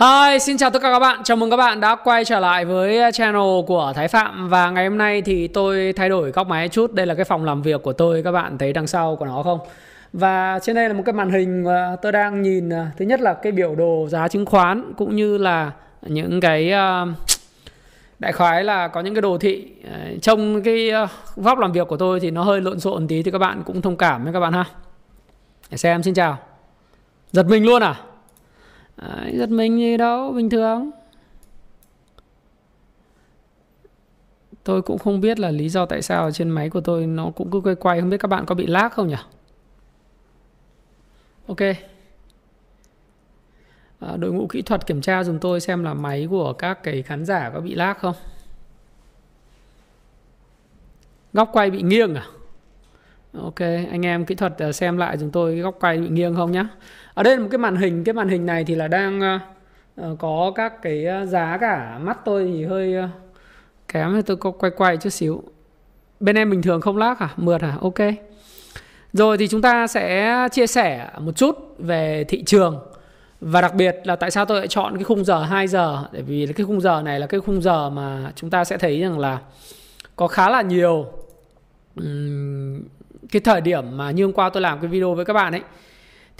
Hi, 0.00 0.38
xin 0.38 0.56
chào 0.56 0.70
tất 0.70 0.82
cả 0.82 0.92
các 0.92 0.98
bạn. 0.98 1.20
Chào 1.24 1.36
mừng 1.36 1.50
các 1.50 1.56
bạn 1.56 1.80
đã 1.80 1.96
quay 2.04 2.24
trở 2.24 2.40
lại 2.40 2.64
với 2.64 3.12
channel 3.12 3.42
của 3.66 3.92
Thái 3.96 4.08
Phạm 4.08 4.48
và 4.48 4.70
ngày 4.70 4.88
hôm 4.88 4.98
nay 4.98 5.22
thì 5.22 5.48
tôi 5.48 5.92
thay 5.96 6.08
đổi 6.08 6.30
góc 6.30 6.46
máy 6.46 6.68
chút. 6.68 6.92
Đây 6.92 7.06
là 7.06 7.14
cái 7.14 7.24
phòng 7.24 7.44
làm 7.44 7.62
việc 7.62 7.82
của 7.82 7.92
tôi, 7.92 8.22
các 8.22 8.32
bạn 8.32 8.58
thấy 8.58 8.72
đằng 8.72 8.86
sau 8.86 9.16
của 9.16 9.24
nó 9.24 9.42
không? 9.42 9.58
Và 10.12 10.58
trên 10.62 10.76
đây 10.76 10.88
là 10.88 10.94
một 10.94 11.02
cái 11.06 11.12
màn 11.12 11.30
hình 11.30 11.64
mà 11.64 11.96
tôi 12.02 12.12
đang 12.12 12.42
nhìn 12.42 12.68
ờ, 12.68 12.86
thứ 12.98 13.04
nhất 13.04 13.20
là 13.20 13.34
cái 13.34 13.52
biểu 13.52 13.74
đồ 13.74 14.06
giá 14.08 14.28
chứng 14.28 14.46
khoán 14.46 14.92
cũng 14.96 15.16
như 15.16 15.38
là 15.38 15.72
những 16.02 16.40
cái 16.40 16.70
ờ, 16.70 17.06
đại 18.18 18.32
khái 18.32 18.64
là 18.64 18.88
có 18.88 19.00
những 19.00 19.14
cái 19.14 19.22
đồ 19.22 19.38
thị 19.38 19.68
trong 20.22 20.62
cái 20.62 20.90
góc 21.36 21.58
làm 21.58 21.72
việc 21.72 21.88
của 21.88 21.96
tôi 21.96 22.20
thì 22.20 22.30
nó 22.30 22.42
hơi 22.42 22.60
lộn 22.60 22.80
xộn 22.80 23.08
tí 23.08 23.22
thì 23.22 23.30
các 23.30 23.38
bạn 23.38 23.62
cũng 23.66 23.82
thông 23.82 23.96
cảm 23.96 24.24
với 24.24 24.32
các 24.32 24.40
bạn 24.40 24.52
ha. 24.52 24.64
Để 25.70 25.76
xem 25.76 26.02
xin 26.02 26.14
chào. 26.14 26.38
Giật 27.32 27.46
mình 27.46 27.64
luôn 27.64 27.82
à? 27.82 27.94
Đấy, 29.00 29.32
giật 29.36 29.50
mình 29.50 29.78
gì 29.78 29.96
đâu 29.96 30.32
bình 30.32 30.50
thường. 30.50 30.90
Tôi 34.64 34.82
cũng 34.82 34.98
không 34.98 35.20
biết 35.20 35.38
là 35.38 35.50
lý 35.50 35.68
do 35.68 35.86
tại 35.86 36.02
sao 36.02 36.32
trên 36.32 36.50
máy 36.50 36.70
của 36.70 36.80
tôi 36.80 37.06
nó 37.06 37.30
cũng 37.30 37.50
cứ 37.50 37.60
quay 37.60 37.74
quay. 37.74 38.00
Không 38.00 38.10
biết 38.10 38.20
các 38.20 38.28
bạn 38.28 38.46
có 38.46 38.54
bị 38.54 38.66
lag 38.66 38.88
không 38.90 39.08
nhỉ? 39.08 39.16
Ok. 41.46 41.60
À, 44.00 44.16
đội 44.16 44.32
ngũ 44.32 44.46
kỹ 44.46 44.62
thuật 44.62 44.86
kiểm 44.86 45.00
tra 45.00 45.24
dùng 45.24 45.38
tôi 45.38 45.60
xem 45.60 45.84
là 45.84 45.94
máy 45.94 46.26
của 46.30 46.52
các 46.52 46.82
cái 46.82 47.02
khán 47.02 47.24
giả 47.24 47.50
có 47.54 47.60
bị 47.60 47.74
lag 47.74 47.94
không. 47.98 48.14
Góc 51.32 51.50
quay 51.52 51.70
bị 51.70 51.82
nghiêng 51.82 52.14
à? 52.14 52.26
Ok 53.32 53.60
anh 53.90 54.06
em 54.06 54.24
kỹ 54.24 54.34
thuật 54.34 54.58
à, 54.58 54.72
xem 54.72 54.96
lại 54.96 55.18
dùng 55.18 55.30
tôi 55.30 55.58
góc 55.58 55.76
quay 55.80 55.98
bị 55.98 56.08
nghiêng 56.08 56.36
không 56.36 56.52
nhá 56.52 56.68
ở 57.14 57.22
đây 57.22 57.36
là 57.36 57.42
một 57.42 57.48
cái 57.50 57.58
màn 57.58 57.76
hình 57.76 58.04
cái 58.04 58.12
màn 58.12 58.28
hình 58.28 58.46
này 58.46 58.64
thì 58.64 58.74
là 58.74 58.88
đang 58.88 59.40
uh, 60.00 60.18
có 60.18 60.52
các 60.54 60.82
cái 60.82 61.04
ờ, 61.04 61.26
giá 61.26 61.58
cả 61.60 61.98
mắt 61.98 62.18
tôi 62.24 62.44
thì 62.44 62.64
hơi 62.64 62.94
uh, 63.04 63.10
kém 63.88 64.22
tôi 64.22 64.36
có 64.36 64.50
quay 64.50 64.72
quay 64.76 64.96
chút 64.96 65.10
xíu. 65.10 65.42
Bên 66.20 66.36
em 66.36 66.50
bình 66.50 66.62
thường 66.62 66.80
không 66.80 66.96
lag 66.96 67.16
à 67.18 67.28
mượt 67.36 67.60
à 67.62 67.76
ok. 67.80 67.98
Rồi 69.12 69.38
thì 69.38 69.48
chúng 69.48 69.62
ta 69.62 69.86
sẽ 69.86 70.48
chia 70.52 70.66
sẻ 70.66 71.10
một 71.18 71.32
chút 71.36 71.74
về 71.78 72.24
thị 72.28 72.42
trường. 72.44 72.78
Và 73.40 73.60
đặc 73.60 73.74
biệt 73.74 73.96
là 74.04 74.16
tại 74.16 74.30
sao 74.30 74.44
tôi 74.44 74.58
lại 74.58 74.68
chọn 74.68 74.94
cái 74.94 75.04
khung 75.04 75.24
giờ 75.24 75.42
2 75.42 75.68
giờ? 75.68 76.04
Bởi 76.12 76.22
vì 76.22 76.46
cái 76.56 76.66
khung 76.66 76.80
giờ 76.80 77.02
này 77.04 77.20
là 77.20 77.26
cái 77.26 77.40
khung 77.40 77.62
giờ 77.62 77.90
mà 77.90 78.32
chúng 78.36 78.50
ta 78.50 78.64
sẽ 78.64 78.78
thấy 78.78 79.00
rằng 79.00 79.18
là 79.18 79.38
Có 80.16 80.26
khá 80.26 80.50
là 80.50 80.62
nhiều 80.62 81.06
um, 81.96 82.82
Cái 83.30 83.40
thời 83.40 83.60
điểm 83.60 83.96
mà 83.96 84.10
như 84.10 84.24
hôm 84.24 84.32
qua 84.32 84.50
tôi 84.50 84.60
làm 84.60 84.80
cái 84.80 84.88
video 84.88 85.14
với 85.14 85.24
các 85.24 85.32
bạn 85.32 85.52
ấy 85.52 85.62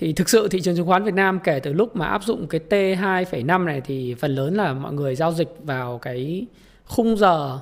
thì 0.01 0.13
thực 0.13 0.29
sự 0.29 0.49
thị 0.49 0.61
trường 0.61 0.77
chứng 0.77 0.87
khoán 0.87 1.05
Việt 1.05 1.15
Nam 1.15 1.41
kể 1.41 1.61
từ 1.61 1.73
lúc 1.73 1.97
mà 1.97 2.07
áp 2.07 2.25
dụng 2.25 2.47
cái 2.47 2.61
T2,5 2.71 3.65
này 3.65 3.81
thì 3.81 4.15
phần 4.15 4.35
lớn 4.35 4.55
là 4.55 4.73
mọi 4.73 4.93
người 4.93 5.15
giao 5.15 5.33
dịch 5.33 5.49
vào 5.63 5.99
cái 5.99 6.47
khung 6.85 7.17
giờ 7.17 7.59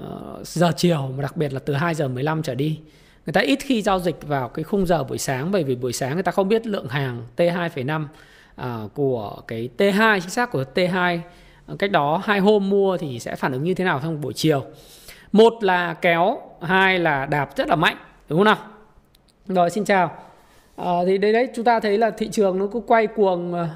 uh, 0.00 0.46
giờ 0.46 0.72
chiều 0.76 1.12
mà 1.16 1.22
đặc 1.22 1.36
biệt 1.36 1.52
là 1.52 1.58
từ 1.58 1.74
2 1.74 1.94
giờ 1.94 2.08
15 2.08 2.42
trở 2.42 2.54
đi. 2.54 2.80
Người 3.26 3.32
ta 3.32 3.40
ít 3.40 3.58
khi 3.62 3.82
giao 3.82 4.00
dịch 4.00 4.16
vào 4.26 4.48
cái 4.48 4.62
khung 4.62 4.86
giờ 4.86 5.04
buổi 5.04 5.18
sáng 5.18 5.52
bởi 5.52 5.64
vì 5.64 5.74
buổi 5.74 5.92
sáng 5.92 6.14
người 6.14 6.22
ta 6.22 6.32
không 6.32 6.48
biết 6.48 6.66
lượng 6.66 6.88
hàng 6.88 7.22
T2,5 7.36 8.02
uh, 8.02 8.08
ờ, 8.56 8.88
của 8.94 9.40
cái 9.46 9.68
T2 9.78 10.20
chính 10.20 10.30
xác 10.30 10.50
của 10.50 10.64
T2 10.74 11.18
ờ, 11.66 11.76
cách 11.78 11.90
đó 11.90 12.22
hai 12.24 12.40
hôm 12.40 12.70
mua 12.70 12.96
thì 12.96 13.18
sẽ 13.18 13.36
phản 13.36 13.52
ứng 13.52 13.64
như 13.64 13.74
thế 13.74 13.84
nào 13.84 14.00
trong 14.02 14.20
buổi 14.20 14.32
chiều. 14.32 14.64
Một 15.32 15.54
là 15.60 15.94
kéo, 15.94 16.40
hai 16.62 16.98
là 16.98 17.26
đạp 17.26 17.56
rất 17.56 17.68
là 17.68 17.76
mạnh, 17.76 17.96
đúng 18.28 18.38
không 18.38 18.44
nào? 18.44 18.58
Rồi 19.46 19.70
xin 19.70 19.84
chào 19.84 20.29
à, 20.84 20.92
thì 21.06 21.18
đấy 21.18 21.32
đấy 21.32 21.48
chúng 21.54 21.64
ta 21.64 21.80
thấy 21.80 21.98
là 21.98 22.10
thị 22.10 22.28
trường 22.32 22.58
nó 22.58 22.66
cứ 22.72 22.80
quay 22.86 23.06
cuồng 23.06 23.54
à, 23.54 23.68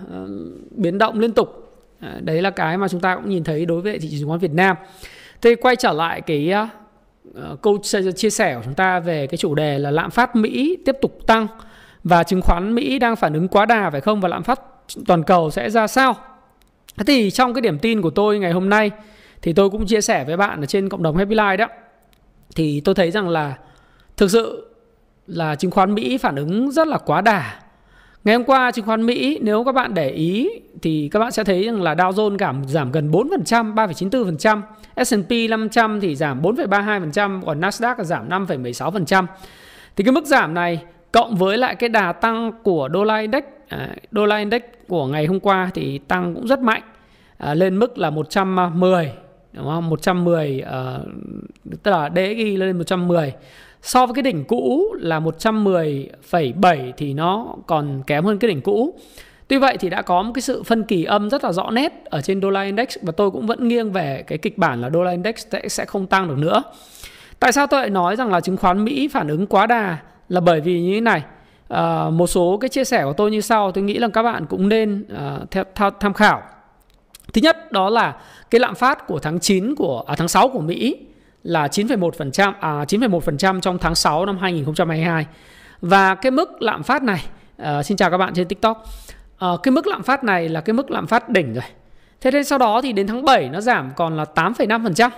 biến 0.71 0.99
động 0.99 1.21
liên 1.21 1.33
tục. 1.33 1.61
À, 2.01 2.17
đấy 2.21 2.43
là 2.43 2.51
cái 2.51 2.79
mà 2.79 2.89
chúng 2.89 3.01
ta 3.01 3.17
cũng 3.17 3.29
nhìn 3.29 3.45
thấy 3.45 3.67
đối 3.67 3.81
với 3.81 3.99
thị 3.99 4.09
trường 4.11 4.21
chứng 4.21 4.29
khoán 4.29 4.41
Việt 4.41 4.53
Nam. 4.53 4.77
Thế 5.43 5.55
quay 5.55 5.77
trở 5.77 5.93
lại 5.93 6.21
cái 6.21 6.51
à, 6.51 6.69
câu 7.63 7.79
chia 8.17 8.31
sẻ 8.31 8.55
của 8.55 8.63
chúng 8.65 8.75
ta 8.75 9.01
về 9.01 9.27
cái 9.27 9.39
chủ 9.39 9.55
đề 9.55 9.79
là 9.79 9.91
lạm 9.91 10.11
phát 10.11 10.37
Mỹ 10.37 10.79
tiếp 10.85 10.97
tục 11.03 11.19
tăng 11.27 11.47
và 12.05 12.23
chứng 12.23 12.43
khoán 12.43 12.75
Mỹ 12.75 12.99
đang 12.99 13.17
phản 13.17 13.35
ứng 13.35 13.49
quá 13.49 13.67
đà 13.67 13.91
phải 13.91 14.01
không? 14.01 14.21
Và 14.21 14.29
lạm 14.29 14.43
phát 14.43 14.61
toàn 15.07 15.23
cầu 15.23 15.51
sẽ 15.51 15.71
ra 15.71 15.87
sao? 15.87 16.17
Thế 16.97 17.05
thì 17.07 17.31
trong 17.31 17.55
cái 17.55 17.61
điểm 17.61 17.79
tin 17.79 18.03
của 18.03 18.11
tôi 18.11 18.39
ngày 18.39 18.53
hôm 18.53 18.69
nay 18.69 18.91
thì 19.43 19.53
tôi 19.53 19.71
cũng 19.71 19.87
chia 19.87 20.01
sẻ 20.01 20.25
với 20.25 20.37
bạn 20.37 20.61
ở 20.61 20.67
trên 20.67 20.89
cộng 20.89 21.03
đồng 21.03 21.17
Happy 21.17 21.35
Life 21.35 21.57
đó. 21.57 21.69
Thì 22.57 22.81
tôi 22.81 22.95
thấy 22.95 23.11
rằng 23.11 23.29
là 23.29 23.55
thực 24.17 24.31
sự 24.31 24.74
là 25.27 25.55
chứng 25.55 25.71
khoán 25.71 25.95
Mỹ 25.95 26.19
phản 26.19 26.37
ứng 26.37 26.71
rất 26.71 26.89
là 26.89 26.99
quá 26.99 27.21
đà. 27.21 27.61
Ngày 28.25 28.35
hôm 28.35 28.45
qua 28.45 28.71
chứng 28.71 28.87
khoán 28.87 29.07
Mỹ 29.07 29.39
nếu 29.43 29.65
các 29.65 29.73
bạn 29.73 29.95
để 29.95 30.11
ý 30.11 30.51
thì 30.83 31.09
các 31.13 31.19
bạn 31.19 31.33
sẽ 31.33 31.45
thấy 31.45 31.65
rằng 31.65 31.83
là 31.83 31.95
Dow 31.95 32.11
Jones 32.11 32.39
giảm 32.39 32.65
giảm 32.69 32.93
gần 32.93 33.11
4%, 33.11 33.75
3,94%, 33.75 34.61
S&P 35.05 35.51
500 35.51 36.01
thì 36.01 36.17
giảm 36.17 36.43
4,32%, 36.43 37.43
còn 37.43 37.61
Nasdaq 37.61 38.05
giảm 38.05 38.29
5,16%. 38.29 39.27
Thì 39.97 40.05
cái 40.05 40.13
mức 40.13 40.27
giảm 40.27 40.55
này 40.55 40.81
cộng 41.13 41.37
với 41.37 41.59
lại 41.59 41.75
cái 41.75 41.89
đà 41.89 42.13
tăng 42.13 42.53
của 42.63 42.89
đô 42.89 43.05
la 43.05 43.19
index, 43.19 43.45
à, 43.69 43.89
đô 44.11 44.27
la 44.27 44.37
index 44.37 44.63
của 44.89 45.07
ngày 45.07 45.27
hôm 45.27 45.41
qua 45.41 45.71
thì 45.75 45.99
tăng 45.99 46.35
cũng 46.35 46.47
rất 46.47 46.61
mạnh 46.61 46.83
à, 47.39 47.55
lên 47.55 47.79
mức 47.79 47.99
là 47.99 48.11
110 48.11 49.13
đúng 49.53 49.65
không? 49.65 49.91
110 49.91 50.63
uh, 50.63 50.67
ờ, 50.71 51.05
tức 51.83 51.91
là 51.91 52.11
DXY 52.11 52.57
lên 52.57 52.79
110 52.79 53.33
So 53.85 54.07
với 54.07 54.15
cái 54.15 54.23
đỉnh 54.23 54.45
cũ 54.45 54.95
là 54.99 55.21
110,7 55.21 56.93
thì 56.97 57.15
nó 57.15 57.55
còn 57.67 58.03
kém 58.07 58.25
hơn 58.25 58.39
cái 58.39 58.49
đỉnh 58.49 58.61
cũ. 58.61 58.95
Tuy 59.49 59.57
vậy 59.59 59.77
thì 59.77 59.91
đã 59.91 60.03
có 60.03 60.23
một 60.23 60.33
cái 60.35 60.43
sự 60.43 60.63
phân 60.63 60.85
kỳ 60.85 61.05
âm 61.05 61.31
rất 61.31 61.45
là 61.45 61.53
rõ 61.53 61.71
nét 61.71 61.93
ở 62.05 62.21
trên 62.21 62.41
đô 62.41 62.51
la 62.51 62.63
index 62.63 62.89
và 63.03 63.13
tôi 63.13 63.31
cũng 63.31 63.47
vẫn 63.47 63.69
nghiêng 63.69 63.93
về 63.93 64.25
cái 64.27 64.39
kịch 64.39 64.59
bản 64.59 64.81
là 64.81 64.89
đô 64.89 65.03
la 65.03 65.11
index 65.11 65.35
sẽ, 65.53 65.69
sẽ 65.69 65.85
không 65.85 66.07
tăng 66.07 66.29
được 66.29 66.39
nữa. 66.39 66.63
Tại 67.41 67.53
sao 67.53 67.67
tôi 67.67 67.81
lại 67.81 67.91
nói 67.91 68.17
rằng 68.17 68.33
là 68.33 68.41
chứng 68.41 68.57
khoán 68.57 68.85
Mỹ 68.85 69.09
phản 69.09 69.29
ứng 69.29 69.47
quá 69.47 69.67
đà 69.67 69.99
là 70.29 70.41
bởi 70.41 70.61
vì 70.61 70.81
như 70.81 70.95
thế 70.95 71.01
này. 71.01 71.23
À, 71.69 72.11
một 72.11 72.27
số 72.27 72.59
cái 72.61 72.69
chia 72.69 72.85
sẻ 72.85 73.05
của 73.05 73.13
tôi 73.13 73.31
như 73.31 73.41
sau 73.41 73.73
tôi 73.73 73.85
nghĩ 73.85 73.99
là 73.99 74.09
các 74.09 74.23
bạn 74.23 74.47
cũng 74.47 74.69
nên 74.69 75.07
uh, 75.13 75.51
theo, 75.51 75.65
theo, 75.75 75.91
tham 76.01 76.13
khảo. 76.13 76.43
Thứ 77.33 77.41
nhất 77.41 77.73
đó 77.73 77.91
là 77.91 78.17
cái 78.51 78.61
lạm 78.61 78.75
phát 78.75 79.07
của 79.07 79.19
tháng 79.19 79.41
9 79.41 79.75
của 79.75 80.05
à, 80.07 80.15
tháng 80.19 80.29
6 80.29 80.49
của 80.49 80.61
Mỹ 80.61 80.97
là 81.45 81.67
9,1% 81.67 82.53
à 82.61 82.85
9,1% 82.85 83.61
trong 83.61 83.79
tháng 83.79 83.95
6 83.95 84.27
năm 84.27 84.39
2022. 84.39 85.27
Và 85.81 86.15
cái 86.15 86.31
mức 86.31 86.63
lạm 86.63 86.83
phát 86.83 87.03
này 87.03 87.25
uh, 87.63 87.67
xin 87.85 87.97
chào 87.97 88.11
các 88.11 88.17
bạn 88.17 88.35
trên 88.35 88.49
TikTok. 88.49 88.85
Uh, 89.45 89.63
cái 89.63 89.73
mức 89.73 89.87
lạm 89.87 90.03
phát 90.03 90.25
này 90.25 90.49
là 90.49 90.61
cái 90.61 90.75
mức 90.75 90.91
lạm 90.91 91.07
phát 91.07 91.29
đỉnh 91.29 91.55
rồi. 91.55 91.65
Thế 92.21 92.31
nên 92.31 92.45
sau 92.45 92.59
đó 92.59 92.81
thì 92.83 92.93
đến 92.93 93.07
tháng 93.07 93.25
7 93.25 93.49
nó 93.49 93.61
giảm 93.61 93.93
còn 93.97 94.17
là 94.17 94.25
8,5%. 94.35 95.11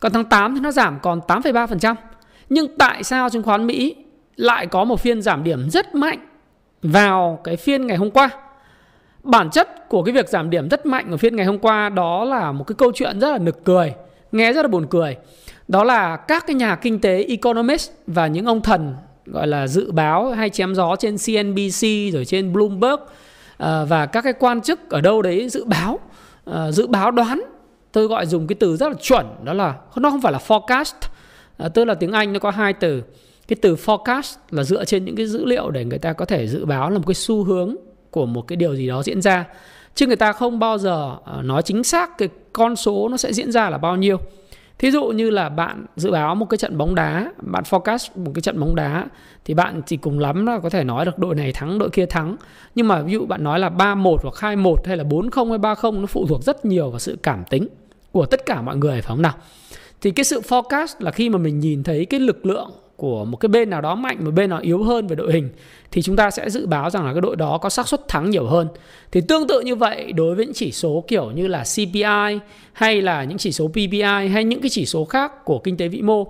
Còn 0.00 0.12
tháng 0.12 0.24
8 0.24 0.54
thì 0.54 0.60
nó 0.60 0.72
giảm 0.72 0.98
còn 1.02 1.20
8,3%. 1.28 1.94
Nhưng 2.48 2.78
tại 2.78 3.02
sao 3.02 3.30
chứng 3.30 3.42
khoán 3.42 3.66
Mỹ 3.66 3.96
lại 4.36 4.66
có 4.66 4.84
một 4.84 5.00
phiên 5.00 5.22
giảm 5.22 5.44
điểm 5.44 5.70
rất 5.70 5.94
mạnh 5.94 6.18
vào 6.82 7.40
cái 7.44 7.56
phiên 7.56 7.86
ngày 7.86 7.96
hôm 7.96 8.10
qua? 8.10 8.30
Bản 9.22 9.50
chất 9.50 9.88
của 9.88 10.02
cái 10.02 10.14
việc 10.14 10.28
giảm 10.28 10.50
điểm 10.50 10.68
rất 10.68 10.86
mạnh 10.86 11.10
ở 11.10 11.16
phiên 11.16 11.36
ngày 11.36 11.46
hôm 11.46 11.58
qua 11.58 11.88
đó 11.88 12.24
là 12.24 12.52
một 12.52 12.64
cái 12.64 12.74
câu 12.78 12.92
chuyện 12.94 13.20
rất 13.20 13.30
là 13.30 13.38
nực 13.38 13.64
cười, 13.64 13.94
nghe 14.32 14.52
rất 14.52 14.62
là 14.62 14.68
buồn 14.68 14.86
cười 14.90 15.16
đó 15.68 15.84
là 15.84 16.16
các 16.16 16.46
cái 16.46 16.54
nhà 16.54 16.76
kinh 16.76 17.00
tế 17.00 17.24
economist 17.28 17.90
và 18.06 18.26
những 18.26 18.46
ông 18.46 18.62
thần, 18.62 18.94
gọi 19.26 19.46
là 19.46 19.66
dự 19.66 19.92
báo 19.92 20.30
hay 20.30 20.50
chém 20.50 20.74
gió 20.74 20.96
trên 20.96 21.16
CNBC 21.16 22.12
rồi 22.12 22.24
trên 22.24 22.52
Bloomberg 22.52 23.00
ờ, 23.56 23.86
và 23.88 24.06
các 24.06 24.22
cái 24.22 24.32
quan 24.32 24.60
chức 24.60 24.90
ở 24.90 25.00
đâu 25.00 25.22
đấy 25.22 25.48
dự 25.48 25.64
báo 25.64 26.00
ờ, 26.44 26.72
dự 26.72 26.86
báo 26.86 27.10
đoán. 27.10 27.42
Tôi 27.92 28.06
gọi 28.06 28.26
dùng 28.26 28.46
cái 28.46 28.56
từ 28.60 28.76
rất 28.76 28.88
là 28.88 28.94
chuẩn, 29.02 29.26
đó 29.44 29.52
là, 29.52 29.74
nó 29.96 30.10
không 30.10 30.20
phải 30.20 30.32
là 30.32 30.38
forecast. 30.48 30.94
Ờ, 31.56 31.68
tức 31.68 31.84
là 31.84 31.94
tiếng 31.94 32.12
Anh 32.12 32.32
nó 32.32 32.38
có 32.38 32.50
hai 32.50 32.72
từ. 32.72 33.02
Cái 33.48 33.56
từ 33.62 33.74
forecast 33.74 34.36
là 34.50 34.62
dựa 34.62 34.84
trên 34.84 35.04
những 35.04 35.16
cái 35.16 35.26
dữ 35.26 35.44
liệu 35.44 35.70
để 35.70 35.84
người 35.84 35.98
ta 35.98 36.12
có 36.12 36.24
thể 36.24 36.48
dự 36.48 36.64
báo 36.64 36.90
là 36.90 36.98
một 36.98 37.04
cái 37.06 37.14
xu 37.14 37.44
hướng 37.44 37.76
của 38.10 38.26
một 38.26 38.42
cái 38.42 38.56
điều 38.56 38.76
gì 38.76 38.88
đó 38.88 39.02
diễn 39.02 39.22
ra. 39.22 39.44
Chứ 39.94 40.06
người 40.06 40.16
ta 40.16 40.32
không 40.32 40.58
bao 40.58 40.78
giờ 40.78 41.16
nói 41.42 41.62
chính 41.62 41.84
xác 41.84 42.18
cái 42.18 42.28
con 42.52 42.76
số 42.76 43.08
nó 43.08 43.16
sẽ 43.16 43.32
diễn 43.32 43.52
ra 43.52 43.70
là 43.70 43.78
bao 43.78 43.96
nhiêu. 43.96 44.18
Thí 44.82 44.90
dụ 44.90 45.06
như 45.06 45.30
là 45.30 45.48
bạn 45.48 45.86
dự 45.96 46.10
báo 46.10 46.34
một 46.34 46.46
cái 46.46 46.58
trận 46.58 46.78
bóng 46.78 46.94
đá, 46.94 47.32
bạn 47.42 47.64
forecast 47.70 48.08
một 48.14 48.30
cái 48.34 48.42
trận 48.42 48.60
bóng 48.60 48.74
đá 48.74 49.06
thì 49.44 49.54
bạn 49.54 49.82
chỉ 49.86 49.96
cùng 49.96 50.18
lắm 50.18 50.46
là 50.46 50.58
có 50.58 50.70
thể 50.70 50.84
nói 50.84 51.04
được 51.04 51.18
đội 51.18 51.34
này 51.34 51.52
thắng, 51.52 51.78
đội 51.78 51.90
kia 51.90 52.06
thắng. 52.06 52.36
Nhưng 52.74 52.88
mà 52.88 53.02
ví 53.02 53.12
dụ 53.12 53.26
bạn 53.26 53.44
nói 53.44 53.58
là 53.58 53.68
3-1 53.70 54.16
hoặc 54.22 54.56
2-1 54.56 54.76
hay 54.84 54.96
là 54.96 55.04
4-0 55.04 55.48
hay 55.48 55.58
3-0 55.58 56.00
nó 56.00 56.06
phụ 56.06 56.26
thuộc 56.26 56.42
rất 56.42 56.64
nhiều 56.64 56.90
vào 56.90 56.98
sự 56.98 57.18
cảm 57.22 57.44
tính 57.50 57.68
của 58.12 58.26
tất 58.26 58.46
cả 58.46 58.62
mọi 58.62 58.76
người 58.76 58.92
phải 58.92 59.02
không 59.02 59.22
nào? 59.22 59.34
Thì 60.00 60.10
cái 60.10 60.24
sự 60.24 60.40
forecast 60.40 60.94
là 60.98 61.10
khi 61.10 61.28
mà 61.28 61.38
mình 61.38 61.60
nhìn 61.60 61.82
thấy 61.82 62.04
cái 62.04 62.20
lực 62.20 62.46
lượng 62.46 62.70
của 63.02 63.24
một 63.24 63.36
cái 63.36 63.48
bên 63.48 63.70
nào 63.70 63.80
đó 63.80 63.94
mạnh 63.94 64.24
một 64.24 64.30
bên 64.30 64.50
nào 64.50 64.58
yếu 64.62 64.82
hơn 64.82 65.06
về 65.06 65.16
đội 65.16 65.32
hình 65.32 65.48
thì 65.90 66.02
chúng 66.02 66.16
ta 66.16 66.30
sẽ 66.30 66.50
dự 66.50 66.66
báo 66.66 66.90
rằng 66.90 67.06
là 67.06 67.12
cái 67.12 67.20
đội 67.20 67.36
đó 67.36 67.58
có 67.58 67.68
xác 67.68 67.88
suất 67.88 68.08
thắng 68.08 68.30
nhiều 68.30 68.46
hơn. 68.46 68.68
Thì 69.12 69.20
tương 69.20 69.46
tự 69.46 69.60
như 69.60 69.76
vậy 69.76 70.12
đối 70.12 70.34
với 70.34 70.46
những 70.46 70.54
chỉ 70.54 70.72
số 70.72 71.04
kiểu 71.08 71.30
như 71.30 71.46
là 71.46 71.64
CPI 71.74 72.38
hay 72.72 73.02
là 73.02 73.24
những 73.24 73.38
chỉ 73.38 73.52
số 73.52 73.68
PPI 73.68 74.28
hay 74.32 74.44
những 74.44 74.60
cái 74.60 74.70
chỉ 74.70 74.86
số 74.86 75.04
khác 75.04 75.44
của 75.44 75.58
kinh 75.58 75.76
tế 75.76 75.88
vĩ 75.88 76.02
mô 76.02 76.26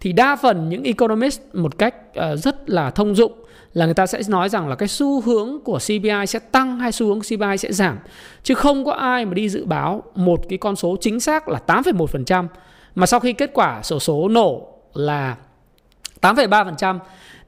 thì 0.00 0.12
đa 0.12 0.36
phần 0.36 0.68
những 0.68 0.82
economist 0.82 1.40
một 1.52 1.78
cách 1.78 1.94
ờ, 2.14 2.36
rất 2.36 2.70
là 2.70 2.90
thông 2.90 3.14
dụng 3.14 3.32
là 3.74 3.84
người 3.84 3.94
ta 3.94 4.06
sẽ 4.06 4.20
nói 4.28 4.48
rằng 4.48 4.68
là 4.68 4.74
cái 4.74 4.88
xu 4.88 5.20
hướng 5.20 5.58
của 5.64 5.78
CPI 5.78 6.26
sẽ 6.26 6.38
tăng 6.38 6.78
hay 6.78 6.92
xu 6.92 7.06
hướng 7.06 7.20
CPI 7.20 7.58
sẽ 7.58 7.72
giảm 7.72 7.98
chứ 8.42 8.54
không 8.54 8.84
có 8.84 8.92
ai 8.92 9.24
mà 9.24 9.34
đi 9.34 9.48
dự 9.48 9.64
báo 9.64 10.02
một 10.14 10.40
cái 10.48 10.58
con 10.58 10.76
số 10.76 10.96
chính 11.00 11.20
xác 11.20 11.48
là 11.48 11.60
8,1% 11.66 12.46
mà 12.94 13.06
sau 13.06 13.20
khi 13.20 13.32
kết 13.32 13.50
quả 13.54 13.82
sổ 13.82 13.98
số 13.98 14.28
nổ 14.28 14.68
là 14.94 15.36
8,3% 16.22 16.98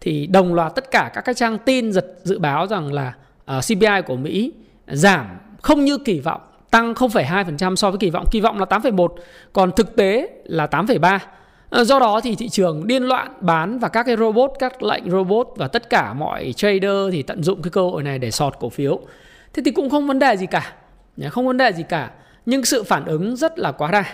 thì 0.00 0.26
đồng 0.26 0.55
loạt 0.55 0.75
tất 0.75 0.91
cả 0.91 1.11
các 1.15 1.21
cái 1.21 1.35
trang 1.35 1.59
tin 1.59 1.93
giật 1.93 2.06
dự 2.23 2.38
báo 2.38 2.67
rằng 2.67 2.93
là 2.93 3.15
ờ, 3.44 3.59
uh, 3.59 3.65
CPI 3.65 4.03
của 4.06 4.17
Mỹ 4.17 4.53
giảm 4.87 5.26
không 5.62 5.85
như 5.85 5.99
kỳ 5.99 6.21
vọng 6.21 6.41
tăng 6.71 6.94
0,2% 6.94 7.76
so 7.76 7.91
với 7.91 7.99
kỳ 7.99 8.11
vọng 8.11 8.26
kỳ 8.31 8.41
vọng 8.41 8.59
là 8.59 8.67
8,1 8.67 9.09
còn 9.53 9.73
thực 9.73 9.97
tế 9.97 10.29
là 10.44 10.67
8,3 10.67 11.19
ờ, 11.71 11.85
Do 11.85 11.99
đó 11.99 12.21
thì 12.21 12.35
thị 12.35 12.49
trường 12.49 12.87
điên 12.87 13.03
loạn 13.03 13.32
bán 13.41 13.79
và 13.79 13.88
các 13.88 14.03
cái 14.03 14.17
robot, 14.17 14.50
các 14.59 14.82
lệnh 14.82 15.11
robot 15.11 15.49
và 15.56 15.69
tất 15.69 15.91
cả 15.91 16.12
mọi 16.12 16.53
trader 16.56 17.12
thì 17.12 17.23
tận 17.23 17.43
dụng 17.43 17.62
cái 17.62 17.71
cơ 17.71 17.82
hội 17.82 18.03
này 18.03 18.19
để 18.19 18.31
sọt 18.31 18.55
cổ 18.61 18.69
phiếu. 18.69 19.00
Thế 19.53 19.62
thì 19.65 19.71
cũng 19.71 19.91
không 19.91 20.06
vấn 20.06 20.19
đề 20.19 20.37
gì 20.37 20.47
cả. 20.47 20.73
Không 21.31 21.47
vấn 21.47 21.56
đề 21.56 21.73
gì 21.73 21.82
cả. 21.88 22.11
Nhưng 22.47 22.65
sự 22.65 22.82
phản 22.82 23.05
ứng 23.05 23.37
rất 23.37 23.59
là 23.59 23.73
quá 23.73 23.91
đà 23.91 24.05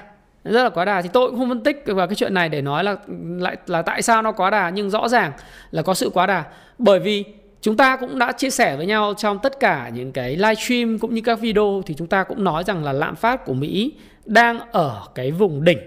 rất 0.44 0.62
là 0.62 0.70
quá 0.70 0.84
đà 0.84 1.02
thì 1.02 1.08
tôi 1.12 1.30
cũng 1.30 1.38
không 1.38 1.48
phân 1.48 1.62
tích 1.62 1.82
vào 1.86 2.06
cái 2.06 2.14
chuyện 2.14 2.34
này 2.34 2.48
để 2.48 2.62
nói 2.62 2.84
là 2.84 2.96
lại 3.38 3.56
là 3.66 3.82
tại 3.82 4.02
sao 4.02 4.22
nó 4.22 4.32
quá 4.32 4.50
đà 4.50 4.70
nhưng 4.70 4.90
rõ 4.90 5.08
ràng 5.08 5.32
là 5.70 5.82
có 5.82 5.94
sự 5.94 6.10
quá 6.10 6.26
đà 6.26 6.44
bởi 6.78 7.00
vì 7.00 7.24
chúng 7.60 7.76
ta 7.76 7.96
cũng 7.96 8.18
đã 8.18 8.32
chia 8.32 8.50
sẻ 8.50 8.76
với 8.76 8.86
nhau 8.86 9.14
trong 9.16 9.38
tất 9.38 9.60
cả 9.60 9.90
những 9.94 10.12
cái 10.12 10.36
live 10.36 10.54
stream 10.54 10.98
cũng 10.98 11.14
như 11.14 11.20
các 11.24 11.40
video 11.40 11.82
thì 11.86 11.94
chúng 11.94 12.06
ta 12.06 12.24
cũng 12.24 12.44
nói 12.44 12.64
rằng 12.64 12.84
là 12.84 12.92
lạm 12.92 13.16
phát 13.16 13.44
của 13.44 13.54
Mỹ 13.54 13.92
đang 14.24 14.60
ở 14.72 15.02
cái 15.14 15.30
vùng 15.30 15.64
đỉnh. 15.64 15.78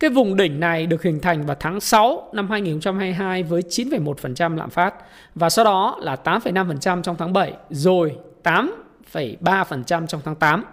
Cái 0.00 0.10
vùng 0.10 0.36
đỉnh 0.36 0.60
này 0.60 0.86
được 0.86 1.02
hình 1.02 1.20
thành 1.20 1.46
vào 1.46 1.56
tháng 1.60 1.80
6 1.80 2.30
năm 2.32 2.50
2022 2.50 3.42
với 3.42 3.62
9,1% 3.62 4.56
lạm 4.56 4.70
phát 4.70 4.94
và 5.34 5.50
sau 5.50 5.64
đó 5.64 5.98
là 6.00 6.16
8,5% 6.24 7.02
trong 7.02 7.16
tháng 7.16 7.32
7 7.32 7.52
rồi 7.70 8.16
8,3% 8.44 10.06
trong 10.06 10.20
tháng 10.24 10.34
8. 10.34 10.64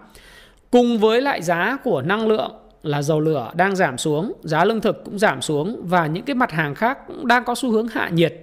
Cùng 0.70 0.98
với 0.98 1.20
lại 1.22 1.42
giá 1.42 1.78
của 1.84 2.02
năng 2.02 2.28
lượng 2.28 2.52
là 2.82 3.02
dầu 3.02 3.20
lửa 3.20 3.50
đang 3.54 3.76
giảm 3.76 3.98
xuống, 3.98 4.32
giá 4.42 4.64
lương 4.64 4.80
thực 4.80 5.04
cũng 5.04 5.18
giảm 5.18 5.42
xuống 5.42 5.80
và 5.84 6.06
những 6.06 6.24
cái 6.24 6.34
mặt 6.34 6.52
hàng 6.52 6.74
khác 6.74 6.98
cũng 7.06 7.26
đang 7.26 7.44
có 7.44 7.54
xu 7.54 7.70
hướng 7.70 7.88
hạ 7.88 8.08
nhiệt. 8.08 8.34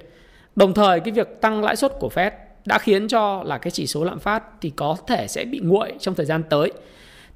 Đồng 0.55 0.73
thời 0.73 0.99
cái 0.99 1.11
việc 1.11 1.41
tăng 1.41 1.63
lãi 1.63 1.75
suất 1.75 1.91
của 1.99 2.09
Fed 2.13 2.31
đã 2.65 2.77
khiến 2.77 3.07
cho 3.07 3.43
là 3.43 3.57
cái 3.57 3.71
chỉ 3.71 3.87
số 3.87 4.03
lạm 4.03 4.19
phát 4.19 4.43
thì 4.61 4.69
có 4.69 4.97
thể 5.07 5.27
sẽ 5.27 5.45
bị 5.45 5.59
nguội 5.59 5.93
trong 5.99 6.15
thời 6.15 6.25
gian 6.25 6.43
tới. 6.49 6.71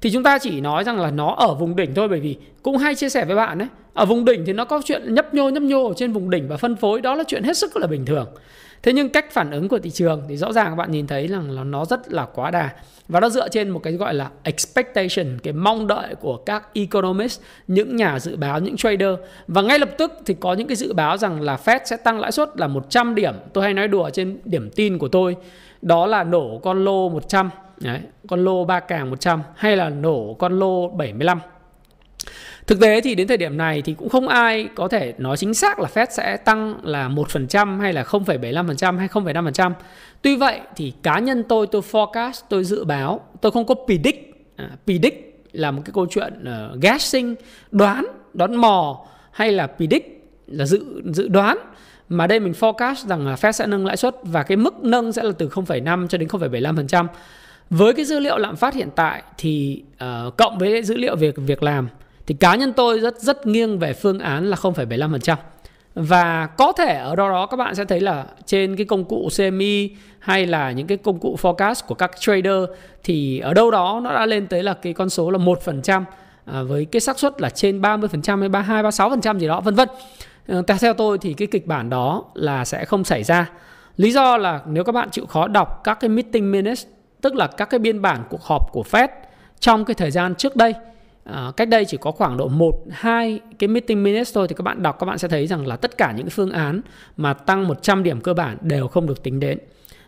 Thì 0.00 0.10
chúng 0.10 0.22
ta 0.22 0.38
chỉ 0.38 0.60
nói 0.60 0.84
rằng 0.84 1.00
là 1.00 1.10
nó 1.10 1.34
ở 1.38 1.54
vùng 1.54 1.76
đỉnh 1.76 1.94
thôi 1.94 2.08
bởi 2.08 2.20
vì 2.20 2.36
cũng 2.62 2.76
hay 2.76 2.94
chia 2.94 3.08
sẻ 3.08 3.24
với 3.24 3.36
bạn 3.36 3.58
đấy. 3.58 3.68
Ở 3.94 4.04
vùng 4.04 4.24
đỉnh 4.24 4.44
thì 4.46 4.52
nó 4.52 4.64
có 4.64 4.82
chuyện 4.84 5.14
nhấp 5.14 5.34
nhô 5.34 5.48
nhấp 5.48 5.62
nhô 5.62 5.88
ở 5.88 5.94
trên 5.96 6.12
vùng 6.12 6.30
đỉnh 6.30 6.48
và 6.48 6.56
phân 6.56 6.76
phối 6.76 7.00
đó 7.00 7.14
là 7.14 7.24
chuyện 7.26 7.42
hết 7.42 7.56
sức 7.56 7.76
là 7.76 7.86
bình 7.86 8.06
thường. 8.06 8.28
Thế 8.82 8.92
nhưng 8.92 9.08
cách 9.08 9.32
phản 9.32 9.50
ứng 9.50 9.68
của 9.68 9.78
thị 9.78 9.90
trường 9.90 10.22
thì 10.28 10.36
rõ 10.36 10.52
ràng 10.52 10.66
các 10.70 10.74
bạn 10.74 10.90
nhìn 10.90 11.06
thấy 11.06 11.26
rằng 11.26 11.50
là 11.50 11.64
nó 11.64 11.84
rất 11.84 12.12
là 12.12 12.26
quá 12.34 12.50
đà 12.50 12.70
và 13.08 13.20
nó 13.20 13.28
dựa 13.28 13.48
trên 13.48 13.70
một 13.70 13.80
cái 13.82 13.92
gọi 13.92 14.14
là 14.14 14.30
expectation, 14.42 15.38
cái 15.42 15.52
mong 15.52 15.86
đợi 15.86 16.14
của 16.14 16.36
các 16.36 16.68
economist, 16.74 17.40
những 17.66 17.96
nhà 17.96 18.18
dự 18.18 18.36
báo, 18.36 18.60
những 18.60 18.76
trader 18.76 19.14
và 19.48 19.62
ngay 19.62 19.78
lập 19.78 19.90
tức 19.98 20.12
thì 20.26 20.34
có 20.40 20.54
những 20.54 20.68
cái 20.68 20.76
dự 20.76 20.92
báo 20.92 21.16
rằng 21.16 21.40
là 21.40 21.58
Fed 21.64 21.80
sẽ 21.84 21.96
tăng 21.96 22.20
lãi 22.20 22.32
suất 22.32 22.56
là 22.56 22.66
100 22.66 23.14
điểm. 23.14 23.34
Tôi 23.52 23.64
hay 23.64 23.74
nói 23.74 23.88
đùa 23.88 24.10
trên 24.10 24.38
điểm 24.44 24.70
tin 24.70 24.98
của 24.98 25.08
tôi 25.08 25.36
đó 25.82 26.06
là 26.06 26.24
nổ 26.24 26.60
con 26.62 26.84
lô 26.84 27.08
100, 27.08 27.50
Đấy, 27.80 28.00
con 28.28 28.44
lô 28.44 28.64
ba 28.64 28.80
càng 28.80 29.10
100 29.10 29.42
hay 29.56 29.76
là 29.76 29.88
nổ 29.88 30.36
con 30.38 30.58
lô 30.58 30.88
75 30.88 31.40
Thực 32.68 32.80
tế 32.80 33.00
thì 33.00 33.14
đến 33.14 33.28
thời 33.28 33.36
điểm 33.36 33.56
này 33.56 33.82
thì 33.82 33.94
cũng 33.94 34.08
không 34.08 34.28
ai 34.28 34.68
có 34.74 34.88
thể 34.88 35.14
nói 35.18 35.36
chính 35.36 35.54
xác 35.54 35.78
là 35.78 35.88
Fed 35.94 36.06
sẽ 36.10 36.36
tăng 36.36 36.78
là 36.82 37.08
1% 37.08 37.80
hay 37.80 37.92
là 37.92 38.02
0,75% 38.02 38.98
hay 38.98 39.08
0,5%. 39.08 39.72
Tuy 40.22 40.36
vậy 40.36 40.60
thì 40.76 40.92
cá 41.02 41.18
nhân 41.18 41.44
tôi 41.48 41.66
tôi 41.66 41.82
forecast, 41.90 42.32
tôi 42.48 42.64
dự 42.64 42.84
báo, 42.84 43.20
tôi 43.40 43.52
không 43.52 43.66
có 43.66 43.74
predict. 43.86 44.18
À, 44.56 44.70
predict 44.84 45.16
là 45.52 45.70
một 45.70 45.82
cái 45.84 45.92
câu 45.94 46.06
chuyện 46.10 46.32
uh, 46.42 46.82
guessing, 46.82 47.34
đoán, 47.70 48.06
đoán 48.34 48.56
mò 48.56 49.06
hay 49.30 49.52
là 49.52 49.66
predict 49.66 50.06
là 50.46 50.66
dự 50.66 51.02
dự 51.04 51.28
đoán 51.28 51.58
mà 52.08 52.26
đây 52.26 52.40
mình 52.40 52.52
forecast 52.60 53.06
rằng 53.06 53.26
là 53.26 53.34
Fed 53.34 53.52
sẽ 53.52 53.66
nâng 53.66 53.86
lãi 53.86 53.96
suất 53.96 54.14
và 54.22 54.42
cái 54.42 54.56
mức 54.56 54.74
nâng 54.84 55.12
sẽ 55.12 55.22
là 55.22 55.32
từ 55.38 55.48
0,5 55.48 56.06
cho 56.06 56.18
đến 56.18 56.28
0,75%. 56.28 57.06
Với 57.70 57.92
cái 57.92 58.04
dữ 58.04 58.18
liệu 58.18 58.38
lạm 58.38 58.56
phát 58.56 58.74
hiện 58.74 58.88
tại 58.96 59.22
thì 59.38 59.82
uh, 59.94 60.36
cộng 60.36 60.58
với 60.58 60.82
dữ 60.82 60.96
liệu 60.96 61.16
việc 61.16 61.34
việc 61.36 61.62
làm 61.62 61.88
thì 62.28 62.34
cá 62.34 62.54
nhân 62.54 62.72
tôi 62.72 63.00
rất 63.00 63.20
rất 63.20 63.46
nghiêng 63.46 63.78
về 63.78 63.92
phương 63.92 64.18
án 64.18 64.50
là 64.50 64.56
0,75%. 64.56 65.36
Và 65.94 66.46
có 66.46 66.72
thể 66.72 66.94
ở 66.98 67.16
đó 67.16 67.28
đó 67.28 67.46
các 67.46 67.56
bạn 67.56 67.74
sẽ 67.74 67.84
thấy 67.84 68.00
là 68.00 68.24
trên 68.46 68.76
cái 68.76 68.86
công 68.86 69.04
cụ 69.04 69.28
CME 69.36 69.88
hay 70.18 70.46
là 70.46 70.72
những 70.72 70.86
cái 70.86 70.98
công 70.98 71.18
cụ 71.18 71.36
forecast 71.42 71.74
của 71.86 71.94
các 71.94 72.10
trader 72.20 72.64
thì 73.04 73.38
ở 73.38 73.54
đâu 73.54 73.70
đó 73.70 74.00
nó 74.04 74.14
đã 74.14 74.26
lên 74.26 74.46
tới 74.46 74.62
là 74.62 74.74
cái 74.74 74.92
con 74.92 75.10
số 75.10 75.30
là 75.30 75.38
1% 75.38 76.02
à, 76.44 76.62
với 76.62 76.84
cái 76.84 77.00
xác 77.00 77.18
suất 77.18 77.40
là 77.40 77.50
trên 77.50 77.80
30% 77.80 78.40
hay 78.40 78.48
32 78.48 78.82
36% 78.82 79.38
gì 79.38 79.46
đó 79.46 79.60
vân 79.60 79.74
vân. 79.74 79.88
À, 80.48 80.76
theo 80.80 80.94
tôi 80.94 81.18
thì 81.18 81.32
cái 81.32 81.48
kịch 81.50 81.66
bản 81.66 81.90
đó 81.90 82.24
là 82.34 82.64
sẽ 82.64 82.84
không 82.84 83.04
xảy 83.04 83.24
ra. 83.24 83.50
Lý 83.96 84.12
do 84.12 84.36
là 84.36 84.60
nếu 84.66 84.84
các 84.84 84.92
bạn 84.92 85.10
chịu 85.10 85.26
khó 85.26 85.48
đọc 85.48 85.80
các 85.84 86.00
cái 86.00 86.08
meeting 86.08 86.50
minutes 86.50 86.86
tức 87.20 87.34
là 87.34 87.46
các 87.46 87.70
cái 87.70 87.78
biên 87.78 88.02
bản 88.02 88.24
cuộc 88.30 88.42
họp 88.42 88.72
của 88.72 88.84
Fed 88.90 89.08
trong 89.60 89.84
cái 89.84 89.94
thời 89.94 90.10
gian 90.10 90.34
trước 90.34 90.56
đây 90.56 90.74
À, 91.32 91.52
cách 91.56 91.68
đây 91.68 91.84
chỉ 91.84 91.96
có 91.96 92.10
khoảng 92.10 92.36
độ 92.36 92.48
1 92.48 92.74
2 92.90 93.40
cái 93.58 93.68
meeting 93.68 94.02
minutes 94.02 94.34
thôi 94.34 94.48
thì 94.48 94.54
các 94.54 94.62
bạn 94.62 94.82
đọc 94.82 94.96
các 94.98 95.06
bạn 95.06 95.18
sẽ 95.18 95.28
thấy 95.28 95.46
rằng 95.46 95.66
là 95.66 95.76
tất 95.76 95.98
cả 95.98 96.12
những 96.12 96.30
phương 96.30 96.50
án 96.50 96.80
mà 97.16 97.34
tăng 97.34 97.68
100 97.68 98.02
điểm 98.02 98.20
cơ 98.20 98.34
bản 98.34 98.56
đều 98.60 98.88
không 98.88 99.06
được 99.06 99.22
tính 99.22 99.40
đến. 99.40 99.58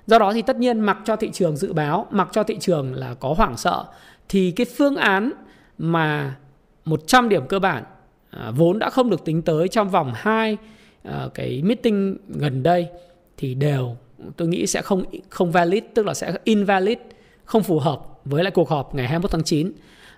Do 0.07 0.19
đó 0.19 0.33
thì 0.33 0.43
tất 0.43 0.57
nhiên 0.57 0.81
mặc 0.81 0.99
cho 1.05 1.17
thị 1.17 1.31
trường 1.33 1.57
dự 1.57 1.73
báo, 1.73 2.07
mặc 2.11 2.29
cho 2.33 2.43
thị 2.43 2.57
trường 2.61 2.95
là 2.95 3.15
có 3.15 3.35
hoảng 3.37 3.57
sợ 3.57 3.85
thì 4.29 4.51
cái 4.51 4.67
phương 4.77 4.97
án 4.97 5.33
mà 5.79 6.37
100 6.85 7.29
điểm 7.29 7.47
cơ 7.47 7.59
bản 7.59 7.85
à, 8.31 8.51
vốn 8.57 8.79
đã 8.79 8.91
không 8.91 9.11
được 9.11 9.25
tính 9.25 9.43
tới 9.43 9.69
trong 9.69 9.89
vòng 9.89 10.13
2 10.15 10.57
à, 11.03 11.13
ờ, 11.13 11.31
cái 11.35 11.63
meeting 11.65 12.17
gần 12.29 12.63
đây 12.63 12.89
thì 13.37 13.55
đều 13.55 13.97
tôi 14.37 14.49
nghĩ 14.49 14.67
sẽ 14.67 14.83
không 14.83 15.05
không 15.29 15.53
valid 15.53 15.83
tức 15.95 16.07
là 16.07 16.15
sẽ 16.15 16.33
invalid, 16.45 16.99
không 17.45 17.63
phù 17.63 17.79
hợp 17.79 18.01
với 18.25 18.45
lại 18.45 18.51
cuộc 18.51 18.69
họp 18.69 18.95
ngày 18.95 19.07
21 19.07 19.31
tháng 19.31 19.45
9. 19.45 19.73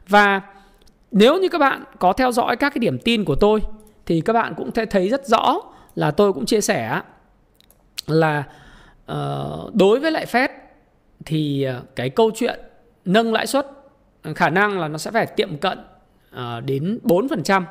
Và 0.08 0.40
nếu 1.12 1.38
như 1.38 1.49
các 1.49 1.59
bạn 1.59 1.85
có 1.99 2.12
theo 2.12 2.32
dõi 2.32 2.56
các 2.56 2.70
cái 2.70 2.79
điểm 2.79 2.99
tin 2.99 3.25
của 3.25 3.35
tôi 3.35 3.61
thì 4.06 4.20
các 4.20 4.32
bạn 4.32 4.55
cũng 4.56 4.70
sẽ 4.75 4.87
thấy 4.87 5.09
rất 5.09 5.26
rõ 5.26 5.61
là 5.94 6.11
tôi 6.11 6.32
cũng 6.32 6.47
chia 6.47 6.61
sẻ 6.61 7.00
là 8.06 8.44
uh, 9.12 9.75
đối 9.75 10.00
với 10.00 10.11
lại 10.11 10.26
Fed 10.26 10.49
thì 11.25 11.62
ờ, 11.62 11.82
cái 11.97 12.11
câu 12.11 12.31
chuyện 12.35 12.61
nâng 13.05 13.32
lãi 13.32 13.47
suất 13.47 13.67
ờ, 14.23 14.35
khả 14.35 14.50
năng 14.50 14.81
là 14.81 14.88
nó 14.88 14.99
sẽ 14.99 15.11
phải 15.11 15.26
tiệm 15.26 15.56
cận 15.56 15.79
uh, 16.34 16.65
đến 16.65 16.98
4%. 17.05 17.63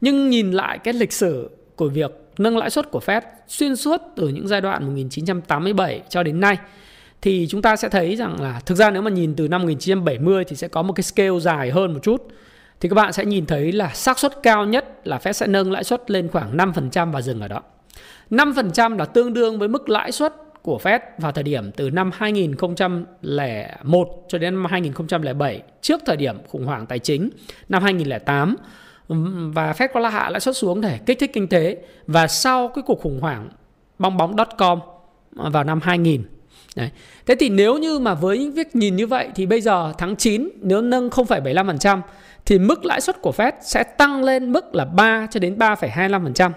Nhưng 0.00 0.30
nhìn 0.30 0.52
lại 0.52 0.78
cái 0.78 0.94
lịch 0.94 1.12
sử 1.12 1.50
của 1.76 1.88
việc 1.88 2.10
nâng 2.38 2.56
lãi 2.56 2.70
suất 2.70 2.90
của 2.90 3.00
Fed 3.06 3.20
xuyên 3.48 3.76
suốt 3.76 4.00
từ 4.16 4.28
những 4.28 4.48
giai 4.48 4.60
đoạn 4.60 4.86
1987 4.86 6.02
cho 6.08 6.22
đến 6.22 6.40
nay 6.40 6.58
thì 7.22 7.46
chúng 7.50 7.62
ta 7.62 7.76
sẽ 7.76 7.88
thấy 7.88 8.16
rằng 8.16 8.40
là 8.40 8.60
thực 8.66 8.74
ra 8.74 8.90
nếu 8.90 9.02
mà 9.02 9.10
nhìn 9.10 9.34
từ 9.36 9.48
năm 9.48 9.62
1970 9.62 10.44
thì 10.44 10.56
sẽ 10.56 10.68
có 10.68 10.82
một 10.82 10.92
cái 10.92 11.02
scale 11.02 11.40
dài 11.40 11.70
hơn 11.70 11.92
một 11.92 12.00
chút 12.02 12.28
thì 12.80 12.88
các 12.88 12.94
bạn 12.94 13.12
sẽ 13.12 13.24
nhìn 13.24 13.46
thấy 13.46 13.72
là 13.72 13.90
xác 13.94 14.18
suất 14.18 14.42
cao 14.42 14.66
nhất 14.66 15.00
là 15.04 15.18
Fed 15.18 15.32
sẽ 15.32 15.46
nâng 15.46 15.72
lãi 15.72 15.84
suất 15.84 16.10
lên 16.10 16.28
khoảng 16.28 16.56
5% 16.56 17.12
và 17.12 17.22
dừng 17.22 17.40
ở 17.40 17.48
đó. 17.48 17.62
5% 18.30 18.96
là 18.96 19.04
tương 19.04 19.34
đương 19.34 19.58
với 19.58 19.68
mức 19.68 19.88
lãi 19.88 20.12
suất 20.12 20.34
của 20.62 20.78
Fed 20.82 20.98
vào 21.18 21.32
thời 21.32 21.44
điểm 21.44 21.72
từ 21.72 21.90
năm 21.90 22.10
2001 22.14 24.24
cho 24.28 24.38
đến 24.38 24.54
năm 24.54 24.66
2007 24.70 25.62
trước 25.80 26.00
thời 26.06 26.16
điểm 26.16 26.36
khủng 26.48 26.66
hoảng 26.66 26.86
tài 26.86 26.98
chính 26.98 27.30
năm 27.68 27.82
2008 27.82 28.56
và 29.54 29.72
Fed 29.72 29.88
có 29.94 30.00
la 30.00 30.10
hạ 30.10 30.30
lãi 30.30 30.40
suất 30.40 30.56
xuống 30.56 30.80
để 30.80 30.98
kích 31.06 31.18
thích 31.18 31.30
kinh 31.32 31.48
tế 31.48 31.76
và 32.06 32.26
sau 32.26 32.68
cái 32.68 32.84
cuộc 32.86 33.00
khủng 33.00 33.20
hoảng 33.20 33.48
bong 33.98 34.16
bóng 34.16 34.36
.com 34.58 34.80
vào 35.32 35.64
năm 35.64 35.80
2000 35.82 36.22
Đấy. 36.76 36.90
Thế 37.26 37.34
thì 37.34 37.48
nếu 37.48 37.78
như 37.78 37.98
mà 37.98 38.14
với 38.14 38.38
những 38.38 38.52
việc 38.52 38.76
nhìn 38.76 38.96
như 38.96 39.06
vậy 39.06 39.28
thì 39.34 39.46
bây 39.46 39.60
giờ 39.60 39.92
tháng 39.98 40.16
9 40.16 40.48
nếu 40.60 40.82
nâng 40.82 41.08
0,75% 41.08 42.00
thì 42.46 42.58
mức 42.58 42.84
lãi 42.84 43.00
suất 43.00 43.22
của 43.22 43.32
Fed 43.36 43.52
sẽ 43.60 43.82
tăng 43.82 44.24
lên 44.24 44.52
mức 44.52 44.74
là 44.74 44.84
3 44.84 45.26
cho 45.30 45.40
đến 45.40 45.58
3,25%. 45.58 46.50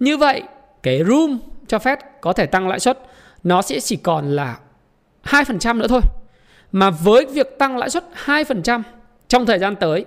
Như 0.00 0.16
vậy, 0.16 0.42
cái 0.82 1.04
room 1.04 1.38
cho 1.66 1.78
Fed 1.78 1.96
có 2.20 2.32
thể 2.32 2.46
tăng 2.46 2.68
lãi 2.68 2.80
suất 2.80 2.98
nó 3.44 3.62
sẽ 3.62 3.80
chỉ 3.80 3.96
còn 3.96 4.30
là 4.30 4.58
2% 5.24 5.78
nữa 5.78 5.88
thôi. 5.88 6.00
Mà 6.72 6.90
với 6.90 7.26
việc 7.26 7.58
tăng 7.58 7.76
lãi 7.76 7.90
suất 7.90 8.04
2% 8.24 8.82
trong 9.28 9.46
thời 9.46 9.58
gian 9.58 9.76
tới 9.76 10.04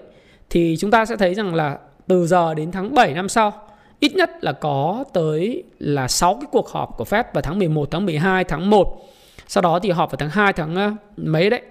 thì 0.50 0.76
chúng 0.80 0.92
ta 0.92 1.06
sẽ 1.06 1.16
thấy 1.16 1.34
rằng 1.34 1.56
là 1.56 1.78
từ 2.08 2.28
giờ 2.28 2.54
đến 2.54 2.72
tháng 2.72 2.96
7 2.96 3.14
năm 3.14 3.30
sau 3.30 3.54
ít 4.00 4.16
nhất 4.16 4.30
là 4.42 4.52
có 4.52 5.04
tới 5.14 5.64
là 5.80 6.08
6 6.08 6.34
cái 6.34 6.48
cuộc 6.52 6.70
họp 6.70 6.98
của 6.98 7.04
Fed 7.04 7.24
vào 7.34 7.42
tháng 7.42 7.60
11, 7.60 7.92
tháng 7.92 8.06
12, 8.06 8.44
tháng 8.44 8.70
1. 8.70 9.10
Sau 9.48 9.62
đó 9.62 9.80
thì 9.80 9.92
họp 9.92 10.12
vào 10.12 10.18
tháng 10.18 10.30
2, 10.30 10.54
tháng 10.54 10.76
ờ, 10.76 10.92
mấy 11.18 11.50
đấy. 11.50 11.62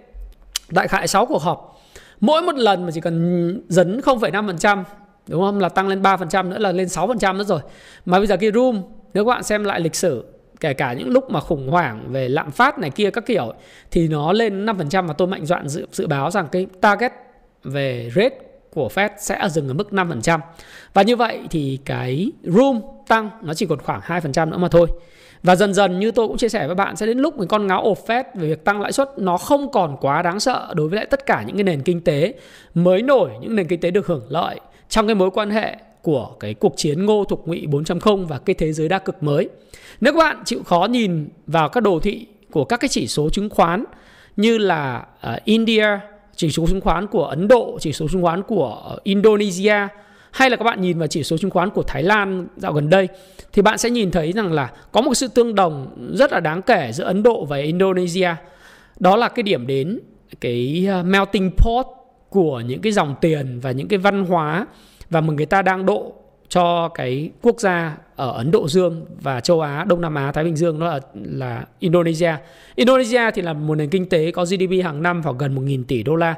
Đại 0.69 0.89
khái 0.89 1.09
6 1.09 1.27
cuộc 1.27 1.43
họp 1.43 1.76
mỗi 2.21 2.43
một 2.43 2.55
lần 2.55 2.85
mà 2.85 2.91
chỉ 2.91 3.01
cần 3.01 3.63
dấn 3.69 4.01
0,5% 4.01 4.83
đúng 5.29 5.43
không 5.43 5.61
là 5.61 5.69
tăng 5.69 5.89
lên 5.89 6.03
3% 6.03 6.49
nữa 6.49 6.59
là 6.59 6.73
lên 6.73 6.87
6% 6.87 7.37
nữa 7.37 7.45
rồi 7.45 7.61
mà 8.05 8.19
bây 8.19 8.27
giờ 8.27 8.37
cái 8.37 8.51
room 8.53 8.83
nếu 9.15 9.25
các 9.25 9.29
bạn 9.29 9.43
xem 9.43 9.65
lại 9.65 9.81
lịch 9.81 9.95
sử 9.95 10.25
kể 10.61 10.75
cả 10.75 10.93
những 10.93 11.11
lúc 11.11 11.31
mà 11.31 11.41
khủng 11.41 11.69
hoảng 11.69 12.13
về 12.13 12.29
lạm 12.29 12.51
phát 12.51 12.79
này 12.79 12.91
kia 12.91 13.11
các 13.11 13.27
kiểu 13.27 13.53
thì 13.91 14.09
nó 14.09 14.33
lên 14.33 14.67
5% 14.67 15.07
và 15.07 15.15
tôi 15.15 15.29
mạnh 15.29 15.47
dạn 15.47 15.69
dự, 15.69 15.87
dự 15.93 16.07
báo 16.07 16.31
rằng 16.31 16.49
cái 16.53 16.67
target 16.81 17.13
về 17.65 18.11
rate 18.15 18.39
của 18.75 18.89
Fed 18.95 19.11
sẽ 19.19 19.49
dừng 19.51 19.69
ở 19.69 19.75
mức 19.75 19.89
5%. 19.91 20.41
Và 20.95 21.03
như 21.03 21.17
vậy 21.17 21.41
thì 21.51 21.79
cái 21.85 22.33
room 22.43 22.81
tăng 23.09 23.31
nó 23.43 23.55
chỉ 23.55 23.67
còn 23.67 23.79
khoảng 23.79 24.01
2% 24.01 24.51
nữa 24.51 24.59
mà 24.59 24.69
thôi. 24.69 24.87
Và 25.43 25.57
dần 25.57 25.75
dần 25.75 25.99
như 25.99 26.11
tôi 26.11 26.29
cũng 26.29 26.37
chia 26.37 26.49
sẻ 26.49 26.67
với 26.67 26.75
bạn 26.75 26.97
sẽ 26.97 27.07
đến 27.07 27.19
lúc 27.19 27.35
cái 27.39 27.47
con 27.47 27.67
ngáo 27.67 27.83
ổ 27.83 27.97
Fed 28.07 28.25
về 28.35 28.49
việc 28.49 28.65
tăng 28.65 28.81
lãi 28.81 28.93
suất 28.93 29.19
nó 29.19 29.37
không 29.37 29.73
còn 29.73 29.97
quá 30.01 30.23
đáng 30.23 30.41
sợ 30.41 30.75
đối 30.77 30.89
với 30.89 30.97
lại 30.97 31.07
tất 31.07 31.27
cả 31.27 31.45
những 31.47 31.57
cái 31.57 31.65
nền 31.65 31.83
kinh 31.83 32.01
tế 32.01 32.35
mới 32.75 33.03
nổi, 33.03 33.31
những 33.41 33.57
nền 33.57 33.67
kinh 33.67 33.81
tế 33.81 33.91
được 33.91 34.07
hưởng 34.07 34.27
lợi 34.29 34.61
trong 34.89 35.07
cái 35.07 35.15
mối 35.15 35.31
quan 35.31 35.51
hệ 35.51 35.77
của 36.03 36.31
cái 36.41 36.55
cuộc 36.55 36.75
chiến 36.77 37.07
ngô 37.07 37.25
thục 37.25 37.47
ngụy 37.49 37.67
4.0 37.67 38.27
và 38.27 38.39
cái 38.39 38.55
thế 38.55 38.73
giới 38.73 38.89
đa 38.89 38.99
cực 38.99 39.23
mới. 39.23 39.49
Nếu 40.01 40.13
các 40.13 40.19
bạn 40.19 40.43
chịu 40.45 40.63
khó 40.63 40.87
nhìn 40.91 41.29
vào 41.47 41.69
các 41.69 41.81
đồ 41.81 42.01
thị 42.01 42.27
của 42.51 42.65
các 42.65 42.81
cái 42.81 42.89
chỉ 42.89 43.07
số 43.07 43.31
chứng 43.31 43.51
khoán 43.51 43.85
như 44.37 44.59
là 44.59 45.07
uh, 45.35 45.45
India, 45.45 45.87
chỉ 46.37 46.51
số 46.51 46.67
chứng 46.67 46.81
khoán 46.81 47.07
của 47.07 47.25
Ấn 47.25 47.49
Độ, 47.49 47.79
chỉ 47.81 47.93
số 47.93 48.07
chứng 48.13 48.23
khoán 48.23 48.43
của 48.43 48.99
Indonesia 49.03 49.89
hay 50.37 50.51
là 50.51 50.57
các 50.57 50.65
bạn 50.65 50.81
nhìn 50.81 50.99
vào 50.99 51.09
chỉ 51.09 51.23
số 51.23 51.37
chứng 51.37 51.51
khoán 51.51 51.71
của 51.71 51.83
Thái 51.83 52.03
Lan 52.03 52.47
dạo 52.57 52.73
gần 52.73 52.91
đây 52.91 53.09
thì 53.53 53.63
bạn 53.63 53.79
sẽ 53.79 53.91
nhìn 53.91 54.11
thấy 54.11 54.33
rằng 54.33 54.53
là 54.53 54.71
có 54.93 55.01
một 55.01 55.15
sự 55.15 55.29
tương 55.29 55.55
đồng 55.55 55.87
rất 56.15 56.33
là 56.33 56.41
đáng 56.41 56.63
kể 56.63 56.91
giữa 56.93 57.05
Ấn 57.05 57.23
Độ 57.23 57.45
và 57.45 57.57
Indonesia. 57.57 58.35
Đó 59.01 59.17
là 59.17 59.29
cái 59.29 59.43
điểm 59.43 59.67
đến 59.67 60.01
cái 60.41 60.87
ờ, 60.89 61.03
melting 61.03 61.51
pot 61.57 61.87
của 62.29 62.61
những 62.61 62.81
cái 62.81 62.93
dòng 62.93 63.15
tiền 63.21 63.61
và 63.61 63.71
những 63.71 63.89
cái 63.89 63.99
văn 63.99 64.25
hóa 64.25 64.67
và 65.11 65.21
mà 65.21 65.33
người 65.33 65.47
ta 65.47 65.63
đang 65.63 65.87
độ 65.87 66.13
cho 66.49 66.89
cái 66.89 67.31
quốc 67.43 67.61
gia 67.61 67.97
ở 68.17 68.33
Ấn 68.33 68.51
Độ 68.51 68.69
Dương 68.69 69.07
và 69.21 69.41
châu 69.41 69.61
Á, 69.61 69.85
Đông 69.85 70.01
Nam 70.01 70.15
Á, 70.15 70.33
Thái 70.33 70.45
Bình 70.45 70.57
Dương 70.57 70.81
đó 70.81 70.87
là, 70.87 71.01
là 71.15 71.65
Indonesia. 71.79 72.35
Indonesia 72.75 73.31
thì 73.35 73.43
là 73.43 73.53
một 73.53 73.75
nền 73.75 73.89
kinh 73.89 74.09
tế 74.09 74.31
có 74.31 74.45
GDP 74.45 74.85
hàng 74.85 75.03
năm 75.03 75.23
vào 75.23 75.35
gần 75.35 75.55
1.000 75.55 75.85
tỷ 75.89 76.03
đô 76.03 76.17
la. 76.17 76.35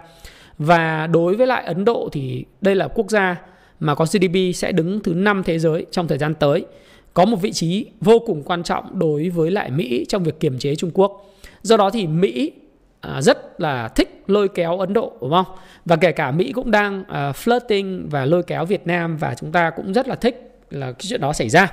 Và 0.58 1.06
đối 1.06 1.36
với 1.36 1.46
lại 1.46 1.64
Ấn 1.64 1.84
Độ 1.84 2.08
thì 2.12 2.44
đây 2.60 2.74
là 2.74 2.88
quốc 2.88 3.10
gia 3.10 3.36
mà 3.80 3.94
có 3.94 4.04
GDP 4.04 4.54
sẽ 4.54 4.72
đứng 4.72 5.00
thứ 5.00 5.14
5 5.14 5.42
thế 5.42 5.58
giới 5.58 5.86
trong 5.90 6.08
thời 6.08 6.18
gian 6.18 6.34
tới. 6.34 6.66
Có 7.14 7.24
một 7.24 7.36
vị 7.36 7.52
trí 7.52 7.86
vô 8.00 8.18
cùng 8.26 8.42
quan 8.42 8.62
trọng 8.62 8.98
đối 8.98 9.28
với 9.28 9.50
lại 9.50 9.70
Mỹ 9.70 10.06
trong 10.08 10.24
việc 10.24 10.40
kiềm 10.40 10.58
chế 10.58 10.74
Trung 10.74 10.90
Quốc. 10.94 11.34
Do 11.62 11.76
đó 11.76 11.90
thì 11.90 12.06
Mỹ 12.06 12.52
à, 13.00 13.22
rất 13.22 13.60
là 13.60 13.88
thích 13.88 14.22
lôi 14.26 14.48
kéo 14.48 14.78
Ấn 14.78 14.92
Độ 14.92 15.12
đúng 15.20 15.30
không? 15.30 15.46
Và 15.84 15.96
kể 15.96 16.12
cả 16.12 16.30
Mỹ 16.30 16.52
cũng 16.52 16.70
đang 16.70 17.00
uh, 17.00 17.36
flirting 17.36 18.02
và 18.10 18.24
lôi 18.24 18.42
kéo 18.42 18.64
Việt 18.64 18.86
Nam 18.86 19.16
và 19.16 19.34
chúng 19.34 19.52
ta 19.52 19.70
cũng 19.70 19.92
rất 19.92 20.08
là 20.08 20.14
thích 20.14 20.60
là 20.70 20.86
cái 20.86 21.00
chuyện 21.00 21.20
đó 21.20 21.32
xảy 21.32 21.48
ra. 21.48 21.72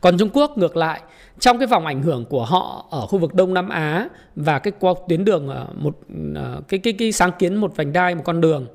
Còn 0.00 0.18
Trung 0.18 0.30
Quốc 0.32 0.58
ngược 0.58 0.76
lại 0.76 1.00
trong 1.38 1.58
cái 1.58 1.66
vòng 1.66 1.86
ảnh 1.86 2.02
hưởng 2.02 2.24
của 2.24 2.44
họ 2.44 2.86
ở 2.90 3.06
khu 3.06 3.18
vực 3.18 3.34
Đông 3.34 3.54
Nam 3.54 3.68
Á 3.68 4.08
và 4.36 4.58
cái 4.58 4.72
tuyến 5.08 5.24
đường 5.24 5.48
à, 5.48 5.64
một 5.74 5.98
à, 6.34 6.56
cái 6.68 6.80
cái 6.80 6.92
cái 6.92 7.12
sáng 7.12 7.30
kiến 7.38 7.54
một 7.54 7.76
vành 7.76 7.92
đai 7.92 8.14
một 8.14 8.22
con 8.24 8.40
đường 8.40 8.66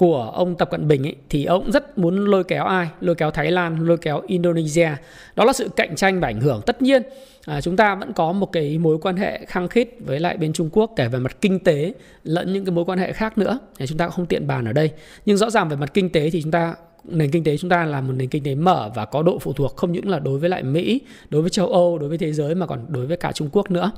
của 0.00 0.30
ông 0.34 0.56
Tập 0.56 0.70
Cận 0.70 0.88
Bình 0.88 1.06
ấy, 1.06 1.16
thì 1.28 1.44
ông 1.44 1.72
rất 1.72 1.98
muốn 1.98 2.24
lôi 2.24 2.44
kéo 2.44 2.64
ai? 2.64 2.88
Lôi 3.00 3.14
kéo 3.14 3.30
Thái 3.30 3.50
Lan, 3.50 3.86
lôi 3.86 3.96
kéo 3.96 4.22
Indonesia. 4.26 4.90
Đó 5.36 5.44
là 5.44 5.52
sự 5.52 5.68
cạnh 5.76 5.96
tranh 5.96 6.20
và 6.20 6.28
ảnh 6.28 6.40
hưởng. 6.40 6.60
Tất 6.66 6.82
nhiên 6.82 7.02
à, 7.46 7.60
chúng 7.60 7.76
ta 7.76 7.94
vẫn 7.94 8.12
có 8.12 8.32
một 8.32 8.52
cái 8.52 8.78
mối 8.78 8.98
quan 8.98 9.16
hệ 9.16 9.40
khăng 9.46 9.68
khít 9.68 9.88
với 10.00 10.20
lại 10.20 10.36
bên 10.36 10.52
Trung 10.52 10.68
Quốc 10.72 10.92
kể 10.96 11.08
về 11.08 11.18
mặt 11.18 11.36
kinh 11.40 11.58
tế 11.58 11.92
lẫn 12.24 12.52
những 12.52 12.64
cái 12.64 12.72
mối 12.72 12.84
quan 12.84 12.98
hệ 12.98 13.12
khác 13.12 13.38
nữa. 13.38 13.58
Thì 13.78 13.86
chúng 13.86 13.98
ta 13.98 14.06
cũng 14.06 14.12
không 14.12 14.26
tiện 14.26 14.46
bàn 14.46 14.64
ở 14.64 14.72
đây. 14.72 14.90
Nhưng 15.26 15.36
rõ 15.36 15.50
ràng 15.50 15.68
về 15.68 15.76
mặt 15.76 15.94
kinh 15.94 16.10
tế 16.10 16.30
thì 16.30 16.42
chúng 16.42 16.52
ta 16.52 16.74
nền 17.04 17.30
kinh 17.30 17.44
tế 17.44 17.56
chúng 17.56 17.70
ta 17.70 17.84
là 17.84 18.00
một 18.00 18.12
nền 18.12 18.28
kinh 18.28 18.44
tế 18.44 18.54
mở 18.54 18.90
và 18.94 19.04
có 19.04 19.22
độ 19.22 19.38
phụ 19.38 19.52
thuộc 19.52 19.76
không 19.76 19.92
những 19.92 20.08
là 20.08 20.18
đối 20.18 20.38
với 20.38 20.48
lại 20.48 20.62
Mỹ, 20.62 21.00
đối 21.30 21.42
với 21.42 21.50
châu 21.50 21.66
Âu, 21.66 21.98
đối 21.98 22.08
với 22.08 22.18
thế 22.18 22.32
giới 22.32 22.54
mà 22.54 22.66
còn 22.66 22.86
đối 22.88 23.06
với 23.06 23.16
cả 23.16 23.32
Trung 23.32 23.48
Quốc 23.52 23.70
nữa. 23.70 23.92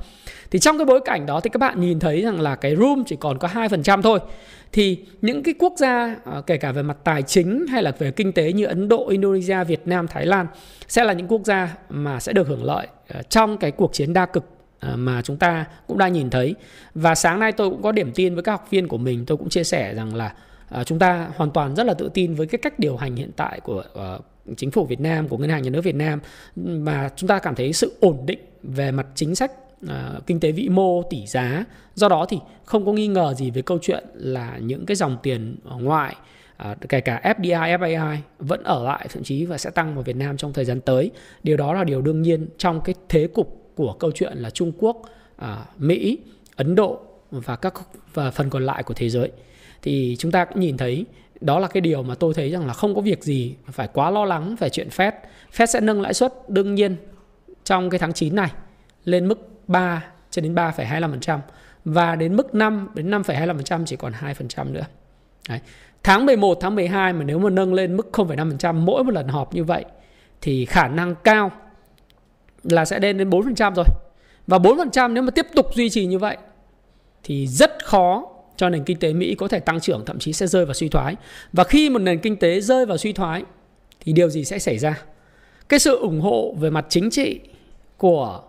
Thì 0.51 0.59
trong 0.59 0.77
cái 0.77 0.85
bối 0.85 0.99
cảnh 1.05 1.25
đó 1.25 1.39
thì 1.39 1.49
các 1.49 1.57
bạn 1.57 1.81
nhìn 1.81 1.99
thấy 1.99 2.21
rằng 2.21 2.41
là 2.41 2.55
cái 2.55 2.75
room 2.75 3.03
chỉ 3.03 3.15
còn 3.15 3.37
có 3.37 3.47
2% 3.47 4.01
thôi. 4.01 4.19
Thì 4.71 4.97
những 5.21 5.43
cái 5.43 5.53
quốc 5.59 5.73
gia 5.77 6.15
à, 6.25 6.41
kể 6.47 6.57
cả 6.57 6.71
về 6.71 6.81
mặt 6.81 6.97
tài 7.03 7.21
chính 7.21 7.67
hay 7.67 7.83
là 7.83 7.91
về 7.99 8.11
kinh 8.11 8.31
tế 8.31 8.53
như 8.53 8.65
Ấn 8.65 8.89
Độ, 8.89 9.07
Indonesia, 9.09 9.63
Việt 9.63 9.87
Nam, 9.87 10.07
Thái 10.07 10.25
Lan 10.25 10.47
sẽ 10.87 11.03
là 11.03 11.13
những 11.13 11.27
quốc 11.27 11.41
gia 11.45 11.75
mà 11.89 12.19
sẽ 12.19 12.33
được 12.33 12.47
hưởng 12.47 12.63
lợi 12.63 12.87
à, 13.07 13.21
trong 13.21 13.57
cái 13.57 13.71
cuộc 13.71 13.93
chiến 13.93 14.13
đa 14.13 14.25
cực 14.25 14.45
à, 14.79 14.95
mà 14.95 15.21
chúng 15.21 15.37
ta 15.37 15.65
cũng 15.87 15.97
đang 15.97 16.13
nhìn 16.13 16.29
thấy. 16.29 16.55
Và 16.95 17.15
sáng 17.15 17.39
nay 17.39 17.51
tôi 17.51 17.69
cũng 17.69 17.81
có 17.81 17.91
điểm 17.91 18.11
tin 18.15 18.33
với 18.33 18.43
các 18.43 18.51
học 18.51 18.67
viên 18.69 18.87
của 18.87 18.97
mình, 18.97 19.25
tôi 19.25 19.37
cũng 19.37 19.49
chia 19.49 19.63
sẻ 19.63 19.93
rằng 19.93 20.15
là 20.15 20.33
à, 20.73 20.83
chúng 20.83 20.99
ta 20.99 21.31
hoàn 21.35 21.51
toàn 21.51 21.75
rất 21.75 21.85
là 21.85 21.93
tự 21.93 22.09
tin 22.13 22.33
với 22.33 22.47
cái 22.47 22.59
cách 22.59 22.79
điều 22.79 22.97
hành 22.97 23.15
hiện 23.15 23.31
tại 23.35 23.59
của 23.59 23.83
uh, 23.93 24.57
chính 24.57 24.71
phủ 24.71 24.85
Việt 24.85 24.99
Nam 24.99 25.27
của 25.27 25.37
ngân 25.37 25.49
hàng 25.49 25.63
nhà 25.63 25.69
nước 25.69 25.81
Việt 25.83 25.95
Nam. 25.95 26.19
Mà 26.55 27.09
chúng 27.15 27.27
ta 27.27 27.39
cảm 27.39 27.55
thấy 27.55 27.73
sự 27.73 27.97
ổn 27.99 28.25
định 28.25 28.39
về 28.63 28.91
mặt 28.91 29.07
chính 29.15 29.35
sách 29.35 29.51
uh, 29.85 29.91
kinh 30.27 30.39
tế 30.39 30.51
vĩ 30.51 30.69
mô 30.69 31.03
tỷ 31.03 31.27
giá. 31.27 31.65
Do 31.95 32.09
đó 32.09 32.25
thì 32.29 32.39
không 32.65 32.85
có 32.85 32.91
nghi 32.91 33.07
ngờ 33.07 33.33
gì 33.37 33.51
về 33.51 33.61
câu 33.61 33.77
chuyện 33.81 34.03
là 34.13 34.57
những 34.57 34.85
cái 34.85 34.95
dòng 34.95 35.17
tiền 35.23 35.55
ngoại 35.63 36.15
À, 36.57 36.75
kể 36.89 37.01
cả 37.01 37.21
FDI, 37.23 37.79
FAI 37.79 38.17
vẫn 38.39 38.63
ở 38.63 38.83
lại 38.83 39.07
thậm 39.09 39.23
chí 39.23 39.45
và 39.45 39.57
sẽ 39.57 39.69
tăng 39.69 39.95
vào 39.95 40.03
Việt 40.03 40.15
Nam 40.15 40.37
trong 40.37 40.53
thời 40.53 40.65
gian 40.65 40.81
tới. 40.81 41.11
Điều 41.43 41.57
đó 41.57 41.73
là 41.73 41.83
điều 41.83 42.01
đương 42.01 42.21
nhiên 42.21 42.47
trong 42.57 42.81
cái 42.81 42.95
thế 43.09 43.27
cục 43.27 43.71
của 43.75 43.93
câu 43.93 44.11
chuyện 44.11 44.37
là 44.37 44.49
Trung 44.49 44.71
Quốc, 44.77 45.01
à, 45.35 45.65
Mỹ, 45.77 46.17
Ấn 46.55 46.75
Độ 46.75 46.99
và 47.31 47.55
các 47.55 47.73
và 48.13 48.31
phần 48.31 48.49
còn 48.49 48.65
lại 48.65 48.83
của 48.83 48.93
thế 48.93 49.09
giới 49.09 49.31
thì 49.83 50.15
chúng 50.19 50.31
ta 50.31 50.45
cũng 50.45 50.59
nhìn 50.59 50.77
thấy 50.77 51.05
đó 51.41 51.59
là 51.59 51.67
cái 51.67 51.81
điều 51.81 52.03
mà 52.03 52.15
tôi 52.15 52.33
thấy 52.33 52.51
rằng 52.51 52.67
là 52.67 52.73
không 52.73 52.95
có 52.95 53.01
việc 53.01 53.23
gì 53.23 53.55
phải 53.71 53.87
quá 53.93 54.09
lo 54.09 54.25
lắng 54.25 54.55
về 54.59 54.69
chuyện 54.69 54.87
Fed. 54.89 55.11
Fed 55.53 55.65
sẽ 55.65 55.81
nâng 55.81 56.01
lãi 56.01 56.13
suất 56.13 56.33
đương 56.47 56.75
nhiên 56.75 56.95
trong 57.63 57.89
cái 57.89 57.99
tháng 57.99 58.13
9 58.13 58.35
này 58.35 58.51
lên 59.05 59.27
mức 59.27 59.49
3 59.67 60.05
cho 60.31 60.41
đến 60.41 60.55
3,25% 60.55 61.39
và 61.85 62.15
đến 62.15 62.35
mức 62.35 62.55
5 62.55 62.89
đến 62.93 63.11
5,25% 63.11 63.85
chỉ 63.85 63.95
còn 63.95 64.13
2% 64.13 64.71
nữa. 64.71 64.85
Đấy. 65.49 65.59
Tháng 66.03 66.25
11, 66.25 66.57
tháng 66.61 66.75
12 66.75 67.13
mà 67.13 67.23
nếu 67.23 67.39
mà 67.39 67.49
nâng 67.49 67.73
lên 67.73 67.97
mức 67.97 68.09
0,5% 68.13 68.73
mỗi 68.73 69.03
một 69.03 69.13
lần 69.13 69.27
họp 69.27 69.53
như 69.53 69.63
vậy 69.63 69.85
thì 70.41 70.65
khả 70.65 70.87
năng 70.87 71.15
cao 71.15 71.51
là 72.63 72.85
sẽ 72.85 72.99
lên 72.99 73.17
đến 73.17 73.29
4% 73.29 73.73
rồi. 73.75 73.85
Và 74.47 74.57
4% 74.57 75.13
nếu 75.13 75.23
mà 75.23 75.31
tiếp 75.31 75.47
tục 75.55 75.65
duy 75.73 75.89
trì 75.89 76.05
như 76.05 76.19
vậy 76.19 76.37
thì 77.23 77.47
rất 77.47 77.85
khó 77.85 78.32
cho 78.57 78.69
nền 78.69 78.83
kinh 78.83 78.99
tế 78.99 79.13
Mỹ 79.13 79.35
có 79.35 79.47
thể 79.47 79.59
tăng 79.59 79.79
trưởng 79.79 80.05
thậm 80.05 80.19
chí 80.19 80.33
sẽ 80.33 80.47
rơi 80.47 80.65
vào 80.65 80.73
suy 80.73 80.89
thoái. 80.89 81.15
Và 81.53 81.63
khi 81.63 81.89
một 81.89 81.99
nền 81.99 82.19
kinh 82.19 82.35
tế 82.35 82.61
rơi 82.61 82.85
vào 82.85 82.97
suy 82.97 83.13
thoái 83.13 83.43
thì 83.99 84.13
điều 84.13 84.29
gì 84.29 84.45
sẽ 84.45 84.59
xảy 84.59 84.77
ra? 84.77 85.03
Cái 85.69 85.79
sự 85.79 85.97
ủng 85.97 86.21
hộ 86.21 86.55
về 86.59 86.69
mặt 86.69 86.85
chính 86.89 87.09
trị 87.09 87.39
của 87.97 88.41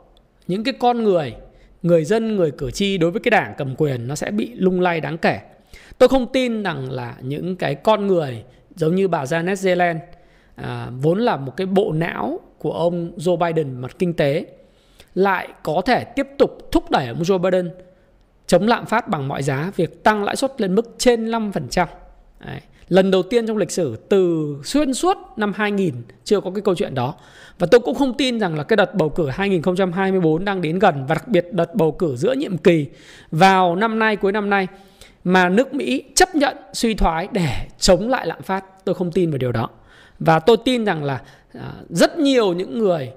những 0.46 0.64
cái 0.64 0.74
con 0.78 1.04
người, 1.04 1.34
người 1.82 2.04
dân, 2.04 2.36
người 2.36 2.50
cử 2.50 2.70
tri 2.70 2.98
đối 2.98 3.10
với 3.10 3.20
cái 3.20 3.30
đảng 3.30 3.54
cầm 3.58 3.74
quyền 3.76 4.08
nó 4.08 4.14
sẽ 4.14 4.30
bị 4.30 4.52
lung 4.54 4.80
lay 4.80 5.00
đáng 5.00 5.18
kể. 5.18 5.40
Tôi 5.98 6.08
không 6.08 6.32
tin 6.32 6.62
rằng 6.62 6.90
là 6.90 7.16
những 7.20 7.56
cái 7.56 7.74
con 7.74 8.06
người 8.06 8.44
giống 8.76 8.94
như 8.94 9.08
bà 9.08 9.24
Janet 9.24 9.68
Yellen 9.68 9.98
à, 10.54 10.90
vốn 11.00 11.18
là 11.18 11.36
một 11.36 11.56
cái 11.56 11.66
bộ 11.66 11.92
não 11.92 12.40
của 12.58 12.72
ông 12.72 13.12
Joe 13.16 13.36
Biden 13.36 13.80
mặt 13.80 13.98
kinh 13.98 14.14
tế 14.14 14.46
lại 15.14 15.48
có 15.62 15.82
thể 15.86 16.04
tiếp 16.04 16.26
tục 16.38 16.68
thúc 16.72 16.90
đẩy 16.90 17.08
ông 17.08 17.22
Joe 17.22 17.38
Biden 17.38 17.70
chống 18.46 18.68
lạm 18.68 18.86
phát 18.86 19.08
bằng 19.08 19.28
mọi 19.28 19.42
giá, 19.42 19.72
việc 19.76 20.04
tăng 20.04 20.24
lãi 20.24 20.36
suất 20.36 20.60
lên 20.60 20.74
mức 20.74 20.94
trên 20.98 21.30
5%. 21.30 21.86
Đấy. 22.46 22.60
Lần 22.88 23.10
đầu 23.10 23.22
tiên 23.22 23.46
trong 23.46 23.56
lịch 23.56 23.70
sử 23.70 23.96
từ 24.08 24.54
xuyên 24.64 24.94
suốt 24.94 25.16
năm 25.36 25.52
2000 25.56 25.94
chưa 26.24 26.40
có 26.40 26.50
cái 26.50 26.62
câu 26.62 26.74
chuyện 26.74 26.94
đó. 26.94 27.14
Và 27.58 27.66
tôi 27.70 27.80
cũng 27.80 27.94
không 27.94 28.16
tin 28.16 28.40
rằng 28.40 28.54
là 28.54 28.62
cái 28.62 28.76
đợt 28.76 28.94
bầu 28.94 29.08
cử 29.08 29.28
2024 29.28 30.44
đang 30.44 30.62
đến 30.62 30.78
gần 30.78 31.04
và 31.08 31.14
đặc 31.14 31.28
biệt 31.28 31.52
đợt 31.52 31.74
bầu 31.74 31.92
cử 31.92 32.16
giữa 32.16 32.32
nhiệm 32.32 32.58
kỳ 32.58 32.86
vào 33.30 33.76
năm 33.76 33.98
nay 33.98 34.16
cuối 34.16 34.32
năm 34.32 34.50
nay 34.50 34.66
mà 35.24 35.48
nước 35.48 35.74
Mỹ 35.74 36.04
chấp 36.14 36.34
nhận 36.34 36.56
suy 36.72 36.94
thoái 36.94 37.28
để 37.32 37.48
chống 37.78 38.08
lại 38.08 38.26
lạm 38.26 38.42
phát. 38.42 38.84
Tôi 38.84 38.94
không 38.94 39.12
tin 39.12 39.30
vào 39.30 39.38
điều 39.38 39.52
đó. 39.52 39.68
Và 40.18 40.38
tôi 40.38 40.56
tin 40.64 40.84
rằng 40.84 41.04
là 41.04 41.22
à, 41.52 41.72
rất 41.88 42.18
nhiều 42.18 42.52
những 42.52 42.78
người 42.78 43.10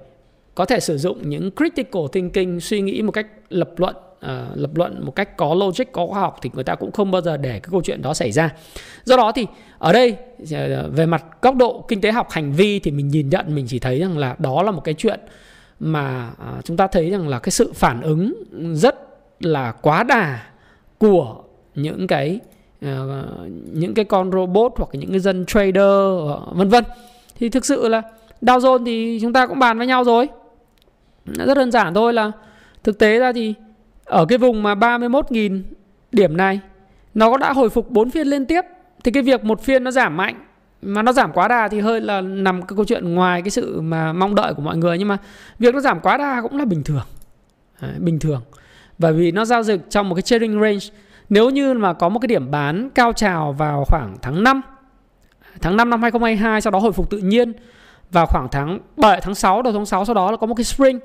có 0.55 0.65
thể 0.65 0.79
sử 0.79 0.97
dụng 0.97 1.29
những 1.29 1.51
critical 1.51 2.03
thinking 2.11 2.59
suy 2.59 2.81
nghĩ 2.81 3.01
một 3.01 3.11
cách 3.11 3.27
lập 3.49 3.69
luận 3.77 3.95
uh, 4.25 4.31
lập 4.55 4.69
luận 4.75 5.05
một 5.05 5.15
cách 5.15 5.37
có 5.37 5.53
logic 5.53 5.91
có 5.91 6.07
khoa 6.07 6.19
học 6.19 6.37
thì 6.41 6.49
người 6.53 6.63
ta 6.63 6.75
cũng 6.75 6.91
không 6.91 7.11
bao 7.11 7.21
giờ 7.21 7.37
để 7.37 7.49
cái 7.49 7.69
câu 7.71 7.81
chuyện 7.81 8.01
đó 8.01 8.13
xảy 8.13 8.31
ra. 8.31 8.49
Do 9.03 9.17
đó 9.17 9.31
thì 9.35 9.47
ở 9.77 9.93
đây 9.93 10.15
ờ, 10.51 10.89
về 10.89 11.05
mặt 11.05 11.25
góc 11.41 11.55
độ 11.55 11.85
kinh 11.87 12.01
tế 12.01 12.11
học 12.11 12.27
hành 12.31 12.53
vi 12.53 12.79
thì 12.79 12.91
mình 12.91 13.07
nhìn 13.07 13.29
nhận 13.29 13.55
mình 13.55 13.65
chỉ 13.67 13.79
thấy 13.79 13.99
rằng 13.99 14.17
là 14.17 14.35
đó 14.39 14.63
là 14.63 14.71
một 14.71 14.81
cái 14.83 14.93
chuyện 14.93 15.19
mà 15.79 16.31
uh, 16.57 16.65
chúng 16.65 16.77
ta 16.77 16.87
thấy 16.87 17.09
rằng 17.09 17.27
là 17.27 17.39
cái 17.39 17.51
sự 17.51 17.73
phản 17.75 18.01
ứng 18.01 18.43
rất 18.73 18.95
là 19.39 19.71
quá 19.71 20.03
đà 20.03 20.43
của 20.97 21.35
những 21.75 22.07
cái 22.07 22.39
uh, 22.85 22.89
những 23.73 23.93
cái 23.93 24.05
con 24.05 24.31
robot 24.31 24.73
hoặc 24.77 24.89
những 24.91 25.11
cái 25.11 25.19
dân 25.19 25.45
trader 25.45 25.93
vân 26.51 26.69
vân. 26.69 26.83
Thì 27.39 27.49
thực 27.49 27.65
sự 27.65 27.87
là 27.87 28.01
Dow 28.41 28.59
Jones 28.59 28.85
thì 28.85 29.19
chúng 29.21 29.33
ta 29.33 29.47
cũng 29.47 29.59
bàn 29.59 29.77
với 29.77 29.87
nhau 29.87 30.03
rồi. 30.03 30.27
Rất 31.25 31.57
đơn 31.57 31.71
giản 31.71 31.93
thôi 31.93 32.13
là 32.13 32.31
thực 32.83 32.99
tế 32.99 33.19
ra 33.19 33.33
thì 33.33 33.53
ở 34.07 34.25
cái 34.25 34.37
vùng 34.37 34.63
mà 34.63 34.75
31.000 34.75 35.61
điểm 36.11 36.37
này 36.37 36.59
nó 37.13 37.37
đã 37.37 37.53
hồi 37.53 37.69
phục 37.69 37.89
4 37.89 38.11
phiên 38.11 38.27
liên 38.27 38.45
tiếp 38.45 38.61
thì 39.03 39.11
cái 39.11 39.23
việc 39.23 39.43
một 39.43 39.61
phiên 39.61 39.83
nó 39.83 39.91
giảm 39.91 40.17
mạnh 40.17 40.35
mà 40.81 41.01
nó 41.01 41.13
giảm 41.13 41.31
quá 41.33 41.47
đà 41.47 41.67
thì 41.67 41.79
hơi 41.79 42.01
là 42.01 42.21
nằm 42.21 42.61
cái 42.61 42.75
câu 42.75 42.85
chuyện 42.85 43.13
ngoài 43.15 43.41
cái 43.41 43.49
sự 43.49 43.81
mà 43.81 44.13
mong 44.13 44.35
đợi 44.35 44.53
của 44.53 44.61
mọi 44.61 44.77
người 44.77 44.97
nhưng 44.97 45.07
mà 45.07 45.17
việc 45.59 45.73
nó 45.73 45.79
giảm 45.79 45.99
quá 45.99 46.17
đà 46.17 46.41
cũng 46.41 46.57
là 46.57 46.65
bình 46.65 46.83
thường. 46.83 47.05
Đấy, 47.81 47.91
bình 47.99 48.19
thường. 48.19 48.41
Bởi 48.97 49.13
vì 49.13 49.31
nó 49.31 49.45
giao 49.45 49.63
dịch 49.63 49.81
trong 49.89 50.09
một 50.09 50.15
cái 50.15 50.21
trading 50.21 50.61
range. 50.61 50.85
Nếu 51.29 51.49
như 51.49 51.73
mà 51.73 51.93
có 51.93 52.09
một 52.09 52.19
cái 52.19 52.27
điểm 52.27 52.51
bán 52.51 52.89
cao 52.89 53.13
trào 53.13 53.53
vào 53.53 53.85
khoảng 53.85 54.15
tháng 54.21 54.43
5 54.43 54.61
tháng 55.61 55.77
5 55.77 55.89
năm 55.89 56.01
2022 56.01 56.61
sau 56.61 56.71
đó 56.71 56.79
hồi 56.79 56.91
phục 56.91 57.09
tự 57.09 57.17
nhiên 57.17 57.53
vào 58.11 58.25
khoảng 58.25 58.47
tháng 58.51 58.79
7 58.97 59.21
tháng 59.21 59.35
6 59.35 59.61
đầu 59.61 59.73
tháng 59.73 59.85
6 59.85 60.05
sau 60.05 60.15
đó 60.15 60.31
là 60.31 60.37
có 60.37 60.47
một 60.47 60.55
cái 60.55 60.63
spring 60.63 60.99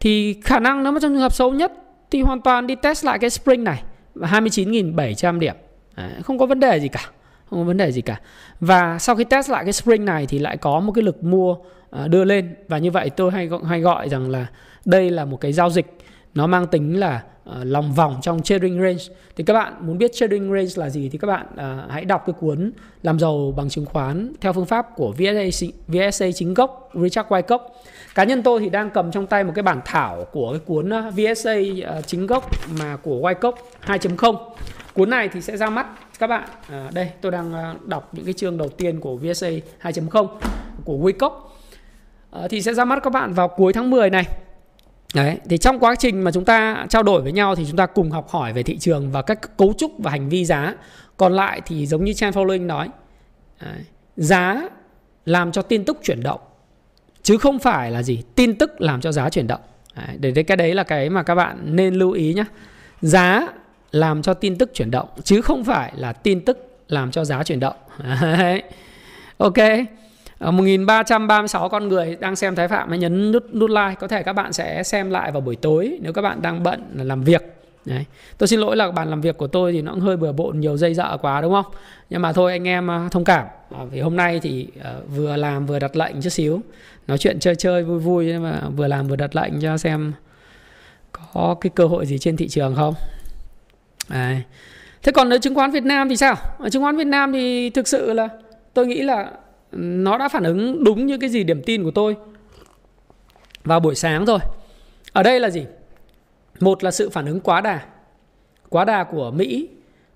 thì 0.00 0.40
khả 0.44 0.58
năng 0.58 0.82
nếu 0.82 0.92
mà 0.92 1.00
trong 1.00 1.12
trường 1.12 1.20
hợp 1.20 1.32
xấu 1.32 1.52
nhất 1.52 1.72
thì 2.10 2.22
hoàn 2.22 2.40
toàn 2.40 2.66
đi 2.66 2.74
test 2.74 3.04
lại 3.04 3.18
cái 3.18 3.30
spring 3.30 3.64
này. 3.64 3.82
29.700 4.14 5.38
điểm. 5.38 5.54
Đấy, 5.96 6.10
không 6.24 6.38
có 6.38 6.46
vấn 6.46 6.60
đề 6.60 6.80
gì 6.80 6.88
cả. 6.88 7.10
Không 7.50 7.58
có 7.58 7.64
vấn 7.64 7.76
đề 7.76 7.92
gì 7.92 8.00
cả. 8.00 8.20
Và 8.60 8.98
sau 8.98 9.16
khi 9.16 9.24
test 9.24 9.50
lại 9.50 9.64
cái 9.64 9.72
spring 9.72 10.04
này 10.04 10.26
thì 10.26 10.38
lại 10.38 10.56
có 10.56 10.80
một 10.80 10.92
cái 10.92 11.02
lực 11.04 11.24
mua 11.24 11.56
ờ, 11.90 12.08
đưa 12.08 12.24
lên. 12.24 12.54
Và 12.68 12.78
như 12.78 12.90
vậy 12.90 13.10
tôi 13.10 13.30
hay 13.32 13.48
hay 13.68 13.80
gọi 13.80 14.08
rằng 14.08 14.30
là 14.30 14.46
đây 14.84 15.10
là 15.10 15.24
một 15.24 15.40
cái 15.40 15.52
giao 15.52 15.70
dịch. 15.70 15.86
Nó 16.34 16.46
mang 16.46 16.66
tính 16.66 17.00
là 17.00 17.22
uh, 17.48 17.54
lòng 17.62 17.92
vòng 17.92 18.16
trong 18.22 18.42
trading 18.42 18.82
range. 18.82 19.04
Thì 19.36 19.44
các 19.44 19.54
bạn 19.54 19.74
muốn 19.80 19.98
biết 19.98 20.10
trading 20.14 20.52
range 20.52 20.70
là 20.76 20.90
gì 20.90 21.08
thì 21.08 21.18
các 21.18 21.26
bạn 21.26 21.46
uh, 21.52 21.90
hãy 21.90 22.04
đọc 22.04 22.22
cái 22.26 22.34
cuốn 22.40 22.72
làm 23.02 23.18
giàu 23.18 23.54
bằng 23.56 23.68
chứng 23.68 23.86
khoán 23.86 24.32
theo 24.40 24.52
phương 24.52 24.66
pháp 24.66 24.96
của 24.96 25.12
VSA 25.12 25.66
VSA 25.88 26.26
chính 26.34 26.54
gốc 26.54 26.90
Richard 26.94 27.28
Wyckoff. 27.28 27.58
Cá 28.14 28.24
nhân 28.24 28.42
tôi 28.42 28.60
thì 28.60 28.68
đang 28.68 28.90
cầm 28.90 29.10
trong 29.10 29.26
tay 29.26 29.44
một 29.44 29.52
cái 29.54 29.62
bản 29.62 29.80
thảo 29.84 30.24
của 30.32 30.50
cái 30.52 30.60
cuốn 30.66 30.90
ờ, 30.90 31.10
VSA 31.10 31.56
uh, 31.98 32.06
chính 32.06 32.26
gốc 32.26 32.50
mà 32.78 32.96
của 32.96 33.20
Wyckoff 33.20 33.52
2.0 33.86 34.36
cuốn 34.94 35.10
này 35.10 35.28
thì 35.28 35.40
sẽ 35.40 35.56
ra 35.56 35.70
mắt 35.70 35.86
các 36.18 36.26
bạn 36.26 36.48
à, 36.70 36.90
đây 36.94 37.10
tôi 37.20 37.32
đang 37.32 37.76
đọc 37.84 38.08
những 38.12 38.24
cái 38.24 38.34
chương 38.34 38.58
đầu 38.58 38.68
tiên 38.68 39.00
của 39.00 39.16
VSA 39.16 39.48
2.0 39.82 40.26
của 40.84 40.96
Wyckoff. 40.98 41.30
À, 42.30 42.40
thì 42.50 42.62
sẽ 42.62 42.74
ra 42.74 42.84
mắt 42.84 43.02
các 43.02 43.12
bạn 43.12 43.32
vào 43.32 43.48
cuối 43.48 43.72
tháng 43.72 43.90
10 43.90 44.10
này. 44.10 44.24
Đấy, 45.14 45.38
thì 45.48 45.58
trong 45.58 45.80
quá 45.80 45.94
trình 45.94 46.24
mà 46.24 46.32
chúng 46.32 46.44
ta 46.44 46.86
trao 46.88 47.02
đổi 47.02 47.22
với 47.22 47.32
nhau 47.32 47.54
thì 47.54 47.64
chúng 47.68 47.76
ta 47.76 47.86
cùng 47.86 48.10
học 48.10 48.28
hỏi 48.28 48.52
về 48.52 48.62
thị 48.62 48.78
trường 48.78 49.12
và 49.12 49.22
các 49.22 49.56
cấu 49.56 49.72
trúc 49.78 49.92
và 49.98 50.10
hành 50.10 50.28
vi 50.28 50.44
giá. 50.44 50.74
Còn 51.16 51.32
lại 51.32 51.60
thì 51.66 51.86
giống 51.86 52.04
như 52.04 52.12
Chan 52.12 52.32
Following 52.32 52.66
nói, 52.66 52.88
đấy, 53.60 53.80
giá 54.16 54.68
làm 55.26 55.52
cho 55.52 55.62
tin 55.62 55.84
tức 55.84 55.98
chuyển 56.02 56.22
động 56.22 56.40
chứ 57.22 57.38
không 57.38 57.58
phải 57.58 57.90
là 57.90 58.02
gì 58.02 58.22
tin 58.34 58.58
tức 58.58 58.80
làm 58.80 59.00
cho 59.00 59.12
giá 59.12 59.30
chuyển 59.30 59.46
động. 59.46 59.60
Đấy, 59.96 60.32
để 60.34 60.42
cái 60.42 60.56
đấy 60.56 60.74
là 60.74 60.82
cái 60.82 61.10
mà 61.10 61.22
các 61.22 61.34
bạn 61.34 61.76
nên 61.76 61.94
lưu 61.94 62.12
ý 62.12 62.34
nhé. 62.34 62.44
Giá 63.00 63.48
làm 63.90 64.22
cho 64.22 64.34
tin 64.34 64.58
tức 64.58 64.70
chuyển 64.74 64.90
động 64.90 65.08
chứ 65.24 65.40
không 65.40 65.64
phải 65.64 65.92
là 65.96 66.12
tin 66.12 66.44
tức 66.44 66.78
làm 66.88 67.10
cho 67.10 67.24
giá 67.24 67.42
chuyển 67.42 67.60
động. 67.60 67.76
Đấy. 68.22 68.62
Ok. 69.38 69.56
Ờ, 70.38 70.50
1336 70.50 71.68
con 71.68 71.88
người 71.88 72.16
đang 72.20 72.36
xem 72.36 72.54
Thái 72.54 72.68
Phạm 72.68 72.88
hãy 72.88 72.98
nhấn 72.98 73.32
nút 73.32 73.54
nút 73.54 73.70
like 73.70 73.94
có 74.00 74.08
thể 74.08 74.22
các 74.22 74.32
bạn 74.32 74.52
sẽ 74.52 74.82
xem 74.82 75.10
lại 75.10 75.32
vào 75.32 75.40
buổi 75.40 75.56
tối 75.56 75.98
nếu 76.02 76.12
các 76.12 76.22
bạn 76.22 76.42
đang 76.42 76.62
bận 76.62 76.82
làm 76.94 77.22
việc 77.22 77.58
Đấy. 77.88 78.04
Tôi 78.38 78.48
xin 78.48 78.60
lỗi 78.60 78.76
là 78.76 78.90
bàn 78.90 79.10
làm 79.10 79.20
việc 79.20 79.38
của 79.38 79.46
tôi 79.46 79.72
thì 79.72 79.82
nó 79.82 79.92
cũng 79.92 80.00
hơi 80.00 80.16
bừa 80.16 80.32
bộn 80.32 80.60
nhiều 80.60 80.76
dây 80.76 80.94
dợ 80.94 81.16
quá 81.16 81.40
đúng 81.40 81.52
không? 81.52 81.72
Nhưng 82.10 82.22
mà 82.22 82.32
thôi 82.32 82.52
anh 82.52 82.68
em 82.68 82.86
ờ, 82.86 83.08
thông 83.10 83.24
cảm. 83.24 83.46
À, 83.70 83.84
vì 83.90 84.00
hôm 84.00 84.16
nay 84.16 84.40
thì 84.42 84.66
uh, 84.78 85.16
vừa 85.16 85.36
làm 85.36 85.66
vừa 85.66 85.78
đặt 85.78 85.96
lệnh 85.96 86.22
chút 86.22 86.30
xíu. 86.30 86.60
Nói 87.06 87.18
chuyện 87.18 87.40
chơi 87.40 87.56
chơi 87.56 87.84
vui 87.84 87.98
vui 87.98 88.26
nhưng 88.26 88.42
mà 88.42 88.62
vừa 88.76 88.86
làm 88.86 89.08
vừa 89.08 89.16
đặt 89.16 89.36
lệnh 89.36 89.60
cho 89.60 89.78
xem 89.78 90.12
có 91.12 91.56
cái 91.60 91.70
cơ 91.74 91.86
hội 91.86 92.06
gì 92.06 92.18
trên 92.18 92.36
thị 92.36 92.48
trường 92.48 92.74
không. 92.76 92.94
Đấy. 94.08 94.42
Thế 95.02 95.12
còn 95.12 95.28
nếu 95.28 95.38
chứng 95.38 95.54
khoán 95.54 95.70
Việt 95.70 95.84
Nam 95.84 96.08
thì 96.08 96.16
sao? 96.16 96.34
Ở 96.58 96.68
chứng 96.70 96.82
khoán 96.82 96.96
Việt 96.96 97.06
Nam 97.06 97.32
thì 97.32 97.70
thực 97.70 97.88
sự 97.88 98.12
là 98.12 98.28
tôi 98.74 98.86
nghĩ 98.86 99.02
là 99.02 99.30
nó 99.72 100.18
đã 100.18 100.28
phản 100.28 100.42
ứng 100.42 100.84
đúng 100.84 101.06
như 101.06 101.18
cái 101.18 101.30
gì 101.30 101.44
điểm 101.44 101.62
tin 101.62 101.84
của 101.84 101.90
tôi 101.90 102.16
vào 103.64 103.80
buổi 103.80 103.94
sáng 103.94 104.24
rồi. 104.24 104.38
Ở 105.12 105.22
đây 105.22 105.40
là 105.40 105.50
gì? 105.50 105.66
Một 106.60 106.84
là 106.84 106.90
sự 106.90 107.10
phản 107.10 107.26
ứng 107.26 107.40
quá 107.40 107.60
đà. 107.60 107.80
Quá 108.68 108.84
đà 108.84 109.04
của 109.04 109.30
Mỹ 109.30 109.68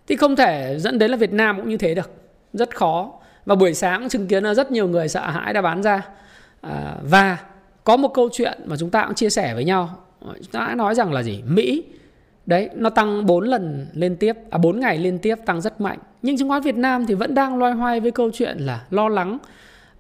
thì 0.06 0.16
không 0.16 0.36
thể 0.36 0.76
dẫn 0.78 0.98
đến 0.98 1.10
là 1.10 1.16
Việt 1.16 1.32
Nam 1.32 1.56
cũng 1.56 1.68
như 1.68 1.76
thế 1.76 1.94
được. 1.94 2.10
Rất 2.52 2.76
khó. 2.76 3.12
Và 3.46 3.54
buổi 3.54 3.74
sáng 3.74 4.08
chứng 4.08 4.26
kiến 4.26 4.44
là 4.44 4.54
rất 4.54 4.72
nhiều 4.72 4.88
người 4.88 5.08
sợ 5.08 5.30
hãi 5.30 5.52
đã 5.52 5.62
bán 5.62 5.82
ra. 5.82 6.08
À, 6.60 6.96
và 7.02 7.38
có 7.84 7.96
một 7.96 8.14
câu 8.14 8.28
chuyện 8.32 8.58
mà 8.64 8.76
chúng 8.76 8.90
ta 8.90 9.04
cũng 9.06 9.14
chia 9.14 9.30
sẻ 9.30 9.54
với 9.54 9.64
nhau. 9.64 9.98
Chúng 10.20 10.52
ta 10.52 10.66
đã 10.68 10.74
nói 10.74 10.94
rằng 10.94 11.12
là 11.12 11.22
gì? 11.22 11.42
Mỹ 11.46 11.84
Đấy, 12.46 12.70
nó 12.74 12.90
tăng 12.90 13.26
4 13.26 13.44
lần 13.44 13.86
liên 13.92 14.16
tiếp, 14.16 14.36
à 14.50 14.58
4 14.58 14.80
ngày 14.80 14.98
liên 14.98 15.18
tiếp 15.18 15.34
tăng 15.46 15.60
rất 15.60 15.80
mạnh. 15.80 15.98
Nhưng 16.22 16.38
chứng 16.38 16.48
khoán 16.48 16.62
Việt 16.62 16.76
Nam 16.76 17.06
thì 17.06 17.14
vẫn 17.14 17.34
đang 17.34 17.58
loay 17.58 17.72
hoay 17.72 18.00
với 18.00 18.10
câu 18.10 18.30
chuyện 18.34 18.58
là 18.58 18.84
lo 18.90 19.08
lắng 19.08 19.38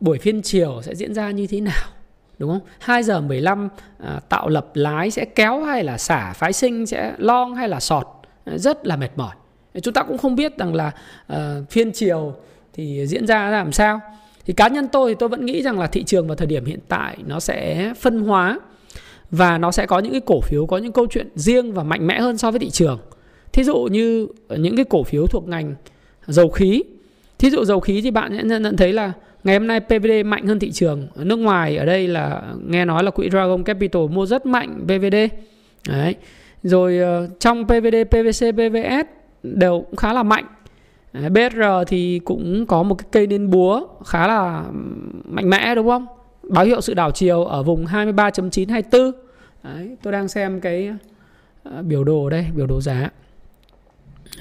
buổi 0.00 0.18
phiên 0.18 0.42
chiều 0.42 0.80
sẽ 0.82 0.94
diễn 0.94 1.14
ra 1.14 1.30
như 1.30 1.46
thế 1.46 1.60
nào. 1.60 1.84
Đúng 2.38 2.50
không? 2.50 2.60
2 2.78 3.02
giờ 3.02 3.20
15 3.20 3.68
à, 3.98 4.20
tạo 4.28 4.48
lập 4.48 4.66
lái 4.74 5.10
sẽ 5.10 5.24
kéo 5.24 5.62
hay 5.62 5.84
là 5.84 5.98
xả 5.98 6.32
phái 6.32 6.52
sinh 6.52 6.86
sẽ 6.86 7.14
long 7.18 7.54
hay 7.54 7.68
là 7.68 7.80
sọt. 7.80 8.06
À, 8.44 8.58
rất 8.58 8.86
là 8.86 8.96
mệt 8.96 9.10
mỏi. 9.16 9.34
Chúng 9.82 9.94
ta 9.94 10.02
cũng 10.02 10.18
không 10.18 10.36
biết 10.36 10.58
rằng 10.58 10.74
là 10.74 10.90
à, 11.26 11.56
phiên 11.70 11.92
chiều 11.92 12.34
thì 12.72 13.06
diễn 13.06 13.26
ra 13.26 13.50
làm 13.50 13.72
sao. 13.72 14.00
Thì 14.46 14.52
cá 14.52 14.68
nhân 14.68 14.88
tôi 14.88 15.10
thì 15.10 15.16
tôi 15.18 15.28
vẫn 15.28 15.46
nghĩ 15.46 15.62
rằng 15.62 15.78
là 15.78 15.86
thị 15.86 16.04
trường 16.04 16.26
vào 16.26 16.36
thời 16.36 16.46
điểm 16.46 16.64
hiện 16.64 16.80
tại 16.88 17.16
nó 17.26 17.40
sẽ 17.40 17.92
phân 18.00 18.20
hóa 18.20 18.58
và 19.32 19.58
nó 19.58 19.72
sẽ 19.72 19.86
có 19.86 19.98
những 19.98 20.12
cái 20.12 20.20
cổ 20.20 20.40
phiếu, 20.40 20.66
có 20.66 20.78
những 20.78 20.92
câu 20.92 21.06
chuyện 21.10 21.28
riêng 21.34 21.72
và 21.72 21.82
mạnh 21.82 22.06
mẽ 22.06 22.20
hơn 22.20 22.38
so 22.38 22.50
với 22.50 22.60
thị 22.60 22.70
trường. 22.70 22.98
Thí 23.52 23.64
dụ 23.64 23.76
như 23.78 24.26
những 24.48 24.76
cái 24.76 24.84
cổ 24.84 25.02
phiếu 25.02 25.26
thuộc 25.26 25.48
ngành 25.48 25.74
dầu 26.26 26.48
khí. 26.48 26.82
Thí 27.38 27.50
dụ 27.50 27.64
dầu 27.64 27.80
khí 27.80 28.00
thì 28.00 28.10
bạn 28.10 28.36
sẽ 28.36 28.58
nhận 28.58 28.76
thấy 28.76 28.92
là 28.92 29.12
ngày 29.44 29.58
hôm 29.58 29.66
nay 29.66 29.80
PVD 29.80 30.10
mạnh 30.24 30.46
hơn 30.46 30.58
thị 30.58 30.72
trường 30.72 31.08
ở 31.14 31.24
nước 31.24 31.36
ngoài. 31.36 31.76
Ở 31.76 31.84
đây 31.84 32.08
là, 32.08 32.42
nghe 32.66 32.84
nói 32.84 33.04
là 33.04 33.10
quỹ 33.10 33.30
Dragon 33.30 33.64
Capital 33.64 34.02
mua 34.02 34.26
rất 34.26 34.46
mạnh 34.46 34.80
PVD 34.84 35.16
đấy. 35.88 36.14
Rồi 36.62 36.98
ờ, 36.98 37.28
trong 37.38 37.64
PVD 37.64 37.96
PVC 38.10 38.54
PVS 38.54 39.06
đều 39.42 39.80
cũng 39.80 39.96
khá 39.96 40.12
là 40.12 40.22
mạnh. 40.22 40.44
BR 41.12 41.28
BSR 41.28 41.62
thì 41.86 42.20
cũng 42.24 42.66
có 42.66 42.82
một 42.82 42.94
cái 42.94 43.08
cây 43.12 43.26
nên 43.26 43.50
búa 43.50 43.86
khá 44.04 44.26
là 44.26 44.64
mạnh 45.24 45.50
mẽ, 45.50 45.74
đúng 45.74 45.88
không? 45.88 46.06
Báo 46.48 46.64
hiệu 46.64 46.80
sự 46.80 46.94
đảo 46.94 47.10
chiều 47.10 47.44
ở 47.44 47.62
vùng 47.62 47.84
23.924 47.84 49.12
Đấy, 49.62 49.96
tôi 50.02 50.12
đang 50.12 50.28
xem 50.28 50.60
cái 50.60 50.90
uh, 51.68 51.84
biểu 51.84 52.04
đồ 52.04 52.30
đây 52.30 52.46
biểu 52.54 52.66
đồ 52.66 52.80
giá. 52.80 53.10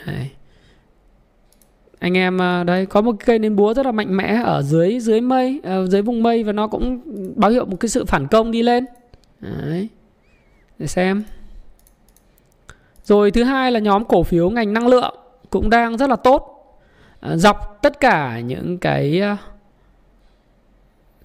Đấy. 0.05 0.29
anh 1.99 2.17
em 2.17 2.37
ờ, 2.37 2.61
uh, 2.61 2.67
đây 2.67 2.85
có 2.85 3.01
một 3.01 3.15
cây 3.25 3.39
nến 3.39 3.55
búa 3.55 3.73
rất 3.73 3.85
là 3.85 3.91
mạnh 3.91 4.17
mẽ 4.17 4.41
ở 4.43 4.61
dưới 4.61 4.99
dưới 4.99 5.21
mây 5.21 5.61
uh, 5.83 5.89
dưới 5.89 6.01
vùng 6.01 6.23
mây 6.23 6.43
và 6.43 6.51
nó 6.51 6.67
cũng 6.67 7.01
báo 7.35 7.51
hiệu 7.51 7.65
một 7.65 7.77
cái 7.79 7.89
sự 7.89 8.05
phản 8.05 8.27
công 8.27 8.51
đi 8.51 8.63
lên. 8.63 8.85
Đấy. 9.39 9.87
để 10.79 10.87
xem. 10.87 11.23
Rồi 13.03 13.31
thứ 13.31 13.43
hai 13.43 13.71
là 13.71 13.79
nhóm 13.79 14.05
cổ 14.05 14.23
phiếu 14.23 14.49
ngành 14.49 14.73
năng 14.73 14.87
lượng 14.87 15.15
cũng 15.49 15.69
đang 15.69 15.97
rất 15.97 16.09
là 16.09 16.15
tốt. 16.15 16.57
Dọc 17.33 17.79
tất 17.81 17.99
cả 17.99 18.39
những 18.39 18.77
cái 18.77 19.21
uh, 19.33 19.50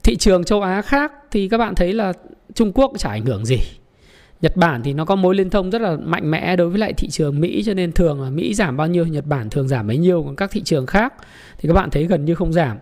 thị 0.07 0.17
trường 0.17 0.45
châu 0.45 0.63
Á 0.63 0.83
khác 0.83 1.13
thì 1.31 1.49
các 1.49 1.59
bạn 1.59 1.75
thấy 1.75 1.93
là 1.93 2.13
Trung 2.55 2.73
Quốc 2.73 2.93
chả 2.99 3.11
ảnh 3.11 3.25
hưởng 3.25 3.45
gì 3.45 3.59
Nhật 4.41 4.57
Bản 4.57 4.83
thì 4.83 4.93
nó 4.93 5.05
có 5.05 5.17
mối 5.17 5.35
liên 5.35 5.51
thông 5.51 5.71
rất 5.71 5.81
là 5.81 5.97
mạnh 5.97 6.31
mẽ 6.31 6.57
đối 6.57 6.69
với 6.69 6.79
lại 6.79 6.93
thị 6.93 7.09
trường 7.09 7.41
Mỹ 7.41 7.63
cho 7.67 7.75
nên 7.75 7.93
thường 7.93 8.23
là 8.23 8.31
Mỹ 8.31 8.55
giảm 8.55 8.77
bao 8.77 8.87
nhiêu 8.87 9.07
Nhật 9.07 9.27
Bản 9.27 9.51
thường 9.51 9.69
giảm 9.69 9.87
bấy 9.87 9.97
nhiêu 9.97 10.23
còn 10.23 10.37
các 10.37 10.51
thị 10.51 10.63
trường 10.65 10.87
khác 10.87 11.15
thì 11.59 11.69
các 11.69 11.73
bạn 11.73 11.91
thấy 11.91 12.05
gần 12.05 12.25
như 12.25 12.35
không 12.35 12.53
giảm 12.53 12.79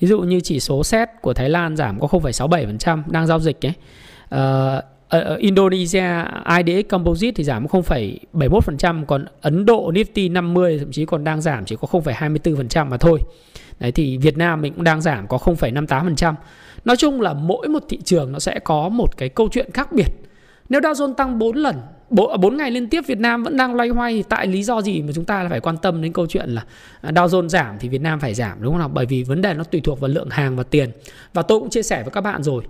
ví 0.00 0.08
dụ 0.08 0.20
như 0.20 0.40
chỉ 0.40 0.60
số 0.60 0.84
xét 0.84 1.08
của 1.22 1.34
Thái 1.34 1.50
Lan 1.50 1.76
giảm 1.76 2.00
có 2.00 2.06
0,67% 2.06 3.02
đang 3.06 3.26
giao 3.26 3.40
dịch 3.40 3.66
ấy 3.66 3.72
uh, 4.24 4.84
ở 5.08 5.36
Indonesia 5.36 6.24
IDX 6.58 6.88
Composite 6.88 7.32
thì 7.34 7.44
giảm 7.44 7.66
0,71% 7.66 9.04
còn 9.04 9.24
Ấn 9.40 9.66
Độ 9.66 9.92
Nifty 9.92 10.32
50 10.32 10.78
thậm 10.78 10.92
chí 10.92 11.04
còn 11.04 11.24
đang 11.24 11.40
giảm 11.40 11.64
chỉ 11.64 11.76
có 11.80 11.88
0,24% 12.00 12.86
mà 12.88 12.96
thôi. 12.96 13.20
Đấy 13.80 13.92
thì 13.92 14.16
Việt 14.16 14.36
Nam 14.36 14.62
mình 14.62 14.72
cũng 14.72 14.84
đang 14.84 15.00
giảm 15.00 15.26
có 15.26 15.36
0,58%. 15.36 16.34
Nói 16.86 16.96
chung 16.96 17.20
là 17.20 17.34
mỗi 17.34 17.68
một 17.68 17.82
thị 17.88 17.98
trường 18.04 18.32
nó 18.32 18.38
sẽ 18.38 18.58
có 18.58 18.88
một 18.88 19.16
cái 19.16 19.28
câu 19.28 19.48
chuyện 19.52 19.70
khác 19.74 19.92
biệt. 19.92 20.08
Nếu 20.68 20.80
Dow 20.80 20.92
Jones 20.92 21.14
tăng 21.14 21.38
4 21.38 21.56
lần, 21.56 21.76
4 22.10 22.54
à, 22.54 22.56
ngày 22.56 22.70
liên 22.70 22.88
tiếp 22.88 23.00
Việt 23.06 23.18
Nam 23.18 23.42
vẫn 23.42 23.56
đang 23.56 23.74
loay 23.74 23.88
hoay 23.88 24.12
thì 24.12 24.22
tại 24.22 24.46
lý 24.46 24.62
do 24.62 24.82
gì 24.82 25.02
mà 25.02 25.12
chúng 25.14 25.24
ta 25.24 25.46
phải 25.50 25.60
quan 25.60 25.76
tâm 25.76 26.02
đến 26.02 26.12
câu 26.12 26.26
chuyện 26.26 26.50
là 26.50 26.64
à, 27.00 27.10
Dow 27.10 27.26
Jones 27.26 27.48
giảm 27.48 27.76
thì 27.80 27.88
Việt 27.88 28.00
Nam 28.00 28.20
phải 28.20 28.34
giảm 28.34 28.58
đúng 28.60 28.72
không 28.72 28.78
nào? 28.78 28.88
Bởi 28.88 29.06
vì 29.06 29.22
vấn 29.22 29.42
đề 29.42 29.54
nó 29.54 29.64
tùy 29.64 29.80
thuộc 29.80 30.00
vào 30.00 30.08
lượng 30.08 30.30
hàng 30.30 30.56
và 30.56 30.62
tiền. 30.62 30.90
Và 31.34 31.42
tôi 31.42 31.60
cũng 31.60 31.70
chia 31.70 31.82
sẻ 31.82 32.02
với 32.02 32.10
các 32.10 32.20
bạn 32.20 32.42
rồi. 32.42 32.64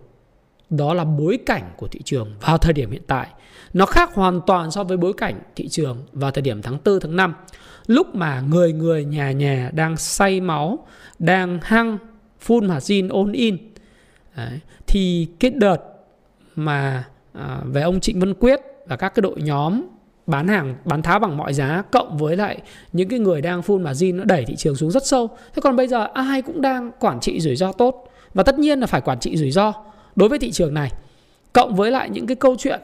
Đó 0.71 0.95
là 0.95 1.05
bối 1.05 1.39
cảnh 1.47 1.63
của 1.77 1.89
thị 1.89 2.01
trường 2.05 2.35
vào 2.41 2.59
thời 2.59 2.73
điểm 2.73 2.91
hiện 2.91 3.03
tại. 3.07 3.27
Nó 3.73 3.87
khác 3.87 4.15
hoàn 4.15 4.41
toàn 4.47 4.71
so 4.71 4.85
với 4.85 4.97
bối 4.97 5.13
cảnh 5.13 5.41
thị 5.57 5.69
trường 5.69 5.97
vào 6.13 6.31
thời 6.31 6.43
điểm 6.43 6.63
tháng 6.63 6.79
4, 6.85 7.01
tháng 7.01 7.17
5. 7.17 7.35
Lúc 7.87 8.15
mà 8.15 8.41
người 8.41 8.73
người 8.73 9.05
nhà 9.05 9.33
nhà 9.33 9.71
đang 9.75 9.97
say 9.97 10.41
máu, 10.41 10.87
đang 11.19 11.59
hăng 11.63 11.99
full 12.47 12.69
margin 12.69 13.09
all 13.09 13.33
in 13.33 13.76
Đấy. 14.37 14.61
thì 14.87 15.27
cái 15.41 15.51
đợt 15.51 15.79
mà 16.57 17.05
à, 17.33 17.61
về 17.65 17.83
ông 17.83 18.01
Trịnh 18.01 18.21
Văn 18.21 18.35
Quyết 18.35 18.61
và 18.87 18.97
các 18.97 19.15
cái 19.15 19.21
đội 19.23 19.43
nhóm 19.43 19.83
bán 20.27 20.49
hàng 20.49 20.77
bán 20.85 21.03
tháo 21.03 21.19
bằng 21.19 21.37
mọi 21.37 21.55
giá 21.55 21.83
cộng 21.93 22.19
với 22.19 22.37
lại 22.37 22.63
những 22.93 23.09
cái 23.09 23.19
người 23.19 23.41
đang 23.41 23.63
phun 23.63 23.83
margin 23.83 24.17
nó 24.17 24.25
đẩy 24.25 24.45
thị 24.45 24.57
trường 24.57 24.77
xuống 24.77 24.91
rất 24.91 25.07
sâu. 25.07 25.29
Thế 25.55 25.61
còn 25.61 25.77
bây 25.77 25.89
giờ 25.89 26.07
ai 26.15 26.43
cũng 26.43 26.61
đang 26.61 26.91
quản 27.01 27.21
trị 27.21 27.41
rủi 27.41 27.57
ro 27.57 27.73
tốt 27.73 28.09
và 28.35 28.43
tất 28.43 28.59
nhiên 28.59 28.81
là 28.81 28.87
phải 28.87 29.01
quản 29.01 29.21
trị 29.21 29.37
rủi 29.37 29.51
ro 29.51 29.73
đối 30.17 30.29
với 30.29 30.39
thị 30.39 30.53
trường 30.53 30.75
này. 30.75 30.93
Cộng 31.53 31.75
với 31.75 31.91
lại 31.91 32.11
những 32.11 32.27
cái 32.27 32.37
câu 32.37 32.57
chuyện 32.59 32.81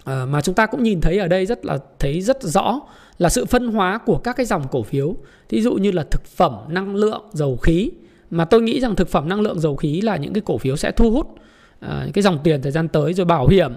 uh, 0.00 0.28
mà 0.28 0.40
chúng 0.40 0.54
ta 0.54 0.66
cũng 0.66 0.82
nhìn 0.82 1.00
thấy 1.00 1.18
ở 1.18 1.28
đây 1.28 1.46
rất 1.46 1.64
là 1.64 1.78
thấy 1.98 2.20
rất 2.20 2.42
rõ 2.42 2.80
là 3.18 3.28
sự 3.28 3.44
phân 3.44 3.68
hóa 3.68 3.98
của 3.98 4.18
các 4.18 4.36
cái 4.36 4.46
dòng 4.46 4.68
cổ 4.70 4.82
phiếu. 4.82 5.16
Thí 5.48 5.62
dụ 5.62 5.74
như 5.74 5.90
là 5.90 6.04
thực 6.10 6.24
phẩm 6.26 6.54
năng 6.68 6.96
lượng 6.96 7.22
dầu 7.32 7.56
khí 7.56 7.90
mà 8.34 8.44
tôi 8.44 8.62
nghĩ 8.62 8.80
rằng 8.80 8.96
thực 8.96 9.08
phẩm 9.08 9.28
năng 9.28 9.40
lượng 9.40 9.60
dầu 9.60 9.76
khí 9.76 10.00
là 10.00 10.16
những 10.16 10.32
cái 10.32 10.42
cổ 10.46 10.58
phiếu 10.58 10.76
sẽ 10.76 10.90
thu 10.90 11.10
hút 11.10 11.34
à, 11.80 12.06
cái 12.14 12.22
dòng 12.22 12.38
tiền 12.44 12.62
thời 12.62 12.72
gian 12.72 12.88
tới, 12.88 13.14
rồi 13.14 13.26
bảo 13.26 13.46
hiểm. 13.46 13.72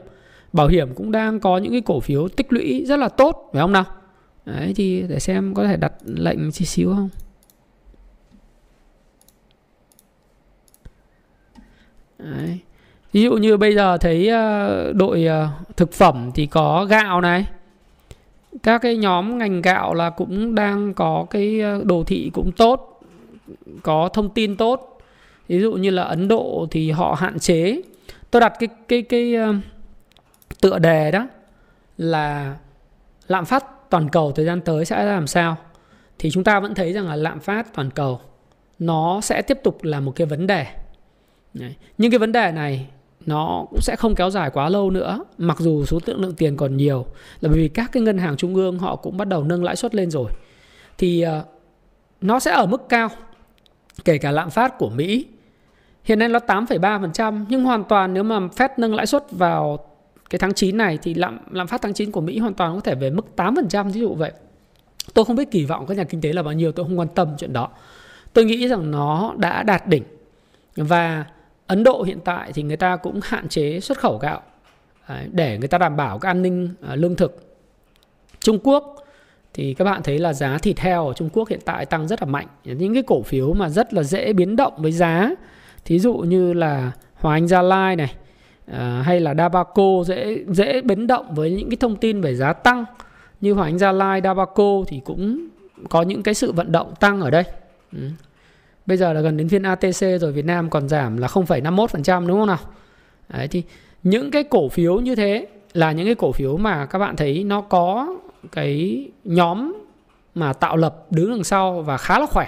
Bảo 0.53 0.67
hiểm 0.67 0.93
cũng 0.95 1.11
đang 1.11 1.39
có 1.39 1.57
những 1.57 1.71
cái 1.71 1.81
cổ 1.81 1.99
phiếu 1.99 2.27
tích 2.27 2.53
lũy 2.53 2.85
rất 2.85 2.99
là 2.99 3.09
tốt, 3.09 3.49
phải 3.53 3.61
không 3.61 3.71
nào? 3.71 3.85
Đấy, 4.45 4.73
thì 4.75 5.03
để 5.09 5.19
xem 5.19 5.53
có 5.53 5.63
thể 5.63 5.77
đặt 5.77 5.93
lệnh 6.05 6.51
chi 6.51 6.65
xíu 6.65 6.93
không? 6.95 7.09
Đấy. 12.19 12.59
ví 13.11 13.23
dụ 13.23 13.33
như 13.33 13.57
bây 13.57 13.75
giờ 13.75 13.97
thấy 13.97 14.29
à, 14.29 14.69
đội 14.93 15.27
à, 15.27 15.49
thực 15.77 15.93
phẩm 15.93 16.31
thì 16.35 16.45
có 16.45 16.85
gạo 16.85 17.21
này. 17.21 17.45
Các 18.63 18.81
cái 18.81 18.97
nhóm 18.97 19.37
ngành 19.37 19.61
gạo 19.61 19.93
là 19.93 20.09
cũng 20.09 20.55
đang 20.55 20.93
có 20.93 21.25
cái 21.29 21.61
đồ 21.83 22.03
thị 22.03 22.31
cũng 22.33 22.51
tốt 22.51 22.96
có 23.83 24.09
thông 24.13 24.29
tin 24.29 24.57
tốt. 24.57 25.01
Ví 25.47 25.61
dụ 25.61 25.73
như 25.73 25.89
là 25.89 26.03
Ấn 26.03 26.27
Độ 26.27 26.67
thì 26.71 26.91
họ 26.91 27.15
hạn 27.19 27.39
chế. 27.39 27.81
Tôi 28.31 28.39
đặt 28.39 28.53
cái 28.59 28.69
cái 28.87 29.01
cái, 29.01 29.35
ờ, 29.35 29.53
tựa 30.61 30.79
đề 30.79 31.11
đó 31.11 31.27
là 31.97 32.55
lạm 33.27 33.45
phát 33.45 33.89
toàn 33.89 34.09
cầu 34.09 34.31
thời 34.31 34.45
gian 34.45 34.61
tới 34.61 34.85
sẽ 34.85 35.03
làm 35.03 35.27
sao. 35.27 35.57
Thì 36.19 36.31
chúng 36.31 36.43
ta 36.43 36.59
vẫn 36.59 36.75
thấy 36.75 36.93
rằng 36.93 37.07
là 37.07 37.15
lạm 37.15 37.39
phát 37.39 37.73
toàn 37.73 37.89
cầu 37.89 38.19
nó 38.79 39.21
sẽ 39.21 39.41
tiếp 39.41 39.59
tục 39.63 39.83
là 39.83 39.99
một 39.99 40.11
cái 40.15 40.27
vấn 40.27 40.47
đề. 40.47 40.65
Đấy. 41.53 41.75
nhưng 41.97 42.11
cái 42.11 42.19
vấn 42.19 42.31
đề 42.31 42.51
này 42.51 42.87
nó 43.25 43.65
cũng 43.69 43.81
sẽ 43.81 43.95
không 43.95 44.15
kéo 44.15 44.29
dài 44.29 44.49
quá 44.49 44.69
lâu 44.69 44.91
nữa 44.91 45.19
mặc 45.37 45.59
dù 45.59 45.85
số 45.85 45.99
lượng 46.05 46.21
lượng 46.21 46.35
tiền 46.37 46.57
còn 46.57 46.77
nhiều. 46.77 47.05
Là 47.41 47.49
bởi 47.49 47.59
vì 47.59 47.67
các 47.67 47.91
cái 47.91 48.03
ngân 48.03 48.17
hàng 48.17 48.37
trung 48.37 48.55
ương 48.55 48.79
họ 48.79 48.95
cũng 48.95 49.17
bắt 49.17 49.27
đầu 49.27 49.43
nâng 49.43 49.63
lãi 49.63 49.75
suất 49.75 49.95
lên 49.95 50.11
rồi. 50.11 50.31
Thì 50.97 51.21
ờ, 51.21 51.43
nó 52.21 52.39
sẽ 52.39 52.51
ở 52.51 52.65
mức 52.65 52.89
cao 52.89 53.09
kể 54.05 54.17
cả 54.17 54.31
lạm 54.31 54.49
phát 54.49 54.77
của 54.77 54.89
Mỹ 54.89 55.25
hiện 56.03 56.19
nay 56.19 56.29
nó 56.29 56.39
8,3% 56.39 57.45
nhưng 57.49 57.63
hoàn 57.63 57.83
toàn 57.83 58.13
nếu 58.13 58.23
mà 58.23 58.39
Fed 58.39 58.69
nâng 58.77 58.95
lãi 58.95 59.05
suất 59.05 59.31
vào 59.31 59.79
cái 60.29 60.39
tháng 60.39 60.53
9 60.53 60.77
này 60.77 60.99
thì 61.01 61.13
lạm 61.13 61.39
lạm 61.51 61.67
phát 61.67 61.81
tháng 61.81 61.93
9 61.93 62.11
của 62.11 62.21
Mỹ 62.21 62.39
hoàn 62.39 62.53
toàn 62.53 62.75
có 62.75 62.81
thể 62.81 62.95
về 62.95 63.09
mức 63.09 63.25
8% 63.35 63.91
ví 63.91 63.99
dụ 63.99 64.13
vậy. 64.13 64.31
Tôi 65.13 65.25
không 65.25 65.35
biết 65.35 65.51
kỳ 65.51 65.65
vọng 65.65 65.85
các 65.87 65.97
nhà 65.97 66.03
kinh 66.03 66.21
tế 66.21 66.33
là 66.33 66.43
bao 66.43 66.53
nhiêu, 66.53 66.71
tôi 66.71 66.85
không 66.85 66.99
quan 66.99 67.07
tâm 67.07 67.29
chuyện 67.37 67.53
đó. 67.53 67.69
Tôi 68.33 68.45
nghĩ 68.45 68.67
rằng 68.67 68.91
nó 68.91 69.33
đã 69.37 69.63
đạt 69.63 69.87
đỉnh 69.87 70.03
và 70.75 71.25
Ấn 71.67 71.83
Độ 71.83 72.03
hiện 72.03 72.19
tại 72.25 72.51
thì 72.53 72.63
người 72.63 72.77
ta 72.77 72.95
cũng 72.95 73.19
hạn 73.23 73.49
chế 73.49 73.79
xuất 73.79 73.97
khẩu 73.97 74.17
gạo 74.17 74.41
à, 75.05 75.25
để 75.31 75.57
người 75.57 75.67
ta 75.67 75.77
đảm 75.77 75.97
bảo 75.97 76.19
cái 76.19 76.29
an 76.29 76.41
ninh 76.41 76.69
à, 76.81 76.95
lương 76.95 77.15
thực. 77.15 77.57
Trung 78.39 78.59
Quốc 78.63 79.06
thì 79.57 79.73
các 79.73 79.85
bạn 79.85 80.03
thấy 80.03 80.19
là 80.19 80.33
giá 80.33 80.57
thịt 80.57 80.79
heo 80.79 81.07
ở 81.07 81.13
Trung 81.13 81.29
Quốc 81.33 81.49
hiện 81.49 81.59
tại 81.65 81.85
tăng 81.85 82.07
rất 82.07 82.21
là 82.21 82.25
mạnh. 82.25 82.47
Những 82.63 82.93
cái 82.93 83.03
cổ 83.03 83.21
phiếu 83.21 83.53
mà 83.53 83.69
rất 83.69 83.93
là 83.93 84.03
dễ 84.03 84.33
biến 84.33 84.55
động 84.55 84.73
với 84.77 84.91
giá, 84.91 85.29
thí 85.85 85.99
dụ 85.99 86.13
như 86.13 86.53
là 86.53 86.91
Hòa 87.13 87.35
Anh 87.35 87.47
Gia 87.47 87.61
Lai 87.61 87.95
này, 87.95 88.13
à, 88.71 89.01
hay 89.05 89.19
là 89.19 89.33
Dabaco 89.33 90.03
dễ 90.05 90.43
dễ 90.47 90.81
biến 90.81 91.07
động 91.07 91.35
với 91.35 91.51
những 91.51 91.69
cái 91.69 91.77
thông 91.77 91.95
tin 91.95 92.21
về 92.21 92.35
giá 92.35 92.53
tăng 92.53 92.85
như 93.41 93.53
Hoàng 93.53 93.67
Anh 93.67 93.77
Gia 93.77 93.91
Lai, 93.91 94.21
Dabaco 94.23 94.83
thì 94.87 95.01
cũng 95.05 95.47
có 95.89 96.01
những 96.01 96.23
cái 96.23 96.33
sự 96.33 96.51
vận 96.51 96.71
động 96.71 96.93
tăng 96.99 97.21
ở 97.21 97.29
đây. 97.29 97.43
Ừ. 97.93 97.99
Bây 98.85 98.97
giờ 98.97 99.13
là 99.13 99.21
gần 99.21 99.37
đến 99.37 99.49
phiên 99.49 99.63
ATC 99.63 100.01
rồi 100.19 100.31
Việt 100.31 100.45
Nam 100.45 100.69
còn 100.69 100.89
giảm 100.89 101.17
là 101.17 101.27
0,51% 101.27 102.27
đúng 102.27 102.39
không 102.39 102.47
nào? 102.47 102.59
Đấy 103.29 103.47
thì 103.47 103.63
những 104.03 104.31
cái 104.31 104.43
cổ 104.43 104.69
phiếu 104.69 104.99
như 104.99 105.15
thế 105.15 105.47
là 105.73 105.91
những 105.91 106.05
cái 106.05 106.15
cổ 106.15 106.31
phiếu 106.31 106.57
mà 106.57 106.85
các 106.85 106.99
bạn 106.99 107.15
thấy 107.15 107.43
nó 107.43 107.61
có 107.61 108.15
cái 108.51 109.07
nhóm 109.23 109.73
mà 110.35 110.53
tạo 110.53 110.77
lập 110.77 111.11
đứng 111.11 111.29
đằng 111.29 111.43
sau 111.43 111.81
và 111.81 111.97
khá 111.97 112.19
là 112.19 112.25
khỏe. 112.25 112.47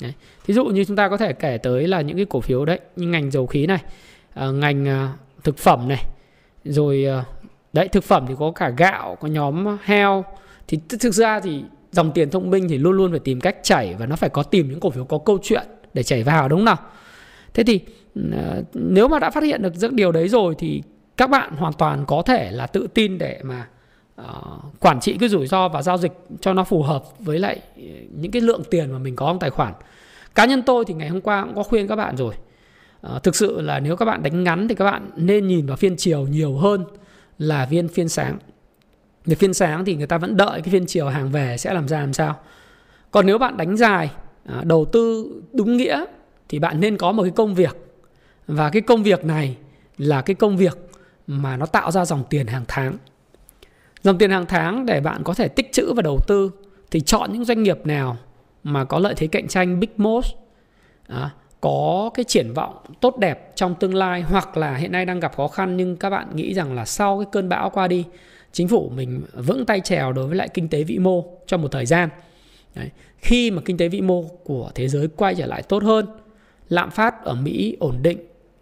Đấy. 0.00 0.12
Thí 0.44 0.54
dụ 0.54 0.64
như 0.64 0.84
chúng 0.84 0.96
ta 0.96 1.08
có 1.08 1.16
thể 1.16 1.32
kể 1.32 1.58
tới 1.58 1.88
là 1.88 2.00
những 2.00 2.16
cái 2.16 2.26
cổ 2.30 2.40
phiếu 2.40 2.64
đấy 2.64 2.80
như 2.96 3.06
ngành 3.06 3.30
dầu 3.30 3.46
khí 3.46 3.66
này, 3.66 3.78
à, 4.34 4.46
ngành 4.46 4.88
à, 4.88 5.12
thực 5.44 5.58
phẩm 5.58 5.88
này 5.88 6.04
rồi 6.64 7.04
ờ, 7.04 7.24
đấy 7.72 7.88
thực 7.88 8.04
phẩm 8.04 8.24
thì 8.28 8.34
có 8.38 8.50
cả 8.50 8.68
gạo 8.68 9.16
có 9.20 9.28
nhóm 9.28 9.78
heo 9.84 10.24
thì 10.68 10.78
thực 11.00 11.14
ra 11.14 11.40
thì 11.40 11.62
dòng 11.92 12.12
tiền 12.12 12.30
thông 12.30 12.50
minh 12.50 12.66
thì 12.68 12.78
luôn 12.78 12.92
luôn 12.92 13.10
phải 13.10 13.20
tìm 13.20 13.40
cách 13.40 13.56
chảy 13.62 13.94
và 13.98 14.06
nó 14.06 14.16
phải 14.16 14.30
có 14.30 14.42
tìm 14.42 14.70
những 14.70 14.80
cổ 14.80 14.90
phiếu 14.90 15.04
có 15.04 15.18
câu 15.18 15.38
chuyện 15.42 15.66
để 15.94 16.02
chảy 16.02 16.22
vào 16.22 16.48
đúng 16.48 16.58
không 16.58 16.64
nào 16.64 16.76
thế 17.54 17.64
thì 17.64 17.80
à, 18.32 18.56
nếu 18.74 19.08
mà 19.08 19.18
đã 19.18 19.30
phát 19.30 19.42
hiện 19.42 19.62
được 19.62 19.72
những 19.80 19.96
điều 19.96 20.12
đấy 20.12 20.28
rồi 20.28 20.54
thì 20.58 20.82
các 21.16 21.30
bạn 21.30 21.56
hoàn 21.56 21.72
toàn 21.72 22.04
có 22.06 22.22
thể 22.22 22.50
là 22.50 22.66
tự 22.66 22.86
tin 22.94 23.18
để 23.18 23.40
mà 23.42 23.66
uh, 24.20 24.80
quản 24.80 25.00
trị 25.00 25.16
cái 25.20 25.28
rủi 25.28 25.46
ro 25.46 25.68
và 25.68 25.82
giao 25.82 25.98
dịch 25.98 26.12
cho 26.40 26.52
nó 26.52 26.64
phù 26.64 26.82
hợp 26.82 27.04
với 27.18 27.38
lại 27.38 27.60
ờ, 27.76 27.82
những 28.16 28.30
cái 28.30 28.42
lượng 28.42 28.62
tiền 28.70 28.92
mà 28.92 28.98
mình 28.98 29.16
có 29.16 29.26
trong 29.26 29.38
tài 29.38 29.50
khoản. 29.50 29.72
Cá 30.34 30.44
nhân 30.44 30.62
tôi 30.62 30.84
thì 30.84 30.94
ngày 30.94 31.08
hôm 31.08 31.20
qua 31.20 31.44
cũng 31.44 31.54
có 31.54 31.62
khuyên 31.62 31.88
các 31.88 31.96
bạn 31.96 32.16
rồi. 32.16 32.34
À, 33.02 33.18
thực 33.22 33.36
sự 33.36 33.60
là 33.60 33.80
nếu 33.80 33.96
các 33.96 34.04
bạn 34.04 34.22
đánh 34.22 34.44
ngắn 34.44 34.68
thì 34.68 34.74
các 34.74 34.84
bạn 34.84 35.10
nên 35.16 35.46
nhìn 35.46 35.66
vào 35.66 35.76
phiên 35.76 35.96
chiều 35.96 36.26
nhiều 36.26 36.56
hơn 36.56 36.84
là 37.38 37.66
viên 37.66 37.88
phiên 37.88 38.08
sáng. 38.08 38.38
Vì 39.24 39.34
phiên 39.34 39.54
sáng 39.54 39.84
thì 39.84 39.96
người 39.96 40.06
ta 40.06 40.18
vẫn 40.18 40.36
đợi 40.36 40.60
cái 40.60 40.72
phiên 40.72 40.86
chiều 40.86 41.08
hàng 41.08 41.30
về 41.30 41.56
sẽ 41.58 41.74
làm 41.74 41.88
ra 41.88 42.00
làm 42.00 42.12
sao. 42.12 42.36
Còn 43.10 43.26
nếu 43.26 43.38
bạn 43.38 43.56
đánh 43.56 43.76
dài 43.76 44.10
à, 44.44 44.62
đầu 44.64 44.84
tư 44.84 45.32
đúng 45.52 45.76
nghĩa 45.76 46.04
thì 46.48 46.58
bạn 46.58 46.80
nên 46.80 46.96
có 46.96 47.12
một 47.12 47.22
cái 47.22 47.32
công 47.36 47.54
việc. 47.54 47.76
Và 48.46 48.70
cái 48.70 48.82
công 48.82 49.02
việc 49.02 49.24
này 49.24 49.56
là 49.98 50.22
cái 50.22 50.34
công 50.34 50.56
việc 50.56 50.78
mà 51.26 51.56
nó 51.56 51.66
tạo 51.66 51.90
ra 51.90 52.04
dòng 52.04 52.24
tiền 52.30 52.46
hàng 52.46 52.64
tháng 52.68 52.96
dòng 54.02 54.18
tiền 54.18 54.30
hàng 54.30 54.46
tháng 54.46 54.86
để 54.86 55.00
bạn 55.00 55.22
có 55.24 55.34
thể 55.34 55.48
tích 55.48 55.72
trữ 55.72 55.92
và 55.92 56.02
đầu 56.02 56.18
tư 56.26 56.50
thì 56.90 57.00
chọn 57.00 57.32
những 57.32 57.44
doanh 57.44 57.62
nghiệp 57.62 57.86
nào 57.86 58.16
mà 58.62 58.84
có 58.84 58.98
lợi 58.98 59.14
thế 59.16 59.26
cạnh 59.26 59.48
tranh 59.48 59.80
big 59.80 59.90
most 59.96 60.34
à, 61.06 61.30
có 61.60 62.10
cái 62.14 62.24
triển 62.24 62.52
vọng 62.52 62.76
tốt 63.00 63.18
đẹp 63.18 63.52
trong 63.56 63.74
tương 63.74 63.94
lai 63.94 64.22
hoặc 64.22 64.56
là 64.56 64.74
hiện 64.74 64.92
nay 64.92 65.04
đang 65.04 65.20
gặp 65.20 65.36
khó 65.36 65.48
khăn 65.48 65.76
nhưng 65.76 65.96
các 65.96 66.10
bạn 66.10 66.36
nghĩ 66.36 66.54
rằng 66.54 66.74
là 66.74 66.84
sau 66.84 67.18
cái 67.18 67.26
cơn 67.32 67.48
bão 67.48 67.70
qua 67.70 67.88
đi 67.88 68.04
chính 68.52 68.68
phủ 68.68 68.92
mình 68.94 69.22
vững 69.34 69.66
tay 69.66 69.80
trèo 69.80 70.12
đối 70.12 70.26
với 70.26 70.36
lại 70.36 70.48
kinh 70.54 70.68
tế 70.68 70.82
vĩ 70.82 70.98
mô 70.98 71.24
trong 71.46 71.62
một 71.62 71.68
thời 71.68 71.86
gian 71.86 72.08
Đấy. 72.74 72.90
khi 73.18 73.50
mà 73.50 73.62
kinh 73.64 73.76
tế 73.76 73.88
vĩ 73.88 74.00
mô 74.00 74.22
của 74.22 74.70
thế 74.74 74.88
giới 74.88 75.08
quay 75.16 75.34
trở 75.34 75.46
lại 75.46 75.62
tốt 75.62 75.82
hơn 75.82 76.06
lạm 76.68 76.90
phát 76.90 77.24
ở 77.24 77.34
Mỹ 77.34 77.76
ổn 77.80 77.98
định 78.02 78.18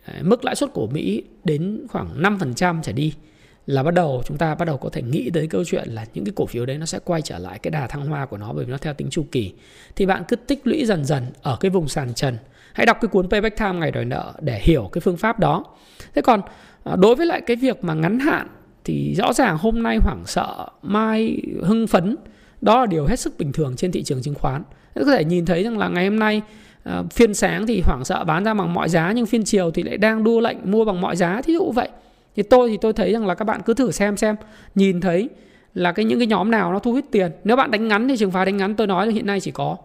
Đấy. 0.07 0.23
mức 0.23 0.45
lãi 0.45 0.55
suất 0.55 0.73
của 0.73 0.87
Mỹ 0.87 1.23
đến 1.45 1.87
khoảng 1.89 2.23
5% 2.23 2.83
trở 2.83 2.93
đi 2.93 3.13
là 3.67 3.83
bắt 3.83 3.95
đầu 3.95 4.23
chúng 4.27 4.39
ta 4.39 4.55
bắt 4.55 4.65
đầu 4.65 4.77
có 4.77 4.89
thể 4.89 5.03
nghĩ 5.03 5.31
tới 5.31 5.47
câu 5.47 5.65
chuyện 5.65 5.89
là 5.89 6.07
những 6.15 6.25
cái 6.25 6.33
cổ 6.37 6.47
phiếu 6.47 6.67
đấy 6.67 6.79
nó 6.79 6.87
sẽ 6.87 6.99
quay 7.05 7.23
trở 7.23 7.39
lại 7.39 7.59
cái 7.59 7.71
đà 7.71 7.87
thăng 7.87 8.07
hoa 8.07 8.27
của 8.27 8.37
nó 8.37 8.53
bởi 8.53 8.65
vì 8.65 8.71
nó 8.71 8.79
theo 8.79 8.95
tính 8.95 9.11
chu 9.11 9.27
kỳ. 9.33 9.53
Thì 9.97 10.07
bạn 10.07 10.23
cứ 10.29 10.37
tích 10.37 10.67
lũy 10.67 10.85
dần 10.85 11.05
dần 11.05 11.27
ở 11.43 11.57
cái 11.61 11.71
vùng 11.71 11.89
sàn 11.89 12.15
trần. 12.15 12.37
Hãy 12.73 12.87
đọc 12.87 12.99
cái 13.01 13.09
cuốn 13.09 13.31
Payback 13.31 13.59
Time 13.59 13.73
ngày 13.73 13.91
đòi 13.91 14.05
nợ 14.05 14.33
để 14.41 14.61
hiểu 14.63 14.89
cái 14.93 15.01
phương 15.01 15.17
pháp 15.17 15.39
đó. 15.39 15.65
Thế 16.15 16.23
còn 16.23 16.41
à, 16.85 16.97
đối 16.97 17.17
với 17.17 17.27
lại 17.27 17.41
cái 17.41 17.57
việc 17.57 17.85
mà 17.85 17.95
ngắn 17.95 18.19
hạn 18.19 18.47
thì 18.85 19.15
rõ 19.15 19.33
ràng 19.33 19.59
hôm 19.59 19.83
nay 19.83 19.97
hoảng 19.97 20.23
sợ, 20.27 20.69
mai 20.83 21.43
hưng 21.63 21.87
phấn, 21.87 22.17
đó 22.61 22.81
là 22.81 22.87
điều 22.87 23.07
hết 23.07 23.21
sức 23.21 23.39
bình 23.39 23.53
thường 23.53 23.77
trên 23.77 23.93
thị 23.93 24.03
trường 24.03 24.23
chứng 24.23 24.35
khoán. 24.35 24.63
Có 24.95 25.05
thể 25.05 25.25
nhìn 25.25 25.47
thấy 25.47 25.65
rằng 25.65 25.79
là 25.79 25.89
ngày 25.89 26.05
hôm 26.09 26.19
nay 26.19 26.43
à, 26.85 27.03
phiên 27.11 27.35
sáng 27.35 27.67
thì 27.67 27.83
hoảng 27.85 28.05
sợ 28.05 28.25
bán 28.25 28.45
ra 28.45 28.55
bằng 28.55 28.75
mọi 28.75 28.89
giá 28.89 29.13
nhưng 29.13 29.27
phiên 29.27 29.45
chiều 29.45 29.71
thì 29.71 29.83
lại 29.83 29.97
đang 29.97 30.25
đua 30.25 30.41
lệnh 30.41 30.71
mua 30.71 30.85
bằng 30.85 31.01
mọi 31.01 31.17
giá, 31.17 31.43
thí 31.43 31.53
dụ 31.53 31.73
vậy 31.73 31.89
thì 32.37 32.43
tôi 32.43 32.71
thì 32.71 32.77
tôi 32.81 32.93
thấy 32.93 33.13
rằng 33.13 33.27
là 33.27 33.35
các 33.35 33.45
bạn 33.45 33.61
cứ 33.63 33.75
thử 33.75 33.91
xem 33.91 34.17
xem. 34.17 34.37
Nhìn 34.75 35.01
thấy 35.01 35.29
là 35.75 35.93
cái 35.93 36.05
những 36.05 36.19
cái 36.19 36.27
nhóm 36.27 36.51
nào 36.51 36.73
nó 36.73 36.79
thu 36.79 36.93
hút 36.93 37.05
tiền. 37.11 37.33
Nếu 37.45 37.57
bạn 37.57 37.71
đánh 37.71 37.89
ngắn 37.89 38.09
thì 38.09 38.17
trường 38.17 38.31
phái 38.31 38.47
đánh 38.47 38.57
ngắn 38.57 38.75
tôi 38.75 38.87
nói 38.87 39.07
là 39.07 39.13
hiện 39.13 39.27
nay 39.27 39.41
chỉ 39.41 39.51
có 39.51 39.77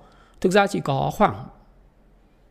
thực 0.42 0.52
ra 0.52 0.68
chỉ 0.68 0.80
có 0.80 1.12
khoảng 1.14 1.36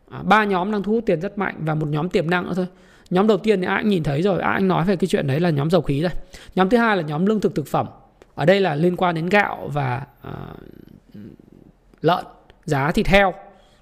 à, 0.09 0.19
ba 0.23 0.43
nhóm 0.43 0.71
đang 0.71 0.83
thu 0.83 0.91
hút 0.91 1.03
tiền 1.05 1.21
rất 1.21 1.37
mạnh 1.37 1.55
và 1.59 1.75
một 1.75 1.87
nhóm 1.87 2.09
tiềm 2.09 2.29
năng 2.29 2.45
nữa 2.45 2.53
thôi. 2.55 2.67
Nhóm 3.09 3.27
đầu 3.27 3.37
tiên 3.37 3.61
thì 3.61 3.67
ai 3.67 3.83
cũng 3.83 3.89
nhìn 3.89 4.03
thấy 4.03 4.21
rồi 4.21 4.41
ai 4.41 4.61
nói 4.61 4.85
về 4.85 4.95
cái 4.95 5.07
chuyện 5.07 5.27
đấy 5.27 5.39
là 5.39 5.49
nhóm 5.49 5.69
dầu 5.69 5.81
khí 5.81 6.01
rồi. 6.01 6.11
Nhóm 6.55 6.69
thứ 6.69 6.77
hai 6.77 6.97
là 6.97 7.03
nhóm 7.03 7.25
lương 7.25 7.39
thực 7.39 7.55
thực 7.55 7.67
phẩm. 7.67 7.87
Ở 8.35 8.45
đây 8.45 8.61
là 8.61 8.75
liên 8.75 8.95
quan 8.95 9.15
đến 9.15 9.29
gạo 9.29 9.69
và 9.73 10.05
uh, 10.27 10.33
lợn 12.01 12.25
giá 12.65 12.91
thịt 12.91 13.07
heo. 13.07 13.33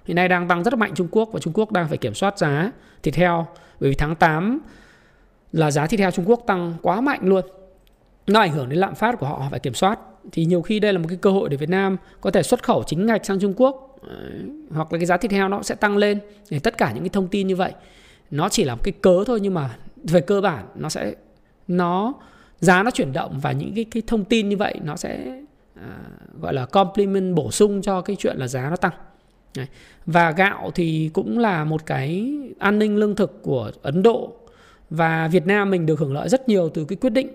Hiện 0.04 0.14
nay 0.14 0.28
đang 0.28 0.48
tăng 0.48 0.62
rất 0.62 0.74
mạnh 0.74 0.92
Trung 0.94 1.08
Quốc 1.10 1.28
và 1.32 1.40
Trung 1.40 1.52
Quốc 1.52 1.72
đang 1.72 1.88
phải 1.88 1.98
kiểm 1.98 2.14
soát 2.14 2.38
giá 2.38 2.72
thịt 3.02 3.14
heo. 3.14 3.46
Bởi 3.80 3.90
vì 3.90 3.94
tháng 3.94 4.14
8 4.14 4.60
là 5.52 5.70
giá 5.70 5.86
thịt 5.86 6.00
heo 6.00 6.10
Trung 6.10 6.24
Quốc 6.28 6.42
tăng 6.46 6.74
quá 6.82 7.00
mạnh 7.00 7.20
luôn. 7.22 7.44
Nó 8.26 8.40
ảnh 8.40 8.52
hưởng 8.52 8.68
đến 8.68 8.78
lạm 8.78 8.94
phát 8.94 9.18
của 9.18 9.26
họ 9.26 9.46
phải 9.50 9.60
kiểm 9.60 9.74
soát. 9.74 9.98
Thì 10.32 10.44
nhiều 10.44 10.62
khi 10.62 10.80
đây 10.80 10.92
là 10.92 10.98
một 10.98 11.06
cái 11.08 11.18
cơ 11.20 11.30
hội 11.30 11.48
để 11.48 11.56
Việt 11.56 11.68
Nam 11.68 11.96
có 12.20 12.30
thể 12.30 12.42
xuất 12.42 12.62
khẩu 12.62 12.82
chính 12.86 13.06
ngạch 13.06 13.26
sang 13.26 13.40
Trung 13.40 13.54
Quốc 13.56 13.98
ờ, 14.08 14.30
hoặc 14.70 14.92
là 14.92 14.98
cái 14.98 15.06
giá 15.06 15.16
thịt 15.16 15.30
heo 15.30 15.48
nó 15.48 15.62
sẽ 15.62 15.74
tăng 15.74 15.96
lên. 15.96 16.18
Để 16.50 16.58
tất 16.58 16.78
cả 16.78 16.92
những 16.92 17.02
cái 17.02 17.08
thông 17.08 17.28
tin 17.28 17.46
như 17.46 17.56
vậy 17.56 17.72
nó 18.30 18.48
chỉ 18.48 18.64
là 18.64 18.74
một 18.74 18.80
cái 18.84 18.92
cớ 19.00 19.24
thôi 19.26 19.38
nhưng 19.42 19.54
mà 19.54 19.76
về 19.96 20.20
cơ 20.20 20.40
bản 20.40 20.66
nó 20.74 20.88
sẽ 20.88 21.14
nó 21.68 22.14
giá 22.60 22.82
nó 22.82 22.90
chuyển 22.90 23.12
động 23.12 23.38
và 23.42 23.52
những 23.52 23.74
cái 23.74 23.84
cái 23.84 24.02
thông 24.06 24.24
tin 24.24 24.48
như 24.48 24.56
vậy 24.56 24.74
nó 24.84 24.96
sẽ 24.96 25.40
à, 25.74 25.98
gọi 26.40 26.54
là 26.54 26.66
complement 26.66 27.34
bổ 27.34 27.50
sung 27.50 27.82
cho 27.82 28.00
cái 28.00 28.16
chuyện 28.16 28.36
là 28.36 28.48
giá 28.48 28.70
nó 28.70 28.76
tăng. 28.76 28.92
Đấy. 29.56 29.66
và 30.06 30.30
gạo 30.30 30.70
thì 30.74 31.10
cũng 31.12 31.38
là 31.38 31.64
một 31.64 31.86
cái 31.86 32.34
an 32.58 32.78
ninh 32.78 32.96
lương 32.96 33.16
thực 33.16 33.42
của 33.42 33.70
Ấn 33.82 34.02
Độ 34.02 34.32
và 34.90 35.28
Việt 35.28 35.46
Nam 35.46 35.70
mình 35.70 35.86
được 35.86 35.98
hưởng 35.98 36.12
lợi 36.12 36.28
rất 36.28 36.48
nhiều 36.48 36.68
từ 36.68 36.84
cái 36.84 36.96
quyết 36.96 37.10
định 37.10 37.28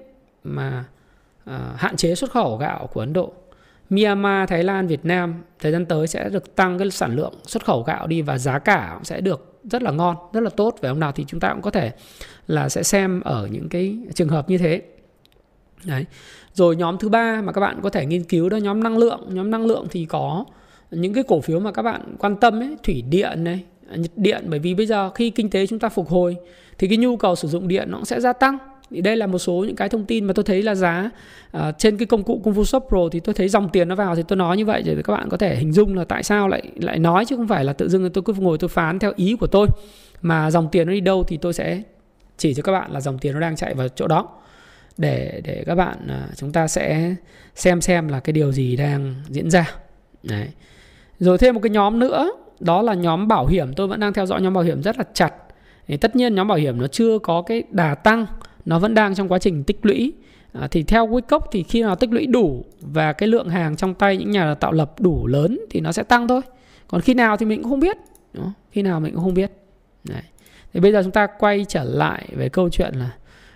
mà 0.44 0.86
à, 1.46 1.74
hạn 1.78 1.96
chế 1.96 2.15
xuất 2.15 2.32
khẩu 2.32 2.58
gạo 2.58 2.89
của 2.94 3.00
Ấn 3.00 3.13
Độ 3.13 3.34
Myanmar, 3.89 4.50
Thái 4.50 4.63
Lan, 4.63 4.88
Việt 4.88 5.06
Nam 5.06 5.44
thời 5.60 5.72
gian 5.72 5.86
tới 5.86 6.08
sẽ 6.08 6.30
được 6.30 6.56
tăng 6.56 6.80
cái 6.80 6.91
sản 6.91 7.15
lượng 7.15 7.34
xuất 7.44 7.65
khẩu 7.65 7.84
gạo 7.84 8.08
đi 8.08 8.22
và 8.22 8.38
giá 8.38 8.60
cả 8.60 8.91
cũng 8.94 9.04
sẽ 9.04 9.22
được 9.22 9.60
rất 9.63 9.84
là 9.84 9.91
ngon, 9.91 10.15
rất 10.34 10.41
là 10.41 10.50
tốt. 10.50 10.76
Về 10.82 10.89
hôm 10.89 11.00
nào 11.00 11.12
thì 11.12 11.26
chúng 11.28 11.39
ta 11.39 11.54
cũng 11.54 11.62
có 11.62 11.72
thể 11.72 11.91
là 12.48 12.70
sẽ 12.70 12.84
xem 12.84 13.22
ở 13.22 13.48
những 13.52 13.70
cái 13.70 13.98
trường 14.13 14.30
hợp 14.30 14.50
như 14.50 14.58
thế. 14.58 14.82
Đấy. 15.86 16.06
Rồi 16.54 16.76
nhóm 16.76 16.98
thứ 16.98 17.10
ba 17.10 17.41
mà 17.41 17.52
các 17.52 17.62
bạn 17.62 17.80
có 17.84 17.89
thể 17.89 18.06
nghiên 18.06 18.24
cứu 18.24 18.50
đó 18.50 18.58
nhóm 18.58 18.84
năng 18.84 18.98
lượng. 18.98 19.22
Nhóm 19.30 19.52
năng 19.52 19.65
lượng 19.65 19.88
thì 19.91 20.06
có 20.06 20.46
những 20.91 21.13
cái 21.13 21.24
cổ 21.28 21.41
phiếu 21.41 21.60
mà 21.60 21.72
các 21.72 21.82
bạn 21.82 22.15
quan 22.20 22.36
tâm 22.36 22.60
ấy, 22.60 22.78
thủy 22.84 23.02
điện 23.10 23.44
này, 23.44 23.63
nhiệt 23.95 24.12
điện 24.15 24.43
bởi 24.48 24.60
vì 24.60 24.74
bây 24.74 24.86
giờ 24.86 25.10
khi 25.10 25.30
kinh 25.30 25.50
tế 25.50 25.67
chúng 25.67 25.80
ta 25.80 25.89
phục 25.89 26.10
hồi 26.10 26.38
thì 26.78 26.88
cái 26.88 26.98
nhu 26.98 27.17
cầu 27.17 27.36
sử 27.36 27.48
dụng 27.48 27.67
điện 27.67 27.91
nó 27.91 27.98
cũng 27.98 28.06
sẽ 28.06 28.21
gia 28.21 28.34
tăng. 28.34 28.58
Thì 28.89 29.02
đây 29.02 29.17
là 29.17 29.28
một 29.28 29.39
số 29.39 29.54
những 29.54 29.76
cái 29.76 29.89
thông 29.89 30.06
tin 30.06 30.26
mà 30.26 30.34
tôi 30.34 30.43
thấy 30.43 30.63
là 30.63 30.76
giá 30.76 31.10
à, 31.52 31.71
trên 31.71 31.98
cái 31.98 32.06
công 32.06 32.24
cụ 32.24 32.41
Kung 32.43 32.54
Fu 32.54 32.63
Shop 32.63 32.86
Pro 32.89 33.00
thì 33.12 33.19
tôi 33.19 33.36
thấy 33.36 33.50
dòng 33.50 33.69
tiền 33.69 33.88
nó 33.88 33.95
vào 33.95 34.15
thì 34.15 34.24
tôi 34.28 34.38
nói 34.38 34.58
như 34.58 34.65
vậy 34.65 34.84
để 34.84 34.95
các 35.04 35.13
bạn 35.13 35.30
có 35.30 35.38
thể 35.38 35.56
hình 35.56 35.74
dung 35.74 35.98
là 35.98 36.04
tại 36.04 36.24
sao 36.24 36.48
lại 36.48 36.62
lại 36.76 37.00
nói 37.00 37.26
chứ 37.26 37.36
không 37.36 37.48
phải 37.48 37.65
là 37.65 37.74
tự 37.74 37.89
dưng 37.89 38.10
tôi 38.10 38.24
cứ 38.24 38.34
ngồi 38.34 38.58
tôi 38.58 38.67
phán 38.69 39.00
theo 39.00 39.13
ý 39.15 39.36
của 39.39 39.48
tôi. 39.48 39.67
Mà 40.21 40.52
dòng 40.52 40.69
tiền 40.71 40.88
nó 40.88 40.93
đi 40.93 41.00
đâu 41.00 41.24
thì 41.24 41.38
tôi 41.38 41.54
sẽ 41.54 41.82
chỉ 42.38 42.54
cho 42.54 42.63
các 42.63 42.71
bạn 42.71 42.91
là 42.91 43.02
dòng 43.02 43.19
tiền 43.19 43.34
nó 43.34 43.39
đang 43.39 43.56
chạy 43.56 43.74
vào 43.74 43.88
chỗ 43.88 44.08
đó. 44.08 44.30
Để 44.98 45.41
để 45.43 45.63
các 45.65 45.76
bạn 45.76 46.08
à, 46.08 46.28
chúng 46.36 46.52
ta 46.52 46.67
sẽ 46.67 47.15
xem 47.56 47.82
xem 47.82 48.08
là 48.08 48.19
cái 48.19 48.34
điều 48.34 48.52
gì 48.52 48.76
đang 48.76 49.15
diễn 49.30 49.50
ra. 49.50 49.71
Đấy. 50.24 50.48
rồi 51.19 51.38
thêm 51.38 51.54
một 51.56 51.62
cái 51.63 51.69
nhóm 51.69 52.00
nữa 52.00 52.32
đó 52.60 52.82
là 52.82 52.94
nhóm 52.94 53.28
bảo 53.28 53.46
hiểm. 53.46 53.74
Tôi 53.74 53.88
vẫn 53.88 54.00
đang 54.00 54.13
theo 54.13 54.26
dõi 54.26 54.41
nhóm 54.41 54.54
bảo 54.54 54.63
hiểm 54.63 54.84
rất 54.84 54.98
là 54.98 55.04
chặt. 55.13 55.34
Thì 55.88 55.98
tất 55.98 56.15
nhiên 56.15 56.36
nhóm 56.36 56.48
bảo 56.48 56.58
hiểm 56.58 56.82
nó 56.82 56.88
chưa 56.88 57.20
có 57.20 57.41
cái 57.41 57.63
đà 57.72 57.96
tăng 57.96 58.26
nó 58.65 58.80
vẫn 58.80 58.94
đang 58.94 59.15
trong 59.15 59.28
quá 59.28 59.39
trình 59.39 59.63
tích 59.63 59.80
lũy. 59.82 60.13
À, 60.54 60.68
thì 60.72 60.84
theo 60.84 61.08
Wickock 61.08 61.39
thì 61.52 61.63
khi 61.63 61.82
nào 61.82 61.96
tích 61.96 62.12
lũy 62.12 62.26
đủ 62.26 62.65
và 62.82 63.13
cái 63.13 63.30
lượng 63.30 63.50
hàng 63.50 63.76
trong 63.76 63.94
tay 63.94 64.18
những 64.18 64.32
nhà 64.32 64.56
tạo 64.56 64.72
lập 64.72 65.00
đủ 65.00 65.28
lớn 65.28 65.60
thì 65.70 65.80
nó 65.80 65.91
sẽ 65.91 66.04
tăng 66.04 66.28
thôi. 66.28 66.41
Còn 66.88 67.02
khi 67.02 67.13
nào 67.13 67.38
thì 67.38 67.46
mình 67.46 67.62
cũng 67.62 67.72
không 67.72 67.80
biết. 67.80 67.98
Đúng 68.34 68.52
khi 68.72 68.82
nào 68.82 69.00
mình 69.00 69.13
cũng 69.13 69.24
không 69.24 69.34
biết. 69.34 69.52
Đấy. 70.04 70.22
thì 70.74 70.80
bây 70.80 70.91
giờ 70.91 71.04
chúng 71.04 71.12
ta 71.12 71.28
quay 71.28 71.65
trở 71.70 71.84
lại 71.84 72.28
về 72.36 72.50
câu 72.50 72.70
chuyện 72.70 72.94
là 72.96 73.12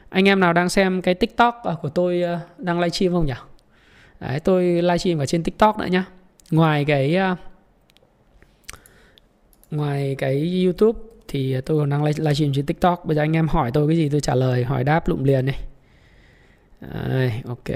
anh 0.09 0.27
em 0.27 0.39
nào 0.39 0.53
đang 0.53 0.69
xem 0.69 1.01
cái 1.01 1.13
tiktok 1.13 1.61
à, 1.63 1.75
của 1.81 1.89
tôi 1.89 2.23
à, 2.23 2.39
đang 2.57 2.79
livestream 2.79 3.13
không 3.13 3.25
nhỉ? 3.25 3.33
Đấy, 4.19 4.39
tôi 4.39 4.63
livestream 4.63 5.19
ở 5.19 5.25
trên 5.25 5.43
tiktok 5.43 5.79
nữa 5.79 5.85
nhá. 5.85 6.05
Ngoài 6.51 6.85
cái 6.85 7.15
à, 7.15 7.35
ngoài 9.71 10.15
cái 10.17 10.63
youtube 10.65 10.99
thì 11.27 11.61
tôi 11.61 11.79
còn 11.79 11.89
đang 11.89 12.03
livestream 12.03 12.53
trên 12.53 12.65
tiktok. 12.65 13.05
Bây 13.05 13.15
giờ 13.15 13.21
anh 13.21 13.35
em 13.35 13.47
hỏi 13.47 13.71
tôi 13.73 13.87
cái 13.87 13.97
gì 13.97 14.09
tôi 14.09 14.21
trả 14.21 14.35
lời 14.35 14.63
hỏi 14.63 14.83
đáp 14.83 15.07
lụm 15.07 15.23
liền 15.23 15.45
này 15.45 15.59
Đây, 16.81 17.41
ok. 17.45 17.69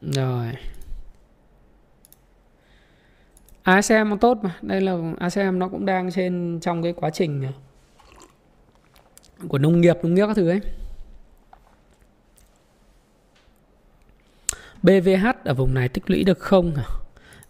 Rồi. 0.00 0.52
ASM 3.62 4.16
tốt 4.20 4.38
mà. 4.42 4.58
Đây 4.62 4.80
là 4.80 4.96
ASM 5.18 5.58
nó 5.58 5.68
cũng 5.68 5.86
đang 5.86 6.10
trên 6.10 6.58
trong 6.62 6.82
cái 6.82 6.92
quá 6.92 7.10
trình 7.10 7.46
của 9.48 9.58
nông 9.58 9.80
nghiệp 9.80 9.96
nông 10.02 10.14
nghiệp 10.14 10.26
các 10.26 10.36
thứ 10.36 10.48
ấy 10.48 10.60
BVH 14.82 15.26
ở 15.44 15.54
vùng 15.54 15.74
này 15.74 15.88
tích 15.88 16.10
lũy 16.10 16.24
được 16.24 16.38
không? 16.38 16.72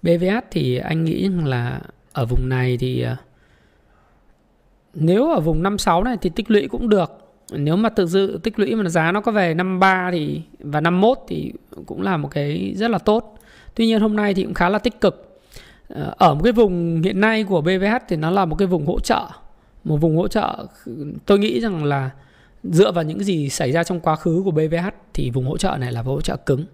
BVH 0.02 0.36
thì 0.50 0.76
anh 0.76 1.04
nghĩ 1.04 1.28
là 1.44 1.80
ở 2.12 2.26
vùng 2.26 2.48
này 2.48 2.76
thì 2.80 3.02
à, 3.02 3.16
nếu 4.94 5.32
ở 5.32 5.40
vùng 5.40 5.62
56 5.62 6.04
này 6.04 6.16
thì 6.20 6.30
tích 6.30 6.50
lũy 6.50 6.68
cũng 6.68 6.88
được. 6.88 7.10
Nếu 7.52 7.76
mà 7.76 7.88
tự 7.88 8.06
dự 8.06 8.40
tích 8.42 8.58
lũy 8.58 8.74
mà 8.74 8.88
giá 8.88 9.12
nó 9.12 9.20
có 9.20 9.32
về 9.32 9.54
53 9.54 10.10
thì, 10.12 10.42
và 10.58 10.80
51 10.80 11.18
thì 11.28 11.52
cũng 11.86 12.02
là 12.02 12.16
một 12.16 12.28
cái 12.30 12.74
rất 12.76 12.90
là 12.90 12.98
tốt. 12.98 13.38
Tuy 13.74 13.86
nhiên 13.86 14.00
hôm 14.00 14.16
nay 14.16 14.34
thì 14.34 14.44
cũng 14.44 14.54
khá 14.54 14.68
là 14.68 14.78
tích 14.78 15.00
cực. 15.00 15.40
Ờ, 15.88 16.14
ở 16.18 16.34
một 16.34 16.40
cái 16.44 16.52
vùng 16.52 17.02
hiện 17.02 17.20
nay 17.20 17.44
của 17.44 17.60
BVH 17.60 17.96
thì 18.08 18.16
nó 18.16 18.30
là 18.30 18.44
một 18.44 18.56
cái 18.56 18.68
vùng 18.68 18.86
hỗ 18.86 19.00
trợ. 19.00 19.26
Một 19.88 19.96
vùng 19.96 20.16
hỗ 20.16 20.28
trợ 20.28 20.66
tôi 21.26 21.38
nghĩ 21.38 21.60
rằng 21.60 21.84
là 21.84 22.10
dựa 22.64 22.92
vào 22.92 23.04
những 23.04 23.24
gì 23.24 23.48
xảy 23.48 23.72
ra 23.72 23.84
trong 23.84 24.00
quá 24.00 24.16
khứ 24.16 24.42
của 24.44 24.50
BVH 24.50 24.88
thì 25.14 25.30
vùng 25.30 25.46
hỗ 25.46 25.58
trợ 25.58 25.76
này 25.80 25.92
là 25.92 26.02
vùng 26.02 26.14
hỗ 26.14 26.20
trợ 26.20 26.36
cứng 26.36 26.64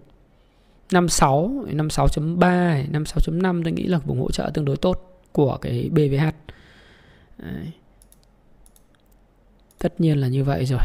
56, 0.91 1.65
56.3, 1.71 2.91
56.5 2.91 3.63
tôi 3.63 3.73
nghĩ 3.73 3.83
là 3.83 3.97
vùng 3.97 4.19
hỗ 4.19 4.31
trợ 4.31 4.51
tương 4.53 4.65
đối 4.65 4.77
tốt 4.77 5.21
của 5.31 5.57
cái 5.57 5.89
BVH. 5.91 6.51
Đấy. 7.37 7.71
Tất 9.79 10.01
nhiên 10.01 10.17
là 10.17 10.27
như 10.27 10.43
vậy 10.43 10.65
rồi. 10.65 10.79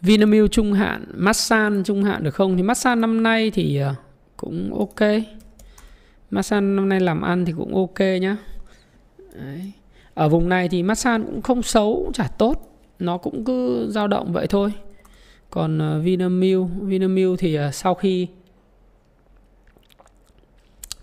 Vinamilk 0.00 0.50
trung 0.50 0.72
hạn, 0.72 1.04
Masan 1.14 1.82
trung 1.84 2.04
hạn 2.04 2.24
được 2.24 2.34
không? 2.34 2.56
Thì 2.56 2.62
Masan 2.62 3.00
năm 3.00 3.22
nay 3.22 3.50
thì 3.50 3.76
ờ, 3.76 3.94
cũng 4.36 4.78
ok. 4.78 5.08
Masan 6.30 6.76
năm 6.76 6.88
nay 6.88 7.00
làm 7.00 7.22
ăn 7.22 7.44
thì 7.44 7.52
cũng 7.52 7.74
ok 7.74 8.00
nhá. 8.20 8.36
Đấy. 9.34 9.72
Ở 10.14 10.28
vùng 10.28 10.48
này 10.48 10.68
thì 10.68 10.82
Masan 10.82 11.24
cũng 11.26 11.42
không 11.42 11.62
xấu, 11.62 12.02
cũng 12.04 12.12
chả 12.12 12.28
tốt. 12.38 12.70
Nó 12.98 13.18
cũng 13.18 13.44
cứ 13.44 13.88
dao 13.90 14.08
động 14.08 14.32
vậy 14.32 14.46
thôi. 14.46 14.72
Còn 15.50 15.78
ờ, 15.78 16.00
Vinamilk 16.00 16.66
Vinamilk 16.80 17.38
thì 17.38 17.54
ờ, 17.54 17.70
sau 17.70 17.94
khi 17.94 18.28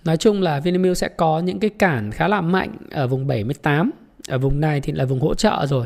nói 0.06 0.17
chung 0.17 0.41
là 0.41 0.60
Vinamilk 0.60 0.97
sẽ 0.97 1.08
có 1.08 1.39
những 1.39 1.60
cái 1.60 1.69
cản 1.69 2.12
khá 2.12 2.28
là 2.28 2.41
mạnh 2.41 2.78
ở 2.91 3.08
vùng 3.08 3.28
78 3.28 3.91
ở 4.28 4.38
vùng 4.38 4.60
này 4.60 4.82
thì 4.82 4.93
là 4.93 5.06
vùng 5.06 5.19
hỗ 5.19 5.34
trợ 5.34 5.65
rồi. 5.69 5.86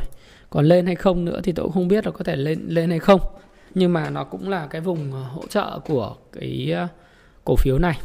Còn 0.49 0.65
lên 0.65 0.85
hay 0.85 0.95
không 0.95 1.25
nữa 1.25 1.39
thì 1.43 1.51
tôi 1.51 1.63
cũng 1.63 1.73
không 1.73 1.87
biết 1.87 2.05
là 2.05 2.11
có 2.11 2.23
thể 2.23 2.35
lên 2.35 2.65
lên 2.67 2.89
hay 2.89 2.99
không. 2.99 3.21
Nhưng 3.75 3.93
mà 3.93 4.09
nó 4.09 4.23
cũng 4.23 4.49
là 4.49 4.67
cái 4.67 4.81
vùng 4.81 5.13
ờ, 5.13 5.23
hỗ 5.23 5.47
trợ 5.47 5.79
của 5.85 6.15
cái 6.33 6.75
cổ 7.45 7.55
phiếu 7.55 7.79
này. 7.79 7.99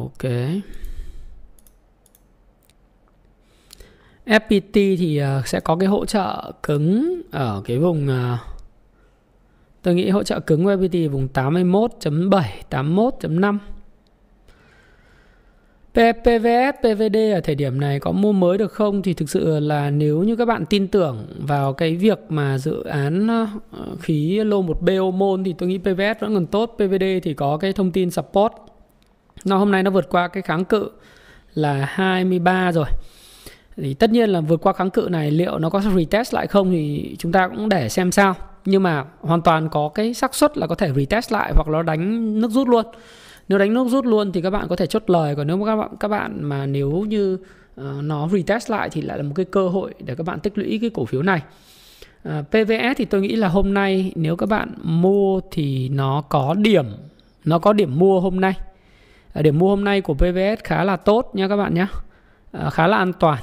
Ok. 0.00 0.32
FPT 4.26 4.72
thì 4.72 5.16
ờ, 5.16 5.42
sẽ 5.46 5.60
có 5.60 5.76
cái 5.76 5.88
hỗ 5.88 6.06
trợ 6.06 6.52
cứng 6.62 7.22
ở 7.30 7.62
cái 7.64 7.78
vùng 7.78 8.08
ờ, 8.08 8.38
tôi 9.82 9.94
nghĩ 9.94 10.10
hỗ 10.10 10.22
trợ 10.22 10.40
cứng 10.40 10.64
của 10.64 10.74
FPT 10.74 11.10
vùng 11.10 11.28
81.7 11.34 12.42
81.5 12.70 13.58
PVS, 15.96 16.78
PVD 16.80 17.16
ở 17.34 17.40
thời 17.40 17.54
điểm 17.54 17.80
này 17.80 18.00
có 18.00 18.12
mua 18.12 18.32
mới 18.32 18.58
được 18.58 18.72
không? 18.72 19.02
Thì 19.02 19.14
thực 19.14 19.30
sự 19.30 19.60
là 19.60 19.90
nếu 19.90 20.22
như 20.22 20.36
các 20.36 20.44
bạn 20.44 20.64
tin 20.66 20.88
tưởng 20.88 21.26
vào 21.38 21.72
cái 21.72 21.96
việc 21.96 22.18
mà 22.28 22.58
dự 22.58 22.84
án 22.84 23.26
ờ, 23.26 23.46
khí 24.00 24.44
lô 24.44 24.62
một 24.62 24.82
BO 24.82 25.10
môn 25.10 25.44
thì 25.44 25.54
tôi 25.58 25.68
nghĩ 25.68 25.78
PVS 25.78 26.20
vẫn 26.20 26.34
còn 26.34 26.46
tốt, 26.46 26.74
PVD 26.76 27.04
thì 27.22 27.34
có 27.34 27.56
cái 27.56 27.72
thông 27.72 27.92
tin 27.92 28.10
support 28.10 28.52
nó 29.46 29.58
hôm 29.58 29.70
nay 29.70 29.82
nó 29.82 29.90
vượt 29.90 30.08
qua 30.10 30.28
cái 30.28 30.42
kháng 30.42 30.64
cự 30.64 30.90
là 31.54 31.88
23 31.90 32.72
rồi. 32.72 32.86
Thì 33.76 33.94
tất 33.94 34.10
nhiên 34.10 34.30
là 34.30 34.40
vượt 34.40 34.60
qua 34.62 34.72
kháng 34.72 34.90
cự 34.90 35.08
này 35.10 35.30
liệu 35.30 35.58
nó 35.58 35.70
có 35.70 35.80
retest 35.96 36.34
lại 36.34 36.46
không 36.46 36.70
thì 36.70 37.16
chúng 37.18 37.32
ta 37.32 37.48
cũng 37.48 37.68
để 37.68 37.88
xem 37.88 38.12
sao. 38.12 38.34
Nhưng 38.64 38.82
mà 38.82 39.04
hoàn 39.20 39.42
toàn 39.42 39.68
có 39.68 39.88
cái 39.88 40.14
xác 40.14 40.34
suất 40.34 40.58
là 40.58 40.66
có 40.66 40.74
thể 40.74 40.92
retest 40.96 41.32
lại 41.32 41.52
hoặc 41.54 41.68
nó 41.68 41.82
đánh 41.82 42.40
nước 42.40 42.50
rút 42.50 42.68
luôn. 42.68 42.86
Nếu 43.48 43.58
đánh 43.58 43.74
nước 43.74 43.88
rút 43.88 44.04
luôn 44.04 44.32
thì 44.32 44.42
các 44.42 44.50
bạn 44.50 44.68
có 44.68 44.76
thể 44.76 44.86
chốt 44.86 45.10
lời. 45.10 45.36
Còn 45.36 45.46
nếu 45.46 45.56
mà 45.56 45.66
các 45.66 45.76
bạn 45.76 45.90
các 46.00 46.08
bạn 46.08 46.42
mà 46.42 46.66
nếu 46.66 46.90
như 46.90 47.34
uh, 47.80 47.86
nó 48.02 48.28
retest 48.28 48.70
lại 48.70 48.88
thì 48.90 49.02
lại 49.02 49.18
là 49.18 49.22
một 49.22 49.32
cái 49.34 49.44
cơ 49.44 49.68
hội 49.68 49.94
để 50.00 50.14
các 50.14 50.26
bạn 50.26 50.40
tích 50.40 50.58
lũy 50.58 50.78
cái 50.80 50.90
cổ 50.90 51.04
phiếu 51.04 51.22
này. 51.22 51.42
Ờ, 52.22 52.38
uh, 52.38 52.46
PVS 52.48 52.96
thì 52.96 53.04
tôi 53.04 53.20
nghĩ 53.20 53.36
là 53.36 53.48
hôm 53.48 53.74
nay 53.74 54.12
nếu 54.14 54.36
các 54.36 54.48
bạn 54.48 54.74
mua 54.82 55.40
thì 55.50 55.88
nó 55.88 56.22
có 56.28 56.54
điểm 56.54 56.86
nó 57.44 57.58
có 57.58 57.72
điểm 57.72 57.98
mua 57.98 58.20
hôm 58.20 58.40
nay. 58.40 58.54
Ờ, 59.36 59.42
điểm 59.42 59.58
mua 59.58 59.68
hôm 59.68 59.84
nay 59.84 60.00
của 60.00 60.14
PVS 60.14 60.64
khá 60.64 60.84
là 60.84 60.96
tốt 60.96 61.30
nha 61.34 61.48
các 61.48 61.56
bạn 61.56 61.74
nhé 61.74 61.86
à, 62.52 62.60
ờ, 62.60 62.70
khá 62.70 62.86
là 62.86 62.96
an 62.96 63.12
toàn. 63.12 63.38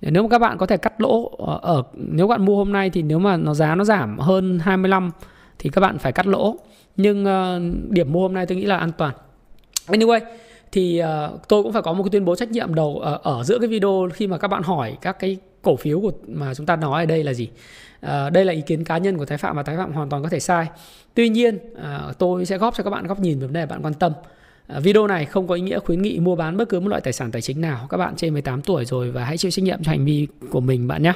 Nếu 0.00 0.22
mà 0.22 0.28
các 0.28 0.38
bạn 0.38 0.58
có 0.58 0.66
thể 0.66 0.76
cắt 0.76 1.00
lỗ 1.00 1.30
ờ, 1.38 1.58
ở 1.62 1.82
nếu 1.94 2.28
bạn 2.28 2.44
mua 2.44 2.56
hôm 2.56 2.72
nay 2.72 2.90
thì 2.90 3.02
nếu 3.02 3.18
mà 3.18 3.36
nó 3.36 3.54
giá 3.54 3.74
nó 3.74 3.84
giảm 3.84 4.18
hơn 4.18 4.58
25 4.58 5.10
thì 5.58 5.70
các 5.70 5.80
bạn 5.80 5.98
phải 5.98 6.12
cắt 6.12 6.26
lỗ. 6.26 6.56
Nhưng 6.96 7.24
uh, 7.24 7.90
điểm 7.90 8.12
mua 8.12 8.22
hôm 8.22 8.34
nay 8.34 8.46
tôi 8.46 8.56
nghĩ 8.56 8.64
là 8.64 8.76
an 8.76 8.92
toàn. 8.98 9.14
Anyway 9.86 10.20
thì 10.72 11.02
uh, 11.02 11.48
tôi 11.48 11.62
cũng 11.62 11.72
phải 11.72 11.82
có 11.82 11.92
một 11.92 12.02
cái 12.02 12.10
tuyên 12.10 12.24
bố 12.24 12.36
trách 12.36 12.50
nhiệm 12.50 12.74
đầu 12.74 13.02
uh, 13.14 13.22
ở 13.22 13.44
giữa 13.44 13.58
cái 13.58 13.68
video 13.68 14.08
khi 14.14 14.26
mà 14.26 14.38
các 14.38 14.48
bạn 14.48 14.62
hỏi 14.62 14.96
các 15.00 15.18
cái 15.18 15.36
cổ 15.62 15.76
phiếu 15.76 16.00
của 16.00 16.12
mà 16.26 16.54
chúng 16.54 16.66
ta 16.66 16.76
nói 16.76 17.02
ở 17.02 17.06
đây 17.06 17.24
là 17.24 17.32
gì. 17.32 17.48
Uh, 18.06 18.32
đây 18.32 18.44
là 18.44 18.52
ý 18.52 18.60
kiến 18.60 18.84
cá 18.84 18.98
nhân 18.98 19.18
của 19.18 19.24
thái 19.24 19.38
phạm 19.38 19.56
và 19.56 19.62
thái 19.62 19.76
phạm 19.76 19.92
hoàn 19.92 20.08
toàn 20.08 20.22
có 20.22 20.28
thể 20.28 20.40
sai. 20.40 20.66
Tuy 21.14 21.28
nhiên 21.28 21.58
uh, 21.72 22.18
tôi 22.18 22.46
sẽ 22.46 22.58
góp 22.58 22.76
cho 22.76 22.84
các 22.84 22.90
bạn 22.90 23.06
góc 23.06 23.20
nhìn 23.20 23.38
về 23.38 23.46
vấn 23.46 23.52
đề 23.52 23.66
bạn 23.66 23.82
quan 23.82 23.94
tâm. 23.94 24.12
uh, 24.12 24.26
À, 24.66 24.80
video 24.80 25.06
này 25.06 25.24
không 25.24 25.48
có 25.48 25.54
ý 25.54 25.60
nghĩa 25.60 25.78
khuyến 25.78 26.02
nghị 26.02 26.18
mua 26.18 26.36
bán 26.36 26.56
bất 26.56 26.68
cứ 26.68 26.80
một 26.80 26.88
loại 26.88 27.00
tài 27.00 27.12
sản 27.12 27.30
tài 27.30 27.42
chính 27.42 27.60
nào. 27.60 27.86
Các 27.90 27.96
bạn 27.96 28.16
trên 28.16 28.32
18 28.32 28.62
tuổi 28.62 28.84
rồi 28.84 29.10
và 29.10 29.24
hãy 29.24 29.38
chịu 29.38 29.50
trách 29.50 29.62
nhiệm 29.62 29.82
cho 29.82 29.90
hành 29.90 30.04
vi 30.04 30.28
của 30.50 30.60
mình 30.60 30.88
bạn 30.88 31.02
nhé. 31.02 31.12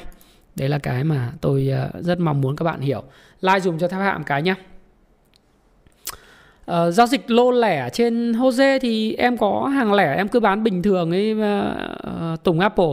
Đấy 0.56 0.68
là 0.68 0.78
cái 0.78 1.04
mà 1.04 1.32
tôi 1.40 1.70
à, 1.70 1.88
rất 2.00 2.20
mong 2.20 2.40
muốn 2.40 2.56
các 2.56 2.64
bạn 2.64 2.80
hiểu. 2.80 3.02
Like 3.40 3.60
dùng 3.60 3.78
cho 3.78 3.88
tháp 3.88 4.00
hạm 4.00 4.24
cái 4.24 4.42
nhé. 4.42 4.54
Uh, 6.70 6.94
giao 6.94 7.06
dịch 7.06 7.30
lô 7.30 7.50
lẻ 7.50 7.88
trên 7.92 8.32
Jose 8.32 8.78
thì 8.78 9.14
em 9.14 9.36
có 9.36 9.66
hàng 9.74 9.92
lẻ 9.92 10.16
em 10.16 10.28
cứ 10.28 10.40
bán 10.40 10.64
bình 10.64 10.82
thường 10.82 11.10
ấy 11.10 11.32
uh, 11.32 12.42
Tùng 12.44 12.60
Apple. 12.60 12.92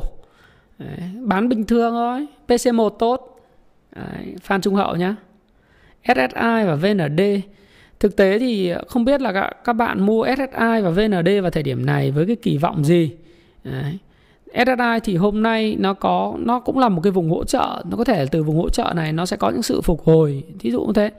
Đấy, 0.80 1.00
bán 1.22 1.50
bình 1.50 1.64
thường 1.64 1.94
thôi 1.94 2.28
PC1 2.48 2.90
tốt. 2.90 3.40
Đấy, 3.96 4.36
Phan 4.42 4.62
Trung 4.62 4.76
Hậu 4.76 4.96
nhá. 4.96 5.16
SSI 6.04 6.66
và 6.66 6.76
VND 6.76 7.22
thực 8.00 8.16
tế 8.16 8.40
thì 8.40 8.74
không 8.88 9.06
biết 9.06 9.22
là 9.22 9.34
các, 9.34 9.50
các 9.64 9.74
bạn 9.74 10.06
mua 10.06 10.26
SSI 10.36 10.82
và 10.82 10.90
VND 10.90 11.30
vào 11.42 11.52
thời 11.52 11.64
điểm 11.64 11.86
này 11.86 12.12
với 12.12 12.26
cái 12.26 12.36
kỳ 12.36 12.58
vọng 12.58 12.84
gì? 12.84 13.12
Đấy. 13.64 13.98
SSI 14.54 15.00
thì 15.04 15.16
hôm 15.16 15.44
nay 15.44 15.76
nó 15.80 15.94
có 15.94 16.36
nó 16.40 16.60
cũng 16.60 16.78
là 16.80 16.90
một 16.90 17.02
cái 17.04 17.12
vùng 17.12 17.30
hỗ 17.30 17.44
trợ. 17.44 17.84
Nó 17.90 17.98
có 17.98 18.04
thể 18.04 18.26
từ 18.32 18.44
vùng 18.44 18.58
hỗ 18.58 18.70
trợ 18.70 18.94
này 18.96 19.14
nó 19.14 19.26
sẽ 19.26 19.38
có 19.38 19.50
những 19.50 19.64
sự 19.64 19.82
phục 19.82 20.04
hồi 20.04 20.44
thí 20.60 20.72
dụ 20.72 20.82
như 20.82 20.94
thế. 20.96 21.12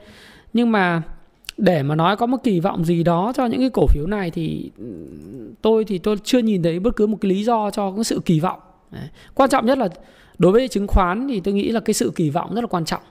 Nhưng 0.53 0.71
mà 0.71 1.01
để 1.57 1.83
mà 1.83 1.95
nói 1.95 2.15
có 2.15 2.25
một 2.25 2.37
kỳ 2.43 2.59
vọng 2.59 2.85
gì 2.85 3.03
đó 3.03 3.33
cho 3.35 3.45
những 3.45 3.59
cái 3.59 3.69
cổ 3.69 3.87
phiếu 3.87 4.07
này 4.07 4.31
thì 4.31 4.71
tôi 5.61 5.85
thì 5.85 5.97
tôi 5.97 6.15
chưa 6.23 6.39
nhìn 6.39 6.63
thấy 6.63 6.79
bất 6.79 6.95
cứ 6.95 7.07
một 7.07 7.17
cái 7.21 7.29
lý 7.29 7.43
do 7.43 7.71
cho 7.71 7.91
cái 7.91 8.03
sự 8.03 8.21
kỳ 8.25 8.39
vọng. 8.39 8.59
Đấy. 8.91 9.07
quan 9.35 9.49
trọng 9.49 9.65
nhất 9.65 9.77
là 9.77 9.89
đối 10.37 10.51
với 10.51 10.67
chứng 10.67 10.87
khoán 10.87 11.27
thì 11.27 11.39
tôi 11.39 11.53
nghĩ 11.53 11.71
là 11.71 11.79
cái 11.79 11.93
sự 11.93 12.11
kỳ 12.15 12.29
vọng 12.29 12.55
rất 12.55 12.61
là 12.61 12.67
quan 12.67 12.85
trọng 12.85 13.01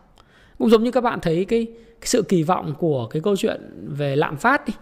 cũng 0.59 0.71
giống 0.71 0.85
như 0.85 0.90
các 0.90 1.01
bạn 1.01 1.21
thấy 1.21 1.44
cái, 1.44 1.66
cái 2.01 2.07
sự 2.07 2.23
kỳ 2.23 2.42
vọng 2.42 2.75
của 2.79 3.07
cái 3.07 3.23
câu 3.23 3.37
chuyện 3.37 3.87
về 3.97 4.16
lạm 4.16 4.37
phát 4.37 4.66
đi 4.66 4.73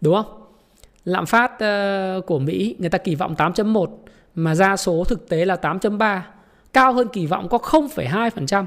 đúng 0.00 0.14
không? 0.14 0.42
Lạm 1.04 1.26
phát 1.26 1.52
uh, 1.52 2.26
của 2.26 2.38
Mỹ 2.38 2.76
người 2.78 2.90
ta 2.90 2.98
kỳ 2.98 3.14
vọng 3.14 3.34
8.1 3.38 3.86
mà 4.34 4.54
ra 4.54 4.76
số 4.76 5.04
thực 5.04 5.28
tế 5.28 5.44
là 5.44 5.56
8.3 5.62 6.20
cao 6.72 6.92
hơn 6.92 7.08
kỳ 7.12 7.26
vọng 7.26 7.48
có 7.48 7.58
0,2% 7.58 8.64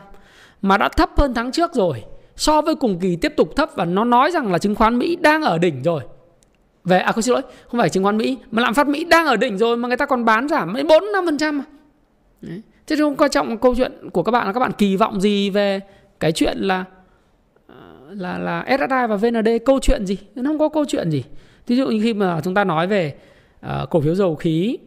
mà 0.61 0.77
đã 0.77 0.89
thấp 0.89 1.09
hơn 1.17 1.33
tháng 1.33 1.51
trước 1.51 1.73
rồi 1.73 2.03
so 2.35 2.61
với 2.61 2.75
cùng 2.75 2.99
kỳ 2.99 3.15
tiếp 3.15 3.33
tục 3.37 3.55
thấp 3.55 3.69
và 3.75 3.85
nó 3.85 4.03
nói 4.03 4.31
rằng 4.31 4.51
là 4.51 4.57
chứng 4.57 4.75
khoán 4.75 4.99
Mỹ 4.99 5.15
đang 5.15 5.41
ở 5.41 5.57
đỉnh 5.57 5.83
rồi. 5.83 6.01
Về 6.83 6.99
à 6.99 7.11
không 7.11 7.21
xin 7.21 7.33
lỗi 7.33 7.41
không 7.67 7.79
phải 7.79 7.89
chứng 7.89 8.03
khoán 8.03 8.17
Mỹ 8.17 8.37
mà 8.51 8.61
lạm 8.61 8.73
phát 8.73 8.87
Mỹ 8.87 9.03
đang 9.03 9.25
ở 9.25 9.35
đỉnh 9.35 9.57
rồi 9.57 9.77
mà 9.77 9.87
người 9.87 9.97
ta 9.97 10.05
còn 10.05 10.25
bán 10.25 10.47
giảm 10.47 10.73
mấy 10.73 10.83
bốn 10.83 11.03
năm 11.13 11.25
phần 11.25 11.37
trăm. 11.37 11.63
Thế 12.87 12.95
không 12.99 13.15
quan 13.15 13.31
trọng 13.31 13.57
câu 13.57 13.75
chuyện 13.75 14.09
của 14.13 14.23
các 14.23 14.31
bạn 14.31 14.47
là 14.47 14.53
các 14.53 14.59
bạn 14.59 14.71
kỳ 14.77 14.95
vọng 14.95 15.21
gì 15.21 15.49
về 15.49 15.79
cái 16.19 16.31
chuyện 16.31 16.57
là 16.57 16.85
là 18.09 18.37
là 18.37 18.65
SSI 18.67 19.07
và 19.09 19.15
VND 19.15 19.49
câu 19.65 19.79
chuyện 19.79 20.05
gì? 20.05 20.17
Nó 20.35 20.49
không 20.49 20.59
có 20.59 20.69
câu 20.69 20.85
chuyện 20.87 21.11
gì. 21.11 21.23
Ví 21.67 21.75
dụ 21.75 21.87
như 21.87 21.99
khi 22.03 22.13
mà 22.13 22.41
chúng 22.43 22.53
ta 22.53 22.63
nói 22.63 22.87
về 22.87 23.15
uh, 23.65 23.89
cổ 23.89 24.01
phiếu 24.01 24.15
dầu 24.15 24.35
khí 24.35 24.77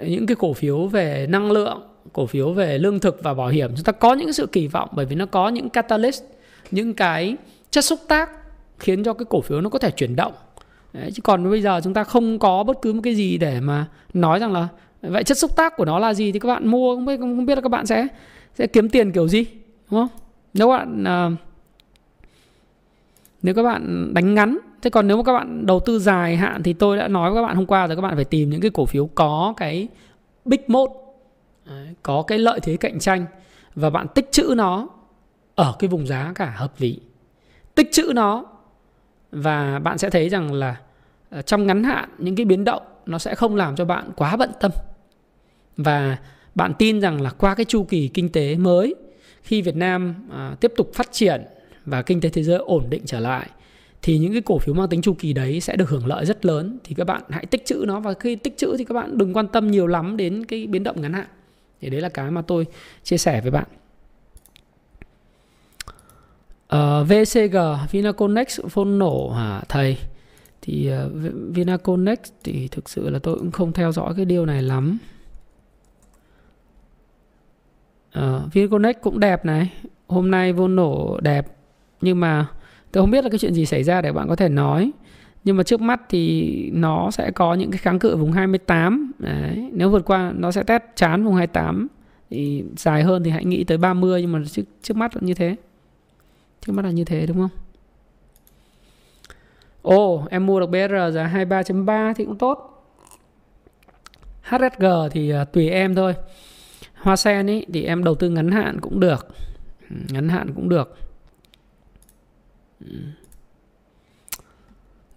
những 0.00 0.26
cái 0.26 0.36
cổ 0.36 0.52
phiếu 0.52 0.86
về 0.86 1.26
năng 1.30 1.52
lượng 1.52 1.82
cổ 2.12 2.26
phiếu 2.26 2.52
về 2.52 2.78
lương 2.78 3.00
thực 3.00 3.22
và 3.22 3.34
bảo 3.34 3.48
hiểm 3.48 3.70
chúng 3.76 3.84
ta 3.84 3.92
có 3.92 4.14
những 4.14 4.32
sự 4.32 4.46
kỳ 4.46 4.66
vọng 4.66 4.88
bởi 4.92 5.06
vì 5.06 5.14
nó 5.14 5.26
có 5.26 5.48
những 5.48 5.68
catalyst 5.68 6.22
những 6.70 6.94
cái 6.94 7.36
chất 7.70 7.84
xúc 7.84 7.98
tác 8.08 8.30
khiến 8.78 9.04
cho 9.04 9.12
cái 9.12 9.26
cổ 9.28 9.40
phiếu 9.40 9.60
nó 9.60 9.70
có 9.70 9.78
thể 9.78 9.90
chuyển 9.90 10.16
động. 10.16 10.32
Đấy, 10.92 11.10
chứ 11.14 11.22
còn 11.22 11.50
bây 11.50 11.62
giờ 11.62 11.80
chúng 11.84 11.94
ta 11.94 12.04
không 12.04 12.38
có 12.38 12.62
bất 12.62 12.82
cứ 12.82 12.92
một 12.92 13.00
cái 13.04 13.14
gì 13.14 13.38
để 13.38 13.60
mà 13.60 13.86
nói 14.14 14.38
rằng 14.38 14.52
là 14.52 14.68
vậy 15.02 15.24
chất 15.24 15.38
xúc 15.38 15.56
tác 15.56 15.76
của 15.76 15.84
nó 15.84 15.98
là 15.98 16.14
gì 16.14 16.32
thì 16.32 16.38
các 16.38 16.48
bạn 16.48 16.68
mua 16.68 16.94
không 16.94 17.04
biết 17.04 17.16
không 17.20 17.46
biết 17.46 17.54
là 17.54 17.60
các 17.60 17.68
bạn 17.68 17.86
sẽ 17.86 18.06
sẽ 18.54 18.66
kiếm 18.66 18.88
tiền 18.88 19.12
kiểu 19.12 19.28
gì 19.28 19.44
đúng 19.90 20.00
không? 20.00 20.21
Nếu 20.54 20.68
bạn 20.68 21.02
uh, 21.02 21.38
nếu 23.42 23.54
các 23.54 23.62
bạn 23.62 24.14
đánh 24.14 24.34
ngắn 24.34 24.58
thế 24.82 24.90
còn 24.90 25.06
nếu 25.06 25.16
mà 25.16 25.22
các 25.22 25.32
bạn 25.32 25.66
đầu 25.66 25.80
tư 25.80 25.98
dài 25.98 26.36
hạn 26.36 26.62
thì 26.62 26.72
tôi 26.72 26.96
đã 26.96 27.08
nói 27.08 27.30
với 27.30 27.42
các 27.42 27.46
bạn 27.46 27.56
hôm 27.56 27.66
qua 27.66 27.86
rồi 27.86 27.96
các 27.96 28.02
bạn 28.02 28.14
phải 28.14 28.24
tìm 28.24 28.50
những 28.50 28.60
cái 28.60 28.70
cổ 28.74 28.86
phiếu 28.86 29.06
có 29.14 29.54
cái 29.56 29.88
big 30.44 30.60
mode 30.68 30.94
có 32.02 32.22
cái 32.22 32.38
lợi 32.38 32.60
thế 32.60 32.76
cạnh 32.76 32.98
tranh 32.98 33.26
và 33.74 33.90
bạn 33.90 34.06
tích 34.14 34.32
trữ 34.32 34.54
nó 34.56 34.88
ở 35.54 35.74
cái 35.78 35.88
vùng 35.88 36.06
giá 36.06 36.32
cả 36.34 36.54
hợp 36.56 36.72
lý. 36.78 36.98
Tích 37.74 37.88
trữ 37.92 38.12
nó 38.14 38.44
và 39.32 39.78
bạn 39.78 39.98
sẽ 39.98 40.10
thấy 40.10 40.28
rằng 40.28 40.52
là 40.52 40.76
ờ, 41.30 41.42
trong 41.42 41.66
ngắn 41.66 41.84
hạn 41.84 42.08
những 42.18 42.36
cái 42.36 42.46
biến 42.46 42.64
động 42.64 42.82
nó 43.06 43.18
sẽ 43.18 43.34
không 43.34 43.56
làm 43.56 43.76
cho 43.76 43.84
bạn 43.84 44.10
quá 44.16 44.36
bận 44.36 44.50
tâm. 44.60 44.70
Và 45.76 46.16
bạn 46.54 46.72
tin 46.78 47.00
rằng 47.00 47.20
là 47.20 47.30
qua 47.30 47.54
cái 47.54 47.64
chu 47.64 47.84
kỳ 47.84 48.08
kinh 48.08 48.32
tế 48.32 48.56
mới 48.56 48.94
khi 49.42 49.62
Việt 49.62 49.76
Nam 49.76 50.14
à, 50.30 50.56
tiếp 50.60 50.72
tục 50.76 50.90
phát 50.94 51.12
triển 51.12 51.42
và 51.86 52.02
kinh 52.02 52.20
tế 52.20 52.28
thế 52.28 52.42
giới 52.42 52.58
ổn 52.58 52.86
định 52.90 53.02
trở 53.06 53.20
lại 53.20 53.48
thì 54.02 54.18
những 54.18 54.32
cái 54.32 54.42
cổ 54.42 54.58
phiếu 54.58 54.74
mang 54.74 54.88
tính 54.88 55.02
chu 55.02 55.14
kỳ 55.18 55.32
đấy 55.32 55.60
sẽ 55.60 55.76
được 55.76 55.88
hưởng 55.88 56.06
lợi 56.06 56.26
rất 56.26 56.44
lớn. 56.44 56.78
Thì 56.84 56.94
các 56.94 57.04
bạn 57.04 57.22
hãy 57.28 57.46
tích 57.46 57.66
trữ 57.66 57.84
nó 57.86 58.00
và 58.00 58.14
khi 58.14 58.36
tích 58.36 58.56
trữ 58.56 58.76
thì 58.78 58.84
các 58.84 58.94
bạn 58.94 59.18
đừng 59.18 59.36
quan 59.36 59.48
tâm 59.48 59.70
nhiều 59.70 59.86
lắm 59.86 60.16
đến 60.16 60.44
cái 60.44 60.66
biến 60.66 60.82
động 60.82 61.00
ngắn 61.00 61.12
hạn. 61.12 61.26
Thì 61.80 61.90
đấy 61.90 62.00
là 62.00 62.08
cái 62.08 62.30
mà 62.30 62.42
tôi 62.42 62.66
chia 63.04 63.18
sẻ 63.18 63.40
với 63.40 63.50
bạn. 63.50 63.64
Ờ, 66.66 67.00
uh, 67.00 67.08
VCG 67.08 67.56
Vinaconex 67.90 68.60
phone 68.70 68.84
nổ 68.84 69.30
hả 69.30 69.62
thầy? 69.68 69.96
Thì 70.62 70.90
uh, 71.06 71.12
Vinaconex 71.54 72.18
thì 72.44 72.68
thực 72.68 72.88
sự 72.88 73.10
là 73.10 73.18
tôi 73.18 73.38
cũng 73.38 73.50
không 73.50 73.72
theo 73.72 73.92
dõi 73.92 74.14
cái 74.16 74.24
điều 74.24 74.46
này 74.46 74.62
lắm 74.62 74.98
uh, 78.18 79.02
cũng 79.02 79.20
đẹp 79.20 79.44
này 79.44 79.72
hôm 80.08 80.30
nay 80.30 80.52
vô 80.52 80.68
nổ 80.68 81.18
đẹp 81.22 81.46
nhưng 82.00 82.20
mà 82.20 82.46
tôi 82.92 83.02
không 83.02 83.10
biết 83.10 83.24
là 83.24 83.30
cái 83.30 83.38
chuyện 83.38 83.54
gì 83.54 83.66
xảy 83.66 83.82
ra 83.82 84.02
để 84.02 84.12
bạn 84.12 84.28
có 84.28 84.36
thể 84.36 84.48
nói 84.48 84.90
nhưng 85.44 85.56
mà 85.56 85.62
trước 85.62 85.80
mắt 85.80 86.00
thì 86.08 86.70
nó 86.72 87.10
sẽ 87.10 87.30
có 87.30 87.54
những 87.54 87.70
cái 87.70 87.78
kháng 87.78 87.98
cự 87.98 88.16
vùng 88.16 88.32
28 88.32 89.12
Đấy. 89.18 89.70
nếu 89.72 89.90
vượt 89.90 90.04
qua 90.04 90.32
nó 90.36 90.50
sẽ 90.50 90.62
test 90.62 90.82
chán 90.96 91.24
vùng 91.24 91.34
28 91.34 91.88
thì 92.30 92.64
dài 92.76 93.02
hơn 93.02 93.24
thì 93.24 93.30
hãy 93.30 93.44
nghĩ 93.44 93.64
tới 93.64 93.78
30 93.78 94.22
nhưng 94.22 94.32
mà 94.32 94.38
trước, 94.50 94.62
trước 94.82 94.96
mắt 94.96 95.16
là 95.16 95.20
như 95.24 95.34
thế 95.34 95.56
trước 96.66 96.72
mắt 96.72 96.84
là 96.84 96.90
như 96.90 97.04
thế 97.04 97.26
đúng 97.26 97.36
không 97.36 97.62
Ồ, 99.82 100.14
oh, 100.14 100.30
em 100.30 100.46
mua 100.46 100.60
được 100.60 100.66
BR 100.66 101.14
giá 101.14 101.30
23.3 101.34 102.14
thì 102.16 102.24
cũng 102.24 102.38
tốt. 102.38 102.84
HSG 104.42 104.84
thì 105.10 105.30
à, 105.30 105.44
tùy 105.44 105.68
em 105.68 105.94
thôi. 105.94 106.14
Hoa 107.02 107.16
sen 107.16 107.50
ấy 107.50 107.66
thì 107.72 107.84
em 107.84 108.04
đầu 108.04 108.14
tư 108.14 108.28
ngắn 108.30 108.50
hạn 108.50 108.80
cũng 108.80 109.00
được. 109.00 109.26
Ừ, 109.90 109.96
ngắn 110.10 110.28
hạn 110.28 110.52
cũng 110.54 110.68
được. 110.68 110.96
Ừ. 112.80 112.96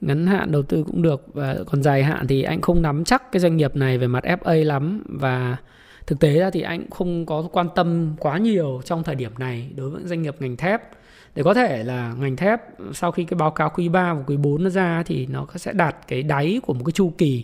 Ngắn 0.02 0.28
hạn 0.28 0.52
đầu 0.52 0.63
tư 0.63 0.84
cũng 0.84 1.02
được 1.02 1.34
và 1.34 1.56
còn 1.65 1.84
dài 1.84 2.04
hạn 2.04 2.28
thì 2.28 2.43
anh 2.43 2.62
không 2.62 2.82
nắm 2.82 3.04
chắc 3.04 3.32
cái 3.32 3.39
doanh 3.39 3.58
nghiệp 3.58 3.76
này 3.76 3.98
về 3.98 4.08
mặt 4.08 4.24
FA 4.24 4.65
lắm 4.65 5.04
và 5.08 5.58
thực 6.08 6.19
tế 6.19 6.39
ra 6.39 6.50
thì 6.50 6.62
anh 6.62 6.89
không 6.89 7.26
có 7.26 7.50
quan 7.52 7.67
tâm 7.76 8.15
quá 8.19 8.38
nhiều 8.38 8.82
trong 8.86 9.04
thời 9.04 9.15
điểm 9.15 9.32
này 9.38 9.71
đối 9.76 9.89
với 9.89 10.04
doanh 10.06 10.21
nghiệp 10.21 10.36
ngành 10.39 10.58
thép 10.58 10.82
để 11.36 11.43
có 11.43 11.54
thể 11.54 11.84
là 11.84 12.13
ngành 12.19 12.36
thép, 12.36 12.62
sau 12.93 13.12
khi 13.12 13.24
cái 13.24 13.38
báo 13.38 13.52
cáo 13.52 13.69
quý 13.69 13.89
3 13.89 14.13
và 14.13 14.24
quý 14.28 14.38
4 14.38 14.63
nó 14.63 14.69
ra 14.69 15.04
thì 15.06 15.26
nó 15.26 15.48
sẽ 15.56 15.74
đạt 15.74 15.95
cái 16.08 16.24
đáy 16.24 16.60
của 16.63 16.74
một 16.74 16.84
cái 16.86 16.91
chu 16.91 17.13
kỳ 17.17 17.43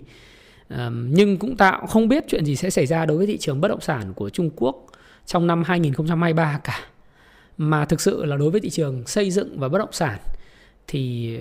nhưng 1.09 1.37
cũng 1.37 1.57
tạo 1.57 1.87
không 1.87 2.07
biết 2.07 2.23
chuyện 2.27 2.45
gì 2.45 2.55
sẽ 2.55 2.69
xảy 2.69 2.85
ra 2.85 3.05
đối 3.05 3.17
với 3.17 3.27
thị 3.27 3.37
trường 3.37 3.61
bất 3.61 3.67
động 3.67 3.81
sản 3.81 4.13
của 4.13 4.29
Trung 4.29 4.49
Quốc 4.55 4.87
trong 5.25 5.47
năm 5.47 5.63
2023 5.63 6.59
cả. 6.63 6.79
Mà 7.57 7.85
thực 7.85 8.01
sự 8.01 8.25
là 8.25 8.37
đối 8.37 8.51
với 8.51 8.61
thị 8.61 8.69
trường 8.69 9.07
xây 9.07 9.31
dựng 9.31 9.59
và 9.59 9.67
bất 9.67 9.77
động 9.77 9.91
sản 9.91 10.19
thì 10.87 11.37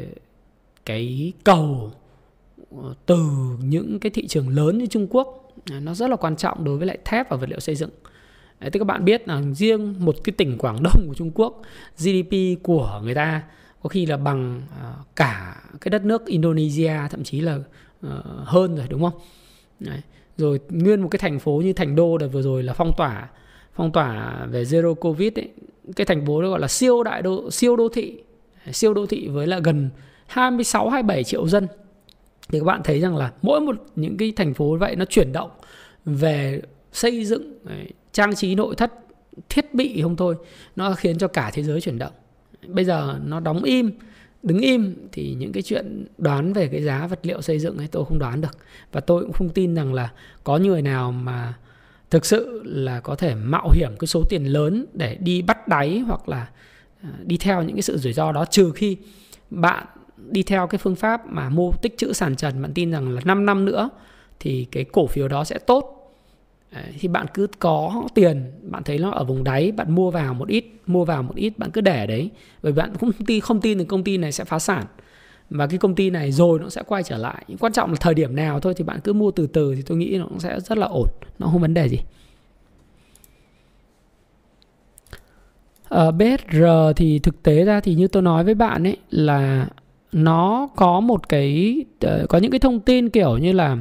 cái 0.86 1.32
cầu 1.44 1.92
ờ, 2.70 2.94
từ 3.06 3.18
những 3.62 4.00
cái 4.00 4.10
thị 4.10 4.26
trường 4.26 4.48
lớn 4.48 4.78
như 4.78 4.86
Trung 4.86 5.06
Quốc 5.10 5.52
ờ, 5.70 5.80
nó 5.80 5.94
rất 5.94 6.10
là 6.10 6.16
quan 6.16 6.36
trọng 6.36 6.64
đối 6.64 6.78
với 6.78 6.86
lại 6.86 6.98
thép 7.04 7.30
và 7.30 7.36
vật 7.36 7.48
liệu 7.50 7.60
xây 7.60 7.74
dựng. 7.74 7.90
Đấy, 8.60 8.70
thì 8.70 8.78
các 8.78 8.84
bạn 8.84 9.04
biết 9.04 9.28
là 9.28 9.42
riêng 9.54 10.04
một 10.04 10.16
cái 10.24 10.32
tỉnh 10.32 10.58
Quảng 10.58 10.82
Đông 10.82 11.04
của 11.08 11.14
Trung 11.14 11.30
Quốc 11.34 11.62
GDP 11.98 12.62
của 12.62 13.00
người 13.04 13.14
ta 13.14 13.42
có 13.82 13.88
khi 13.88 14.06
là 14.06 14.16
bằng 14.16 14.62
ờ, 14.80 14.94
cả 15.16 15.56
cái 15.80 15.90
đất 15.90 16.04
nước 16.04 16.26
Indonesia 16.26 16.92
thậm 17.10 17.24
chí 17.24 17.40
là 17.40 17.58
uh, 18.06 18.12
hơn 18.44 18.76
rồi 18.76 18.86
đúng 18.88 19.02
không? 19.02 19.20
Đấy. 19.80 20.00
Rồi 20.36 20.60
nguyên 20.68 21.00
một 21.00 21.08
cái 21.08 21.18
thành 21.18 21.38
phố 21.38 21.60
như 21.64 21.72
thành 21.72 21.96
đô 21.96 22.18
đợt 22.18 22.28
vừa 22.28 22.42
rồi 22.42 22.62
là 22.62 22.72
phong 22.72 22.92
tỏa 22.96 23.28
phong 23.74 23.92
tỏa 23.92 24.46
về 24.50 24.62
zero 24.62 24.94
covid 24.94 25.32
ấy, 25.34 25.48
cái 25.96 26.04
thành 26.04 26.26
phố 26.26 26.42
đó 26.42 26.48
gọi 26.48 26.60
là 26.60 26.68
siêu 26.68 27.02
đại 27.02 27.22
đô 27.22 27.50
siêu 27.50 27.76
đô 27.76 27.88
thị. 27.88 28.22
Siêu 28.72 28.94
đô 28.94 29.06
thị 29.06 29.28
với 29.28 29.46
là 29.46 29.58
gần 29.58 29.90
26 30.26 30.88
27 30.88 31.24
triệu 31.24 31.48
dân. 31.48 31.66
Thì 32.48 32.58
các 32.58 32.64
bạn 32.64 32.80
thấy 32.84 33.00
rằng 33.00 33.16
là 33.16 33.32
mỗi 33.42 33.60
một 33.60 33.76
những 33.96 34.16
cái 34.16 34.32
thành 34.36 34.54
phố 34.54 34.76
vậy 34.76 34.96
nó 34.96 35.04
chuyển 35.04 35.32
động 35.32 35.50
về 36.04 36.62
xây 36.92 37.24
dựng 37.24 37.54
trang 38.12 38.34
trí 38.34 38.54
nội 38.54 38.74
thất 38.74 38.92
thiết 39.48 39.74
bị 39.74 40.02
không 40.02 40.16
thôi 40.16 40.36
nó 40.76 40.94
khiến 40.94 41.18
cho 41.18 41.28
cả 41.28 41.50
thế 41.54 41.62
giới 41.62 41.80
chuyển 41.80 41.98
động. 41.98 42.12
Bây 42.66 42.84
giờ 42.84 43.18
nó 43.24 43.40
đóng 43.40 43.62
im 43.62 43.90
đứng 44.42 44.58
im 44.58 44.94
thì 45.12 45.34
những 45.34 45.52
cái 45.52 45.62
chuyện 45.62 46.06
đoán 46.18 46.52
về 46.52 46.68
cái 46.68 46.82
giá 46.82 47.06
vật 47.06 47.20
liệu 47.22 47.42
xây 47.42 47.58
dựng 47.58 47.78
ấy 47.78 47.88
tôi 47.90 48.04
không 48.04 48.18
đoán 48.18 48.40
được. 48.40 48.56
Và 48.92 49.00
tôi 49.00 49.22
cũng 49.22 49.32
không 49.32 49.48
tin 49.48 49.74
rằng 49.74 49.94
là 49.94 50.12
có 50.44 50.58
người 50.58 50.82
nào 50.82 51.12
mà 51.12 51.54
thực 52.10 52.26
sự 52.26 52.62
là 52.64 53.00
có 53.00 53.16
thể 53.16 53.34
mạo 53.34 53.70
hiểm 53.70 53.90
cái 53.98 54.06
số 54.06 54.24
tiền 54.28 54.44
lớn 54.44 54.86
để 54.92 55.14
đi 55.14 55.42
bắt 55.42 55.68
đáy 55.68 55.98
hoặc 55.98 56.28
là 56.28 56.48
à, 57.02 57.10
đi 57.24 57.36
theo 57.36 57.62
những 57.62 57.76
cái 57.76 57.82
sự 57.82 57.98
rủi 57.98 58.12
ro 58.12 58.32
đó. 58.32 58.44
Trừ 58.44 58.72
khi 58.74 58.96
bạn 59.50 59.86
đi 60.16 60.42
theo 60.42 60.66
cái 60.66 60.78
phương 60.78 60.96
pháp 60.96 61.26
mà 61.26 61.48
mua 61.48 61.70
tích 61.82 61.98
trữ 61.98 62.12
sàn 62.12 62.36
trần, 62.36 62.62
bạn 62.62 62.72
tin 62.74 62.90
rằng 62.90 63.10
là 63.10 63.20
5 63.24 63.46
năm 63.46 63.64
nữa 63.64 63.90
thì 64.40 64.66
cái 64.70 64.84
cổ 64.84 65.06
phiếu 65.06 65.28
đó 65.28 65.44
sẽ 65.44 65.58
tốt 65.58 65.99
thì 67.00 67.08
bạn 67.08 67.26
cứ 67.34 67.46
có 67.58 68.08
tiền, 68.14 68.52
bạn 68.62 68.82
thấy 68.82 68.98
nó 68.98 69.10
ở 69.10 69.24
vùng 69.24 69.44
đáy, 69.44 69.72
bạn 69.72 69.94
mua 69.94 70.10
vào 70.10 70.34
một 70.34 70.48
ít, 70.48 70.64
mua 70.86 71.04
vào 71.04 71.22
một 71.22 71.36
ít, 71.36 71.58
bạn 71.58 71.70
cứ 71.70 71.80
để 71.80 72.06
đấy. 72.06 72.30
Bởi 72.62 72.72
bạn 72.72 72.90
cũng 73.00 73.12
không 73.12 73.26
tin 73.26 73.40
không 73.40 73.60
tin 73.60 73.78
được 73.78 73.84
công 73.88 74.04
ty 74.04 74.16
này 74.18 74.32
sẽ 74.32 74.44
phá 74.44 74.58
sản. 74.58 74.84
Và 75.50 75.66
cái 75.66 75.78
công 75.78 75.94
ty 75.94 76.10
này 76.10 76.32
rồi 76.32 76.58
nó 76.58 76.68
sẽ 76.68 76.82
quay 76.86 77.02
trở 77.02 77.16
lại. 77.16 77.44
Quan 77.60 77.72
trọng 77.72 77.90
là 77.90 77.96
thời 78.00 78.14
điểm 78.14 78.36
nào 78.36 78.60
thôi 78.60 78.74
thì 78.76 78.84
bạn 78.84 79.00
cứ 79.04 79.12
mua 79.12 79.30
từ 79.30 79.46
từ 79.46 79.74
thì 79.74 79.82
tôi 79.82 79.98
nghĩ 79.98 80.18
nó 80.18 80.26
cũng 80.26 80.40
sẽ 80.40 80.60
rất 80.60 80.78
là 80.78 80.86
ổn. 80.86 81.08
Nó 81.38 81.46
không 81.46 81.60
vấn 81.60 81.74
đề 81.74 81.88
gì. 81.88 81.98
Ờ, 85.88 86.06
ở 86.06 86.10
BSR 86.10 86.64
thì 86.96 87.18
thực 87.18 87.42
tế 87.42 87.64
ra 87.64 87.80
thì 87.80 87.94
như 87.94 88.08
tôi 88.08 88.22
nói 88.22 88.44
với 88.44 88.54
bạn 88.54 88.86
ấy, 88.86 88.96
là 89.10 89.68
nó 90.12 90.68
có 90.76 91.00
một 91.00 91.28
cái 91.28 91.76
ờ, 92.00 92.26
có 92.28 92.38
những 92.38 92.50
cái 92.50 92.60
thông 92.60 92.80
tin 92.80 93.08
kiểu 93.08 93.38
như 93.38 93.52
là 93.52 93.78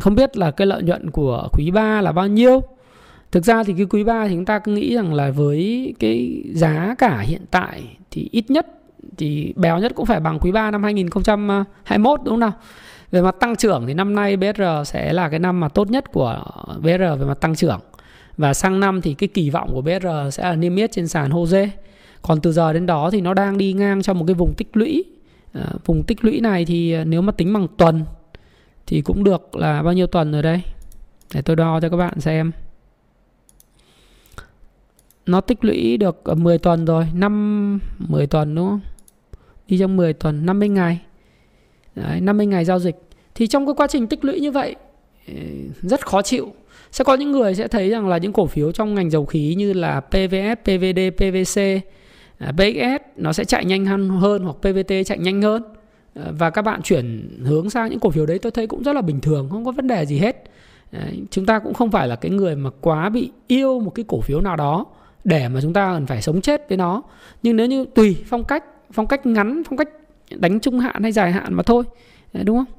không 0.00 0.14
biết 0.14 0.36
là 0.36 0.50
cái 0.50 0.66
lợi 0.66 0.82
nhuận 0.82 1.10
của 1.10 1.48
quý 1.52 1.70
3 1.70 2.00
là 2.00 2.12
bao 2.12 2.26
nhiêu. 2.26 2.62
Thực 3.30 3.44
ra 3.44 3.64
thì 3.64 3.74
cái 3.76 3.86
quý 3.90 4.04
3 4.04 4.28
thì 4.28 4.34
chúng 4.34 4.44
ta 4.44 4.58
cứ 4.58 4.72
nghĩ 4.72 4.94
rằng 4.94 5.14
là 5.14 5.30
với 5.30 5.94
cái 5.98 6.44
giá 6.52 6.94
cả 6.98 7.18
hiện 7.18 7.42
tại 7.50 7.82
thì 8.10 8.28
ít 8.32 8.50
nhất 8.50 8.66
thì 9.16 9.52
béo 9.56 9.78
nhất 9.78 9.92
cũng 9.94 10.06
phải 10.06 10.20
bằng 10.20 10.38
quý 10.38 10.52
3 10.52 10.70
năm 10.70 10.82
2021 10.82 12.20
đúng 12.24 12.32
không 12.32 12.40
nào? 12.40 12.52
Về 13.10 13.22
mặt 13.22 13.36
tăng 13.40 13.56
trưởng 13.56 13.84
thì 13.86 13.94
năm 13.94 14.14
nay 14.14 14.36
BR 14.36 14.62
sẽ 14.84 15.12
là 15.12 15.28
cái 15.28 15.38
năm 15.38 15.60
mà 15.60 15.68
tốt 15.68 15.90
nhất 15.90 16.12
của 16.12 16.44
BR 16.80 16.88
về 16.88 17.24
mặt 17.26 17.40
tăng 17.40 17.54
trưởng. 17.54 17.80
Và 18.36 18.54
sang 18.54 18.80
năm 18.80 19.00
thì 19.00 19.14
cái 19.14 19.28
kỳ 19.28 19.50
vọng 19.50 19.70
của 19.72 19.80
BR 19.80 20.06
sẽ 20.32 20.42
là 20.42 20.54
niêm 20.54 20.76
yết 20.76 20.92
trên 20.92 21.08
sàn 21.08 21.30
HOSE 21.30 21.70
còn 22.22 22.40
từ 22.40 22.52
giờ 22.52 22.72
đến 22.72 22.86
đó 22.86 23.10
thì 23.10 23.20
nó 23.20 23.34
đang 23.34 23.58
đi 23.58 23.72
ngang 23.72 24.02
trong 24.02 24.18
một 24.18 24.24
cái 24.28 24.34
vùng 24.34 24.54
tích 24.56 24.68
lũy. 24.72 25.04
À, 25.52 25.64
vùng 25.84 26.02
tích 26.02 26.24
lũy 26.24 26.40
này 26.40 26.64
thì 26.64 27.04
nếu 27.04 27.22
mà 27.22 27.32
tính 27.32 27.52
bằng 27.52 27.66
tuần 27.76 28.04
thì 28.88 29.00
cũng 29.00 29.24
được 29.24 29.56
là 29.56 29.82
bao 29.82 29.92
nhiêu 29.92 30.06
tuần 30.06 30.32
rồi 30.32 30.42
đây? 30.42 30.60
Để 31.34 31.42
tôi 31.42 31.56
đo 31.56 31.80
cho 31.80 31.88
các 31.88 31.96
bạn 31.96 32.20
xem. 32.20 32.52
Nó 35.26 35.40
tích 35.40 35.64
lũy 35.64 35.96
được 35.96 36.22
10 36.36 36.58
tuần 36.58 36.84
rồi 36.84 37.06
5 37.14 37.80
10 37.98 38.26
tuần 38.26 38.54
đúng 38.54 38.68
không? 38.68 38.80
Đi 39.68 39.78
trong 39.78 39.96
10 39.96 40.12
tuần 40.12 40.46
50 40.46 40.68
ngày. 40.68 41.00
Đấy, 41.94 42.20
50 42.20 42.46
ngày 42.46 42.64
giao 42.64 42.78
dịch. 42.78 42.96
Thì 43.34 43.46
trong 43.46 43.66
cái 43.66 43.74
quá 43.74 43.86
trình 43.86 44.06
tích 44.06 44.24
lũy 44.24 44.40
như 44.40 44.50
vậy 44.50 44.76
ừ, 45.26 45.34
rất 45.82 46.06
khó 46.06 46.22
chịu. 46.22 46.52
Sẽ 46.90 47.04
có 47.04 47.14
những 47.14 47.32
người 47.32 47.54
sẽ 47.54 47.68
thấy 47.68 47.90
rằng 47.90 48.08
là 48.08 48.18
những 48.18 48.32
cổ 48.32 48.46
phiếu 48.46 48.72
trong 48.72 48.94
ngành 48.94 49.10
dầu 49.10 49.26
khí 49.26 49.54
như 49.54 49.72
là 49.72 50.00
PVS, 50.00 50.62
PVD, 50.62 51.00
PVC, 51.16 51.60
à, 52.38 52.52
PXS 52.52 53.02
nó 53.16 53.32
sẽ 53.32 53.44
chạy 53.44 53.64
nhanh 53.64 53.86
hơn 53.86 54.08
hoặc 54.44 54.56
PVT 54.60 54.92
chạy 55.06 55.18
nhanh 55.18 55.42
hơn. 55.42 55.62
Ờ, 56.24 56.32
và 56.38 56.50
các 56.50 56.62
bạn 56.62 56.82
chuyển 56.82 57.28
hướng 57.44 57.70
sang 57.70 57.90
những 57.90 58.00
cổ 58.00 58.10
phiếu 58.10 58.26
đấy 58.26 58.38
tôi 58.38 58.52
thấy 58.52 58.66
cũng 58.66 58.82
rất 58.82 58.92
là 58.92 59.02
bình 59.02 59.20
thường 59.20 59.48
không 59.50 59.64
có 59.64 59.72
vấn 59.72 59.86
đề 59.86 60.06
gì 60.06 60.18
hết. 60.18 60.44
Đấy, 60.92 61.22
chúng 61.30 61.46
ta 61.46 61.58
cũng 61.58 61.74
không 61.74 61.90
phải 61.90 62.08
là 62.08 62.16
cái 62.16 62.30
người 62.30 62.56
mà 62.56 62.70
quá 62.80 63.08
bị 63.08 63.30
yêu 63.46 63.80
một 63.80 63.94
cái 63.94 64.04
cổ 64.08 64.20
phiếu 64.20 64.40
nào 64.40 64.56
đó 64.56 64.86
để 65.24 65.48
mà 65.48 65.60
chúng 65.60 65.72
ta 65.72 65.94
cần 65.94 66.06
phải 66.06 66.22
sống 66.22 66.40
chết 66.40 66.68
với 66.68 66.78
nó. 66.78 67.02
Nhưng 67.42 67.56
nếu 67.56 67.66
như 67.66 67.84
tùy 67.94 68.16
phong 68.26 68.44
cách 68.44 68.64
phong 68.92 69.06
cách 69.06 69.26
ngắn 69.26 69.62
phong 69.68 69.76
cách 69.76 69.88
đánh 70.30 70.60
trung 70.60 70.80
hạn 70.80 71.02
hay 71.02 71.12
dài 71.12 71.32
hạn 71.32 71.54
mà 71.54 71.62
thôi. 71.62 71.84
Đấy, 72.32 72.44
đúng 72.44 72.56
không? 72.56 72.74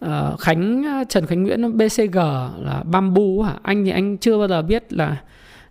À, 0.00 0.32
Khánh 0.38 0.82
ờ, 0.84 1.04
Trần 1.08 1.26
Khánh 1.26 1.42
Nguyễn 1.42 1.76
BCG 1.78 2.16
là 2.58 2.82
Bamboo 2.90 3.44
hả? 3.44 3.58
Anh 3.62 3.84
thì 3.84 3.90
anh 3.90 4.18
chưa 4.18 4.38
bao 4.38 4.48
giờ 4.48 4.62
biết 4.62 4.92
là 4.92 5.22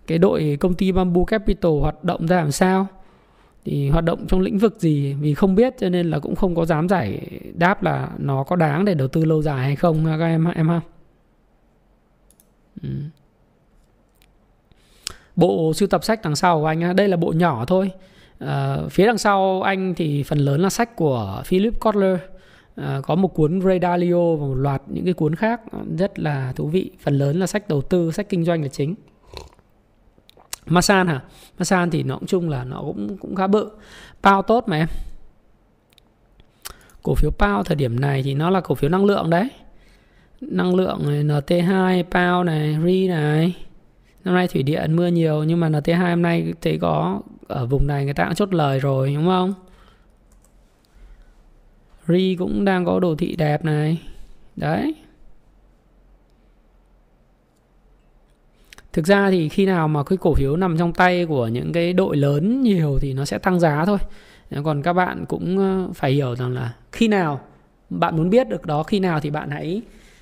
cái 0.07 0.17
đội 0.17 0.57
công 0.59 0.73
ty 0.73 0.91
Bamboo 0.91 1.23
Capital 1.23 1.71
hoạt 1.81 2.03
động 2.03 2.27
ra 2.27 2.37
làm 2.37 2.51
sao 2.51 2.87
thì 3.69 3.89
hoạt 3.89 4.03
động 4.03 4.25
trong 4.27 4.39
lĩnh 4.39 4.57
vực 4.57 4.75
gì 4.79 5.13
vì 5.13 5.33
không 5.33 5.55
biết 5.55 5.73
cho 5.77 5.89
nên 5.89 6.09
là 6.09 6.19
cũng 6.19 6.35
không 6.35 6.55
có 6.55 6.65
dám 6.65 6.89
giải 6.89 7.29
đáp 7.53 7.83
là 7.83 8.09
nó 8.17 8.43
có 8.43 8.55
đáng 8.55 8.85
để 8.85 8.93
đầu 8.93 9.07
tư 9.07 9.25
lâu 9.25 9.41
dài 9.41 9.65
hay 9.65 9.75
không 9.75 10.05
các 10.05 10.25
em 10.25 10.45
em 10.55 10.69
ha? 10.69 10.81
Ừ. 12.81 12.89
bộ 15.35 15.73
sưu 15.73 15.87
tập 15.87 16.03
sách 16.03 16.19
đằng 16.23 16.35
sau 16.35 16.59
của 16.59 16.65
anh 16.65 16.95
đây 16.95 17.07
là 17.07 17.17
bộ 17.17 17.31
nhỏ 17.31 17.65
thôi. 17.65 17.91
À, 18.39 18.77
phía 18.89 19.05
đằng 19.05 19.17
sau 19.17 19.61
anh 19.61 19.93
thì 19.93 20.23
phần 20.23 20.37
lớn 20.37 20.61
là 20.61 20.69
sách 20.69 20.95
của 20.95 21.41
Philip 21.45 21.79
Kotler. 21.79 22.17
À, 22.75 23.01
có 23.03 23.15
một 23.15 23.27
cuốn 23.27 23.61
Ray 23.61 23.79
Dalio 23.81 24.35
và 24.35 24.47
một 24.47 24.55
loạt 24.55 24.81
những 24.87 25.05
cái 25.05 25.13
cuốn 25.13 25.35
khác 25.35 25.61
rất 25.97 26.19
là 26.19 26.53
thú 26.55 26.67
vị. 26.67 26.91
Phần 26.99 27.17
lớn 27.17 27.39
là 27.39 27.47
sách 27.47 27.67
đầu 27.67 27.81
tư 27.81 28.11
sách 28.11 28.29
kinh 28.29 28.43
doanh 28.43 28.61
là 28.61 28.67
chính. 28.67 28.95
Masan 30.67 31.07
hả? 31.07 31.21
Masan 31.59 31.89
thì 31.89 32.03
nó 32.03 32.17
cũng 32.17 32.27
chung 32.27 32.49
là 32.49 32.63
nó 32.63 32.81
cũng 32.81 33.17
cũng 33.17 33.35
khá 33.35 33.47
bự. 33.47 33.69
Pao 34.23 34.41
tốt 34.41 34.63
mà 34.67 34.77
em. 34.77 34.87
Cổ 37.03 37.15
phiếu 37.15 37.31
Pao 37.31 37.63
thời 37.63 37.75
điểm 37.75 37.99
này 37.99 38.23
thì 38.23 38.33
nó 38.33 38.49
là 38.49 38.61
cổ 38.61 38.75
phiếu 38.75 38.89
năng 38.89 39.05
lượng 39.05 39.29
đấy. 39.29 39.47
Năng 40.41 40.75
lượng 40.75 40.99
này, 41.05 41.23
NT2, 41.23 42.03
Pao 42.03 42.43
này, 42.43 42.77
RI 42.85 43.07
này. 43.07 43.55
Năm 44.23 44.35
nay 44.35 44.47
thủy 44.47 44.63
điện 44.63 44.95
mưa 44.95 45.07
nhiều 45.07 45.43
nhưng 45.43 45.59
mà 45.59 45.69
NT2 45.69 46.09
hôm 46.09 46.21
nay 46.21 46.53
thấy 46.61 46.77
có 46.81 47.21
ở 47.47 47.65
vùng 47.65 47.87
này 47.87 48.05
người 48.05 48.13
ta 48.13 48.25
cũng 48.25 48.35
chốt 48.35 48.53
lời 48.53 48.79
rồi 48.79 49.13
đúng 49.15 49.25
không? 49.25 49.53
RI 52.07 52.35
cũng 52.35 52.65
đang 52.65 52.85
có 52.85 52.99
đồ 52.99 53.15
thị 53.15 53.35
đẹp 53.35 53.65
này. 53.65 54.01
Đấy. 54.55 54.95
Thực 58.97 59.05
ra 59.05 59.31
thì 59.31 59.49
khi 59.49 59.65
nào 59.65 59.87
mà 59.87 60.03
cái 60.03 60.17
cổ 60.17 60.33
phiếu 60.33 60.55
nằm 60.55 60.77
trong 60.77 60.93
tay 60.93 61.25
của 61.25 61.47
những 61.47 61.73
cái 61.73 61.93
đội 61.93 62.17
lớn 62.17 62.63
nhiều 62.63 62.97
thì 63.01 63.13
nó 63.13 63.25
sẽ 63.25 63.37
tăng 63.37 63.59
giá 63.59 63.85
thôi. 63.85 63.97
Còn 64.63 64.81
các 64.81 64.93
bạn 64.93 65.25
cũng 65.25 65.57
ờ, 65.57 65.93
phải 65.93 66.11
hiểu 66.11 66.35
rằng 66.35 66.53
là 66.53 66.73
khi 66.91 67.07
nào 67.07 67.39
bạn 67.89 68.17
muốn 68.17 68.29
biết 68.29 68.49
được 68.49 68.65
đó 68.65 68.83
khi 68.83 68.99
nào 68.99 69.19
thì 69.19 69.29
bạn 69.29 69.49
hãy 69.51 69.81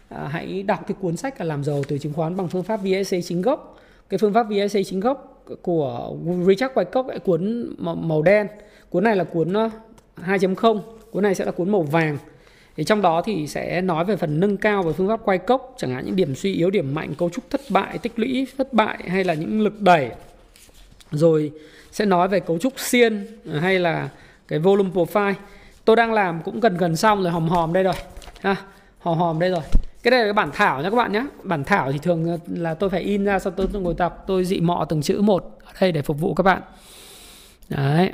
à, 0.09 0.27
hãy 0.31 0.63
đọc 0.63 0.79
cái 0.87 0.95
cuốn 1.01 1.17
sách 1.17 1.39
là 1.39 1.45
làm 1.45 1.63
giàu 1.63 1.83
từ 1.87 1.97
chứng 1.97 2.13
khoán 2.13 2.37
bằng 2.37 2.47
phương 2.47 2.63
pháp 2.63 2.77
VSA 2.77 3.17
chính 3.23 3.41
gốc. 3.41 3.79
Cái 4.09 4.17
phương 4.17 4.33
pháp 4.33 4.43
VSA 4.43 4.79
chính 4.85 4.99
gốc 4.99 5.43
của 5.61 6.15
Richard 6.47 6.73
Wyckoff 6.73 7.19
cuốn 7.19 7.73
màu 7.77 8.21
đen. 8.21 8.47
Cuốn 8.89 9.03
này 9.03 9.15
là 9.15 9.23
cuốn 9.23 9.53
ờ, 9.53 9.69
2.0 10.17 10.79
cuốn 11.11 11.23
này 11.23 11.35
sẽ 11.35 11.45
là 11.45 11.51
cuốn 11.51 11.69
màu 11.69 11.81
vàng 11.81 12.17
thì 12.77 12.83
trong 12.83 13.01
đó 13.01 13.21
thì 13.21 13.47
sẽ 13.47 13.81
nói 13.81 14.05
về 14.05 14.15
phần 14.15 14.39
nâng 14.39 14.57
cao 14.57 14.83
về 14.83 14.93
phương 14.93 15.07
pháp 15.07 15.19
quay 15.23 15.37
cốc 15.37 15.75
chẳng 15.77 15.91
hạn 15.91 16.05
những 16.05 16.15
điểm 16.15 16.35
suy 16.35 16.53
yếu 16.53 16.69
điểm 16.69 16.95
mạnh 16.95 17.15
cấu 17.15 17.29
trúc 17.29 17.49
thất 17.49 17.61
bại 17.69 17.97
tích 17.97 18.19
lũy 18.19 18.47
thất 18.57 18.73
bại 18.73 18.97
hay 19.07 19.23
là 19.23 19.33
những 19.33 19.61
lực 19.61 19.81
đẩy. 19.81 20.09
Rồi 21.11 21.51
sẽ 21.91 22.05
nói 22.05 22.27
về 22.27 22.39
cấu 22.39 22.57
trúc 22.57 22.79
xiên 22.79 23.27
ờ, 23.51 23.59
hay 23.59 23.79
là 23.79 24.09
cái 24.47 24.59
volume 24.59 24.89
profile. 24.93 25.33
Tôi 25.85 25.95
đang 25.95 26.13
làm 26.13 26.41
cũng 26.43 26.59
gần 26.59 26.77
gần 26.77 26.95
xong 26.95 27.23
rồi 27.23 27.31
hòm 27.31 27.47
hòm 27.47 27.73
đây 27.73 27.83
rồi 27.83 27.93
ha 28.41 28.55
hòm 28.99 29.17
hòm 29.17 29.39
đây 29.39 29.49
rồi. 29.49 29.61
Cái 30.03 30.11
đây 30.11 30.19
là 30.19 30.25
cái 30.25 30.33
bản 30.33 30.49
thảo 30.53 30.81
nha 30.81 30.89
các 30.89 30.95
bạn 30.95 31.11
nhé 31.11 31.25
bản 31.43 31.63
thảo 31.63 31.91
thì 31.91 31.97
thường 31.97 32.25
ờ, 32.27 32.37
là 32.47 32.73
tôi 32.73 32.89
phải 32.89 33.01
in 33.01 33.25
ra 33.25 33.39
sau 33.39 33.53
tôi, 33.55 33.67
tôi 33.73 33.81
ngồi 33.81 33.93
tập 33.93 34.23
tôi 34.27 34.45
dị 34.45 34.59
mọ 34.59 34.85
từng 34.89 35.01
chữ 35.01 35.21
một 35.21 35.59
ở 35.65 35.71
đây 35.81 35.91
để 35.91 36.01
phục 36.01 36.19
vụ 36.19 36.33
các 36.33 36.43
bạn. 36.43 36.61
Đấy. 37.69 38.11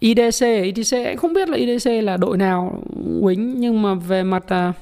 IDC 0.00 0.46
IDC 0.62 0.96
anh 1.04 1.16
không 1.16 1.32
biết 1.32 1.48
là 1.48 1.56
IDC 1.56 1.90
là 2.02 2.16
đội 2.16 2.36
nào 2.36 2.82
quýnh 3.22 3.60
nhưng 3.60 3.82
mà 3.82 3.94
về 3.94 4.22
mặt 4.22 4.44
à, 4.48 4.72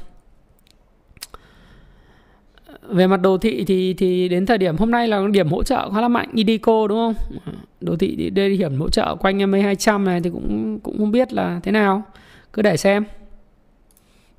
về 2.89 3.07
mặt 3.07 3.17
đồ 3.17 3.39
thị 3.39 3.64
thì 3.64 3.95
thì 3.95 4.29
đến 4.29 4.47
thời 4.47 4.59
điểm 4.59 4.77
hôm 4.77 4.91
nay 4.91 5.09
là 5.09 5.23
điểm 5.31 5.49
hỗ 5.49 5.62
trợ 5.62 5.91
khá 5.91 6.01
là 6.01 6.09
mạnh 6.09 6.29
Idico 6.35 6.87
đúng 6.89 6.99
không? 6.99 7.14
Đồ 7.81 7.97
thị 7.97 8.31
đây 8.31 8.57
điểm 8.57 8.81
hỗ 8.81 8.89
trợ 8.89 9.17
quanh 9.21 9.51
MA 9.51 9.59
200 9.59 10.05
này 10.05 10.21
thì 10.21 10.31
cũng 10.31 10.81
cũng 10.83 10.99
không 10.99 11.11
biết 11.11 11.33
là 11.33 11.61
thế 11.62 11.73
nào. 11.73 12.03
Cứ 12.53 12.62
để 12.62 12.77
xem. 12.77 13.05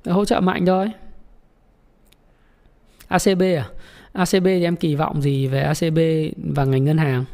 Hỗ 0.04 0.24
trợ 0.24 0.40
mạnh 0.40 0.66
thôi. 0.66 0.90
ACB 3.08 3.42
à? 3.42 3.68
ACB 4.12 4.44
thì 4.44 4.64
em 4.64 4.76
kỳ 4.76 4.94
vọng 4.94 5.22
gì 5.22 5.46
về 5.46 5.60
ACB 5.60 5.98
và 6.54 6.64
ngành 6.64 6.84
ngân 6.84 6.98
hàng? 6.98 7.24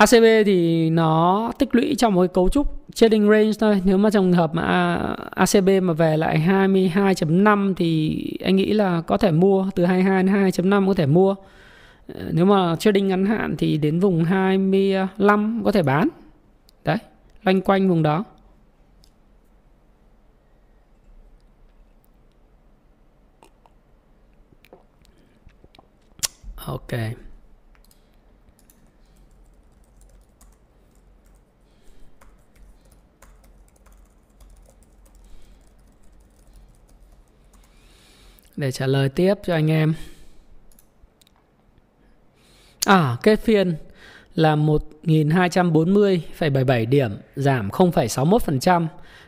ACB 0.00 0.24
thì 0.46 0.90
nó 0.90 1.52
tích 1.58 1.74
lũy 1.74 1.94
trong 1.98 2.14
một 2.14 2.20
cái 2.20 2.28
cấu 2.28 2.48
trúc 2.48 2.86
trading 2.94 3.30
range 3.30 3.52
thôi. 3.60 3.82
Nếu 3.84 3.98
mà 3.98 4.10
trong 4.10 4.32
hợp 4.32 4.54
mà 4.54 4.96
ACB 5.30 5.68
mà 5.82 5.92
về 5.92 6.16
lại 6.16 6.38
22.5 6.38 7.74
thì 7.74 8.20
anh 8.44 8.56
nghĩ 8.56 8.72
là 8.72 9.00
có 9.00 9.16
thể 9.16 9.30
mua, 9.30 9.70
từ 9.74 9.84
22 9.84 10.22
đến 10.22 10.34
2.5 10.34 10.86
có 10.86 10.94
thể 10.94 11.06
mua. 11.06 11.34
Ờ, 12.14 12.20
nếu 12.32 12.44
mà 12.44 12.76
trading 12.76 13.08
ngắn 13.08 13.26
hạn 13.26 13.54
thì 13.58 13.78
đến 13.78 14.00
vùng 14.00 14.24
25 14.24 15.62
có 15.64 15.72
thể 15.72 15.82
bán. 15.82 16.08
Đấy, 16.84 16.98
loanh 17.42 17.60
quanh 17.60 17.88
vùng 17.88 18.02
đó. 18.02 18.24
Ok. 26.66 26.90
Để 38.60 38.72
trả 38.72 38.86
lời 38.86 39.08
tiếp 39.08 39.34
cho 39.44 39.54
anh 39.54 39.70
em. 39.70 39.94
À 42.86 43.16
kết 43.22 43.40
phiên 43.40 43.74
là 44.34 44.56
1.240,77 44.56 46.88
điểm 46.88 47.10
giảm 47.36 47.68
0,61% 47.68 48.86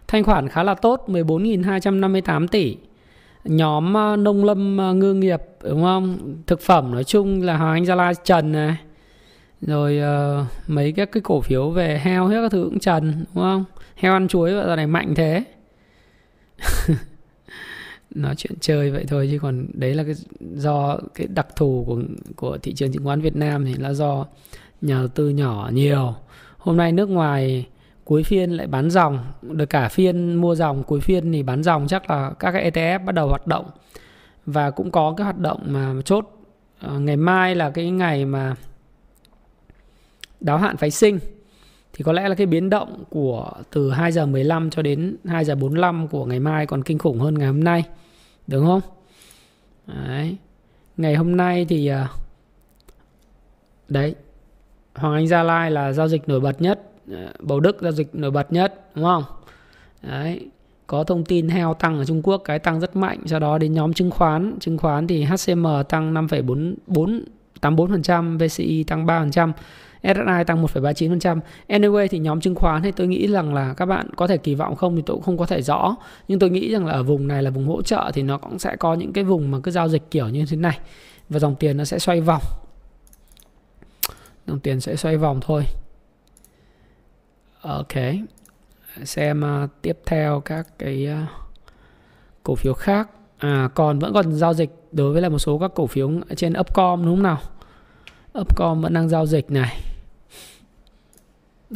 thanh 0.09 0.25
khoản 0.25 0.49
khá 0.49 0.63
là 0.63 0.75
tốt 0.75 1.05
14.258 1.07 2.47
tỷ. 2.47 2.77
Nhóm 3.45 3.97
à, 3.97 4.17
nông 4.17 4.45
lâm 4.45 4.81
à, 4.81 4.93
ngư 4.93 5.15
nghiệp 5.15 5.41
đúng 5.63 5.83
không? 5.83 6.19
Thực 6.47 6.61
phẩm 6.61 6.93
nói 6.93 7.05
chung 7.05 7.43
là 7.43 7.57
Hoàng 7.57 7.73
Anh 7.73 7.87
Gia 7.87 7.95
Lai 7.95 8.15
trần 8.25 8.53
này. 8.53 8.77
Rồi 9.61 10.01
uh, 10.01 10.47
mấy 10.67 10.93
các 10.93 11.13
cái 11.13 11.21
cổ 11.21 11.41
phiếu 11.41 11.71
về 11.71 12.01
heo 12.05 12.27
hết 12.27 12.43
các 12.43 12.53
thứ 12.53 12.65
cũng 12.65 12.79
trần 12.79 13.25
đúng 13.35 13.43
không? 13.43 13.65
Heo 13.97 14.13
ăn 14.13 14.29
chuối 14.29 14.51
giờ 14.51 14.77
này 14.77 14.87
mạnh 14.87 15.15
thế. 15.15 15.45
nói 18.15 18.35
chuyện 18.37 18.53
chơi 18.61 18.91
vậy 18.91 19.05
thôi, 19.09 19.29
chứ 19.31 19.39
còn 19.39 19.67
đấy 19.75 19.95
là 19.95 20.05
cái 20.05 20.15
do 20.55 20.99
cái 21.15 21.27
đặc 21.27 21.47
thù 21.57 21.85
của 21.87 22.03
của 22.37 22.59
thị 22.59 22.73
trường 22.73 22.93
chứng 22.93 23.05
khoán 23.05 23.21
Việt 23.21 23.37
Nam 23.37 23.65
thì 23.65 23.75
là 23.75 23.93
do 23.93 24.27
nhà 24.81 24.99
đầu 24.99 25.09
tư 25.09 25.29
nhỏ 25.29 25.71
nhiều. 25.73 26.15
Hôm 26.59 26.77
nay 26.77 26.93
nước 26.93 27.09
ngoài 27.09 27.67
cuối 28.05 28.23
phiên 28.23 28.51
lại 28.51 28.67
bán 28.67 28.91
dòng, 28.91 29.19
được 29.43 29.67
cả 29.67 29.89
phiên 29.89 30.35
mua 30.35 30.55
dòng, 30.55 30.83
cuối 30.83 31.01
phiên 31.01 31.33
thì 31.33 31.43
bán 31.43 31.63
dòng 31.63 31.87
chắc 31.89 32.11
là 32.11 32.33
các 32.39 32.53
cái 32.53 32.71
ETF 32.71 33.05
bắt 33.05 33.15
đầu 33.15 33.29
hoạt 33.29 33.47
động. 33.47 33.71
Và 34.47 34.71
cũng 34.71 34.91
có 34.91 35.15
cái 35.17 35.25
hoạt 35.25 35.39
động 35.39 35.61
mà 35.67 35.95
chốt 36.05 36.25
ờ, 36.81 37.01
ngày 37.01 37.17
mai 37.17 37.55
là 37.55 37.71
cái 37.71 37.91
ngày 37.91 38.25
mà 38.25 38.55
đáo 40.41 40.59
hạn 40.59 40.77
phái 40.77 40.91
sinh. 40.91 41.19
Thì 41.93 42.05
có 42.05 42.13
lẽ 42.13 42.29
là 42.29 42.35
cái 42.35 42.47
biến 42.47 42.71
động 42.71 43.05
của 43.11 43.51
từ 43.71 43.91
2 43.91 44.13
giờ 44.13 44.27
15 44.27 44.71
cho 44.71 44.83
đến 44.83 45.17
2 45.25 45.45
giờ 45.45 45.55
45 45.55 46.09
của 46.09 46.27
ngày 46.27 46.41
mai 46.41 46.67
còn 46.67 46.83
kinh 46.83 46.99
khủng 46.99 47.21
hơn 47.21 47.39
ngày 47.39 47.47
hôm 47.47 47.65
nay. 47.65 47.85
Đúng 48.47 48.67
không? 48.67 48.81
Đấy. 49.87 50.37
Ngày 50.97 51.15
hôm 51.15 51.37
nay 51.37 51.67
thì 51.69 51.87
à, 51.87 52.09
đấy 53.89 54.15
Hoàng 54.95 55.15
Anh 55.15 55.29
Gia 55.29 55.43
Lai 55.43 55.71
là 55.71 55.93
giao 55.93 56.09
dịch 56.09 56.29
nổi 56.29 56.41
bật 56.41 56.63
nhất, 56.63 56.81
à, 57.13 57.33
Bầu 57.41 57.61
Đức 57.61 57.77
giao 57.81 57.93
dịch 57.93 58.15
nổi 58.15 58.31
bật 58.31 58.53
nhất, 58.53 58.91
đúng 58.95 59.05
không? 59.05 59.25
Đấy. 60.03 60.51
Có 60.87 61.05
thông 61.05 61.25
tin 61.25 61.49
heo 61.49 61.75
tăng 61.75 61.99
ở 61.99 62.05
Trung 62.05 62.23
Quốc 62.23 62.43
cái 62.45 62.59
tăng 62.59 62.81
rất 62.81 62.97
mạnh, 62.97 63.19
sau 63.27 63.41
đó 63.41 63.59
đến 63.59 63.73
nhóm 63.73 63.93
chứng 63.93 64.11
khoán, 64.11 64.57
chứng 64.61 64.79
khoán 64.79 65.07
thì 65.07 65.25
HCM 65.25 65.67
tăng 65.89 66.15
5,4484%, 66.15 68.39
VCI 68.39 68.85
tăng 68.85 69.07
3%. 69.07 69.53
SSI 70.03 70.45
tăng 70.47 70.65
1,39%. 70.65 71.41
Anyway 71.69 72.09
thì 72.11 72.19
nhóm 72.19 72.41
chứng 72.41 72.55
khoán 72.55 72.83
thì 72.83 72.93
tôi 72.93 73.07
nghĩ 73.07 73.29
rằng 73.29 73.55
là 73.55 73.75
các 73.75 73.87
bạn 73.87 74.11
có 74.17 74.27
thể 74.27 74.37
kỳ 74.37 74.55
vọng 74.55 74.77
không 74.77 74.97
thì 74.97 75.03
tôi 75.07 75.17
cũng 75.17 75.25
không 75.25 75.39
có 75.39 75.47
thể 75.47 75.63
rõ. 75.63 75.97
Nhưng 76.29 76.39
tôi 76.39 76.51
nghĩ 76.51 76.73
rằng 76.73 76.87
là 76.87 76.93
ở 76.93 77.03
vùng 77.03 77.29
này 77.29 77.43
là 77.43 77.51
vùng 77.51 77.67
hỗ 77.67 77.83
trợ 77.83 78.11
thì 78.15 78.23
nó 78.23 78.39
cũng 78.39 78.59
sẽ 78.59 78.77
có 78.77 78.95
những 78.95 79.13
cái 79.13 79.25
vùng 79.25 79.51
mà 79.51 79.59
cứ 79.63 79.71
giao 79.71 79.89
dịch 79.89 80.11
kiểu 80.11 80.29
như 80.29 80.45
thế 80.51 80.57
này. 80.57 80.79
Và 81.29 81.39
dòng 81.39 81.55
tiền 81.57 81.77
nó 81.77 81.85
sẽ 81.85 81.99
xoay 81.99 82.21
vòng. 82.21 82.43
Dòng 84.47 84.61
tiền 84.61 84.81
sẽ 84.81 84.97
xoay 84.97 85.17
vòng 85.17 85.41
thôi. 85.43 85.65
Ok. 87.61 87.93
Xem 89.05 89.43
uh, 89.65 89.71
tiếp 89.83 89.99
theo 90.07 90.41
các 90.41 90.79
cái 90.79 91.09
uh, 91.23 91.29
cổ 92.43 92.55
phiếu 92.55 92.75
khác. 92.75 93.09
À 93.39 93.69
còn 93.75 93.99
vẫn 93.99 94.13
còn 94.13 94.33
giao 94.33 94.55
dịch 94.55 94.71
đối 94.93 95.13
với 95.13 95.23
là 95.23 95.29
một 95.29 95.39
số 95.39 95.59
các 95.59 95.71
cổ 95.75 95.87
phiếu 95.87 96.11
trên 96.37 96.53
Upcom 96.61 97.05
đúng 97.05 97.17
không 97.17 97.23
nào? 97.23 97.39
Upcom 98.41 98.81
vẫn 98.81 98.95
đang 98.95 99.09
giao 99.09 99.27
dịch 99.27 99.51
này 99.51 99.92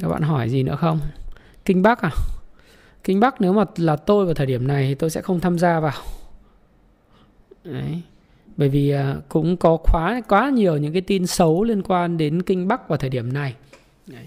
các 0.00 0.08
bạn 0.08 0.22
hỏi 0.22 0.48
gì 0.48 0.62
nữa 0.62 0.76
không? 0.76 1.00
Kinh 1.64 1.82
bắc 1.82 2.02
à? 2.02 2.10
Kinh 3.04 3.20
bắc 3.20 3.40
nếu 3.40 3.52
mà 3.52 3.64
là 3.76 3.96
tôi 3.96 4.24
vào 4.24 4.34
thời 4.34 4.46
điểm 4.46 4.66
này 4.66 4.86
thì 4.88 4.94
tôi 4.94 5.10
sẽ 5.10 5.22
không 5.22 5.40
tham 5.40 5.58
gia 5.58 5.80
vào. 5.80 6.02
Đấy. 7.64 8.02
bởi 8.56 8.68
vì 8.68 8.90
à, 8.90 9.16
cũng 9.28 9.56
có 9.56 9.76
quá 9.76 10.20
quá 10.28 10.50
nhiều 10.50 10.76
những 10.76 10.92
cái 10.92 11.02
tin 11.02 11.26
xấu 11.26 11.64
liên 11.64 11.82
quan 11.82 12.16
đến 12.16 12.42
kinh 12.42 12.68
bắc 12.68 12.88
vào 12.88 12.98
thời 12.98 13.10
điểm 13.10 13.32
này. 13.32 13.54
Đấy. 14.06 14.26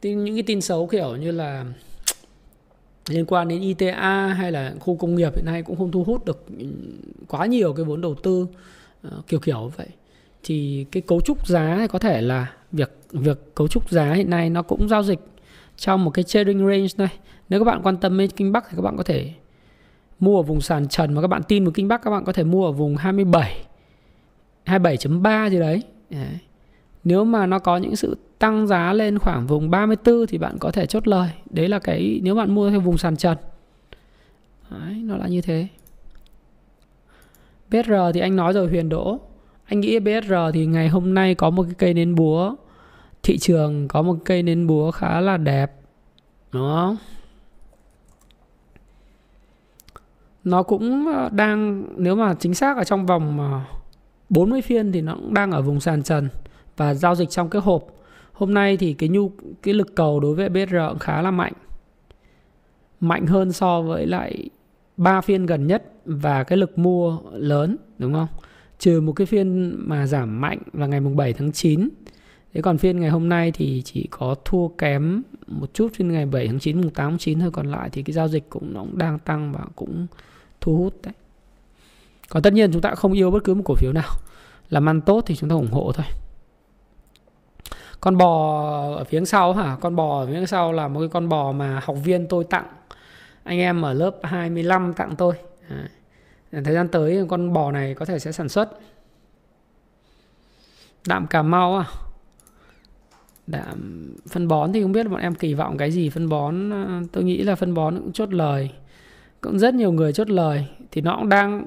Tin, 0.00 0.24
những 0.24 0.34
cái 0.34 0.42
tin 0.42 0.60
xấu 0.60 0.86
kiểu 0.86 1.16
như 1.16 1.30
là 1.30 1.64
liên 3.08 3.26
quan 3.26 3.48
đến 3.48 3.60
ITA 3.60 4.26
hay 4.26 4.52
là 4.52 4.74
khu 4.80 4.96
công 4.96 5.14
nghiệp 5.14 5.36
hiện 5.36 5.44
nay 5.44 5.62
cũng 5.62 5.76
không 5.76 5.90
thu 5.90 6.04
hút 6.04 6.24
được 6.24 6.46
quá 7.28 7.46
nhiều 7.46 7.72
cái 7.72 7.84
vốn 7.84 8.00
đầu 8.00 8.14
tư 8.14 8.46
ờ, 9.02 9.22
kiểu 9.28 9.40
kiểu 9.40 9.72
vậy. 9.76 9.88
Thì 10.42 10.86
cái 10.92 11.02
cấu 11.06 11.20
trúc 11.20 11.46
giá 11.46 11.86
có 11.90 11.98
thể 11.98 12.20
là 12.20 12.52
việc 12.72 12.98
việc 13.12 13.54
cấu 13.54 13.68
trúc 13.68 13.90
giá 13.90 14.12
hiện 14.12 14.30
nay 14.30 14.50
nó 14.50 14.62
cũng 14.62 14.88
giao 14.88 15.02
dịch 15.02 15.18
trong 15.76 16.04
một 16.04 16.10
cái 16.10 16.24
trading 16.24 16.58
range 16.58 16.88
này 16.96 17.18
nếu 17.48 17.60
các 17.60 17.64
bạn 17.64 17.80
quan 17.82 17.96
tâm 17.96 18.18
đến 18.18 18.30
kinh 18.30 18.52
bắc 18.52 18.64
thì 18.70 18.76
các 18.76 18.82
bạn 18.82 18.96
có 18.96 19.02
thể 19.02 19.32
mua 20.20 20.36
ở 20.36 20.42
vùng 20.42 20.60
sàn 20.60 20.88
trần 20.88 21.14
mà 21.14 21.20
các 21.20 21.28
bạn 21.28 21.42
tin 21.48 21.64
vào 21.64 21.72
kinh 21.72 21.88
bắc 21.88 22.02
các 22.02 22.10
bạn 22.10 22.24
có 22.24 22.32
thể 22.32 22.44
mua 22.44 22.66
ở 22.66 22.72
vùng 22.72 22.96
27 22.96 23.64
27.3 24.66 25.50
gì 25.50 25.58
đấy. 25.58 25.82
đấy. 26.10 26.38
Nếu 27.04 27.24
mà 27.24 27.46
nó 27.46 27.58
có 27.58 27.76
những 27.76 27.96
sự 27.96 28.16
tăng 28.38 28.66
giá 28.66 28.92
lên 28.92 29.18
khoảng 29.18 29.46
vùng 29.46 29.70
34 29.70 30.26
thì 30.26 30.38
bạn 30.38 30.58
có 30.58 30.70
thể 30.70 30.86
chốt 30.86 31.08
lời. 31.08 31.30
Đấy 31.50 31.68
là 31.68 31.78
cái 31.78 32.20
nếu 32.22 32.34
bạn 32.34 32.54
mua 32.54 32.70
theo 32.70 32.80
vùng 32.80 32.98
sàn 32.98 33.16
trần. 33.16 33.38
Đấy, 34.70 34.94
nó 34.94 35.16
là 35.16 35.28
như 35.28 35.40
thế. 35.40 35.66
BR 37.70 37.92
thì 38.14 38.20
anh 38.20 38.36
nói 38.36 38.52
rồi 38.52 38.68
huyền 38.68 38.88
đỗ. 38.88 39.20
Anh 39.64 39.80
nghĩ 39.80 39.98
BSR 39.98 40.34
thì 40.54 40.66
ngày 40.66 40.88
hôm 40.88 41.14
nay 41.14 41.34
có 41.34 41.50
một 41.50 41.62
cái 41.62 41.74
cây 41.78 41.94
nến 41.94 42.14
búa 42.14 42.54
thị 43.22 43.38
trường 43.38 43.88
có 43.88 44.02
một 44.02 44.16
cây 44.24 44.42
nến 44.42 44.66
búa 44.66 44.90
khá 44.90 45.20
là 45.20 45.36
đẹp, 45.36 45.72
đúng 46.52 46.62
không? 46.62 46.96
Nó 50.44 50.62
cũng 50.62 51.06
ờ, 51.06 51.28
đang, 51.32 51.84
nếu 51.96 52.16
mà 52.16 52.34
chính 52.34 52.54
xác 52.54 52.76
ở 52.76 52.84
trong 52.84 53.06
vòng 53.06 53.38
ờ, 53.40 53.60
40 54.28 54.62
phiên 54.62 54.92
thì 54.92 55.00
nó 55.00 55.14
cũng 55.14 55.34
đang 55.34 55.50
ở 55.50 55.62
vùng 55.62 55.80
sàn 55.80 56.02
trần 56.02 56.28
và 56.76 56.94
giao 56.94 57.14
dịch 57.14 57.30
trong 57.30 57.50
cái 57.50 57.62
hộp. 57.62 57.86
Hôm 58.32 58.54
nay 58.54 58.76
thì 58.76 58.92
cái 58.92 59.08
nhu, 59.08 59.30
cái 59.62 59.74
lực 59.74 59.94
cầu 59.94 60.20
đối 60.20 60.34
với 60.34 60.48
BR 60.48 60.76
cũng 60.88 60.98
khá 60.98 61.22
là 61.22 61.30
mạnh. 61.30 61.52
Mạnh 63.00 63.26
hơn 63.26 63.52
so 63.52 63.82
với 63.82 64.06
lại 64.06 64.48
ba 64.96 65.20
phiên 65.20 65.46
gần 65.46 65.66
nhất 65.66 65.92
và 66.04 66.44
cái 66.44 66.58
lực 66.58 66.78
mua 66.78 67.18
lớn, 67.32 67.76
đúng 67.98 68.12
không? 68.12 68.28
Trừ 68.78 69.00
một 69.00 69.12
cái 69.12 69.26
phiên 69.26 69.74
mà 69.78 70.06
giảm 70.06 70.40
mạnh 70.40 70.58
là 70.72 70.86
ngày 70.86 71.00
mùng 71.00 71.16
7 71.16 71.32
tháng 71.32 71.52
9 71.52 71.88
Thế 72.54 72.62
còn 72.62 72.78
phiên 72.78 73.00
ngày 73.00 73.10
hôm 73.10 73.28
nay 73.28 73.52
thì 73.52 73.82
chỉ 73.84 74.08
có 74.10 74.34
thua 74.44 74.68
kém 74.68 75.22
một 75.46 75.74
chút 75.74 75.88
phiên 75.94 76.12
ngày 76.12 76.26
7 76.26 76.46
tháng 76.46 76.58
9, 76.58 76.80
mùng 76.80 76.90
8 76.90 77.10
tháng 77.10 77.18
9 77.18 77.40
thôi 77.40 77.50
Còn 77.52 77.66
lại 77.66 77.90
thì 77.92 78.02
cái 78.02 78.14
giao 78.14 78.28
dịch 78.28 78.50
cũng 78.50 78.74
nó 78.74 78.80
cũng 78.80 78.98
đang 78.98 79.18
tăng 79.18 79.52
và 79.52 79.60
cũng 79.76 80.06
thu 80.60 80.76
hút 80.76 80.94
đấy. 81.02 81.14
Còn 82.28 82.42
tất 82.42 82.52
nhiên 82.52 82.72
chúng 82.72 82.82
ta 82.82 82.94
không 82.94 83.12
yêu 83.12 83.30
bất 83.30 83.44
cứ 83.44 83.54
một 83.54 83.62
cổ 83.64 83.74
phiếu 83.74 83.92
nào. 83.92 84.10
Làm 84.70 84.88
ăn 84.88 85.00
tốt 85.00 85.22
thì 85.26 85.36
chúng 85.36 85.48
ta 85.48 85.54
ủng 85.54 85.70
hộ 85.72 85.92
thôi. 85.92 86.06
Con 88.00 88.16
bò 88.16 88.62
ở 88.96 89.04
phía 89.04 89.24
sau 89.24 89.52
hả? 89.52 89.76
Con 89.80 89.96
bò 89.96 90.20
ở 90.20 90.26
phía 90.26 90.46
sau 90.46 90.72
là 90.72 90.88
một 90.88 91.00
cái 91.00 91.08
con 91.08 91.28
bò 91.28 91.52
mà 91.52 91.80
học 91.84 91.96
viên 92.04 92.26
tôi 92.26 92.44
tặng. 92.44 92.66
Anh 93.44 93.58
em 93.58 93.82
ở 93.82 93.92
lớp 93.92 94.16
25 94.22 94.92
tặng 94.94 95.16
tôi. 95.16 95.34
À. 95.68 95.88
thời 96.64 96.74
gian 96.74 96.88
tới 96.88 97.26
con 97.28 97.52
bò 97.52 97.72
này 97.72 97.94
có 97.94 98.04
thể 98.04 98.18
sẽ 98.18 98.32
sản 98.32 98.48
xuất. 98.48 98.78
Đạm 101.06 101.26
cà 101.26 101.42
mau 101.42 101.76
à? 101.76 101.84
Đạm 103.46 104.08
phân 104.28 104.48
bón 104.48 104.72
thì 104.72 104.82
không 104.82 104.92
biết 104.92 105.08
bọn 105.08 105.20
em 105.20 105.34
kỳ 105.34 105.54
vọng 105.54 105.76
cái 105.76 105.90
gì. 105.90 106.10
Phân 106.10 106.28
bón 106.28 106.70
ờ, 106.70 107.02
tôi 107.12 107.24
nghĩ 107.24 107.42
là 107.42 107.54
phân 107.54 107.74
bón 107.74 107.98
cũng 107.98 108.12
chốt 108.12 108.34
lời. 108.34 108.70
Cũng 109.40 109.58
rất 109.58 109.74
nhiều 109.74 109.92
người 109.92 110.12
chốt 110.12 110.30
lời. 110.30 110.66
Thì 110.90 111.00
nó 111.00 111.16
cũng 111.16 111.28
đang 111.28 111.66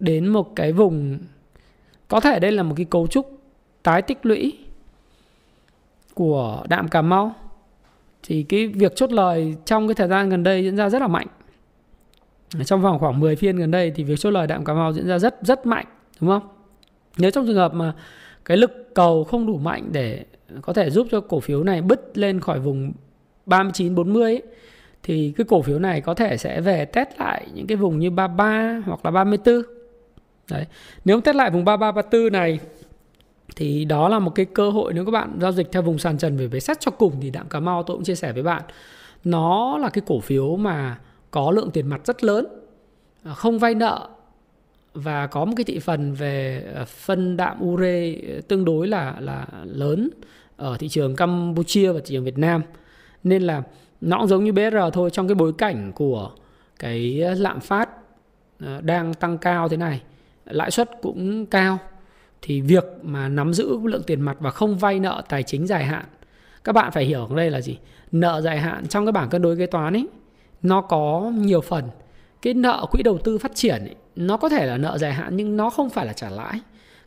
đến 0.00 0.28
một 0.28 0.56
cái 0.56 0.72
vùng, 0.72 1.18
có 2.08 2.20
thể 2.20 2.40
đây 2.40 2.52
là 2.52 2.62
một 2.62 2.74
cái 2.76 2.86
cấu 2.90 3.06
trúc 3.06 3.40
tái 3.82 4.02
tích 4.02 4.26
lũy 4.26 4.58
của 6.14 6.64
đạm 6.68 6.88
cà 6.88 7.02
mau. 7.02 7.34
Thì 8.22 8.42
cái 8.42 8.66
việc 8.66 8.96
chốt 8.96 9.12
lời 9.12 9.56
trong 9.64 9.88
cái 9.88 9.94
thời 9.94 10.08
gian 10.08 10.28
gần 10.28 10.42
đây 10.42 10.62
diễn 10.62 10.76
ra 10.76 10.88
rất 10.88 11.02
là 11.02 11.08
mạnh. 11.08 11.26
Trong 12.64 12.82
vòng 12.82 12.98
khoảng 12.98 13.20
10 13.20 13.36
phiên 13.36 13.56
gần 13.56 13.70
đây 13.70 13.92
thì 13.94 14.04
việc 14.04 14.18
chốt 14.18 14.30
lời 14.30 14.46
đạm 14.46 14.64
Cà 14.64 14.74
Mau 14.74 14.92
diễn 14.92 15.06
ra 15.06 15.18
rất 15.18 15.38
rất 15.42 15.66
mạnh, 15.66 15.86
đúng 16.20 16.30
không? 16.30 16.48
Nếu 17.18 17.30
trong 17.30 17.46
trường 17.46 17.56
hợp 17.56 17.74
mà 17.74 17.94
cái 18.46 18.56
lực 18.56 18.94
cầu 18.94 19.24
không 19.24 19.46
đủ 19.46 19.58
mạnh 19.58 19.88
để 19.92 20.24
có 20.62 20.72
thể 20.72 20.90
giúp 20.90 21.06
cho 21.10 21.20
cổ 21.20 21.40
phiếu 21.40 21.64
này 21.64 21.82
bứt 21.82 22.18
lên 22.18 22.40
khỏi 22.40 22.60
vùng 22.60 22.92
39 23.46 23.94
40 23.94 24.22
ấy, 24.22 24.42
thì 25.02 25.32
cái 25.36 25.44
cổ 25.48 25.62
phiếu 25.62 25.78
này 25.78 26.00
có 26.00 26.14
thể 26.14 26.36
sẽ 26.36 26.60
về 26.60 26.84
test 26.84 27.08
lại 27.18 27.46
những 27.54 27.66
cái 27.66 27.76
vùng 27.76 27.98
như 27.98 28.10
33 28.10 28.82
hoặc 28.86 29.00
là 29.04 29.10
34. 29.10 29.62
Đấy. 30.50 30.64
Nếu 31.04 31.20
test 31.20 31.36
lại 31.36 31.50
vùng 31.50 31.64
33 31.64 31.92
34 31.92 32.32
này 32.32 32.58
thì 33.56 33.84
đó 33.84 34.08
là 34.08 34.18
một 34.18 34.30
cái 34.34 34.46
cơ 34.46 34.70
hội 34.70 34.92
nếu 34.94 35.04
các 35.04 35.10
bạn 35.10 35.38
giao 35.40 35.52
dịch 35.52 35.72
theo 35.72 35.82
vùng 35.82 35.98
sàn 35.98 36.18
trần 36.18 36.36
về 36.36 36.46
về 36.46 36.60
xét 36.60 36.80
cho 36.80 36.90
cùng 36.90 37.12
thì 37.20 37.30
đạm 37.30 37.48
Cà 37.48 37.60
Mau 37.60 37.82
tôi 37.82 37.96
cũng 37.96 38.04
chia 38.04 38.14
sẻ 38.14 38.32
với 38.32 38.42
bạn. 38.42 38.62
Nó 39.24 39.78
là 39.78 39.88
cái 39.88 40.02
cổ 40.06 40.20
phiếu 40.20 40.56
mà 40.56 40.98
có 41.30 41.50
lượng 41.50 41.70
tiền 41.70 41.86
mặt 41.86 42.00
rất 42.06 42.24
lớn 42.24 42.46
à, 43.24 43.34
không 43.34 43.58
vay 43.58 43.74
nợ 43.74 44.08
và 44.96 45.26
có 45.26 45.44
một 45.44 45.52
cái 45.56 45.64
thị 45.64 45.78
phần 45.78 46.14
về 46.14 46.64
ờ, 46.74 46.84
phân 46.84 47.36
đạm 47.36 47.64
ure 47.64 48.14
tương 48.48 48.64
đối 48.64 48.88
là 48.88 49.16
là 49.20 49.46
lớn 49.64 50.10
ở 50.56 50.76
thị 50.78 50.88
trường 50.88 51.16
Campuchia 51.16 51.92
và 51.92 52.00
thị 52.04 52.14
trường 52.14 52.24
Việt 52.24 52.38
Nam. 52.38 52.62
Nên 53.24 53.42
là 53.42 53.62
nó 54.00 54.18
cũng 54.18 54.28
giống 54.28 54.44
như 54.44 54.52
BR 54.52 54.76
thôi, 54.92 55.10
trong 55.10 55.28
cái 55.28 55.34
bối 55.34 55.52
cảnh 55.58 55.92
của 55.94 56.30
cái 56.78 57.14
lạm 57.36 57.60
phát 57.60 57.88
ờ, 58.60 58.80
đang 58.80 59.14
tăng 59.14 59.38
cao 59.38 59.68
thế 59.68 59.76
này, 59.76 60.02
lãi 60.44 60.70
suất 60.70 60.90
cũng 61.02 61.46
cao, 61.46 61.78
thì 62.42 62.60
việc 62.60 62.84
mà 63.02 63.28
nắm 63.28 63.52
giữ 63.54 63.78
lượng 63.84 64.02
tiền 64.06 64.20
mặt 64.20 64.36
và 64.40 64.50
không 64.50 64.78
vay 64.78 65.00
nợ 65.00 65.22
tài 65.28 65.42
chính 65.42 65.66
dài 65.66 65.84
hạn, 65.84 66.04
các 66.64 66.72
bạn 66.72 66.92
phải 66.92 67.04
hiểu 67.04 67.26
ở 67.26 67.36
đây 67.36 67.50
là 67.50 67.60
gì? 67.60 67.78
Nợ 68.12 68.40
dài 68.40 68.58
hạn 68.60 68.86
trong 68.86 69.06
cái 69.06 69.12
bảng 69.12 69.28
cân 69.28 69.42
đối 69.42 69.56
kế 69.56 69.66
toán 69.66 69.96
ấy, 69.96 70.08
nó 70.62 70.80
có 70.80 71.32
nhiều 71.34 71.60
phần 71.60 71.84
cái 72.46 72.54
nợ 72.54 72.86
quỹ 72.90 73.02
đầu 73.02 73.18
tư 73.18 73.38
phát 73.38 73.54
triển 73.54 73.84
ấy, 73.84 73.94
nó 74.16 74.36
có 74.36 74.48
thể 74.48 74.66
là 74.66 74.76
nợ 74.76 74.98
dài 74.98 75.12
hạn 75.12 75.36
nhưng 75.36 75.56
nó 75.56 75.70
không 75.70 75.90
phải 75.90 76.06
là 76.06 76.12
trả 76.12 76.30
lãi 76.30 76.60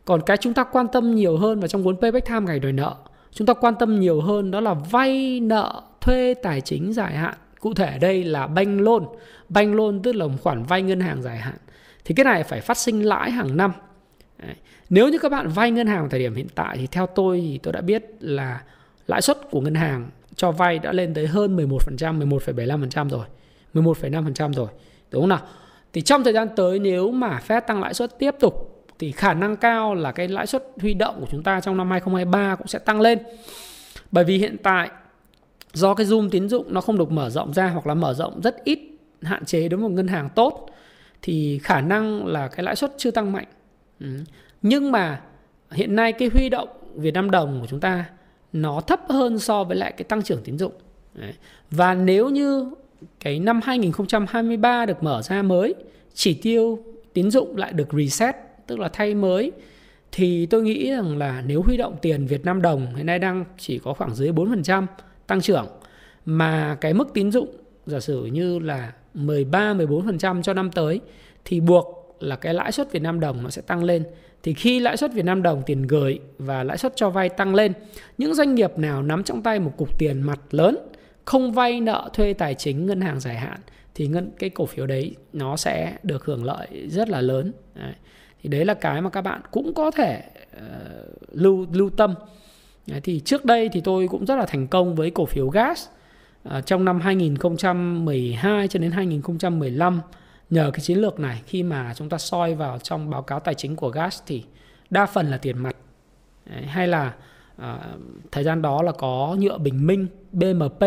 còn 0.04 0.20
cái 0.26 0.36
chúng 0.36 0.54
ta 0.54 0.64
quan 0.64 0.86
tâm 0.92 1.14
nhiều 1.14 1.36
hơn 1.36 1.60
và 1.60 1.68
trong 1.68 1.84
cuốn 1.84 1.96
payback 1.96 2.26
time 2.26 2.40
ngày 2.40 2.58
đòi 2.58 2.72
nợ 2.72 2.94
chúng 3.32 3.46
ta 3.46 3.54
quan 3.54 3.74
tâm 3.74 4.00
nhiều 4.00 4.20
hơn 4.20 4.50
đó 4.50 4.60
là 4.60 4.74
vay 4.74 5.40
nợ 5.40 5.82
thuê 6.00 6.34
tài 6.42 6.60
chính 6.60 6.92
dài 6.92 7.14
hạn 7.14 7.34
cụ 7.60 7.74
thể 7.74 7.98
đây 7.98 8.24
là 8.24 8.46
bank 8.46 8.80
loan 8.80 9.02
bank 9.48 9.74
loan 9.74 10.02
tức 10.02 10.12
là 10.12 10.26
một 10.26 10.36
khoản 10.42 10.62
vay 10.62 10.82
ngân 10.82 11.00
hàng 11.00 11.22
dài 11.22 11.38
hạn 11.38 11.56
thì 12.04 12.14
cái 12.14 12.24
này 12.24 12.44
phải 12.44 12.60
phát 12.60 12.76
sinh 12.76 13.02
lãi 13.02 13.30
hàng 13.30 13.56
năm 13.56 13.72
Đấy. 14.38 14.54
nếu 14.90 15.08
như 15.08 15.18
các 15.18 15.28
bạn 15.28 15.48
vay 15.48 15.70
ngân 15.70 15.86
hàng 15.86 16.10
thời 16.10 16.20
điểm 16.20 16.34
hiện 16.34 16.48
tại 16.54 16.76
thì 16.76 16.86
theo 16.86 17.06
tôi 17.06 17.40
thì 17.40 17.58
tôi 17.58 17.72
đã 17.72 17.80
biết 17.80 18.04
là 18.20 18.60
lãi 19.06 19.22
suất 19.22 19.50
của 19.50 19.60
ngân 19.60 19.74
hàng 19.74 20.10
cho 20.36 20.52
vay 20.52 20.78
đã 20.78 20.92
lên 20.92 21.14
tới 21.14 21.26
hơn 21.26 21.56
11%, 21.56 22.28
11,75% 22.28 23.08
rồi. 23.08 23.26
11,5% 23.74 24.52
rồi. 24.52 24.68
Đúng 25.10 25.22
không 25.22 25.28
nào? 25.28 25.40
Thì 25.92 26.00
trong 26.00 26.24
thời 26.24 26.32
gian 26.32 26.48
tới 26.56 26.78
nếu 26.78 27.10
mà 27.10 27.40
Fed 27.48 27.60
tăng 27.60 27.80
lãi 27.80 27.94
suất 27.94 28.18
tiếp 28.18 28.34
tục 28.40 28.84
thì 28.98 29.12
khả 29.12 29.34
năng 29.34 29.56
cao 29.56 29.94
là 29.94 30.12
cái 30.12 30.28
lãi 30.28 30.46
suất 30.46 30.64
huy 30.80 30.94
động 30.94 31.16
của 31.20 31.26
chúng 31.30 31.42
ta 31.42 31.60
trong 31.60 31.76
năm 31.76 31.90
2023 31.90 32.56
cũng 32.56 32.66
sẽ 32.66 32.78
tăng 32.78 33.00
lên. 33.00 33.18
Bởi 34.10 34.24
vì 34.24 34.38
hiện 34.38 34.56
tại 34.62 34.90
do 35.72 35.94
cái 35.94 36.06
zoom 36.06 36.30
tín 36.30 36.48
dụng 36.48 36.74
nó 36.74 36.80
không 36.80 36.98
được 36.98 37.10
mở 37.10 37.30
rộng 37.30 37.52
ra 37.52 37.68
hoặc 37.68 37.86
là 37.86 37.94
mở 37.94 38.14
rộng 38.14 38.40
rất 38.40 38.64
ít, 38.64 38.78
hạn 39.22 39.44
chế 39.44 39.68
đối 39.68 39.80
với 39.80 39.88
một 39.88 39.94
ngân 39.94 40.08
hàng 40.08 40.28
tốt 40.34 40.70
thì 41.22 41.60
khả 41.62 41.80
năng 41.80 42.26
là 42.26 42.48
cái 42.48 42.64
lãi 42.64 42.76
suất 42.76 42.92
chưa 42.98 43.10
tăng 43.10 43.32
mạnh. 43.32 43.46
Ừ. 44.00 44.06
Nhưng 44.62 44.92
mà 44.92 45.20
hiện 45.70 45.96
nay 45.96 46.12
cái 46.12 46.30
huy 46.34 46.48
động 46.48 46.68
Việt 46.94 47.14
Nam 47.14 47.30
đồng 47.30 47.60
của 47.60 47.66
chúng 47.66 47.80
ta 47.80 48.04
nó 48.52 48.80
thấp 48.80 49.00
hơn 49.08 49.38
so 49.38 49.64
với 49.64 49.76
lại 49.76 49.92
cái 49.92 50.04
tăng 50.04 50.22
trưởng 50.22 50.42
tín 50.44 50.58
dụng. 50.58 50.72
Đấy. 51.14 51.32
Và 51.70 51.94
nếu 51.94 52.28
như 52.28 52.70
cái 53.20 53.38
năm 53.38 53.60
2023 53.64 54.86
được 54.86 55.02
mở 55.02 55.22
ra 55.22 55.42
mới, 55.42 55.74
chỉ 56.14 56.34
tiêu 56.34 56.78
tín 57.12 57.30
dụng 57.30 57.56
lại 57.56 57.72
được 57.72 57.88
reset, 57.92 58.36
tức 58.66 58.78
là 58.78 58.88
thay 58.88 59.14
mới. 59.14 59.52
Thì 60.12 60.46
tôi 60.46 60.62
nghĩ 60.62 60.90
rằng 60.90 61.18
là 61.18 61.42
nếu 61.46 61.62
huy 61.62 61.76
động 61.76 61.96
tiền 62.02 62.26
Việt 62.26 62.44
Nam 62.44 62.62
đồng 62.62 62.94
hiện 62.94 63.06
nay 63.06 63.18
đang 63.18 63.44
chỉ 63.58 63.78
có 63.78 63.94
khoảng 63.94 64.14
dưới 64.14 64.32
4% 64.32 64.86
tăng 65.26 65.40
trưởng 65.40 65.66
mà 66.24 66.76
cái 66.80 66.94
mức 66.94 67.08
tín 67.14 67.30
dụng 67.30 67.48
giả 67.86 68.00
sử 68.00 68.24
như 68.24 68.58
là 68.58 68.92
13 69.14 69.74
14% 69.74 70.42
cho 70.42 70.54
năm 70.54 70.70
tới 70.70 71.00
thì 71.44 71.60
buộc 71.60 72.16
là 72.20 72.36
cái 72.36 72.54
lãi 72.54 72.72
suất 72.72 72.92
Việt 72.92 73.02
Nam 73.02 73.20
đồng 73.20 73.42
nó 73.42 73.50
sẽ 73.50 73.62
tăng 73.62 73.84
lên. 73.84 74.04
Thì 74.42 74.54
khi 74.54 74.80
lãi 74.80 74.96
suất 74.96 75.12
Việt 75.12 75.24
Nam 75.24 75.42
đồng 75.42 75.62
tiền 75.66 75.82
gửi 75.82 76.18
và 76.38 76.64
lãi 76.64 76.78
suất 76.78 76.92
cho 76.96 77.10
vay 77.10 77.28
tăng 77.28 77.54
lên, 77.54 77.72
những 78.18 78.34
doanh 78.34 78.54
nghiệp 78.54 78.78
nào 78.78 79.02
nắm 79.02 79.24
trong 79.24 79.42
tay 79.42 79.58
một 79.58 79.72
cục 79.76 79.98
tiền 79.98 80.22
mặt 80.22 80.40
lớn, 80.50 80.76
không 81.24 81.52
vay 81.52 81.80
nợ 81.80 82.10
thuê 82.12 82.32
tài 82.32 82.54
chính 82.54 82.86
ngân 82.86 83.00
hàng 83.00 83.20
dài 83.20 83.36
hạn 83.36 83.60
thì 83.94 84.06
ngân 84.06 84.30
cái 84.38 84.50
cổ 84.50 84.66
phiếu 84.66 84.86
đấy 84.86 85.16
nó 85.32 85.56
sẽ 85.56 85.96
được 86.02 86.24
hưởng 86.24 86.44
lợi 86.44 86.88
rất 86.88 87.08
là 87.08 87.20
lớn. 87.20 87.52
Đấy. 87.74 87.92
Thì 88.42 88.48
đấy 88.48 88.64
là 88.64 88.74
cái 88.74 89.02
mà 89.02 89.10
các 89.10 89.20
bạn 89.20 89.40
cũng 89.50 89.74
có 89.74 89.90
thể 89.90 90.22
uh, 90.56 90.62
lưu 91.32 91.66
lưu 91.72 91.90
tâm. 91.90 92.14
Đấy, 92.86 93.00
thì 93.00 93.20
trước 93.20 93.44
đây 93.44 93.68
thì 93.72 93.80
tôi 93.80 94.08
cũng 94.08 94.24
rất 94.24 94.36
là 94.36 94.46
thành 94.46 94.66
công 94.66 94.94
với 94.94 95.10
cổ 95.10 95.26
phiếu 95.26 95.48
gas 95.48 95.86
uh, 96.48 96.66
trong 96.66 96.84
năm 96.84 97.00
2012 97.00 98.68
cho 98.68 98.78
đến 98.78 98.90
2015 98.90 100.00
nhờ 100.50 100.70
cái 100.74 100.80
chiến 100.80 100.98
lược 100.98 101.20
này 101.20 101.42
khi 101.46 101.62
mà 101.62 101.94
chúng 101.96 102.08
ta 102.08 102.18
soi 102.18 102.54
vào 102.54 102.78
trong 102.78 103.10
báo 103.10 103.22
cáo 103.22 103.40
tài 103.40 103.54
chính 103.54 103.76
của 103.76 103.88
gas 103.88 104.22
thì 104.26 104.44
đa 104.90 105.06
phần 105.06 105.30
là 105.30 105.36
tiền 105.36 105.58
mặt 105.58 105.76
Đấy, 106.46 106.62
hay 106.62 106.88
là 106.88 107.14
à, 107.60 107.78
thời 108.32 108.44
gian 108.44 108.62
đó 108.62 108.82
là 108.82 108.92
có 108.92 109.36
nhựa 109.40 109.58
bình 109.58 109.86
minh 109.86 110.06
BMP 110.32 110.84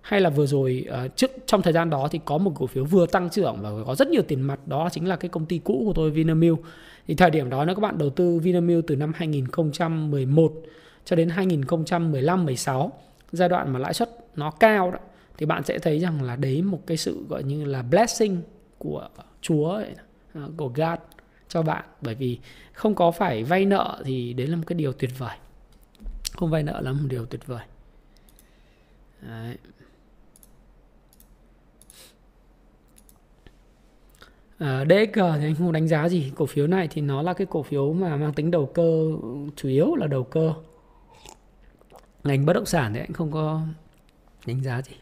hay 0.00 0.20
là 0.20 0.30
vừa 0.30 0.46
rồi 0.46 0.86
à, 0.90 1.08
trước 1.16 1.30
trong 1.46 1.62
thời 1.62 1.72
gian 1.72 1.90
đó 1.90 2.08
thì 2.10 2.20
có 2.24 2.38
một 2.38 2.52
cổ 2.54 2.66
phiếu 2.66 2.84
vừa 2.84 3.06
tăng 3.06 3.30
trưởng 3.30 3.56
và 3.60 3.70
có 3.86 3.94
rất 3.94 4.08
nhiều 4.08 4.22
tiền 4.22 4.40
mặt 4.40 4.60
đó 4.66 4.88
chính 4.92 5.08
là 5.08 5.16
cái 5.16 5.28
công 5.28 5.46
ty 5.46 5.58
cũ 5.58 5.82
của 5.86 5.92
tôi 5.92 6.10
Vinamilk. 6.10 6.58
Thì 7.06 7.14
thời 7.14 7.30
điểm 7.30 7.50
đó 7.50 7.64
nếu 7.64 7.74
các 7.74 7.80
bạn 7.80 7.98
đầu 7.98 8.10
tư 8.10 8.38
Vinamilk 8.38 8.86
từ 8.86 8.96
năm 8.96 9.12
2011 9.16 10.52
cho 11.04 11.16
đến 11.16 11.28
2015 11.28 12.44
16 12.44 12.92
giai 13.32 13.48
đoạn 13.48 13.72
mà 13.72 13.78
lãi 13.78 13.94
suất 13.94 14.10
nó 14.36 14.50
cao 14.50 14.90
đó 14.90 14.98
thì 15.38 15.46
bạn 15.46 15.62
sẽ 15.64 15.78
thấy 15.78 15.98
rằng 15.98 16.22
là 16.22 16.36
đấy 16.36 16.62
một 16.62 16.80
cái 16.86 16.96
sự 16.96 17.24
gọi 17.28 17.42
như 17.42 17.64
là 17.64 17.82
blessing 17.82 18.42
của 18.78 19.08
Chúa 19.40 19.70
ấy, 19.70 19.94
ờ, 20.34 20.50
của 20.56 20.68
God 20.68 20.98
cho 21.48 21.62
bạn. 21.62 21.84
Bởi 22.00 22.14
vì 22.14 22.38
không 22.72 22.94
có 22.94 23.10
phải 23.10 23.44
vay 23.44 23.64
nợ 23.64 24.02
thì 24.04 24.32
đấy 24.32 24.46
là 24.46 24.56
một 24.56 24.62
cái 24.66 24.74
điều 24.74 24.92
tuyệt 24.92 25.10
vời 25.18 25.36
không 26.36 26.50
vay 26.50 26.62
nợ 26.62 26.80
là 26.80 26.92
một 26.92 27.06
điều 27.08 27.26
tuyệt 27.26 27.46
vời. 27.46 27.64
Đấy. 29.22 29.56
À, 34.58 34.84
DXG 34.84 35.20
thì 35.38 35.44
anh 35.44 35.54
không 35.58 35.72
đánh 35.72 35.88
giá 35.88 36.08
gì. 36.08 36.32
Cổ 36.36 36.46
phiếu 36.46 36.66
này 36.66 36.88
thì 36.88 37.02
nó 37.02 37.22
là 37.22 37.34
cái 37.34 37.46
cổ 37.50 37.62
phiếu 37.62 37.92
mà 37.92 38.16
mang 38.16 38.32
tính 38.32 38.50
đầu 38.50 38.66
cơ 38.66 39.10
chủ 39.56 39.68
yếu 39.68 39.94
là 39.94 40.06
đầu 40.06 40.24
cơ. 40.24 40.54
Ngành 42.24 42.46
bất 42.46 42.52
động 42.52 42.66
sản 42.66 42.94
thì 42.94 43.00
anh 43.00 43.12
không 43.12 43.32
có 43.32 43.62
đánh 44.46 44.62
giá 44.62 44.82
gì. 44.82 44.92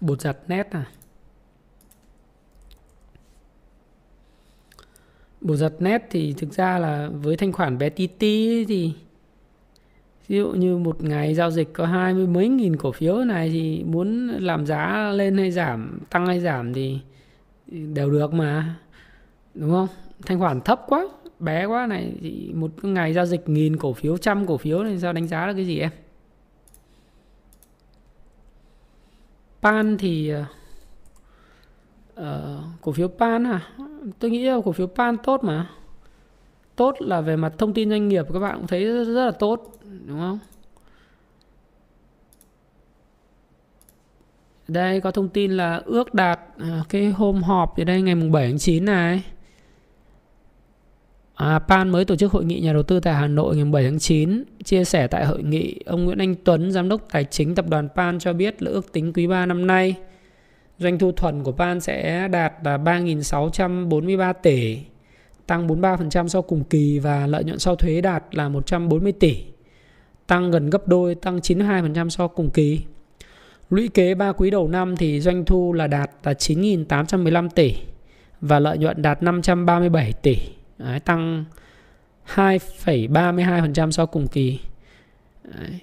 Bột 0.00 0.20
giặt 0.20 0.36
nét 0.48 0.68
à. 0.70 0.86
Bột 5.40 5.56
giật 5.56 5.74
nét 5.78 6.06
thì 6.10 6.34
thực 6.38 6.52
ra 6.52 6.78
là 6.78 7.08
với 7.12 7.36
thanh 7.36 7.52
khoản 7.52 7.78
bé 7.78 7.90
tí 7.90 8.06
tí 8.06 8.64
thì 8.64 8.94
ví 10.32 10.38
dụ 10.38 10.50
như 10.50 10.76
một 10.76 11.02
ngày 11.02 11.34
giao 11.34 11.50
dịch 11.50 11.72
có 11.72 11.86
hai 11.86 12.14
mươi 12.14 12.26
mấy 12.26 12.48
nghìn 12.48 12.76
cổ 12.76 12.92
phiếu 12.92 13.24
này 13.24 13.50
thì 13.50 13.84
muốn 13.84 14.28
làm 14.28 14.66
giá 14.66 15.10
lên 15.14 15.38
hay 15.38 15.50
giảm 15.50 16.00
tăng 16.10 16.26
hay 16.26 16.40
giảm 16.40 16.74
thì 16.74 16.98
đều 17.68 18.10
được 18.10 18.32
mà 18.32 18.74
đúng 19.54 19.70
không? 19.70 19.88
Thanh 20.26 20.38
khoản 20.38 20.60
thấp 20.60 20.82
quá 20.86 21.08
bé 21.38 21.64
quá 21.64 21.86
này 21.86 22.12
thì 22.20 22.52
một 22.54 22.70
ngày 22.84 23.12
giao 23.12 23.26
dịch 23.26 23.48
nghìn 23.48 23.76
cổ 23.76 23.92
phiếu 23.92 24.18
trăm 24.18 24.46
cổ 24.46 24.56
phiếu 24.56 24.82
này 24.84 24.98
sao 24.98 25.12
đánh 25.12 25.28
giá 25.28 25.46
là 25.46 25.52
cái 25.52 25.66
gì 25.66 25.78
em? 25.78 25.90
Pan 29.62 29.96
thì 29.98 30.32
uh, 32.20 32.24
cổ 32.80 32.92
phiếu 32.92 33.08
pan 33.08 33.46
à? 33.46 33.60
Tôi 34.18 34.30
nghĩ 34.30 34.44
là 34.44 34.56
cổ 34.64 34.72
phiếu 34.72 34.86
pan 34.86 35.16
tốt 35.24 35.44
mà 35.44 35.70
tốt 36.82 36.96
là 36.98 37.20
về 37.20 37.36
mặt 37.36 37.52
thông 37.58 37.74
tin 37.74 37.90
doanh 37.90 38.08
nghiệp 38.08 38.26
các 38.32 38.38
bạn 38.38 38.56
cũng 38.56 38.66
thấy 38.66 38.84
rất, 38.84 39.04
rất 39.04 39.24
là 39.26 39.30
tốt 39.30 39.72
đúng 40.06 40.18
không? 40.18 40.38
Đây 44.68 45.00
có 45.00 45.10
thông 45.10 45.28
tin 45.28 45.52
là 45.52 45.82
ước 45.84 46.14
đạt 46.14 46.40
à, 46.58 46.82
cái 46.88 47.10
hôm 47.10 47.42
họp 47.42 47.78
ở 47.78 47.84
đây 47.84 48.02
ngày 48.02 48.14
mùng 48.14 48.32
7 48.32 48.48
tháng 48.48 48.58
9 48.58 48.84
này. 48.84 49.22
À, 51.34 51.58
PAN 51.58 51.90
mới 51.90 52.04
tổ 52.04 52.16
chức 52.16 52.32
hội 52.32 52.44
nghị 52.44 52.60
nhà 52.60 52.72
đầu 52.72 52.82
tư 52.82 53.00
tại 53.00 53.14
Hà 53.14 53.26
Nội 53.26 53.56
ngày 53.56 53.64
7 53.64 53.84
tháng 53.84 53.98
9. 53.98 54.44
Chia 54.64 54.84
sẻ 54.84 55.06
tại 55.06 55.26
hội 55.26 55.42
nghị, 55.42 55.80
ông 55.86 56.04
Nguyễn 56.04 56.18
Anh 56.18 56.34
Tuấn, 56.44 56.72
giám 56.72 56.88
đốc 56.88 57.08
tài 57.10 57.24
chính 57.24 57.54
tập 57.54 57.68
đoàn 57.68 57.88
PAN 57.94 58.18
cho 58.18 58.32
biết 58.32 58.62
là 58.62 58.70
ước 58.70 58.92
tính 58.92 59.12
quý 59.12 59.26
3 59.26 59.46
năm 59.46 59.66
nay 59.66 59.96
Doanh 60.78 60.98
thu 60.98 61.12
thuần 61.12 61.42
của 61.42 61.52
PAN 61.52 61.80
sẽ 61.80 62.28
đạt 62.28 62.52
là 62.64 62.76
3.643 62.76 64.32
tỷ, 64.32 64.78
tăng 65.52 65.68
43% 65.68 66.28
so 66.28 66.40
cùng 66.40 66.64
kỳ 66.64 66.98
và 66.98 67.26
lợi 67.26 67.44
nhuận 67.44 67.58
sau 67.58 67.76
thuế 67.76 68.00
đạt 68.00 68.24
là 68.30 68.48
140 68.48 69.12
tỷ, 69.12 69.36
tăng 70.26 70.50
gần 70.50 70.70
gấp 70.70 70.88
đôi, 70.88 71.14
tăng 71.14 71.38
92% 71.38 72.08
so 72.08 72.28
cùng 72.28 72.50
kỳ. 72.50 72.80
Lũy 73.70 73.88
kế 73.88 74.14
3 74.14 74.32
quý 74.32 74.50
đầu 74.50 74.68
năm 74.68 74.96
thì 74.96 75.20
doanh 75.20 75.44
thu 75.44 75.72
là 75.72 75.86
đạt 75.86 76.10
là 76.22 76.32
9.815 76.32 77.48
tỷ 77.48 77.74
và 78.40 78.58
lợi 78.58 78.78
nhuận 78.78 79.02
đạt 79.02 79.22
537 79.22 80.12
tỷ, 80.12 80.36
Đấy, 80.78 81.00
tăng 81.00 81.44
2,32% 82.34 83.90
so 83.90 84.06
cùng 84.06 84.26
kỳ. 84.26 84.58
Đấy. 85.44 85.78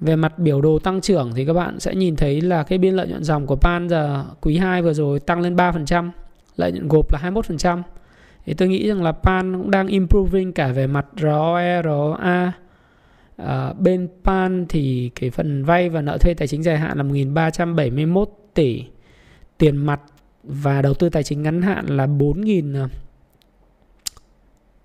Về 0.00 0.16
mặt 0.16 0.38
biểu 0.38 0.60
đồ 0.60 0.78
tăng 0.78 1.00
trưởng 1.00 1.32
thì 1.34 1.46
các 1.46 1.52
bạn 1.52 1.80
sẽ 1.80 1.94
nhìn 1.94 2.16
thấy 2.16 2.40
là 2.40 2.62
cái 2.62 2.78
biên 2.78 2.94
lợi 2.94 3.08
nhuận 3.08 3.24
dòng 3.24 3.46
của 3.46 3.56
Pan 3.56 3.88
giờ 3.88 4.24
quý 4.40 4.56
2 4.56 4.82
vừa 4.82 4.92
rồi 4.92 5.20
tăng 5.20 5.40
lên 5.40 5.56
3%, 5.56 6.10
lợi 6.56 6.72
nhuận 6.72 6.88
gộp 6.88 7.12
là 7.12 7.30
21%. 7.30 7.82
Thì 8.46 8.54
tôi 8.54 8.68
nghĩ 8.68 8.88
rằng 8.88 9.02
là 9.02 9.12
Pan 9.12 9.58
cũng 9.58 9.70
đang 9.70 9.86
improving 9.86 10.52
cả 10.52 10.68
về 10.68 10.86
mặt 10.86 11.06
ROE, 11.16 11.82
ROA. 11.84 12.16
À, 12.18 12.52
ờ, 13.36 13.74
bên 13.78 14.08
Pan 14.24 14.66
thì 14.68 15.10
cái 15.14 15.30
phần 15.30 15.64
vay 15.64 15.88
và 15.88 16.02
nợ 16.02 16.18
thuê 16.18 16.34
tài 16.34 16.48
chính 16.48 16.62
dài 16.62 16.78
hạn 16.78 16.98
là 16.98 17.04
1.371 17.04 18.24
tỷ 18.54 18.84
tiền 19.58 19.76
mặt 19.76 20.00
và 20.42 20.82
đầu 20.82 20.94
tư 20.94 21.08
tài 21.08 21.22
chính 21.22 21.42
ngắn 21.42 21.62
hạn 21.62 21.86
là 21.86 22.06
4.000 22.06 22.74
ờ, 22.74 22.88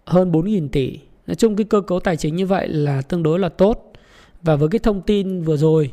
hơn 0.05 0.31
4.000 0.31 0.69
tỷ. 0.69 0.99
Nói 1.27 1.35
chung 1.35 1.55
cái 1.55 1.65
cơ 1.65 1.81
cấu 1.81 1.99
tài 1.99 2.17
chính 2.17 2.35
như 2.35 2.45
vậy 2.45 2.67
là 2.67 3.01
tương 3.01 3.23
đối 3.23 3.39
là 3.39 3.49
tốt 3.49 3.93
và 4.41 4.55
với 4.55 4.69
cái 4.69 4.79
thông 4.79 5.01
tin 5.01 5.41
vừa 5.41 5.57
rồi 5.57 5.91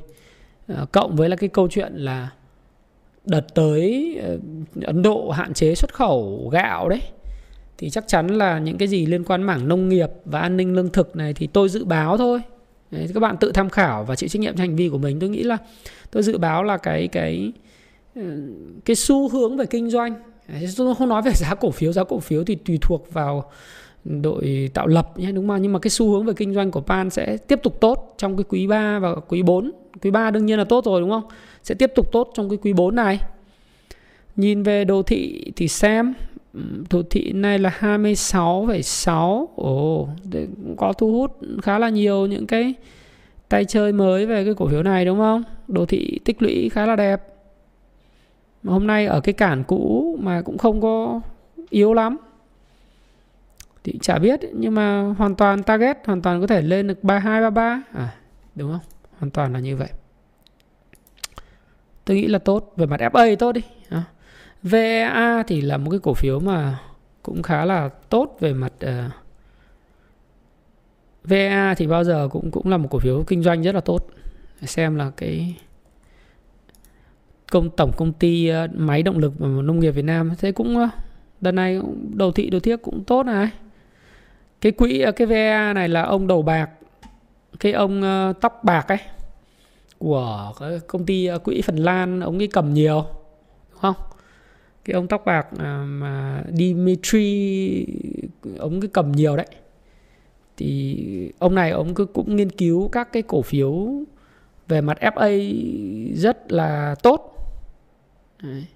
ờ, 0.68 0.86
cộng 0.92 1.16
với 1.16 1.28
là 1.28 1.36
cái 1.36 1.48
câu 1.48 1.68
chuyện 1.68 1.92
là 1.94 2.30
đợt 3.24 3.54
tới 3.54 4.16
Ấn 4.82 5.02
Độ 5.02 5.30
hạn 5.30 5.54
chế 5.54 5.74
xuất 5.74 5.94
khẩu 5.94 6.48
gạo 6.52 6.88
đấy 6.88 7.00
thì 7.78 7.90
chắc 7.90 8.08
chắn 8.08 8.26
là 8.26 8.58
những 8.58 8.78
cái 8.78 8.88
gì 8.88 9.06
liên 9.06 9.24
quan 9.24 9.42
mảng 9.42 9.68
nông 9.68 9.88
nghiệp 9.88 10.10
và 10.24 10.40
an 10.40 10.56
ninh 10.56 10.74
lương 10.74 10.90
thực 10.90 11.16
này 11.16 11.34
thì 11.34 11.46
tôi 11.46 11.68
dự 11.68 11.84
báo 11.84 12.16
thôi. 12.16 12.40
Đấy, 12.90 13.08
các 13.14 13.20
bạn 13.20 13.36
tự 13.36 13.52
tham 13.52 13.70
khảo 13.70 14.04
và 14.04 14.16
chịu 14.16 14.28
trách 14.28 14.40
nhiệm 14.40 14.56
cho 14.56 14.60
hành 14.60 14.76
vi 14.76 14.88
của 14.88 14.98
mình. 14.98 15.20
Tôi 15.20 15.28
nghĩ 15.28 15.42
là 15.42 15.56
tôi 16.10 16.22
dự 16.22 16.38
báo 16.38 16.62
là 16.62 16.76
cái 16.76 17.08
cái 17.08 17.52
ờ, 18.16 18.22
cái 18.84 18.96
xu 18.96 19.28
hướng 19.28 19.56
về 19.56 19.66
kinh 19.66 19.90
doanh 19.90 20.14
tôi 20.76 20.94
không 20.94 21.08
nói 21.08 21.22
về 21.22 21.32
giá 21.34 21.54
cổ 21.54 21.70
phiếu. 21.70 21.92
Giá 21.92 22.04
cổ 22.04 22.20
phiếu 22.20 22.44
thì 22.44 22.54
tùy 22.54 22.78
thuộc 22.82 23.12
vào 23.12 23.50
đội 24.04 24.70
tạo 24.74 24.86
lập 24.86 25.18
nhé 25.18 25.32
đúng 25.32 25.48
không? 25.48 25.62
Nhưng 25.62 25.72
mà 25.72 25.78
cái 25.78 25.90
xu 25.90 26.10
hướng 26.10 26.24
về 26.26 26.32
kinh 26.36 26.54
doanh 26.54 26.70
của 26.70 26.80
Pan 26.80 27.10
sẽ 27.10 27.36
tiếp 27.36 27.60
tục 27.62 27.80
tốt 27.80 28.14
trong 28.18 28.36
cái 28.36 28.44
quý 28.48 28.66
3 28.66 28.98
và 28.98 29.14
quý 29.14 29.42
4 29.42 29.70
quý 30.02 30.10
3 30.10 30.30
đương 30.30 30.46
nhiên 30.46 30.58
là 30.58 30.64
tốt 30.64 30.84
rồi 30.84 31.00
đúng 31.00 31.10
không? 31.10 31.24
Sẽ 31.62 31.74
tiếp 31.74 31.92
tục 31.94 32.12
tốt 32.12 32.32
trong 32.34 32.48
cái 32.48 32.58
quý 32.62 32.72
4 32.72 32.94
này. 32.94 33.20
Nhìn 34.36 34.62
về 34.62 34.84
đồ 34.84 35.02
thị 35.02 35.52
thì 35.56 35.68
xem 35.68 36.14
đồ 36.90 37.02
thị 37.10 37.32
này 37.32 37.58
là 37.58 37.78
26,6 37.80 39.46
ồ 39.56 40.08
cũng 40.32 40.76
có 40.76 40.92
thu 40.92 41.12
hút 41.12 41.38
khá 41.62 41.78
là 41.78 41.88
nhiều 41.88 42.26
những 42.26 42.46
cái 42.46 42.74
tay 43.48 43.64
chơi 43.64 43.92
mới 43.92 44.26
về 44.26 44.44
cái 44.44 44.54
cổ 44.54 44.68
phiếu 44.68 44.82
này 44.82 45.04
đúng 45.04 45.18
không 45.18 45.42
đồ 45.68 45.86
thị 45.86 46.20
tích 46.24 46.42
lũy 46.42 46.68
khá 46.68 46.86
là 46.86 46.96
đẹp 46.96 47.22
hôm 48.64 48.86
nay 48.86 49.06
ở 49.06 49.20
cái 49.20 49.32
cản 49.32 49.64
cũ 49.64 50.16
mà 50.20 50.42
cũng 50.42 50.58
không 50.58 50.80
có 50.80 51.20
yếu 51.70 51.94
lắm 51.94 52.16
thì 53.84 53.98
chả 54.02 54.18
biết 54.18 54.40
nhưng 54.52 54.74
mà 54.74 55.14
hoàn 55.18 55.34
toàn 55.34 55.62
target 55.62 55.98
hoàn 56.06 56.22
toàn 56.22 56.40
có 56.40 56.46
thể 56.46 56.62
lên 56.62 56.86
được 56.86 57.04
32 57.04 57.40
33 57.40 57.82
à 57.92 58.14
đúng 58.54 58.72
không? 58.72 58.80
Hoàn 59.18 59.30
toàn 59.30 59.52
là 59.52 59.58
như 59.58 59.76
vậy. 59.76 59.88
Tôi 62.04 62.16
nghĩ 62.16 62.26
là 62.26 62.38
tốt 62.38 62.72
về 62.76 62.86
mặt 62.86 63.00
FA 63.00 63.36
tốt 63.36 63.52
đi. 63.52 63.60
VEA 64.64 65.42
thì 65.46 65.60
là 65.60 65.76
một 65.76 65.90
cái 65.90 66.00
cổ 66.02 66.14
phiếu 66.14 66.40
mà 66.40 66.78
cũng 67.22 67.42
khá 67.42 67.64
là 67.64 67.88
tốt 67.88 68.36
về 68.40 68.52
mặt 68.52 68.72
ờ, 68.80 69.04
uh, 69.06 69.12
VEA 71.24 71.74
thì 71.74 71.86
bao 71.86 72.04
giờ 72.04 72.28
cũng 72.32 72.50
cũng 72.50 72.68
là 72.68 72.76
một 72.76 72.88
cổ 72.90 72.98
phiếu 72.98 73.24
kinh 73.26 73.42
doanh 73.42 73.62
rất 73.62 73.74
là 73.74 73.80
tốt. 73.80 74.06
Xem 74.62 74.96
là 74.96 75.10
cái 75.16 75.56
công 77.52 77.70
tổng 77.70 77.92
công 77.96 78.12
ty 78.12 78.50
uh, 78.52 78.70
máy 78.74 79.02
động 79.02 79.18
lực 79.18 79.32
và 79.38 79.48
nông 79.48 79.80
nghiệp 79.80 79.90
Việt 79.90 80.04
Nam 80.04 80.32
thế 80.38 80.52
cũng 80.52 80.76
uh, 80.76 80.88
đợt 81.40 81.52
này 81.52 81.80
đầu 82.14 82.32
thị 82.32 82.50
đầu 82.50 82.60
thiết 82.60 82.76
cũng 82.82 83.04
tốt 83.04 83.22
này 83.22 83.50
cái 84.60 84.72
quỹ 84.72 85.04
cái 85.16 85.26
VA 85.26 85.72
này 85.72 85.88
là 85.88 86.02
ông 86.02 86.26
đầu 86.26 86.42
bạc 86.42 86.70
cái 87.60 87.72
ông 87.72 88.02
uh, 88.30 88.40
tóc 88.40 88.60
bạc 88.64 88.88
ấy 88.88 88.98
của 89.98 90.52
cái 90.60 90.80
công 90.86 91.06
ty 91.06 91.30
uh, 91.34 91.44
quỹ 91.44 91.62
Phần 91.62 91.76
Lan 91.76 92.20
ông 92.20 92.38
ấy 92.38 92.48
cầm 92.52 92.74
nhiều 92.74 93.06
đúng 93.70 93.80
không 93.80 93.94
cái 94.84 94.94
ông 94.94 95.08
tóc 95.08 95.22
bạc 95.24 95.46
à, 95.58 95.84
mà 95.86 96.42
Dimitri 96.54 97.86
ông 98.58 98.80
cứ 98.80 98.88
cầm 98.88 99.12
nhiều 99.12 99.36
đấy. 99.36 99.46
Thì 100.56 101.32
ông 101.38 101.54
này 101.54 101.70
ông 101.70 101.94
cứ 101.94 102.04
cũng 102.04 102.36
nghiên 102.36 102.50
cứu 102.50 102.88
các 102.88 103.12
cái 103.12 103.22
cổ 103.22 103.42
phiếu 103.42 103.88
về 104.68 104.80
mặt 104.80 104.98
FA 105.00 106.14
rất 106.14 106.52
là 106.52 106.94
tốt. 107.02 107.30
Đấy. 108.42 108.66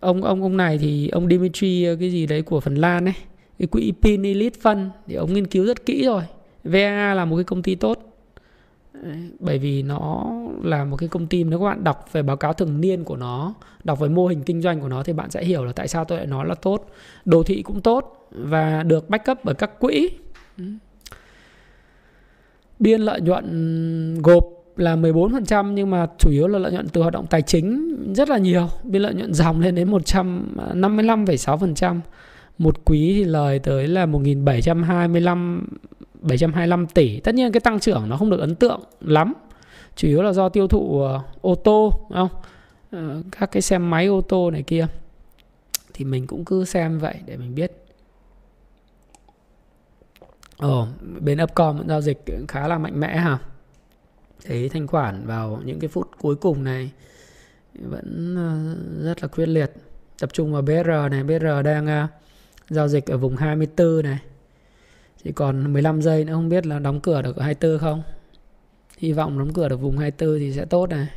ông 0.00 0.22
ông 0.22 0.42
ông 0.42 0.56
này 0.56 0.78
thì 0.78 1.08
ông 1.08 1.28
Dimitri, 1.28 1.86
cái 2.00 2.10
gì 2.10 2.26
đấy 2.26 2.42
của 2.42 2.60
Phần 2.60 2.74
Lan 2.74 3.04
ấy, 3.04 3.14
cái 3.58 3.66
quỹ 3.66 3.92
Pin 4.02 4.22
Elite 4.22 4.60
Fund 4.62 4.88
thì 5.06 5.14
ông 5.14 5.34
nghiên 5.34 5.46
cứu 5.46 5.64
rất 5.64 5.86
kỹ 5.86 6.04
rồi. 6.04 6.22
VA 6.64 7.14
là 7.14 7.24
một 7.24 7.36
cái 7.36 7.44
công 7.44 7.62
ty 7.62 7.74
tốt 7.74 8.09
bởi 9.38 9.58
vì 9.58 9.82
nó 9.82 10.32
là 10.62 10.84
một 10.84 10.96
cái 10.96 11.08
công 11.08 11.26
ty 11.26 11.44
nếu 11.44 11.58
các 11.58 11.64
bạn 11.64 11.84
đọc 11.84 12.08
về 12.12 12.22
báo 12.22 12.36
cáo 12.36 12.52
thường 12.52 12.80
niên 12.80 13.04
của 13.04 13.16
nó 13.16 13.54
đọc 13.84 14.00
về 14.00 14.08
mô 14.08 14.26
hình 14.26 14.42
kinh 14.42 14.62
doanh 14.62 14.80
của 14.80 14.88
nó 14.88 15.02
thì 15.02 15.12
bạn 15.12 15.30
sẽ 15.30 15.44
hiểu 15.44 15.64
là 15.64 15.72
tại 15.72 15.88
sao 15.88 16.04
tôi 16.04 16.18
lại 16.18 16.26
nói 16.26 16.46
là 16.46 16.54
tốt. 16.54 16.90
Đồ 17.24 17.42
thị 17.42 17.62
cũng 17.62 17.80
tốt 17.80 18.28
và 18.30 18.82
được 18.82 19.10
backup 19.10 19.38
bởi 19.44 19.54
các 19.54 19.78
quỹ. 19.78 20.10
Biên 22.78 23.00
lợi 23.00 23.20
nhuận 23.20 24.22
gộp 24.22 24.44
là 24.76 24.96
14% 24.96 25.72
nhưng 25.72 25.90
mà 25.90 26.06
chủ 26.18 26.30
yếu 26.30 26.48
là 26.48 26.58
lợi 26.58 26.72
nhuận 26.72 26.88
từ 26.88 27.00
hoạt 27.00 27.12
động 27.12 27.26
tài 27.30 27.42
chính 27.42 27.96
rất 28.14 28.28
là 28.28 28.38
nhiều. 28.38 28.68
Biên 28.84 29.02
lợi 29.02 29.14
nhuận 29.14 29.34
dòng 29.34 29.60
lên 29.60 29.74
đến 29.74 29.92
155,6% 29.92 32.00
một 32.58 32.84
quý 32.84 33.14
thì 33.14 33.24
lời 33.24 33.58
tới 33.58 33.86
là 33.86 34.06
1725 34.06 35.66
725 36.22 36.86
tỷ. 36.86 37.20
Tất 37.20 37.34
nhiên 37.34 37.52
cái 37.52 37.60
tăng 37.60 37.80
trưởng 37.80 38.08
nó 38.08 38.16
không 38.16 38.30
được 38.30 38.40
ấn 38.40 38.54
tượng 38.54 38.80
lắm. 39.00 39.32
Chủ 39.96 40.08
yếu 40.08 40.22
là 40.22 40.32
do 40.32 40.48
tiêu 40.48 40.68
thụ 40.68 40.78
uh, 40.78 41.22
ô 41.40 41.54
tô 41.54 41.92
không? 42.14 42.28
Uh, 42.96 43.24
các 43.32 43.50
cái 43.50 43.62
xe 43.62 43.78
máy 43.78 44.06
ô 44.06 44.20
tô 44.20 44.50
này 44.50 44.62
kia. 44.62 44.86
Thì 45.94 46.04
mình 46.04 46.26
cũng 46.26 46.44
cứ 46.44 46.64
xem 46.64 46.98
vậy 46.98 47.14
để 47.26 47.36
mình 47.36 47.54
biết. 47.54 47.72
Ồ, 50.56 50.86
bên 51.20 51.42
Upcom 51.42 51.78
vẫn 51.78 51.88
giao 51.88 52.00
dịch 52.00 52.24
khá 52.48 52.68
là 52.68 52.78
mạnh 52.78 53.00
mẽ 53.00 53.16
hả? 53.16 53.38
Thấy 54.44 54.68
thanh 54.68 54.86
khoản 54.86 55.26
vào 55.26 55.60
những 55.64 55.80
cái 55.80 55.88
phút 55.88 56.10
cuối 56.20 56.36
cùng 56.36 56.64
này 56.64 56.90
vẫn 57.74 58.34
ờ, 58.36 58.74
rất 59.04 59.22
là 59.22 59.28
quyết 59.28 59.46
liệt. 59.46 59.72
Tập 60.18 60.30
trung 60.32 60.52
vào 60.52 60.62
BR 60.62 60.88
này, 61.10 61.24
BR 61.24 61.46
đang 61.64 62.04
uh, 62.04 62.10
giao 62.70 62.88
dịch 62.88 63.06
ở 63.06 63.16
vùng 63.16 63.36
24 63.36 64.02
này 64.02 64.18
chỉ 65.24 65.32
còn 65.32 65.72
15 65.72 66.02
giây 66.02 66.24
nữa, 66.24 66.32
không 66.32 66.48
biết 66.48 66.66
là 66.66 66.78
đóng 66.78 67.00
cửa 67.00 67.22
được 67.22 67.40
24 67.40 67.78
không? 67.78 68.02
Hy 68.98 69.12
vọng 69.12 69.38
đóng 69.38 69.52
cửa 69.52 69.68
được 69.68 69.80
vùng 69.80 69.98
24 69.98 70.38
thì 70.38 70.52
sẽ 70.52 70.64
tốt 70.64 70.86
này. 70.86 71.08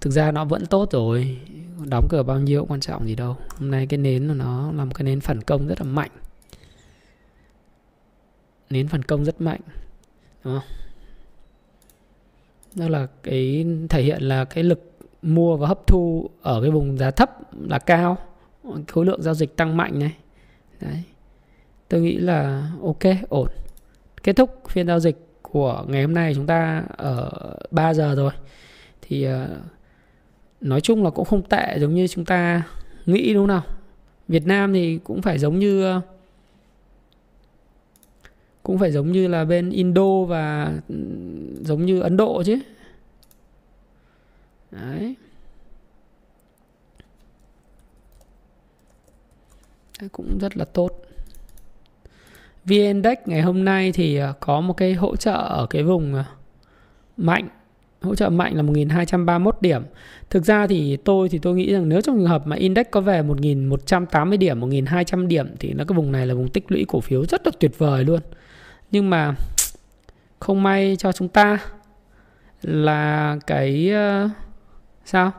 Thực 0.00 0.10
ra 0.10 0.32
nó 0.32 0.44
vẫn 0.44 0.66
tốt 0.66 0.92
rồi. 0.92 1.40
Đóng 1.90 2.06
cửa 2.10 2.22
bao 2.22 2.38
nhiêu 2.38 2.64
quan 2.64 2.80
trọng 2.80 3.06
gì 3.06 3.14
đâu. 3.14 3.36
Hôm 3.58 3.70
nay 3.70 3.86
cái 3.86 3.98
nến 3.98 4.28
của 4.28 4.34
nó 4.34 4.72
là 4.72 4.84
một 4.84 4.92
cái 4.94 5.04
nến 5.04 5.20
phản 5.20 5.42
công 5.42 5.68
rất 5.68 5.80
là 5.80 5.86
mạnh. 5.86 6.10
Nến 8.70 8.88
phản 8.88 9.02
công 9.02 9.24
rất 9.24 9.40
mạnh, 9.40 9.60
đúng 10.44 10.60
không? 10.60 10.68
Đó 12.74 12.88
là 12.88 13.06
cái, 13.22 13.66
thể 13.88 14.02
hiện 14.02 14.22
là 14.22 14.44
cái 14.44 14.64
lực 14.64 14.92
mua 15.22 15.56
và 15.56 15.68
hấp 15.68 15.86
thu 15.86 16.30
ở 16.42 16.62
cái 16.62 16.70
vùng 16.70 16.98
giá 16.98 17.10
thấp 17.10 17.54
là 17.68 17.78
cao. 17.78 18.18
Khối 18.88 19.06
lượng 19.06 19.22
giao 19.22 19.34
dịch 19.34 19.56
tăng 19.56 19.76
mạnh 19.76 19.98
này. 19.98 20.16
Đấy 20.80 21.02
tôi 21.92 22.00
nghĩ 22.00 22.16
là 22.16 22.70
ok 22.82 23.02
ổn. 23.28 23.48
Kết 24.22 24.32
thúc 24.32 24.62
phiên 24.68 24.86
giao 24.86 25.00
dịch 25.00 25.16
của 25.42 25.84
ngày 25.88 26.02
hôm 26.02 26.14
nay 26.14 26.32
chúng 26.34 26.46
ta 26.46 26.84
ở 26.96 27.30
3 27.70 27.94
giờ 27.94 28.14
rồi. 28.14 28.32
Thì 29.02 29.28
uh, 29.28 29.32
nói 30.60 30.80
chung 30.80 31.04
là 31.04 31.10
cũng 31.10 31.24
không 31.24 31.42
tệ 31.42 31.76
giống 31.80 31.94
như 31.94 32.08
chúng 32.08 32.24
ta 32.24 32.62
nghĩ 33.06 33.34
đúng 33.34 33.42
không 33.42 33.48
nào? 33.48 33.62
Việt 34.28 34.46
Nam 34.46 34.72
thì 34.72 34.98
cũng 35.04 35.22
phải 35.22 35.38
giống 35.38 35.58
như 35.58 35.96
uh, 35.96 36.02
cũng 38.62 38.78
phải 38.78 38.92
giống 38.92 39.12
như 39.12 39.28
là 39.28 39.44
bên 39.44 39.70
Indo 39.70 40.22
và 40.28 40.72
ừ, 40.88 40.94
giống 41.60 41.86
như 41.86 42.00
Ấn 42.00 42.16
Độ 42.16 42.42
chứ. 42.46 42.58
Đấy 44.70 45.14
cũng 50.12 50.38
rất 50.38 50.56
là 50.56 50.64
tốt. 50.64 51.11
VN-Index 52.66 53.16
ngày 53.26 53.42
hôm 53.42 53.64
nay 53.64 53.92
thì 53.92 54.16
ờ, 54.16 54.32
có 54.40 54.60
một 54.60 54.74
cái 54.76 54.94
hỗ 54.94 55.16
trợ 55.16 55.34
ở 55.34 55.66
cái 55.70 55.82
vùng 55.82 56.14
ờ, 56.14 56.24
mạnh 57.16 57.48
hỗ 58.02 58.14
trợ 58.14 58.28
mạnh 58.28 58.56
là 58.56 58.62
1231 58.62 59.56
điểm. 59.60 59.82
Thực 60.30 60.44
ra 60.44 60.66
thì 60.66 60.96
tôi 60.96 61.28
thì 61.28 61.38
tôi 61.38 61.54
nghĩ 61.54 61.72
rằng 61.72 61.88
nếu 61.88 62.00
trong 62.00 62.16
trường 62.16 62.26
hợp 62.26 62.46
mà 62.46 62.56
index 62.56 62.86
có 62.90 63.00
về 63.00 63.22
1180 63.22 64.38
điểm, 64.38 64.60
1200 64.60 65.28
điểm 65.28 65.46
thì 65.58 65.72
nó 65.72 65.84
cái 65.84 65.96
vùng 65.96 66.12
này 66.12 66.26
là 66.26 66.34
vùng 66.34 66.48
tích 66.48 66.64
lũy 66.68 66.84
cổ 66.88 67.00
phiếu 67.00 67.24
rất 67.24 67.46
là 67.46 67.50
tuyệt 67.60 67.78
vời 67.78 68.04
luôn. 68.04 68.20
Nhưng 68.90 69.10
mà 69.10 69.34
không 70.38 70.62
may 70.62 70.96
cho 70.98 71.12
chúng 71.12 71.28
ta 71.28 71.58
là 72.62 73.36
cái 73.46 73.92
uh, 74.24 74.30
sao? 75.04 75.32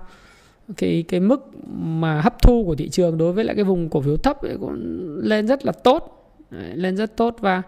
cái 0.77 1.03
cái 1.07 1.19
mức 1.19 1.51
mà 1.75 2.21
hấp 2.21 2.41
thu 2.41 2.63
của 2.65 2.75
thị 2.75 2.89
trường 2.89 3.17
đối 3.17 3.33
với 3.33 3.43
lại 3.45 3.55
cái 3.55 3.63
vùng 3.63 3.89
cổ 3.89 4.01
phiếu 4.01 4.17
thấp 4.17 4.41
ấy 4.41 4.57
cũng 4.59 4.75
lên 5.23 5.47
rất 5.47 5.65
là 5.65 5.71
tốt 5.71 6.22
lên 6.53 6.97
rất 6.97 7.17
tốt 7.17 7.35
và 7.39 7.61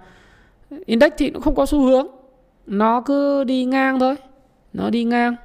index 0.86 1.12
thì 1.18 1.30
nó 1.30 1.40
không 1.40 1.56
có 1.56 1.66
xu 1.66 1.82
hướng. 1.82 2.08
Nó 2.68 3.02
cứ 3.02 3.44
đi 3.44 3.66
ngang 3.66 4.00
thôi. 4.00 4.16
Nó 4.74 4.90
đi 4.90 5.04
ngang. 5.04 5.36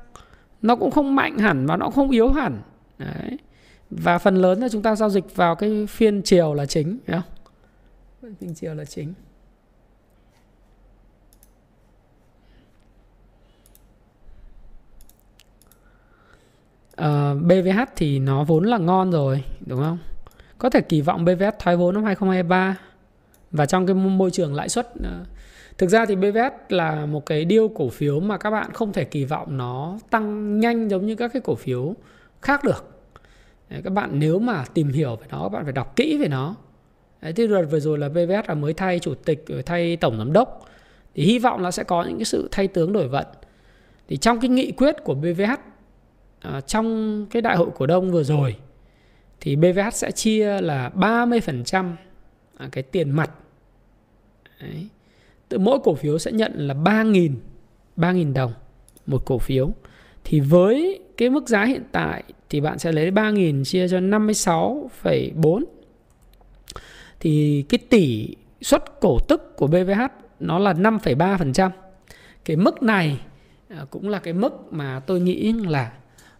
Nó 0.63 0.77
cũng 0.77 0.91
không 0.91 1.15
mạnh 1.15 1.39
hẳn 1.39 1.67
và 1.67 1.77
nó 1.77 1.87
cũng 1.87 1.95
không 1.95 2.11
yếu 2.11 2.29
hẳn. 2.29 2.63
Đấy. 2.99 3.39
và 3.91 4.19
phần 4.19 4.37
lớn 4.37 4.61
là 4.61 4.69
chúng 4.69 4.83
ta 4.83 4.97
giao 4.97 5.11
dịch 5.11 5.37
vào 5.37 5.55
cái 5.55 5.87
phiên 5.87 6.23
chiều 6.23 6.55
là 6.55 6.67
chính 6.67 6.99
phải 7.07 7.21
không? 7.21 8.35
Phiên 8.41 8.55
chiều 8.55 8.75
là 8.75 8.85
chính. 8.85 9.15
Ờ, 16.97 17.35
uh, 17.37 17.43
BVH 17.43 17.81
thì 17.97 18.19
nó 18.19 18.45
vốn 18.45 18.65
là 18.65 18.79
ngon 18.79 19.11
rồi 19.11 19.45
đúng 19.67 19.81
không? 19.81 19.99
Có 20.59 20.71
thể 20.71 20.81
kỳ 20.81 21.01
vọng 21.01 21.25
BVH 21.25 21.45
thoái 21.59 21.77
vốn 21.77 21.95
năm 21.95 22.05
2023 22.05 22.77
và 23.51 23.67
trong 23.67 23.87
cái 23.87 23.95
môi 23.95 24.31
trường 24.31 24.55
lãi 24.55 24.69
suất 24.69 24.93
ờ, 25.05 25.25
thực 25.79 25.91
ra 25.91 26.07
thì 26.07 26.17
BVH 26.17 26.73
là 26.73 27.07
một 27.07 27.27
cái 27.27 27.45
điêu 27.45 27.69
cổ 27.69 27.89
phiếu 27.89 28.21
mà 28.21 28.39
các 28.39 28.51
bạn 28.51 28.73
không 28.73 28.93
thể 28.93 29.05
kỳ 29.05 29.25
vọng 29.25 29.57
nó 29.57 29.99
tăng 30.11 30.61
nhanh 30.61 30.91
giống 30.91 31.07
như 31.07 31.15
các 31.15 31.33
cái 31.33 31.43
cổ 31.45 31.55
phiếu 31.55 31.95
khác 32.43 32.65
được. 32.65 33.03
Đấy, 33.71 33.81
các 33.85 33.93
bạn 33.93 34.11
nếu 34.13 34.39
mà 34.39 34.65
tìm 34.75 34.89
hiểu 34.89 35.17
về 35.17 35.27
nó 35.31 35.43
các 35.43 35.49
bạn 35.49 35.65
phải 35.65 35.73
đọc 35.73 35.97
kỹ 35.97 36.19
về 36.19 36.29
nó. 36.29 36.55
Đấy, 37.23 37.33
thế 37.33 37.47
đợt 37.47 37.65
vừa 37.71 37.81
rồi 37.81 37.99
là 37.99 38.09
BVS 38.09 38.49
là 38.49 38.55
mới 38.55 38.75
thay 38.75 38.99
chủ 38.99 39.15
tịch 39.15 39.45
rồi 39.47 39.63
thay 39.63 39.97
tổng 39.97 40.19
giám 40.19 40.33
đốc. 40.33 40.67
Thì 41.15 41.25
hy 41.25 41.39
vọng 41.39 41.63
là 41.63 41.71
sẽ 41.71 41.85
có 41.85 42.05
những 42.05 42.19
cái 42.19 42.25
sự 42.25 42.49
thay 42.53 42.69
tướng 42.69 42.93
đổi 42.93 43.09
vận. 43.09 43.27
Thì 44.09 44.17
trong 44.17 44.41
cái 44.41 44.49
nghị 44.49 44.73
quyết 44.73 44.97
của 45.05 45.15
BVH 45.15 45.43
à, 45.43 45.57
ờ, 46.41 46.61
trong 46.61 47.27
cái 47.31 47.43
đại 47.43 47.57
hội 47.57 47.69
cổ 47.77 47.87
đông 47.87 48.11
vừa 48.11 48.23
rồi 48.23 48.57
thì 49.41 49.57
BVH 49.57 49.93
sẽ 49.93 50.11
chia 50.11 50.61
là 50.61 50.91
30% 50.95 51.97
à, 52.57 52.69
cái 52.73 52.83
tiền 52.83 53.11
mặt 53.11 53.31
Đấy. 54.61 54.89
Từ 55.49 55.59
mỗi 55.59 55.79
cổ 55.85 55.95
phiếu 55.95 56.19
sẽ 56.19 56.33
nhận 56.33 56.53
là 56.55 56.75
3.000 56.75 57.35
3.000 57.97 58.33
đồng 58.33 58.53
một 59.07 59.23
cổ 59.25 59.39
phiếu 59.39 59.71
thì 60.25 60.41
với 60.41 61.01
cái 61.17 61.31
mức 61.31 61.49
giá 61.49 61.65
hiện 61.65 61.83
tại 61.93 62.23
thì 62.51 62.61
bạn 62.61 62.79
sẽ 62.79 62.93
lấy 62.93 63.11
3.000 63.11 63.65
chia 63.65 63.89
cho 63.89 63.99
56,4 63.99 65.65
thì 67.21 67.65
cái 67.69 67.79
tỷ 67.79 68.37
suất 68.61 68.85
cổ 69.01 69.19
tức 69.29 69.57
của 69.57 69.67
BVH 69.67 70.01
nó 70.41 70.59
là 70.59 70.73
5,3%. 70.73 71.71
Cái 72.45 72.57
mức 72.57 72.83
này 72.83 73.21
à, 73.69 73.85
cũng 73.91 74.09
là 74.09 74.19
cái 74.19 74.35
mức 74.35 74.73
mà 74.73 75.01
tôi 75.07 75.21
nghĩ 75.21 75.53
là 75.53 75.93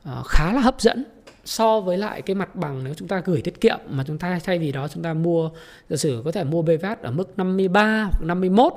à, 0.05 0.23
khá 0.27 0.53
là 0.53 0.61
hấp 0.61 0.81
dẫn 0.81 1.05
so 1.51 1.81
với 1.81 1.99
lại 1.99 2.23
cái 2.23 2.35
mặt 2.35 2.57
bằng 2.57 2.85
nếu 2.85 2.95
chúng 2.95 3.09
ta 3.09 3.23
gửi 3.25 3.41
tiết 3.43 3.61
kiệm 3.61 3.79
mà 3.89 4.05
chúng 4.07 4.19
ta 4.19 4.41
thay 4.45 4.59
vì 4.59 4.73
đó 4.73 4.89
chúng 4.89 5.03
ta 5.03 5.15
mua 5.15 5.51
giả 5.89 5.97
sử 5.97 6.23
có 6.25 6.33
thể 6.33 6.45
mua 6.45 6.63
BVH 6.63 7.03
ở 7.03 7.11
mức 7.11 7.39
53 7.39 8.03
hoặc 8.03 8.23
51 8.25 8.73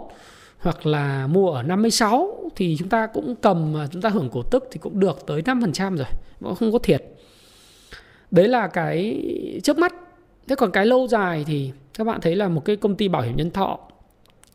hoặc 0.58 0.86
là 0.86 1.28
mua 1.28 1.52
ở 1.52 1.64
56 1.64 2.50
thì 2.56 2.76
chúng 2.80 2.90
ta 2.90 3.08
cũng 3.08 3.36
cầm 3.36 3.76
chúng 3.92 4.02
ta 4.02 4.10
hưởng 4.10 4.30
cổ 4.30 4.44
tức 4.52 4.68
thì 4.72 4.80
cũng 4.80 5.00
được 5.00 5.24
tới 5.28 5.42
5% 5.42 5.98
rồi, 5.98 6.08
cũng 6.40 6.56
không 6.56 6.72
có 6.72 6.80
thiệt. 6.80 7.04
Đấy 8.32 8.48
là 8.48 8.68
cái 8.68 9.22
trước 9.64 9.78
mắt. 9.78 9.94
Thế 10.48 10.56
còn 10.56 10.72
cái 10.72 10.86
lâu 10.86 11.08
dài 11.08 11.44
thì 11.48 11.72
các 11.94 12.08
bạn 12.08 12.22
thấy 12.22 12.36
là 12.36 12.48
một 12.48 12.66
cái 12.66 12.76
công 12.76 12.96
ty 12.96 13.08
bảo 13.08 13.22
hiểm 13.22 13.38
nhân 13.38 13.52
thọ 13.52 13.80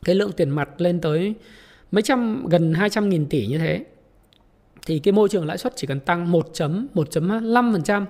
cái 0.04 0.14
lượng 0.14 0.32
tiền 0.32 0.50
mặt 0.50 0.80
lên 0.80 1.00
tới 1.00 1.34
mấy 1.90 2.02
trăm 2.02 2.46
gần 2.50 2.74
200 2.74 3.08
nghìn 3.08 3.26
tỷ 3.26 3.46
như 3.46 3.58
thế 3.58 3.84
thì 4.88 4.98
cái 4.98 5.12
môi 5.12 5.28
trường 5.28 5.46
lãi 5.46 5.58
suất 5.58 5.72
chỉ 5.76 5.86
cần 5.86 6.00
tăng 6.00 6.32
1.1.5% 6.32 8.04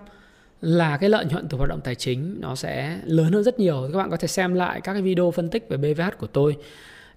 là 0.60 0.96
cái 0.96 1.10
lợi 1.10 1.24
nhuận 1.24 1.48
từ 1.48 1.56
hoạt 1.58 1.70
động 1.70 1.80
tài 1.84 1.94
chính 1.94 2.36
nó 2.40 2.54
sẽ 2.54 2.98
lớn 3.04 3.32
hơn 3.32 3.42
rất 3.42 3.58
nhiều. 3.58 3.90
Các 3.92 3.98
bạn 3.98 4.10
có 4.10 4.16
thể 4.16 4.28
xem 4.28 4.54
lại 4.54 4.80
các 4.80 4.92
cái 4.92 5.02
video 5.02 5.30
phân 5.30 5.48
tích 5.48 5.68
về 5.68 5.76
BVH 5.76 6.18
của 6.18 6.26
tôi 6.26 6.56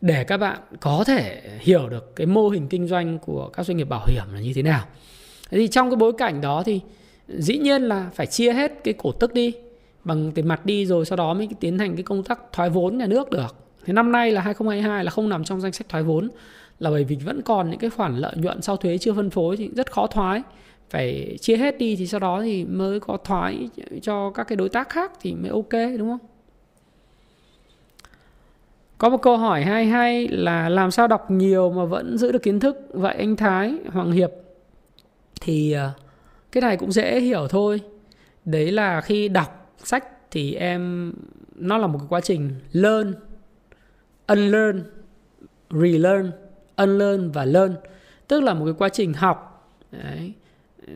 để 0.01 0.23
các 0.23 0.37
bạn 0.37 0.59
có 0.79 1.03
thể 1.07 1.41
hiểu 1.59 1.89
được 1.89 2.15
cái 2.15 2.27
mô 2.27 2.49
hình 2.49 2.67
kinh 2.67 2.87
doanh 2.87 3.19
của 3.19 3.49
các 3.49 3.65
doanh 3.65 3.77
nghiệp 3.77 3.89
bảo 3.89 4.05
hiểm 4.07 4.23
là 4.33 4.39
như 4.39 4.53
thế 4.53 4.61
nào. 4.61 4.85
Thì 5.49 5.67
trong 5.67 5.89
cái 5.89 5.95
bối 5.97 6.13
cảnh 6.17 6.41
đó 6.41 6.63
thì 6.65 6.79
dĩ 7.27 7.57
nhiên 7.57 7.81
là 7.81 8.09
phải 8.15 8.25
chia 8.25 8.53
hết 8.53 8.71
cái 8.83 8.93
cổ 8.97 9.11
tức 9.11 9.33
đi, 9.33 9.53
bằng 10.03 10.31
tiền 10.31 10.47
mặt 10.47 10.65
đi 10.65 10.85
rồi 10.85 11.05
sau 11.05 11.15
đó 11.15 11.33
mới 11.33 11.49
tiến 11.59 11.79
hành 11.79 11.95
cái 11.95 12.03
công 12.03 12.23
tác 12.23 12.39
thoái 12.53 12.69
vốn 12.69 12.97
nhà 12.97 13.07
nước 13.07 13.29
được. 13.29 13.55
Thế 13.85 13.93
năm 13.93 14.11
nay 14.11 14.31
là 14.31 14.41
2022 14.41 15.03
là 15.03 15.11
không 15.11 15.29
nằm 15.29 15.43
trong 15.43 15.61
danh 15.61 15.71
sách 15.71 15.89
thoái 15.89 16.03
vốn 16.03 16.29
là 16.81 16.89
bởi 16.89 17.03
vì 17.03 17.15
vẫn 17.15 17.41
còn 17.41 17.69
những 17.69 17.79
cái 17.79 17.89
khoản 17.89 18.17
lợi 18.17 18.33
nhuận 18.35 18.61
sau 18.61 18.77
thuế 18.77 18.97
chưa 18.97 19.13
phân 19.13 19.29
phối 19.29 19.57
thì 19.57 19.69
rất 19.75 19.91
khó 19.91 20.07
thoái. 20.07 20.41
Phải 20.89 21.37
chia 21.41 21.57
hết 21.57 21.77
đi 21.77 21.95
thì 21.95 22.07
sau 22.07 22.19
đó 22.19 22.41
thì 22.41 22.65
mới 22.65 22.99
có 22.99 23.17
thoái 23.17 23.69
cho 24.01 24.29
các 24.29 24.43
cái 24.43 24.55
đối 24.55 24.69
tác 24.69 24.89
khác 24.89 25.11
thì 25.21 25.33
mới 25.33 25.49
ok, 25.49 25.97
đúng 25.97 26.09
không? 26.09 26.27
Có 28.97 29.09
một 29.09 29.21
câu 29.21 29.37
hỏi 29.37 29.63
hay 29.63 29.85
hay 29.85 30.27
là 30.27 30.69
làm 30.69 30.91
sao 30.91 31.07
đọc 31.07 31.31
nhiều 31.31 31.71
mà 31.71 31.85
vẫn 31.85 32.17
giữ 32.17 32.31
được 32.31 32.43
kiến 32.43 32.59
thức? 32.59 32.77
Vậy 32.89 33.15
anh 33.15 33.35
Thái 33.35 33.73
Hoàng 33.91 34.11
Hiệp 34.11 34.31
thì 35.41 35.71
ờ, 35.71 35.91
cái 36.51 36.61
này 36.61 36.77
cũng 36.77 36.91
dễ 36.91 37.19
hiểu 37.19 37.47
thôi. 37.49 37.81
Đấy 38.45 38.71
là 38.71 39.01
khi 39.01 39.27
đọc 39.27 39.73
sách 39.77 40.31
thì 40.31 40.53
em, 40.53 41.13
nó 41.55 41.77
là 41.77 41.87
một 41.87 41.97
cái 41.97 42.07
quá 42.09 42.21
trình 42.21 42.51
learn, 42.71 43.13
unlearn, 44.27 44.83
relearn 45.71 46.31
unlearn 46.81 47.31
và 47.31 47.45
learn. 47.45 47.75
Tức 48.27 48.43
là 48.43 48.53
một 48.53 48.65
cái 48.65 48.73
quá 48.77 48.89
trình 48.89 49.13
học 49.13 49.69
đấy, 49.91 50.33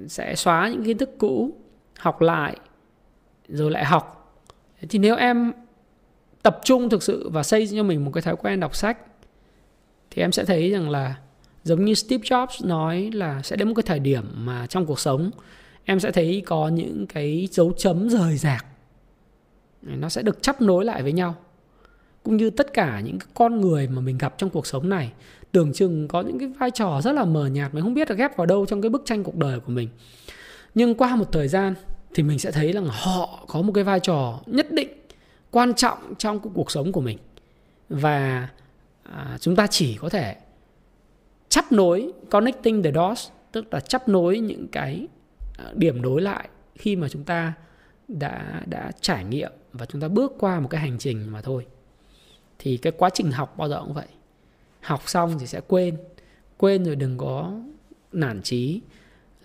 sẽ 0.07 0.35
xóa 0.35 0.69
những 0.69 0.83
kiến 0.83 0.97
thức 0.97 1.09
cũ 1.17 1.53
học 1.99 2.21
lại 2.21 2.57
rồi 3.47 3.71
lại 3.71 3.85
học. 3.85 4.37
Thì 4.89 4.99
nếu 4.99 5.15
em 5.15 5.53
tập 6.41 6.59
trung 6.63 6.89
thực 6.89 7.03
sự 7.03 7.29
và 7.29 7.43
xây 7.43 7.67
cho 7.67 7.83
mình 7.83 8.05
một 8.05 8.11
cái 8.13 8.21
thói 8.21 8.35
quen 8.35 8.59
đọc 8.59 8.75
sách 8.75 8.97
thì 10.11 10.21
em 10.21 10.31
sẽ 10.31 10.45
thấy 10.45 10.71
rằng 10.71 10.89
là 10.89 11.15
giống 11.63 11.85
như 11.85 11.93
Steve 11.93 12.23
Jobs 12.23 12.67
nói 12.67 13.09
là 13.13 13.41
sẽ 13.41 13.55
đến 13.55 13.67
một 13.67 13.73
cái 13.75 13.83
thời 13.83 13.99
điểm 13.99 14.23
mà 14.35 14.67
trong 14.67 14.85
cuộc 14.85 14.99
sống 14.99 15.31
em 15.85 15.99
sẽ 15.99 16.11
thấy 16.11 16.43
có 16.45 16.67
những 16.67 17.07
cái 17.07 17.47
dấu 17.51 17.73
chấm 17.77 18.09
rời 18.09 18.37
rạc. 18.37 18.65
Nó 19.81 20.09
sẽ 20.09 20.21
được 20.21 20.41
chấp 20.41 20.61
nối 20.61 20.85
lại 20.85 21.03
với 21.03 21.13
nhau. 21.13 21.35
Cũng 22.23 22.37
như 22.37 22.49
tất 22.49 22.73
cả 22.73 22.99
những 22.99 23.17
con 23.33 23.61
người 23.61 23.87
mà 23.87 24.01
mình 24.01 24.17
gặp 24.17 24.37
trong 24.37 24.49
cuộc 24.49 24.67
sống 24.67 24.89
này 24.89 25.13
tưởng 25.55 25.73
chừng 25.73 26.07
có 26.07 26.21
những 26.21 26.39
cái 26.39 26.47
vai 26.47 26.71
trò 26.71 27.01
rất 27.03 27.11
là 27.11 27.25
mờ 27.25 27.47
nhạt 27.47 27.73
mình 27.73 27.83
không 27.83 27.93
biết 27.93 28.09
là 28.09 28.15
ghép 28.15 28.37
vào 28.37 28.45
đâu 28.45 28.65
trong 28.65 28.81
cái 28.81 28.89
bức 28.89 29.01
tranh 29.05 29.23
cuộc 29.23 29.35
đời 29.35 29.59
của 29.59 29.71
mình. 29.71 29.89
Nhưng 30.73 30.95
qua 30.95 31.15
một 31.15 31.31
thời 31.31 31.47
gian 31.47 31.73
thì 32.13 32.23
mình 32.23 32.39
sẽ 32.39 32.51
thấy 32.51 32.71
rằng 32.71 32.87
họ 32.91 33.45
có 33.47 33.61
một 33.61 33.71
cái 33.73 33.83
vai 33.83 33.99
trò 33.99 34.39
nhất 34.45 34.71
định 34.71 34.89
quan 35.51 35.73
trọng 35.73 36.13
trong 36.17 36.39
cuộc 36.39 36.71
sống 36.71 36.91
của 36.91 37.01
mình. 37.01 37.17
Và 37.89 38.49
à, 39.03 39.37
chúng 39.41 39.55
ta 39.55 39.67
chỉ 39.67 39.97
có 39.97 40.09
thể 40.09 40.35
chấp 41.49 41.71
nối 41.71 42.11
connecting 42.31 42.83
the 42.83 42.91
dots 42.91 43.29
tức 43.51 43.73
là 43.73 43.79
chấp 43.79 44.09
nối 44.09 44.39
những 44.39 44.67
cái 44.67 45.07
à, 45.57 45.65
điểm 45.73 46.01
nối 46.01 46.21
lại 46.21 46.49
khi 46.75 46.95
mà 46.95 47.09
chúng 47.09 47.23
ta 47.23 47.53
đã 48.07 48.61
đã 48.65 48.91
trải 49.01 49.23
nghiệm 49.23 49.51
và 49.73 49.85
chúng 49.85 50.01
ta 50.01 50.07
bước 50.07 50.33
qua 50.39 50.59
một 50.59 50.67
cái 50.67 50.81
hành 50.81 50.97
trình 50.97 51.31
mà 51.31 51.41
thôi. 51.41 51.65
Thì 52.59 52.77
cái 52.77 52.93
quá 52.97 53.09
trình 53.09 53.31
học 53.31 53.57
bao 53.57 53.69
giờ 53.69 53.81
cũng 53.81 53.93
vậy 53.93 54.07
học 54.85 55.01
xong 55.05 55.39
thì 55.39 55.47
sẽ 55.47 55.61
quên. 55.67 55.97
Quên 56.57 56.85
rồi 56.85 56.95
đừng 56.95 57.17
có 57.17 57.59
nản 58.11 58.41
trí 58.41 58.81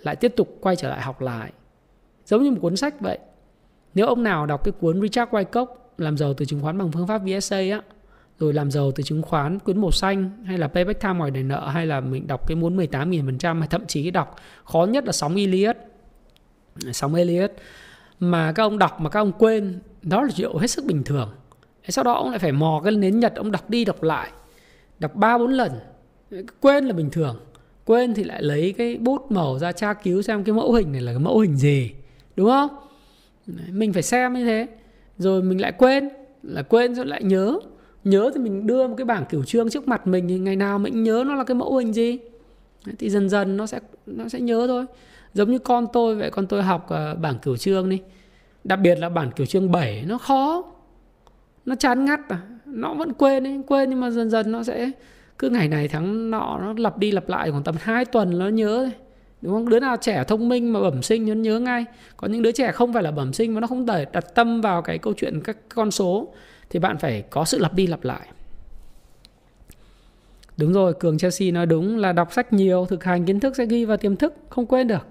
lại 0.03 0.17
tiếp 0.17 0.33
tục 0.37 0.59
quay 0.61 0.77
trở 0.77 0.89
lại 0.91 1.01
học 1.01 1.21
lại. 1.21 1.53
Giống 2.27 2.43
như 2.43 2.51
một 2.51 2.59
cuốn 2.61 2.77
sách 2.77 3.01
vậy. 3.01 3.19
Nếu 3.95 4.07
ông 4.07 4.23
nào 4.23 4.47
đọc 4.47 4.65
cái 4.65 4.73
cuốn 4.73 5.03
Richard 5.03 5.31
Wyckoff, 5.33 5.67
làm 5.99 6.17
giàu 6.17 6.35
từ 6.35 6.45
chứng 6.45 6.63
khoán 6.63 6.79
bằng 6.79 6.93
phương 6.93 7.07
pháp 7.07 7.19
VSA 7.19 7.57
á, 7.57 7.83
rồi 8.39 8.53
làm 8.53 8.71
giàu 8.71 8.93
từ 8.93 9.03
chứng 9.03 9.23
khoán 9.23 9.59
quyến 9.59 9.81
màu 9.81 9.91
xanh, 9.91 10.45
hay 10.45 10.59
là 10.59 10.69
payback 10.69 11.01
time 11.01 11.15
ngoài 11.15 11.31
đòi 11.31 11.43
nợ, 11.43 11.69
hay 11.69 11.87
là 11.87 12.01
mình 12.01 12.27
đọc 12.27 12.47
cái 12.47 12.57
muốn 12.57 12.77
18.000% 12.77 13.59
hay 13.59 13.69
thậm 13.69 13.87
chí 13.87 14.11
đọc 14.11 14.37
khó 14.65 14.85
nhất 14.85 15.05
là 15.05 15.13
sóng 15.13 15.37
Elliot 15.37 15.77
sóng 16.93 17.15
Elliot 17.15 17.53
mà 18.21 18.53
các 18.53 18.63
ông 18.63 18.79
đọc 18.79 19.01
mà 19.01 19.11
các 19.11 19.21
ông 19.21 19.33
quên, 19.33 19.81
đó 20.03 20.23
là 20.23 20.29
chuyện 20.37 20.51
hết 20.61 20.67
sức 20.67 20.85
bình 20.85 21.03
thường. 21.05 21.31
Sau 21.89 22.05
đó 22.05 22.13
ông 22.13 22.31
lại 22.31 22.39
phải 22.39 22.53
mò 22.53 22.81
cái 22.85 22.93
nến 22.93 23.21
nhật 23.21 23.35
ông 23.35 23.51
đọc 23.51 23.71
đi 23.71 23.85
đọc 23.85 24.03
lại 24.03 24.31
đọc 25.01 25.15
ba 25.15 25.39
bốn 25.39 25.51
lần. 25.51 25.73
Quên 26.61 26.85
là 26.85 26.93
bình 26.93 27.11
thường. 27.11 27.37
Quên 27.85 28.15
thì 28.15 28.25
lại 28.25 28.43
lấy 28.43 28.75
cái 28.79 28.97
bút 28.97 29.33
màu 29.33 29.59
ra 29.59 29.73
tra 29.73 29.95
cứu 29.95 30.23
xem 30.23 30.45
cái 30.45 30.55
mẫu 30.55 30.73
hình 30.73 30.93
này 30.93 31.01
là 31.01 31.13
cái 31.13 31.19
mẫu 31.19 31.39
hình 31.39 31.57
gì, 31.57 31.91
đúng 32.37 32.49
không? 32.49 32.71
Mình 33.71 33.93
phải 33.93 34.03
xem 34.03 34.35
như 34.35 34.45
thế. 34.45 34.67
Rồi 35.19 35.43
mình 35.43 35.61
lại 35.61 35.73
quên, 35.73 36.09
là 36.43 36.63
quên 36.63 36.95
rồi 36.95 37.07
lại 37.07 37.23
nhớ. 37.23 37.59
Nhớ 38.05 38.31
thì 38.35 38.41
mình 38.41 38.67
đưa 38.67 38.87
một 38.87 38.95
cái 38.99 39.05
bảng 39.05 39.25
kiểu 39.31 39.45
trương 39.45 39.71
trước 39.71 39.89
mặt 39.89 40.07
mình 40.07 40.29
thì 40.29 40.39
ngày 40.39 40.57
nào 40.57 40.79
mình 40.79 41.03
nhớ 41.03 41.25
nó 41.27 41.35
là 41.35 41.45
cái 41.45 41.55
mẫu 41.55 41.77
hình 41.77 41.93
gì. 41.93 42.19
Thì 42.99 43.11
dần 43.11 43.29
dần 43.29 43.57
nó 43.57 43.67
sẽ 43.67 43.81
nó 44.07 44.29
sẽ 44.29 44.41
nhớ 44.41 44.67
thôi. 44.67 44.87
Giống 45.35 45.51
như 45.51 45.59
con 45.59 45.87
tôi 45.93 46.15
vậy, 46.15 46.31
con 46.31 46.47
tôi 46.47 46.63
học 46.63 46.87
ờ, 46.89 47.15
bảng 47.15 47.39
kiểu 47.39 47.57
trương 47.57 47.89
đi. 47.89 48.01
Đặc 48.65 48.79
biệt 48.83 48.95
là 48.95 49.09
bảng 49.09 49.31
kiểu 49.31 49.47
trương 49.47 49.71
7 49.71 50.05
nó 50.07 50.19
khó. 50.19 50.65
Nó 51.67 51.75
chán 51.75 52.05
ngắt 52.05 52.21
à 52.29 52.41
nó 52.73 52.95
vẫn 52.95 53.13
quên 53.13 53.47
ấy, 53.47 53.61
quên 53.67 53.91
nhưng 53.91 54.01
mà 54.01 54.11
dần 54.11 54.31
dần 54.31 54.53
nó 54.53 54.63
sẽ 54.63 54.91
cứ 55.39 55.51
ngày 55.51 55.69
này 55.69 55.89
tháng 55.89 56.31
nọ 56.31 56.59
nó 56.61 56.75
lặp 56.77 56.99
đi 56.99 57.13
lặp 57.13 57.29
lại 57.29 57.51
khoảng 57.51 57.63
tầm 57.63 57.75
2 57.81 58.05
tuần 58.05 58.39
nó 58.39 58.49
nhớ 58.49 58.77
thôi. 58.77 58.93
Đúng 59.43 59.53
không? 59.53 59.69
Đứa 59.69 59.81
nào 59.81 59.97
trẻ 60.01 60.25
thông 60.25 60.49
minh 60.49 60.73
mà 60.73 60.81
bẩm 60.81 61.03
sinh 61.03 61.27
nó 61.27 61.35
nhớ 61.35 61.61
ngay. 61.61 61.85
Có 62.17 62.29
những 62.29 62.43
đứa 62.43 62.53
trẻ 62.53 62.73
không 62.73 62.93
phải 62.93 63.03
là 63.03 63.11
bẩm 63.11 63.33
sinh 63.33 63.55
mà 63.55 63.61
nó 63.61 63.67
không 63.67 63.87
thể 63.87 64.07
đặt 64.13 64.35
tâm 64.35 64.61
vào 64.61 64.83
cái 64.83 64.99
câu 64.99 65.13
chuyện 65.17 65.41
các 65.41 65.57
con 65.75 65.91
số 65.91 66.35
thì 66.71 66.79
bạn 66.79 66.99
phải 66.99 67.23
có 67.31 67.45
sự 67.45 67.59
lặp 67.59 67.75
đi 67.75 67.87
lặp 67.87 68.05
lại. 68.05 68.29
Đúng 70.57 70.73
rồi 70.73 70.95
cường 70.95 71.19
chelsea 71.19 71.51
nói 71.51 71.67
đúng 71.67 71.99
là 71.99 72.13
đọc 72.13 72.33
sách 72.33 72.53
nhiều 72.53 72.87
thực 72.87 73.05
hành 73.05 73.27
kiến 73.27 73.41
thức 73.41 73.57
sẽ 73.57 73.67
ghi 73.67 73.85
vào 73.85 73.97
tiềm 73.97 74.17
thức 74.17 74.35
không 74.49 74.67
quên 74.67 74.89
được. 74.89 75.07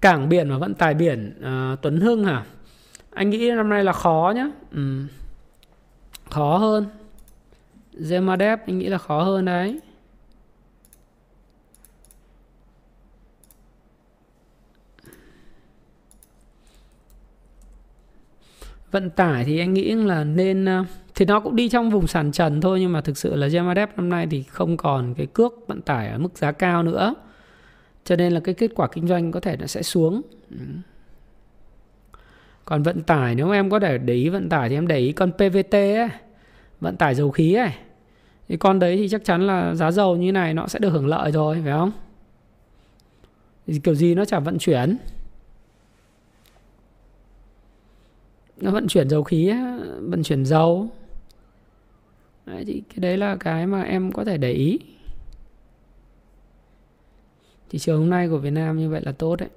Cảng 0.00 0.28
biển 0.28 0.50
và 0.50 0.58
vận 0.58 0.74
tải 0.74 0.94
biển 0.94 1.34
uh, 1.38 1.82
tuấn 1.82 2.00
hưng 2.00 2.24
hả? 2.24 2.44
Anh 3.10 3.30
nghĩ 3.30 3.50
năm 3.50 3.68
nay 3.68 3.84
là 3.84 3.92
khó 3.92 4.32
nhá. 4.36 4.46
Ừ. 4.72 5.04
khó 6.30 6.58
hơn. 6.58 6.86
Zemadep 7.92 8.58
anh 8.66 8.78
nghĩ 8.78 8.88
là 8.88 8.98
khó 8.98 9.22
hơn 9.22 9.44
đấy. 9.44 9.80
Vận 18.90 19.10
tải 19.10 19.44
thì 19.44 19.58
anh 19.58 19.74
nghĩ 19.74 19.94
là 19.94 20.24
nên 20.24 20.64
ờ, 20.64 20.84
thì 21.14 21.24
nó 21.24 21.40
cũng 21.40 21.56
đi 21.56 21.68
trong 21.68 21.90
vùng 21.90 22.06
sàn 22.06 22.32
trần 22.32 22.60
thôi, 22.60 22.80
nhưng 22.80 22.92
mà 22.92 23.00
thực 23.00 23.18
sự 23.18 23.36
là 23.36 23.46
Gemadep 23.46 23.96
năm 23.96 24.08
nay 24.08 24.26
thì 24.30 24.42
không 24.42 24.76
còn 24.76 25.14
cái 25.14 25.26
cước 25.26 25.52
vận 25.66 25.82
tải 25.82 26.08
ở 26.08 26.18
mức 26.18 26.38
giá 26.38 26.52
cao 26.52 26.82
nữa. 26.82 27.14
Cho 28.04 28.16
nên 28.16 28.32
là 28.32 28.40
cái 28.40 28.54
kết 28.54 28.70
quả 28.74 28.88
kinh 28.92 29.08
doanh 29.08 29.32
có 29.32 29.40
thể 29.40 29.56
nó 29.56 29.66
sẽ 29.66 29.82
xuống. 29.82 30.22
Ừ 30.50 30.56
còn 32.70 32.82
vận 32.82 33.02
tải 33.02 33.34
nếu 33.34 33.50
em 33.50 33.70
có 33.70 33.80
thể 33.80 33.98
để 33.98 34.14
ý 34.14 34.28
vận 34.28 34.48
tải 34.48 34.68
thì 34.68 34.74
em 34.74 34.86
để 34.86 34.98
ý 34.98 35.12
con 35.12 35.32
PVT 35.32 35.72
ấy 35.72 36.08
vận 36.80 36.96
tải 36.96 37.14
dầu 37.14 37.30
khí 37.30 37.54
ấy. 37.54 37.70
Thì 38.48 38.56
con 38.56 38.78
đấy 38.78 38.96
thì 38.96 39.08
chắc 39.08 39.24
chắn 39.24 39.46
là 39.46 39.74
giá 39.74 39.90
dầu 39.90 40.16
như 40.16 40.32
này 40.32 40.54
nó 40.54 40.66
sẽ 40.66 40.78
được 40.78 40.90
hưởng 40.90 41.06
lợi 41.06 41.32
rồi 41.32 41.60
phải 41.64 41.72
không? 41.72 41.92
Thì 43.66 43.80
kiểu 43.84 43.94
gì 43.94 44.14
nó 44.14 44.24
chả 44.24 44.38
vận 44.38 44.58
chuyển. 44.58 44.96
Nó 48.56 48.70
vận 48.70 48.88
chuyển 48.88 49.08
dầu 49.08 49.22
khí 49.22 49.52
vận 50.00 50.22
chuyển 50.22 50.44
dầu. 50.44 50.88
Đấy, 52.46 52.64
thì 52.66 52.82
cái 52.88 52.98
đấy 52.98 53.16
là 53.16 53.36
cái 53.40 53.66
mà 53.66 53.82
em 53.82 54.12
có 54.12 54.24
thể 54.24 54.38
để 54.38 54.52
ý. 54.52 54.78
Thị 57.70 57.78
trường 57.78 58.00
hôm 58.00 58.10
nay 58.10 58.28
của 58.28 58.38
Việt 58.38 58.50
Nam 58.50 58.78
như 58.78 58.90
vậy 58.90 59.02
là 59.04 59.12
tốt 59.12 59.36
đấy. 59.36 59.48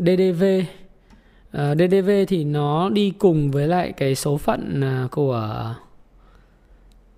DDV 0.00 0.44
uh, 0.58 0.64
ờ, 1.52 1.74
DDV 1.74 2.10
thì 2.28 2.44
nó 2.44 2.90
đi 2.90 3.12
cùng 3.18 3.50
với 3.50 3.68
lại 3.68 3.92
cái 3.92 4.14
số 4.14 4.36
phận 4.36 4.80
à, 4.80 5.08
của 5.10 5.74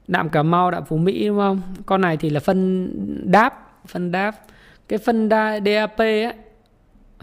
đạm 0.08 0.28
Cà 0.28 0.42
Mau, 0.42 0.70
đạm 0.70 0.84
Phú 0.84 0.96
Mỹ 0.96 1.26
đúng 1.26 1.38
không? 1.38 1.62
Con 1.86 2.00
này 2.00 2.16
thì 2.16 2.30
là 2.30 2.40
phân 2.40 2.90
đáp, 3.30 3.82
phân 3.86 4.12
đáp. 4.12 4.36
Cái 4.88 4.98
phân 4.98 5.28
đa 5.28 5.60
DAP 5.64 5.96
ấy, 5.96 6.32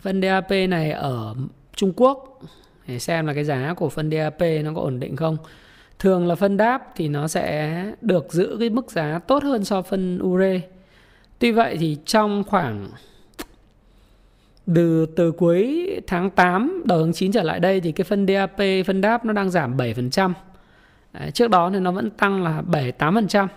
phân 0.01 0.21
DAP 0.21 0.51
này 0.51 0.91
ở 0.91 1.35
Trung 1.75 1.93
Quốc 1.95 2.39
để 2.87 2.99
xem 2.99 3.25
là 3.25 3.33
cái 3.33 3.43
giá 3.43 3.73
của 3.73 3.89
phân 3.89 4.11
DAP 4.11 4.39
nó 4.63 4.71
có 4.75 4.81
ổn 4.81 4.99
định 4.99 5.15
không. 5.15 5.37
Thường 5.99 6.27
là 6.27 6.35
phân 6.35 6.57
đáp 6.57 6.91
thì 6.95 7.07
nó 7.07 7.27
sẽ 7.27 7.83
được 8.01 8.33
giữ 8.33 8.57
cái 8.59 8.69
mức 8.69 8.91
giá 8.91 9.19
tốt 9.27 9.43
hơn 9.43 9.65
so 9.65 9.81
phân 9.81 10.19
ure. 10.23 10.61
Tuy 11.39 11.51
vậy 11.51 11.77
thì 11.79 11.97
trong 12.05 12.43
khoảng 12.43 12.87
từ 14.75 15.05
từ 15.05 15.31
cuối 15.31 15.89
tháng 16.07 16.29
8 16.29 16.83
đầu 16.85 17.03
tháng 17.03 17.13
9 17.13 17.31
trở 17.31 17.43
lại 17.43 17.59
đây 17.59 17.81
thì 17.81 17.91
cái 17.91 18.05
phân 18.05 18.27
DAP 18.27 18.57
phân 18.85 19.01
đáp 19.01 19.25
nó 19.25 19.33
đang 19.33 19.49
giảm 19.49 19.77
7%. 19.77 20.33
Đấy, 21.13 21.31
trước 21.31 21.49
đó 21.49 21.69
thì 21.73 21.79
nó 21.79 21.91
vẫn 21.91 22.09
tăng 22.09 22.43
là 22.43 22.61
7 22.61 22.93
8% 22.99 23.47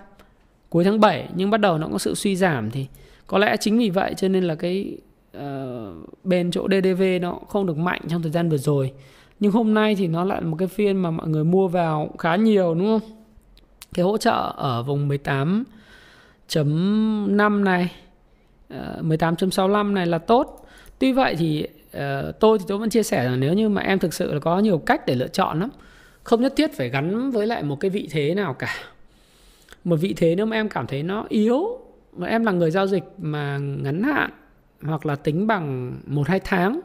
cuối 0.69 0.85
tháng 0.85 1.01
7 1.01 1.29
nhưng 1.35 1.51
bắt 1.51 1.59
đầu 1.59 1.79
nó 1.79 1.89
có 1.93 1.99
sự 1.99 2.15
suy 2.15 2.37
giảm 2.37 2.71
thì 2.71 2.87
có 3.27 3.39
lẽ 3.39 3.57
chính 3.57 3.79
vì 3.79 3.91
vậy 3.91 4.15
cho 4.17 4.29
nên 4.29 4.45
là 4.45 4.55
cái 4.55 4.99
uh, 5.37 5.43
bên 6.25 6.51
chỗ 6.51 6.69
DDV 6.69 7.03
nó 7.21 7.39
không 7.49 7.67
được 7.67 7.79
mạnh 7.79 8.01
trong 8.09 8.23
thời 8.23 8.31
gian 8.31 8.49
vừa 8.49 8.57
rồi. 8.57 8.93
Nhưng 9.41 9.53
hôm 9.53 9.75
nay 9.75 9.95
thì 9.95 10.09
nó 10.09 10.25
lại 10.25 10.41
một 10.41 10.57
cái 10.59 10.69
phiên 10.69 10.97
mà 10.97 11.11
mọi 11.11 11.29
người 11.29 11.45
mua 11.45 11.69
vào 11.69 12.11
khá 12.19 12.37
nhiều 12.37 12.75
đúng 12.75 12.87
không? 12.87 13.01
Cái 13.95 14.05
hỗ 14.05 14.19
trợ 14.19 14.53
ở 14.57 14.83
vùng 14.83 15.09
18.5 15.09 17.63
này 17.63 17.93
ờ, 18.69 19.03
18.65 19.03 19.93
này 19.93 20.07
là 20.07 20.19
tốt. 20.19 20.62
Tuy 21.03 21.13
vậy 21.13 21.37
thì 21.39 21.67
uh, 21.97 22.01
tôi 22.41 22.59
thì 22.59 22.65
tôi 22.69 22.79
vẫn 22.79 22.91
chia 22.91 23.03
sẻ 23.03 23.25
rằng 23.25 23.41
nếu 23.41 23.53
như 23.53 23.69
mà 23.69 23.83
em 23.83 23.99
thực 23.99 24.15
sự 24.15 24.35
là 24.35 24.41
có 24.41 24.59
nhiều 24.59 24.79
cách 24.79 25.07
để 25.07 25.15
lựa 25.15 25.29
chọn 25.29 25.61
lắm 25.61 25.71
không 26.23 26.43
nhất 26.43 26.53
thiết 26.57 26.73
phải 26.73 26.89
gắn 26.89 27.31
với 27.31 27.47
lại 27.47 27.63
một 27.63 27.81
cái 27.81 27.91
vị 27.91 28.09
thế 28.11 28.35
nào 28.35 28.55
cả. 28.55 28.75
Một 29.85 29.97
vị 29.97 30.15
thế 30.17 30.35
nếu 30.37 30.47
mà 30.47 30.57
em 30.57 30.69
cảm 30.69 30.87
thấy 30.87 31.03
nó 31.03 31.27
yếu 31.29 31.79
mà 32.17 32.27
em 32.27 32.45
là 32.45 32.53
người 32.53 32.71
giao 32.71 32.87
dịch 32.87 33.03
mà 33.19 33.59
ngắn 33.59 34.03
hạn 34.03 34.31
hoặc 34.83 35.07
là 35.07 35.17
tính 35.17 35.47
bằng 35.47 35.97
một 36.07 36.29
hai 36.29 36.41
tháng 36.41 36.81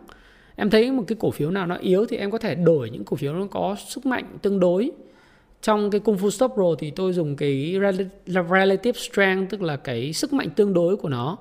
em 0.55 0.69
thấy 0.69 0.91
một 0.91 1.03
cái 1.07 1.17
cổ 1.19 1.31
phiếu 1.31 1.51
nào 1.51 1.67
nó 1.67 1.75
yếu 1.75 2.05
thì 2.05 2.17
em 2.17 2.31
có 2.31 2.37
thể 2.37 2.55
đổi 2.55 2.89
những 2.89 3.03
cổ 3.03 3.17
phiếu 3.17 3.33
nó 3.33 3.47
có 3.51 3.75
sức 3.87 4.05
mạnh 4.05 4.25
tương 4.41 4.59
đối. 4.59 4.91
Trong 5.61 5.89
cái 5.89 5.99
Kung 5.99 6.17
Fu 6.17 6.29
Stop 6.29 6.51
Pro 6.53 6.75
thì 6.79 6.91
tôi 6.91 7.13
dùng 7.13 7.35
cái 7.35 7.75
relative 8.35 8.99
strength 8.99 9.51
tức 9.51 9.61
là 9.61 9.75
cái 9.75 10.13
sức 10.13 10.33
mạnh 10.33 10.49
tương 10.49 10.73
đối 10.73 10.97
của 10.97 11.09
nó 11.09 11.37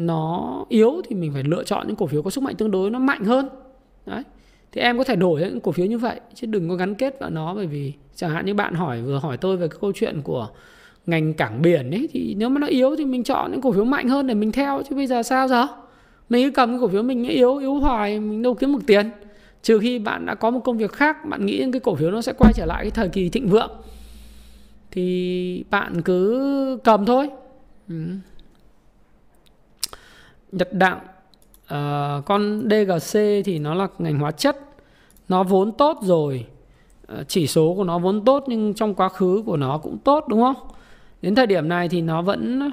nó 0.00 0.64
yếu 0.68 1.02
thì 1.08 1.16
mình 1.16 1.32
phải 1.32 1.42
lựa 1.42 1.64
chọn 1.64 1.86
những 1.86 1.96
cổ 1.96 2.06
phiếu 2.06 2.22
có 2.22 2.30
sức 2.30 2.42
mạnh 2.44 2.54
tương 2.56 2.70
đối, 2.70 2.90
nó 2.90 2.98
mạnh 2.98 3.24
hơn. 3.24 3.48
Đấy. 4.06 4.22
Thì 4.72 4.80
em 4.80 4.98
có 4.98 5.04
thể 5.04 5.16
đổi 5.16 5.40
những 5.40 5.60
cổ 5.60 5.72
phiếu 5.72 5.86
như 5.86 5.98
vậy, 5.98 6.20
chứ 6.34 6.46
đừng 6.46 6.68
có 6.68 6.74
gắn 6.74 6.94
kết 6.94 7.16
vào 7.20 7.30
nó, 7.30 7.54
bởi 7.54 7.66
vì 7.66 7.92
chẳng 8.14 8.30
hạn 8.30 8.46
như 8.46 8.54
bạn 8.54 8.74
hỏi, 8.74 9.02
vừa 9.02 9.18
hỏi 9.18 9.36
tôi 9.36 9.56
về 9.56 9.68
cái 9.68 9.78
câu 9.80 9.92
chuyện 9.94 10.22
của 10.22 10.48
ngành 11.06 11.34
cảng 11.34 11.62
biển 11.62 11.90
ấy, 11.90 12.08
thì 12.12 12.34
nếu 12.38 12.48
mà 12.48 12.60
nó 12.60 12.66
yếu 12.66 12.96
thì 12.96 13.04
mình 13.04 13.24
chọn 13.24 13.50
những 13.50 13.60
cổ 13.60 13.72
phiếu 13.72 13.84
mạnh 13.84 14.08
hơn 14.08 14.26
để 14.26 14.34
mình 14.34 14.52
theo, 14.52 14.82
chứ 14.88 14.96
bây 14.96 15.06
giờ 15.06 15.22
sao 15.22 15.48
giờ? 15.48 15.66
Mình 16.28 16.46
cứ 16.46 16.50
cầm 16.50 16.70
cái 16.70 16.78
cổ 16.80 16.88
phiếu 16.88 17.02
mình 17.02 17.24
yếu 17.24 17.56
yếu 17.56 17.74
hoài, 17.74 18.20
mình 18.20 18.42
đâu 18.42 18.54
kiếm 18.54 18.72
được 18.72 18.86
tiền. 18.86 19.10
Trừ 19.62 19.78
khi 19.78 19.98
bạn 19.98 20.26
đã 20.26 20.34
có 20.34 20.50
một 20.50 20.60
công 20.64 20.78
việc 20.78 20.92
khác, 20.92 21.16
bạn 21.28 21.46
nghĩ 21.46 21.64
cái 21.72 21.80
cổ 21.80 21.94
phiếu 21.94 22.10
nó 22.10 22.22
sẽ 22.22 22.32
quay 22.38 22.52
trở 22.56 22.66
lại 22.66 22.82
cái 22.82 22.90
thời 22.90 23.08
kỳ 23.08 23.28
thịnh 23.28 23.48
vượng, 23.48 23.70
thì 24.90 25.64
bạn 25.70 26.02
cứ 26.02 26.78
cầm 26.84 27.06
thôi. 27.06 27.28
Ừ 27.88 27.94
nhật 30.52 30.72
đặng 30.72 30.98
uh, 30.98 31.10
ờ, 31.66 32.22
con 32.26 32.68
DGC 32.70 33.18
thì 33.44 33.58
nó 33.58 33.74
là 33.74 33.88
ngành 33.98 34.18
hóa 34.18 34.30
chất. 34.30 34.56
Nó 35.28 35.42
vốn 35.42 35.72
tốt 35.72 35.98
rồi. 36.02 36.46
Uh, 37.12 37.28
chỉ 37.28 37.46
số 37.46 37.74
của 37.74 37.84
nó 37.84 37.98
vốn 37.98 38.24
tốt 38.24 38.44
nhưng 38.46 38.74
trong 38.74 38.94
quá 38.94 39.08
khứ 39.08 39.42
của 39.46 39.56
nó 39.56 39.78
cũng 39.78 39.98
tốt 39.98 40.24
đúng 40.28 40.40
không? 40.40 40.56
Đến 41.22 41.34
thời 41.34 41.46
điểm 41.46 41.68
này 41.68 41.88
thì 41.88 42.02
nó 42.02 42.22
vẫn 42.22 42.70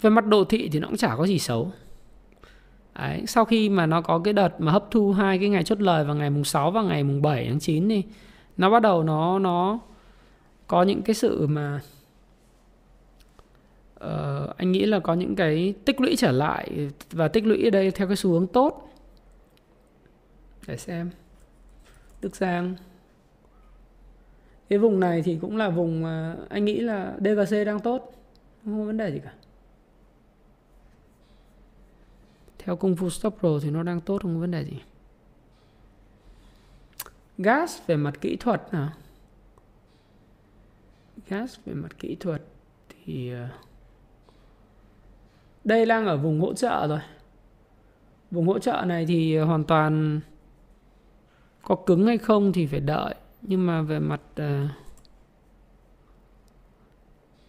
về 0.00 0.10
mặt 0.10 0.26
đồ 0.26 0.44
thị 0.44 0.68
thì 0.72 0.80
nó 0.80 0.88
cũng 0.88 0.96
chả 0.96 1.16
có 1.16 1.26
gì 1.26 1.38
xấu. 1.38 1.70
Đấy, 2.94 3.22
sau 3.26 3.44
khi 3.44 3.68
mà 3.68 3.86
nó 3.86 4.00
có 4.00 4.18
cái 4.18 4.32
đợt 4.32 4.60
mà 4.60 4.72
hấp 4.72 4.90
thu 4.90 5.12
hai 5.12 5.38
cái 5.38 5.48
ngày 5.48 5.64
chốt 5.64 5.80
lời 5.80 6.04
vào 6.04 6.14
ngày 6.14 6.30
mùng 6.30 6.44
6 6.44 6.70
và 6.70 6.82
ngày 6.82 7.04
mùng 7.04 7.22
7 7.22 7.46
tháng 7.48 7.60
9 7.60 7.88
thì 7.88 8.02
nó 8.56 8.70
bắt 8.70 8.82
đầu 8.82 9.02
nó 9.02 9.38
nó 9.38 9.78
có 10.66 10.82
những 10.82 11.02
cái 11.02 11.14
sự 11.14 11.46
mà 11.46 11.80
uh, 14.04 14.56
anh 14.56 14.72
nghĩ 14.72 14.86
là 14.86 15.00
có 15.00 15.14
những 15.14 15.36
cái 15.36 15.74
tích 15.84 16.00
lũy 16.00 16.16
trở 16.16 16.32
lại 16.32 16.90
và 17.10 17.28
tích 17.28 17.46
lũy 17.46 17.64
ở 17.64 17.70
đây 17.70 17.90
theo 17.90 18.06
cái 18.06 18.16
xu 18.16 18.30
hướng 18.30 18.46
tốt. 18.46 18.92
Để 20.66 20.76
xem. 20.76 21.10
Đức 22.20 22.36
Giang. 22.36 22.74
Cái 24.68 24.78
vùng 24.78 25.00
này 25.00 25.22
thì 25.22 25.38
cũng 25.40 25.56
là 25.56 25.68
vùng 25.68 26.02
mà 26.02 26.36
anh 26.48 26.64
nghĩ 26.64 26.80
là 26.80 27.16
DGC 27.18 27.66
đang 27.66 27.80
tốt. 27.80 28.12
Không 28.64 28.78
có 28.78 28.84
vấn 28.84 28.96
đề 28.96 29.12
gì 29.12 29.20
cả. 29.24 29.32
Theo 32.58 32.76
công 32.76 32.96
phu 32.96 33.10
stop 33.10 33.36
pro 33.40 33.48
thì 33.62 33.70
nó 33.70 33.82
đang 33.82 34.00
tốt 34.00 34.22
không 34.22 34.34
có 34.34 34.40
vấn 34.40 34.50
đề 34.50 34.64
gì. 34.64 34.80
Gas 37.38 37.78
về 37.86 37.96
mặt 37.96 38.20
kỹ 38.20 38.36
thuật 38.36 38.72
nào 38.72 38.90
gas 41.30 41.58
về 41.64 41.74
mặt 41.74 41.98
kỹ 41.98 42.16
thuật 42.20 42.42
thì 42.88 43.32
uh, 43.34 43.69
đây 45.70 45.86
đang 45.86 46.06
ở 46.06 46.16
vùng 46.16 46.40
hỗ 46.40 46.54
trợ 46.54 46.86
rồi 46.88 47.00
vùng 48.30 48.46
hỗ 48.46 48.58
trợ 48.58 48.82
này 48.86 49.06
thì 49.06 49.38
hoàn 49.38 49.64
toàn 49.64 50.20
có 51.62 51.74
cứng 51.74 52.06
hay 52.06 52.18
không 52.18 52.52
thì 52.52 52.66
phải 52.66 52.80
đợi 52.80 53.14
nhưng 53.42 53.66
mà 53.66 53.82
về 53.82 53.98
mặt 53.98 54.20
uh, 54.40 54.70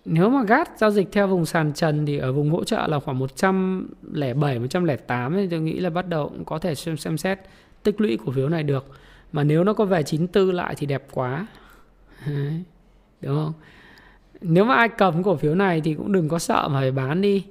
nếu 0.06 0.30
mà 0.30 0.44
gát 0.44 0.78
giao 0.78 0.92
dịch 0.92 1.12
theo 1.12 1.28
vùng 1.28 1.46
sàn 1.46 1.74
trần 1.74 2.06
thì 2.06 2.18
ở 2.18 2.32
vùng 2.32 2.50
hỗ 2.50 2.64
trợ 2.64 2.88
là 2.88 3.00
khoảng 3.00 3.20
107, 3.20 4.60
108 4.60 5.34
thì 5.34 5.48
tôi 5.48 5.60
nghĩ 5.60 5.80
là 5.80 5.90
bắt 5.90 6.08
đầu 6.08 6.30
cũng 6.30 6.46
có 6.46 6.60
thể 6.60 6.76
xem, 6.76 6.98
xem 6.98 7.18
xét 7.18 7.40
tích 7.84 8.02
lũy 8.02 8.18
cổ 8.26 8.32
phiếu 8.32 8.50
này 8.50 8.64
được. 8.64 8.86
Mà 9.32 9.44
nếu 9.44 9.64
nó 9.64 9.74
có 9.74 9.86
về 9.86 10.04
94 10.04 10.56
lại 10.56 10.76
thì 10.78 10.86
đẹp 10.86 11.08
quá. 11.12 11.48
Đúng 13.22 13.36
không? 13.36 13.54
Nếu 14.42 14.66
mà 14.66 14.76
ai 14.76 14.90
cầm 14.90 15.24
cổ 15.24 15.36
phiếu 15.36 15.56
này 15.56 15.82
thì 15.82 15.94
cũng 15.94 16.12
đừng 16.12 16.30
có 16.30 16.40
sợ 16.40 16.68
mà 16.68 16.80
phải 16.80 16.92
bán 16.92 17.22
đi 17.22 17.46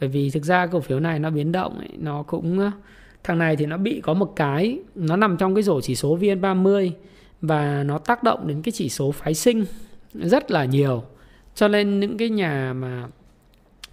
bởi 0.00 0.08
vì 0.08 0.30
thực 0.30 0.44
ra 0.44 0.66
cổ 0.66 0.80
phiếu 0.80 1.00
này 1.00 1.18
nó 1.18 1.30
biến 1.30 1.52
động 1.52 1.78
ấy, 1.78 1.88
nó 1.98 2.22
cũng 2.22 2.70
thằng 3.24 3.38
này 3.38 3.56
thì 3.56 3.66
nó 3.66 3.76
bị 3.76 4.00
có 4.00 4.14
một 4.14 4.32
cái 4.36 4.78
nó 4.94 5.16
nằm 5.16 5.36
trong 5.36 5.54
cái 5.54 5.62
rổ 5.62 5.80
chỉ 5.80 5.94
số 5.94 6.18
VN30 6.18 6.90
và 7.40 7.82
nó 7.82 7.98
tác 7.98 8.22
động 8.22 8.46
đến 8.48 8.62
cái 8.62 8.72
chỉ 8.72 8.88
số 8.88 9.12
phái 9.12 9.34
sinh 9.34 9.64
rất 10.14 10.50
là 10.50 10.64
nhiều. 10.64 11.02
Cho 11.54 11.68
nên 11.68 12.00
những 12.00 12.18
cái 12.18 12.28
nhà 12.28 12.72
mà 12.72 13.08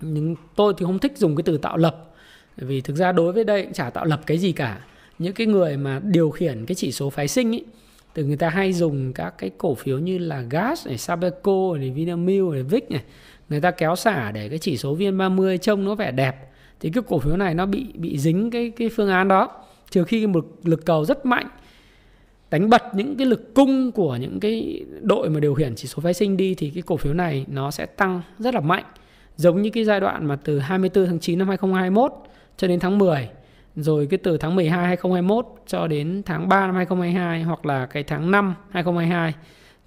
những 0.02 0.36
tôi 0.56 0.74
thì 0.78 0.86
không 0.86 1.00
thích 1.00 1.18
dùng 1.18 1.36
cái 1.36 1.44
từ 1.44 1.58
tạo 1.58 1.78
lập. 1.78 2.14
Bởi 2.58 2.68
vì 2.68 2.82
thực 2.82 2.96
ra 2.96 3.12
đối 3.12 3.32
với 3.32 3.44
đây 3.44 3.64
cũng 3.64 3.74
chả 3.74 3.90
tạo 3.90 4.06
lập 4.06 4.22
cái 4.26 4.38
gì 4.38 4.52
cả. 4.52 4.86
Những 5.20 5.34
cái 5.34 5.48
người 5.48 5.78
mà 5.78 6.02
điều 6.04 6.30
khiển 6.30 6.66
cái 6.66 6.76
chỉ 6.76 6.92
số 6.92 7.10
phái 7.10 7.28
sinh 7.28 7.56
ấy 7.56 7.66
từ 8.14 8.24
người 8.24 8.38
ta 8.38 8.50
hay 8.50 8.74
dùng 8.74 9.14
các 9.14 9.34
cái 9.38 9.52
cổ 9.58 9.76
phiếu 9.76 10.00
như 10.00 10.18
là 10.18 10.42
gas 10.42 10.88
này 10.88 10.98
Sabeco 10.98 11.78
này 11.78 11.92
Vinamilk 11.92 12.54
này 12.54 12.64
Vic 12.64 12.92
này 12.92 13.04
người 13.50 13.62
ta 13.62 13.72
kéo 13.72 13.96
xả 13.96 14.32
để 14.32 14.50
cái 14.50 14.60
chỉ 14.60 14.78
số 14.78 14.96
VN30 14.96 15.58
trông 15.58 15.86
nó 15.86 15.96
vẻ 15.96 16.12
đẹp. 16.12 16.52
Thì 16.80 16.90
cái 16.90 17.04
cổ 17.08 17.20
phiếu 17.20 17.38
này 17.38 17.54
nó 17.54 17.66
bị 17.66 17.86
bị 17.94 18.18
dính 18.18 18.52
cái 18.52 18.72
cái 18.78 18.90
phương 18.90 19.10
án 19.10 19.28
đó. 19.28 19.50
Trừ 19.90 20.04
khi 20.04 20.28
một 20.28 20.46
lực 20.64 20.86
cầu 20.86 21.06
rất 21.06 21.26
mạnh, 21.26 21.48
đánh 22.52 22.70
bật 22.70 22.84
những 22.94 23.18
cái 23.18 23.28
lực 23.28 23.54
cung 23.54 23.92
của 23.92 24.16
những 24.16 24.40
cái 24.40 24.86
đội 25.02 25.30
mà 25.30 25.40
điều 25.40 25.54
khiển 25.54 25.76
chỉ 25.76 25.88
số 25.88 26.02
phái 26.02 26.14
sinh 26.14 26.38
đi, 26.38 26.56
thì 26.56 26.70
cái 26.70 26.84
cổ 26.86 26.98
phiếu 26.98 27.14
này 27.14 27.46
nó 27.48 27.72
sẽ 27.72 27.86
tăng 27.86 28.22
rất 28.40 28.54
là 28.54 28.60
mạnh. 28.60 28.84
Giống 29.38 29.62
như 29.62 29.70
cái 29.70 29.86
giai 29.86 30.00
đoạn 30.00 30.26
mà 30.26 30.36
từ 30.36 30.60
24 30.60 31.06
tháng 31.06 31.20
9 31.20 31.40
năm 31.40 31.48
2021 31.48 32.12
cho 32.58 32.68
đến 32.68 32.80
tháng 32.80 32.98
10 32.98 33.30
rồi 33.76 34.08
cái 34.08 34.18
từ 34.18 34.38
tháng 34.38 34.56
12 34.56 34.86
2021 34.86 35.46
cho 35.68 35.88
đến 35.88 36.22
tháng 36.26 36.50
3 36.50 36.66
năm 36.66 36.76
2022 36.76 37.44
hoặc 37.44 37.66
là 37.66 37.86
cái 37.86 38.04
tháng 38.04 38.32
5 38.32 38.56
2022 38.70 39.34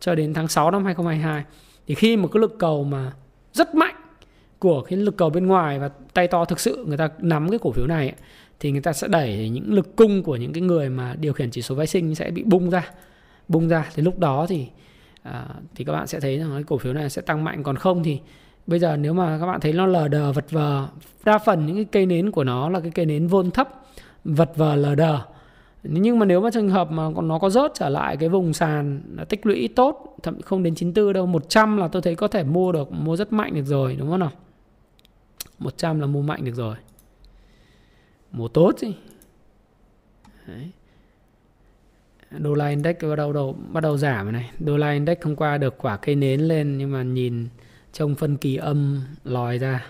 cho 0.01 0.15
đến 0.15 0.35
tháng 0.35 0.49
6 0.49 0.71
năm 0.71 0.85
2022 0.85 1.45
thì 1.87 1.95
khi 1.95 2.17
một 2.17 2.29
cái 2.33 2.41
lực 2.41 2.57
cầu 2.59 2.85
mà 2.85 3.13
rất 3.59 3.75
mạnh 3.75 3.95
của 4.59 4.83
cái 4.83 4.99
lực 4.99 5.17
cầu 5.17 5.31
bên 5.31 5.47
ngoài 5.47 5.79
và 5.79 5.91
tay 6.15 6.29
to 6.29 6.45
thực 6.45 6.61
sự 6.61 6.85
người 6.89 6.97
ta 6.97 7.09
nắm 7.19 7.51
cái 7.51 7.59
cổ 7.59 7.73
phiếu 7.73 7.87
này 7.87 8.15
thì 8.61 8.73
người 8.73 8.81
ta 8.81 8.93
sẽ 8.93 9.09
đẩy 9.09 9.49
những 9.49 9.73
lực 9.73 9.97
cung 9.97 10.23
của 10.23 10.37
những 10.37 10.53
cái 10.53 10.61
người 10.61 10.89
mà 10.89 11.15
điều 11.21 11.33
khiển 11.33 11.51
chỉ 11.51 11.63
số 11.63 11.75
phái 11.75 11.87
sinh 11.87 12.15
sẽ 12.15 12.31
bị 12.31 12.43
bung 12.43 12.71
ra. 12.71 12.91
Bung 13.49 13.69
ra 13.69 13.91
thì 13.95 14.03
lúc 14.03 14.19
đó 14.19 14.47
thì 14.49 14.67
à, 15.23 15.45
thì 15.75 15.85
các 15.85 15.93
bạn 15.93 16.07
sẽ 16.07 16.21
thấy 16.21 16.39
rằng 16.39 16.51
cái 16.53 16.63
cổ 16.63 16.79
phiếu 16.79 16.93
này 16.93 17.11
sẽ 17.11 17.23
tăng 17.23 17.45
mạnh. 17.45 17.63
Còn 17.63 17.77
không 17.77 18.05
thì 18.05 18.21
bây 18.67 18.79
giờ 18.79 18.97
nếu 18.97 19.13
mà 19.13 19.39
các 19.41 19.47
bạn 19.47 19.61
thấy 19.61 19.73
nó 19.73 19.87
lờ 19.87 20.09
đờ 20.09 20.33
vật 20.33 20.51
vờ 20.51 20.89
đa 21.25 21.39
phần 21.39 21.67
những 21.67 21.77
cái 21.77 21.85
cây 21.85 22.07
nến 22.07 22.31
của 22.31 22.45
nó 22.45 22.69
là 22.69 22.81
cái 22.81 22.91
cây 22.91 23.07
nến 23.07 23.27
vôn 23.27 23.51
thấp 23.51 23.69
vật 24.25 24.51
vờ 24.57 24.77
lờ 24.77 24.95
đờ 24.95 25.21
nhưng 25.83 26.19
mà 26.19 26.27
nếu 26.27 26.41
mà 26.41 26.51
trường 26.51 26.69
hợp 26.69 26.91
mà 26.91 27.09
nó 27.23 27.39
có 27.39 27.51
rớt 27.51 27.73
trở 27.75 27.89
lại 27.89 28.17
cái 28.17 28.29
vùng 28.29 28.53
sàn 28.53 29.03
tích 29.29 29.47
lũy 29.47 29.69
tốt 29.77 30.17
thậm 30.23 30.43
không 30.43 30.63
đến 30.63 30.75
94 30.75 31.13
đâu 31.13 31.27
100 31.27 31.77
là 31.77 31.89
tôi 31.89 32.03
thấy 32.03 32.15
có 32.15 32.29
thể 32.29 32.45
mua 32.45 32.73
được 32.73 32.93
mua 32.93 33.17
rất 33.17 33.33
mạnh 33.33 33.55
được 33.55 33.65
rồi 33.65 33.97
đúng 33.99 34.11
không 34.11 34.21
nào? 34.21 34.33
100 35.59 36.01
là 36.01 36.07
mua 36.07 36.23
mạnh 36.23 36.45
được 36.45 36.55
rồi. 36.55 36.77
Mua 38.33 38.49
tốt 38.49 38.73
chứ. 38.79 38.93
Đấy. 40.47 40.71
đô 42.31 42.55
la 42.55 42.69
index 42.69 42.97
bắt 43.03 43.17
đầu 43.17 43.33
đầu 43.33 43.57
bắt 43.73 43.81
đầu 43.81 43.97
giảm 43.97 44.33
này. 44.33 44.51
Đô 44.59 44.77
la 44.77 44.91
index 44.91 45.19
hôm 45.23 45.37
qua 45.37 45.59
được 45.59 45.79
quả 45.79 45.97
cây 45.97 46.15
nến 46.15 46.41
lên 46.41 46.79
nhưng 46.79 46.93
mà 46.93 47.03
nhìn 47.03 47.49
trong 47.93 48.15
phân 48.15 48.37
kỳ 48.37 48.57
âm 48.57 49.01
lòi 49.25 49.59
ra. 49.59 49.87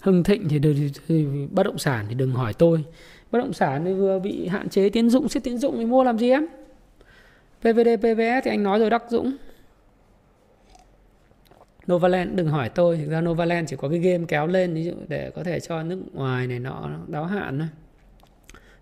Hưng 0.00 0.24
thịnh 0.24 0.48
thì, 0.48 0.58
thì, 0.58 0.90
thì 1.08 1.26
bất 1.50 1.62
động 1.62 1.78
sản 1.78 2.06
thì 2.08 2.14
đừng 2.14 2.32
hỏi 2.32 2.54
tôi 2.54 2.84
bất 3.30 3.38
động 3.38 3.52
sản 3.52 3.84
thì 3.84 3.92
vừa 3.92 4.18
bị 4.18 4.48
hạn 4.48 4.68
chế 4.68 4.88
tiến 4.88 5.10
dụng 5.10 5.28
siết 5.28 5.44
tiến 5.44 5.58
dụng 5.58 5.78
thì 5.78 5.84
mua 5.84 6.04
làm 6.04 6.18
gì 6.18 6.30
em? 6.30 6.46
PVD 7.60 7.88
PVS 7.98 8.44
thì 8.44 8.50
anh 8.50 8.62
nói 8.62 8.78
rồi, 8.78 8.90
đắc 8.90 9.02
dũng. 9.08 9.36
Novaland, 11.92 12.34
đừng 12.34 12.48
hỏi 12.48 12.68
tôi. 12.68 12.96
Thực 12.96 13.10
ra 13.10 13.20
Novaland 13.20 13.70
chỉ 13.70 13.76
có 13.76 13.88
cái 13.88 13.98
game 13.98 14.24
kéo 14.28 14.46
lên 14.46 14.74
ví 14.74 14.84
dụ 14.84 14.92
để 15.08 15.30
có 15.34 15.44
thể 15.44 15.60
cho 15.60 15.82
nước 15.82 15.98
ngoài 16.12 16.46
này 16.46 16.58
nọ 16.58 16.90
đáo 17.06 17.24
hạn 17.24 17.58
thôi. 17.58 17.68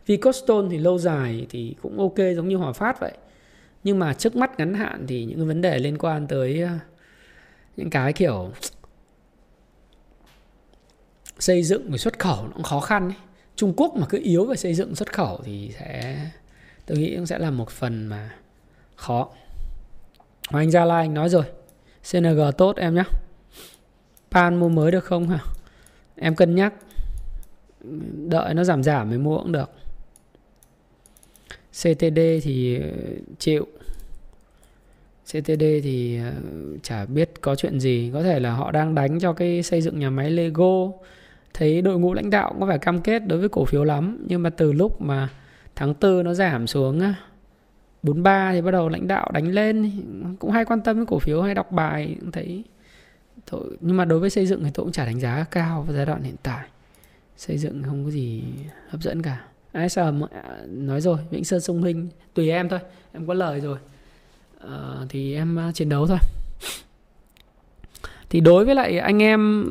Vicostone 0.07 0.68
thì 0.70 0.78
lâu 0.78 0.99
dài 0.99 1.47
thì 1.51 1.76
cũng 1.82 1.99
ok, 1.99 2.18
giống 2.36 2.49
như 2.49 2.57
Hòa 2.57 2.72
Phát 2.72 3.01
vậy. 3.01 3.12
Nhưng 3.84 3.99
mà 3.99 4.14
trước 4.14 4.36
mắt 4.36 4.59
ngắn 4.59 4.74
hạn 4.74 5.05
thì 5.09 5.24
những 5.24 5.38
cái 5.38 5.47
vấn 5.47 5.61
đề 5.61 5.78
liên 5.78 5.99
quan 5.99 6.26
tới 6.26 6.61
ờ, 6.61 6.70
những 7.76 7.90
cái 7.90 8.12
kiểu 8.12 8.51
xây 11.38 11.62
dựng 11.62 11.90
và 11.90 11.97
xuất 11.97 12.18
khẩu 12.18 12.45
nó 12.45 12.51
cũng 12.55 12.62
khó 12.62 12.80
khăn 12.80 13.09
ấy. 13.09 13.23
Trung 13.57 13.72
Quốc 13.76 13.96
mà 13.96 14.07
cứ 14.09 14.20
yếu 14.22 14.44
về 14.46 14.57
xây 14.57 14.74
dựng 14.74 14.94
xuất 14.94 15.12
khẩu 15.12 15.40
thì 15.44 15.70
sẽ, 15.78 16.20
tôi 16.86 16.98
nghĩ 16.98 17.16
cũng 17.16 17.26
sẽ 17.26 17.38
là 17.38 17.50
một 17.50 17.70
phần 17.70 18.07
mà 18.07 18.34
khó. 18.96 19.28
Hoàng 20.48 20.64
Anh 20.64 20.70
Gia 20.70 20.84
Lai, 20.84 21.05
anh 21.05 21.14
nói 21.14 21.28
rồi. 21.28 21.44
CNG 22.12 22.40
tốt, 22.59 22.76
em 22.76 22.94
nhé 22.94 23.05
Pan 24.30 24.57
mua 24.57 24.68
mới 24.68 24.90
được 24.90 25.05
không 25.05 25.28
hả? 25.28 25.38
Em 26.16 26.36
cân 26.36 26.55
nhắc. 26.55 26.74
Đợi 28.28 28.55
nó 28.55 28.64
giảm 28.64 28.82
giảm 28.82 29.09
mới 29.09 29.18
mua 29.18 29.38
cũng 29.38 29.52
được. 29.52 29.70
CTD 31.70 32.20
thì 32.42 32.78
uh, 32.78 33.38
chịu. 33.38 33.66
CTD 35.24 35.64
thì 35.82 36.20
uh, 36.28 36.82
chả 36.82 37.07
biết 37.07 37.30
có 37.40 37.55
chuyện 37.55 37.80
gì. 37.80 38.11
Có 38.12 38.22
thể 38.22 38.40
là 38.40 38.50
họ 38.50 38.70
đang 38.70 38.94
đánh 38.94 39.20
cho 39.20 39.32
cái 39.32 39.62
xây 39.62 39.82
dựng 39.82 39.98
nhà 39.98 40.11
máy 40.11 40.30
Lego. 40.30 40.88
Thấy 41.55 41.82
đội 41.82 41.98
ngũ 41.98 42.14
lãnh 42.14 42.30
đạo 42.30 42.57
có 42.61 42.66
vẻ 42.66 42.78
cam 42.78 43.00
kết 43.00 43.18
đối 43.26 43.38
với 43.38 43.48
cổ 43.48 43.64
phiếu 43.64 43.84
lắm 43.84 44.24
Nhưng 44.26 44.42
mà 44.42 44.50
từ 44.50 44.72
lúc 44.72 45.00
mà 45.00 45.28
tháng 45.76 45.94
4 46.00 46.24
nó 46.24 46.34
giảm 46.34 46.66
xuống 46.66 47.02
43 48.02 48.52
thì 48.52 48.61
bắt 48.61 48.70
đầu 48.70 48.88
lãnh 48.88 49.09
đạo 49.09 49.30
đánh 49.32 49.48
lên 49.48 49.90
cũng 50.40 50.50
hay 50.50 50.64
quan 50.64 50.80
tâm 50.80 50.96
đến 50.96 51.07
cổ 51.07 51.18
phiếu 51.18 51.42
hay 51.42 51.55
đọc 51.55 51.72
bài 51.72 52.16
cũng 52.20 52.30
thấy 52.30 52.64
thôi, 53.46 53.76
nhưng 53.80 53.96
mà 53.96 54.05
đối 54.05 54.18
với 54.18 54.30
xây 54.30 54.46
dựng 54.46 54.64
thì 54.64 54.70
tôi 54.74 54.84
cũng 54.84 54.92
chả 54.92 55.07
đánh 55.07 55.20
giá 55.20 55.44
cao 55.50 55.82
vào 55.82 55.96
giai 55.96 56.07
đoạn 56.07 56.22
hiện 56.22 56.36
tại. 56.42 56.66
Xây 57.36 57.59
dựng 57.59 57.82
không 57.82 58.05
có 58.05 58.11
gì 58.11 58.42
hấp 58.88 59.02
dẫn 59.02 59.22
cả. 59.22 59.44
ASM 59.72 60.24
à, 60.30 60.59
nói 60.66 61.00
rồi 61.00 61.18
Vĩnh 61.30 61.44
Sơn 61.44 61.61
Sông 61.61 61.82
Hinh 61.82 62.09
tùy 62.34 62.50
em 62.50 62.68
thôi 62.68 62.78
em 63.12 63.26
có 63.26 63.34
lời 63.34 63.61
rồi. 63.61 63.78
À, 64.61 64.96
thì 65.09 65.34
em 65.34 65.59
à, 65.59 65.72
chiến 65.74 65.88
đấu 65.88 66.07
thôi 66.07 66.18
thì 68.30 68.40
đối 68.40 68.64
với 68.64 68.74
lại 68.74 68.98
anh 68.98 69.22
em 69.22 69.66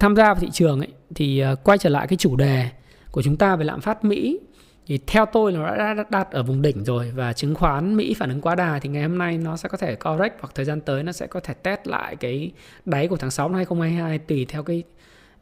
tham 0.00 0.16
gia 0.16 0.24
vào 0.24 0.40
thị 0.40 0.48
trường 0.52 0.78
ấy 0.80 0.88
thì 1.14 1.38
ờ, 1.38 1.54
quay 1.54 1.78
trở 1.78 1.90
lại 1.90 2.06
cái 2.06 2.16
chủ 2.16 2.36
đề 2.36 2.68
của 3.10 3.22
chúng 3.22 3.36
ta 3.36 3.56
về 3.56 3.64
lạm 3.64 3.80
phát 3.80 4.04
Mỹ 4.04 4.38
thì 4.86 4.98
theo 5.06 5.26
tôi 5.26 5.52
nó 5.52 5.76
đã 5.76 6.04
đạt 6.10 6.30
ở 6.30 6.42
vùng 6.42 6.62
đỉnh 6.62 6.84
rồi 6.84 7.12
và 7.14 7.32
chứng 7.32 7.54
khoán 7.54 7.96
Mỹ 7.96 8.14
phản 8.14 8.28
ứng 8.28 8.40
quá 8.40 8.54
đà 8.54 8.78
thì 8.78 8.88
ngày 8.88 9.02
hôm 9.02 9.18
nay 9.18 9.38
nó 9.38 9.56
sẽ 9.56 9.68
có 9.68 9.78
thể 9.78 9.94
correct 9.94 10.34
hoặc 10.40 10.50
thời 10.54 10.64
gian 10.64 10.80
tới 10.80 11.02
nó 11.02 11.12
sẽ 11.12 11.26
có 11.26 11.40
thể 11.40 11.54
test 11.54 11.80
lại 11.84 12.16
cái 12.16 12.52
đáy 12.84 13.08
của 13.08 13.16
tháng 13.16 13.30
6 13.30 13.48
năm 13.48 13.56
2022 13.56 14.18
tùy 14.18 14.46
theo 14.48 14.62
cái 14.62 14.82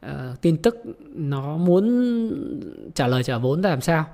uh, 0.06 0.40
tin 0.40 0.56
tức 0.56 0.76
nó 1.08 1.56
muốn 1.56 1.82
trả 2.94 3.06
lời 3.06 3.22
trả 3.22 3.38
vốn 3.38 3.62
ra 3.62 3.70
làm 3.70 3.80
sao. 3.80 4.04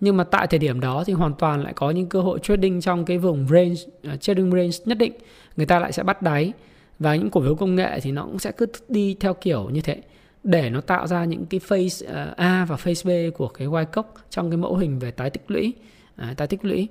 Nhưng 0.00 0.16
mà 0.16 0.24
tại 0.24 0.46
thời 0.46 0.58
điểm 0.58 0.80
đó 0.80 1.04
thì 1.06 1.12
hoàn 1.12 1.34
toàn 1.34 1.62
lại 1.62 1.72
có 1.76 1.90
những 1.90 2.08
cơ 2.08 2.20
hội 2.20 2.38
trading 2.42 2.80
trong 2.80 3.04
cái 3.04 3.18
vùng 3.18 3.48
range 3.48 4.12
uh, 4.14 4.20
trading 4.20 4.50
range 4.50 4.76
nhất 4.84 4.98
định 4.98 5.12
người 5.56 5.66
ta 5.66 5.78
lại 5.78 5.92
sẽ 5.92 6.02
bắt 6.02 6.22
đáy 6.22 6.52
và 6.98 7.16
những 7.16 7.30
cổ 7.30 7.40
phiếu 7.40 7.54
công 7.54 7.74
nghệ 7.74 8.00
thì 8.00 8.12
nó 8.12 8.22
cũng 8.22 8.38
sẽ 8.38 8.52
cứ 8.52 8.66
đi 8.88 9.16
theo 9.20 9.34
kiểu 9.34 9.68
như 9.70 9.80
thế. 9.80 10.02
Để 10.44 10.70
nó 10.70 10.80
tạo 10.80 11.06
ra 11.06 11.24
những 11.24 11.46
cái 11.46 11.60
phase 11.60 12.06
ờ, 12.06 12.34
A 12.36 12.64
và 12.68 12.76
phase 12.76 13.04
B 13.04 13.36
của 13.36 13.48
cái 13.48 13.66
Y 13.66 13.84
cốc 13.92 14.14
trong 14.30 14.50
cái 14.50 14.56
mẫu 14.56 14.76
hình 14.76 14.98
về 14.98 15.10
tái 15.10 15.30
tích 15.30 15.50
lũy. 15.50 15.72
À, 16.16 16.34
tái 16.36 16.48
tích 16.48 16.64
lũy. 16.64 16.88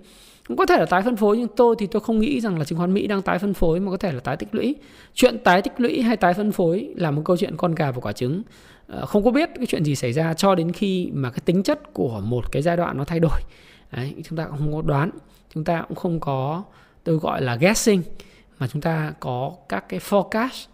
Cũng 0.47 0.57
có 0.57 0.65
thể 0.65 0.77
là 0.77 0.85
tái 0.85 1.01
phân 1.01 1.15
phối 1.15 1.37
nhưng 1.37 1.47
tôi 1.55 1.75
thì 1.79 1.87
tôi 1.87 1.99
không 1.99 2.19
nghĩ 2.19 2.41
rằng 2.41 2.57
là 2.59 2.65
chứng 2.65 2.79
khoán 2.79 2.93
Mỹ 2.93 3.07
đang 3.07 3.21
tái 3.21 3.39
phân 3.39 3.53
phối 3.53 3.79
mà 3.79 3.91
có 3.91 3.97
thể 3.97 4.11
là 4.11 4.19
tái 4.19 4.37
tích 4.37 4.55
lũy. 4.55 4.75
Chuyện 5.13 5.37
tái 5.43 5.61
tích 5.61 5.73
lũy 5.77 6.01
hay 6.01 6.17
tái 6.17 6.33
phân 6.33 6.51
phối 6.51 6.93
là 6.95 7.11
một 7.11 7.21
câu 7.25 7.37
chuyện 7.37 7.57
con 7.57 7.75
gà 7.75 7.91
và 7.91 7.99
quả 8.01 8.11
trứng. 8.11 8.43
À, 8.87 9.01
không 9.05 9.23
có 9.23 9.31
biết 9.31 9.49
cái 9.55 9.65
chuyện 9.65 9.85
gì 9.85 9.95
xảy 9.95 10.13
ra 10.13 10.33
cho 10.33 10.55
đến 10.55 10.71
khi 10.71 11.09
mà 11.13 11.29
cái 11.29 11.39
tính 11.45 11.63
chất 11.63 11.93
của 11.93 12.21
một 12.25 12.51
cái 12.51 12.61
giai 12.61 12.77
đoạn 12.77 12.97
nó 12.97 13.03
thay 13.03 13.19
đổi. 13.19 13.41
Đấy, 13.91 14.13
chúng 14.23 14.37
ta 14.37 14.45
cũng 14.45 14.57
không 14.57 14.73
có 14.73 14.81
đoán. 14.81 15.09
Chúng 15.53 15.63
ta 15.63 15.85
cũng 15.87 15.97
không 15.97 16.19
có 16.19 16.63
tôi 17.03 17.15
gọi 17.15 17.41
là 17.41 17.55
guessing 17.55 18.01
mà 18.59 18.67
chúng 18.67 18.81
ta 18.81 19.13
có 19.19 19.53
các 19.69 19.89
cái 19.89 19.99
forecast 19.99 20.65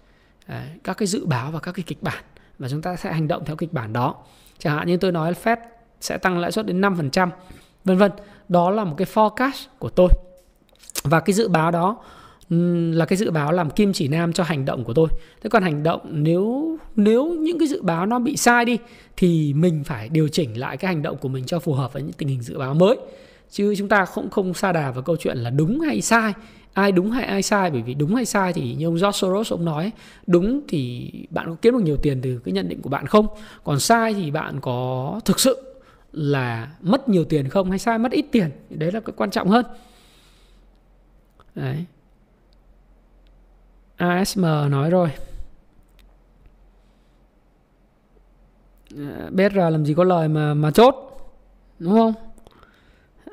à, 0.45 0.67
các 0.83 0.97
cái 0.97 1.07
dự 1.07 1.25
báo 1.25 1.51
và 1.51 1.59
các 1.59 1.71
cái 1.71 1.83
kịch 1.87 2.03
bản 2.03 2.23
và 2.59 2.69
chúng 2.69 2.81
ta 2.81 2.95
sẽ 2.95 3.13
hành 3.13 3.27
động 3.27 3.45
theo 3.45 3.55
kịch 3.55 3.73
bản 3.73 3.93
đó. 3.93 4.15
Chẳng 4.57 4.77
hạn 4.77 4.87
như 4.87 4.97
tôi 4.97 5.11
nói 5.11 5.33
Fed 5.43 5.57
sẽ 6.01 6.17
tăng 6.17 6.39
lãi 6.39 6.51
suất 6.51 6.65
đến 6.65 6.81
5% 6.81 7.29
vân 7.85 7.97
vân. 7.97 8.11
Đó 8.49 8.71
là 8.71 8.83
một 8.83 8.95
cái 8.97 9.07
forecast 9.13 9.65
của 9.79 9.89
tôi. 9.89 10.09
Và 11.03 11.19
cái 11.19 11.33
dự 11.33 11.47
báo 11.47 11.71
đó 11.71 11.97
là 12.49 13.05
cái 13.05 13.17
dự 13.17 13.31
báo 13.31 13.51
làm 13.51 13.69
kim 13.69 13.93
chỉ 13.93 14.07
nam 14.07 14.33
cho 14.33 14.43
hành 14.43 14.65
động 14.65 14.83
của 14.83 14.93
tôi. 14.93 15.07
Thế 15.41 15.49
còn 15.49 15.63
hành 15.63 15.83
động 15.83 16.01
nếu 16.09 16.77
nếu 16.95 17.25
những 17.25 17.59
cái 17.59 17.67
dự 17.67 17.81
báo 17.81 18.05
nó 18.05 18.19
bị 18.19 18.37
sai 18.37 18.65
đi, 18.65 18.77
thì 19.17 19.53
mình 19.53 19.83
phải 19.83 20.09
điều 20.09 20.27
chỉnh 20.27 20.59
lại 20.59 20.77
cái 20.77 20.93
hành 20.93 21.01
động 21.01 21.17
của 21.17 21.29
mình 21.29 21.45
cho 21.45 21.59
phù 21.59 21.73
hợp 21.73 21.93
với 21.93 22.01
những 22.01 22.13
tình 22.13 22.27
hình 22.27 22.41
dự 22.41 22.57
báo 22.57 22.73
mới. 22.73 22.97
Chứ 23.51 23.75
chúng 23.77 23.89
ta 23.89 24.05
không 24.05 24.29
không 24.29 24.53
xa 24.53 24.71
đà 24.71 24.91
vào 24.91 25.03
câu 25.03 25.15
chuyện 25.15 25.37
là 25.37 25.49
đúng 25.49 25.79
hay 25.79 26.01
sai 26.01 26.33
ai 26.73 26.91
đúng 26.91 27.11
hay 27.11 27.25
ai 27.25 27.41
sai, 27.41 27.71
bởi 27.71 27.81
vì 27.81 27.93
đúng 27.93 28.15
hay 28.15 28.25
sai 28.25 28.53
thì 28.53 28.75
như 28.75 28.87
ông 28.87 28.95
George 28.95 29.11
Soros 29.11 29.51
ông 29.51 29.65
nói, 29.65 29.91
đúng 30.27 30.61
thì 30.67 31.11
bạn 31.29 31.45
có 31.49 31.55
kiếm 31.61 31.73
được 31.73 31.83
nhiều 31.83 31.97
tiền 31.97 32.21
từ 32.21 32.39
cái 32.45 32.51
nhận 32.51 32.69
định 32.69 32.81
của 32.81 32.89
bạn 32.89 33.05
không? 33.05 33.27
Còn 33.63 33.79
sai 33.79 34.13
thì 34.13 34.31
bạn 34.31 34.59
có 34.61 35.19
thực 35.25 35.39
sự 35.39 35.81
là 36.11 36.71
mất 36.81 37.09
nhiều 37.09 37.23
tiền 37.23 37.49
không 37.49 37.69
hay 37.69 37.79
sai 37.79 37.99
mất 37.99 38.11
ít 38.11 38.25
tiền? 38.31 38.51
Đấy 38.69 38.91
là 38.91 38.99
cái 38.99 39.13
quan 39.17 39.31
trọng 39.31 39.47
hơn. 39.47 39.65
Đấy. 41.55 41.85
ASM 43.97 44.41
nói 44.69 44.89
rồi. 44.89 45.09
Ờ, 48.97 49.29
BR 49.31 49.55
làm 49.55 49.85
gì 49.85 49.93
có 49.93 50.03
lời 50.03 50.27
mà 50.27 50.53
mà 50.53 50.71
chốt, 50.71 50.95
đúng 51.79 51.93
không? 51.93 52.13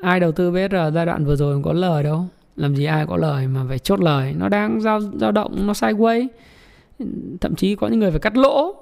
Ai 0.01 0.19
đầu 0.19 0.31
tư 0.31 0.51
BR 0.51 0.75
giai 0.93 1.05
đoạn 1.05 1.25
vừa 1.25 1.35
rồi 1.35 1.61
có 1.63 1.73
lời 1.73 2.03
đâu? 2.03 2.27
Làm 2.59 2.75
gì 2.75 2.85
ai 2.85 3.05
có 3.05 3.17
lời 3.17 3.47
mà 3.47 3.65
phải 3.67 3.79
chốt 3.79 3.99
lời. 3.99 4.33
Nó 4.37 4.49
đang 4.49 4.81
giao 4.81 4.99
dao 5.01 5.31
động, 5.31 5.67
nó 5.67 5.73
sideways. 5.73 6.27
Thậm 7.41 7.55
chí 7.55 7.75
có 7.75 7.87
những 7.87 7.99
người 7.99 8.11
phải 8.11 8.19
cắt 8.19 8.37
lỗ. 8.37 8.75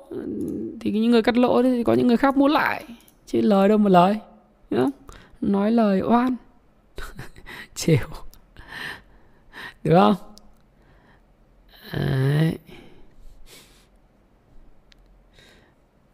Thì 0.79 0.91
những 0.91 1.11
người 1.11 1.21
cắt 1.21 1.37
lỗ 1.37 1.63
thì 1.63 1.83
có 1.83 1.93
những 1.93 2.07
người 2.07 2.17
khác 2.17 2.37
mua 2.37 2.47
lại. 2.47 2.83
Chứ 3.25 3.41
lời 3.41 3.69
đâu 3.69 3.77
mà 3.77 3.89
lời. 3.89 4.19
Đúng 4.69 4.89
nói 5.41 5.71
lời 5.71 6.01
oan. 6.01 6.35
Chịu. 7.75 7.97
Được 9.83 9.95
không? 9.95 10.15
Đấy. 11.93 12.57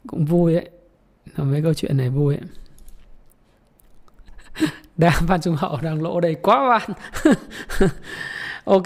cũng 0.07 0.25
vui 0.25 0.53
đấy 0.53 0.69
mấy 1.37 1.61
câu 1.61 1.73
chuyện 1.73 1.97
này 1.97 2.09
vui 2.09 2.35
ấy 2.35 2.47
đang 4.97 5.13
Phan 5.27 5.41
Trung 5.41 5.55
Hậu 5.55 5.77
đang 5.81 6.01
lỗ 6.01 6.19
đây 6.19 6.35
quá 6.35 6.69
bạn. 6.69 6.89
Ok 8.65 8.83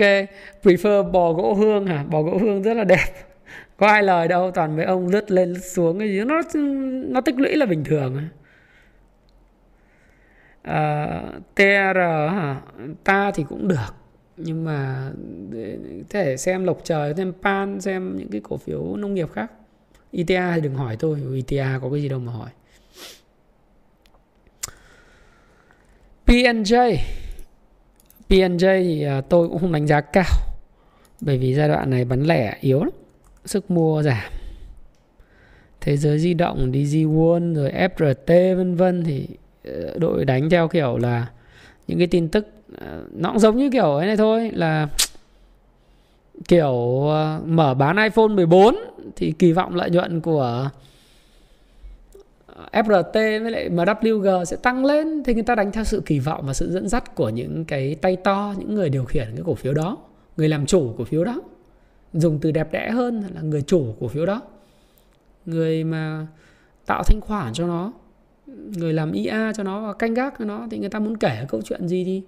prefer 0.63 1.11
bò 1.11 1.33
gỗ 1.33 1.53
hương 1.53 1.87
hả? 1.87 2.03
Bò 2.09 2.21
gỗ 2.21 2.37
hương 2.37 2.61
rất 2.61 2.73
là 2.73 2.83
đẹp. 2.83 3.05
Có 3.77 3.87
ai 3.87 4.03
lời 4.03 4.27
đâu 4.27 4.51
toàn 4.51 4.75
mấy 4.75 4.85
ông 4.85 5.07
lướt 5.07 5.31
lên 5.31 5.53
lướt 5.53 5.59
xuống 5.61 5.99
cái 5.99 6.09
gì 6.09 6.23
nó 6.23 6.41
nó 7.07 7.21
tích 7.21 7.35
lũy 7.39 7.55
là 7.55 7.65
bình 7.65 7.83
thường 7.83 8.17
à, 8.17 8.29
ờ, 10.63 11.39
TR 11.55 11.97
hả? 12.33 12.61
Ta 13.03 13.31
thì 13.31 13.45
cũng 13.49 13.67
được 13.67 13.95
nhưng 14.37 14.63
mà 14.65 15.11
thể 16.09 16.37
xem 16.37 16.63
lộc 16.63 16.79
trời 16.83 17.13
xem 17.17 17.33
pan 17.43 17.81
xem 17.81 18.17
những 18.17 18.29
cái 18.31 18.41
cổ 18.43 18.57
phiếu 18.57 18.95
nông 18.95 19.13
nghiệp 19.13 19.31
khác. 19.33 19.51
ITA 20.11 20.51
thì 20.55 20.61
đừng 20.61 20.75
hỏi 20.75 20.95
tôi 20.99 21.19
ITA 21.33 21.79
có 21.81 21.89
cái 21.89 22.01
gì 22.01 22.09
đâu 22.09 22.19
mà 22.19 22.31
hỏi. 22.31 22.49
PNJ 26.27 26.97
PNJ 28.29 28.83
thì 28.83 29.03
à, 29.03 29.21
tôi 29.21 29.47
cũng 29.47 29.59
không 29.59 29.71
đánh 29.71 29.87
giá 29.87 30.01
cao, 30.01 30.25
bởi 31.21 31.37
vì 31.37 31.53
giai 31.53 31.67
đoạn 31.67 31.89
này 31.89 32.05
bán 32.05 32.23
lẻ 32.23 32.57
yếu 32.61 32.79
lắm, 32.79 32.89
sức 33.45 33.71
mua 33.71 34.03
giảm. 34.03 34.31
Thế 35.81 35.97
giới 35.97 36.19
di 36.19 36.33
động 36.33 36.71
DG 36.73 36.97
World 36.97 37.55
rồi 37.55 37.71
FRT 37.71 38.55
vân 38.57 38.75
vân 38.75 39.03
thì 39.03 39.27
ờ, 39.65 39.93
đội 39.97 40.25
đánh 40.25 40.49
theo 40.49 40.67
kiểu 40.67 40.97
là 40.97 41.27
những 41.87 41.97
cái 41.97 42.07
tin 42.07 42.29
tức 42.29 42.47
ờ, 42.77 43.03
nó 43.11 43.29
cũng 43.29 43.39
giống 43.39 43.57
như 43.57 43.69
kiểu 43.69 43.93
ấy 43.95 44.07
này 44.07 44.17
thôi, 44.17 44.51
là 44.53 44.87
kiểu 46.47 47.01
ờ, 47.07 47.41
mở 47.45 47.73
bán 47.73 47.97
iPhone 47.97 48.27
14 48.27 48.75
thì 49.15 49.33
kỳ 49.39 49.51
vọng 49.51 49.75
lợi 49.75 49.89
nhuận 49.89 50.21
của 50.21 50.69
FRT 52.71 53.13
với 53.13 53.51
lại 53.51 53.69
MWG 53.69 54.43
sẽ 54.43 54.57
tăng 54.57 54.85
lên. 54.85 55.23
Thì 55.23 55.33
người 55.33 55.43
ta 55.43 55.55
đánh 55.55 55.71
theo 55.71 55.83
sự 55.83 56.01
kỳ 56.05 56.19
vọng 56.19 56.43
và 56.47 56.53
sự 56.53 56.71
dẫn 56.71 56.87
dắt 56.87 57.15
của 57.15 57.29
những 57.29 57.65
cái 57.65 57.95
tay 57.95 58.15
to, 58.15 58.53
những 58.57 58.75
người 58.75 58.89
điều 58.89 59.05
khiển 59.05 59.27
cái 59.35 59.43
cổ 59.45 59.55
phiếu 59.55 59.73
đó, 59.73 59.97
người 60.37 60.49
làm 60.49 60.65
chủ 60.65 60.93
cổ 60.97 61.03
phiếu 61.03 61.23
đó. 61.23 61.41
Dùng 62.13 62.39
từ 62.39 62.51
đẹp 62.51 62.71
đẽ 62.71 62.89
hơn 62.89 63.23
là 63.35 63.41
người 63.41 63.61
chủ 63.61 63.95
cổ 63.99 64.07
phiếu 64.07 64.25
đó. 64.25 64.41
Người 65.45 65.83
mà 65.83 66.27
tạo 66.85 67.03
thanh 67.03 67.21
khoản 67.21 67.53
cho 67.53 67.67
nó, 67.67 67.93
người 68.77 68.93
làm 68.93 69.11
IA 69.11 69.53
cho 69.53 69.63
nó 69.63 69.87
và 69.87 69.93
canh 69.93 70.13
gác 70.13 70.33
cho 70.39 70.45
nó 70.45 70.67
thì 70.71 70.77
người 70.77 70.89
ta 70.89 70.99
muốn 70.99 71.17
kể 71.17 71.45
câu 71.49 71.61
chuyện 71.61 71.87
gì 71.87 72.03
thì 72.03 72.21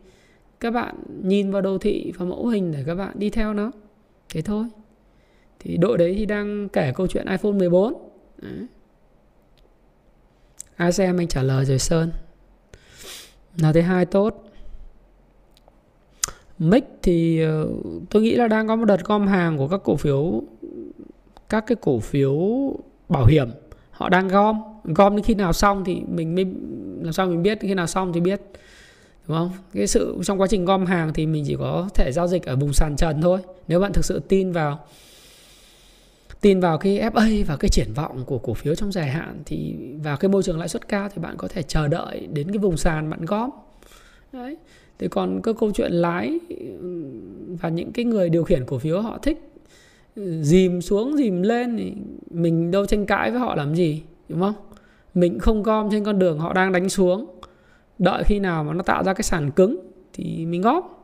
các 0.59 0.71
bạn 0.71 0.95
nhìn 1.23 1.51
vào 1.51 1.61
đồ 1.61 1.77
thị 1.77 2.13
và 2.17 2.25
mẫu 2.25 2.47
hình 2.47 2.71
để 2.71 2.83
các 2.85 2.95
bạn 2.95 3.11
đi 3.15 3.29
theo 3.29 3.53
nó. 3.53 3.71
Thế 4.33 4.41
thôi. 4.41 4.65
Thì 5.59 5.77
đội 5.77 5.97
đấy 5.97 6.15
thì 6.17 6.25
đang 6.25 6.69
kể 6.69 6.91
câu 6.95 7.07
chuyện 7.07 7.27
iPhone 7.27 7.51
14 7.51 7.93
đấy 8.41 8.51
ai 10.79 10.91
xem 10.91 11.17
anh 11.17 11.27
trả 11.27 11.43
lời 11.43 11.65
rồi 11.65 11.79
Sơn. 11.79 12.11
Là 13.57 13.73
thứ 13.73 13.81
hai, 13.81 14.05
tốt. 14.05 14.43
Mic 16.59 16.83
thì 17.01 17.41
ờ, 17.41 17.67
tôi 18.09 18.21
nghĩ 18.21 18.35
là 18.35 18.47
đang 18.47 18.67
có 18.67 18.75
một 18.75 18.85
đợt 18.85 19.03
gom 19.05 19.27
hàng 19.27 19.57
của 19.57 19.67
các 19.67 19.81
cổ 19.83 19.95
phiếu, 19.95 20.41
các 21.49 21.63
cái 21.67 21.75
cổ 21.81 21.99
phiếu 21.99 22.37
bảo 23.09 23.25
hiểm. 23.25 23.49
Họ 23.91 24.09
đang 24.09 24.27
gom 24.27 24.61
gom 24.83 25.15
đến 25.15 25.25
khi 25.25 25.33
nào 25.33 25.53
xong 25.53 25.83
thì 25.85 26.01
mình 26.07 26.35
mới, 26.35 26.45
làm 27.01 27.13
sao 27.13 27.27
mình 27.27 27.43
biết, 27.43 27.59
khi 27.61 27.73
nào 27.73 27.87
xong 27.87 28.13
thì 28.13 28.19
biết, 28.19 28.41
đúng 29.27 29.37
không? 29.37 29.51
Cái 29.73 29.87
sự, 29.87 30.17
trong 30.23 30.41
quá 30.41 30.47
trình 30.47 30.65
gom 30.65 30.85
hàng 30.85 31.13
thì 31.13 31.25
mình 31.25 31.43
chỉ 31.47 31.55
có 31.59 31.89
thể 31.93 32.11
giao 32.11 32.27
dịch 32.27 32.45
ở 32.45 32.55
vùng 32.55 32.73
sàn 32.73 32.95
trần 32.97 33.21
thôi. 33.21 33.39
Nếu 33.67 33.79
bạn 33.79 33.93
thực 33.93 34.05
sự 34.05 34.21
tin 34.27 34.51
vào 34.51 34.79
tin 36.41 36.59
vào 36.59 36.77
cái 36.77 36.99
FA 37.13 37.45
và 37.45 37.57
cái 37.57 37.69
triển 37.69 37.93
vọng 37.93 38.23
của 38.25 38.37
cổ 38.37 38.53
phiếu 38.53 38.75
trong 38.75 38.91
dài 38.91 39.09
hạn 39.09 39.41
thì 39.45 39.75
vào 40.03 40.17
cái 40.17 40.29
môi 40.29 40.43
trường 40.43 40.59
lãi 40.59 40.67
suất 40.67 40.87
cao 40.87 41.09
thì 41.09 41.21
bạn 41.21 41.35
có 41.37 41.47
thể 41.47 41.63
chờ 41.63 41.87
đợi 41.87 42.27
đến 42.33 42.47
cái 42.47 42.57
vùng 42.57 42.77
sàn 42.77 43.09
bạn 43.09 43.25
góp 43.25 43.79
đấy. 44.31 44.57
Thế 44.99 45.07
còn 45.07 45.41
cái 45.41 45.53
câu 45.59 45.71
chuyện 45.71 45.91
lái 45.91 46.39
và 47.61 47.69
những 47.69 47.91
cái 47.91 48.05
người 48.05 48.29
điều 48.29 48.43
khiển 48.43 48.65
cổ 48.65 48.77
phiếu 48.77 49.01
họ 49.01 49.17
thích 49.17 49.51
ừ, 50.15 50.41
dìm 50.41 50.81
xuống, 50.81 51.17
dìm 51.17 51.41
lên 51.41 51.77
thì 51.77 51.93
mình 52.29 52.71
đâu 52.71 52.85
tranh 52.85 53.05
cãi 53.05 53.31
với 53.31 53.39
họ 53.39 53.55
làm 53.55 53.75
gì, 53.75 54.03
đúng 54.29 54.39
không? 54.39 54.53
Mình 55.13 55.39
không 55.39 55.63
gom 55.63 55.91
trên 55.91 56.03
con 56.03 56.19
đường 56.19 56.39
họ 56.39 56.53
đang 56.53 56.71
đánh 56.71 56.89
xuống. 56.89 57.25
Đợi 57.99 58.23
khi 58.23 58.39
nào 58.39 58.63
mà 58.63 58.73
nó 58.73 58.83
tạo 58.83 59.03
ra 59.03 59.13
cái 59.13 59.23
sàn 59.23 59.51
cứng 59.51 59.79
thì 60.13 60.45
mình 60.45 60.61
góp 60.61 60.98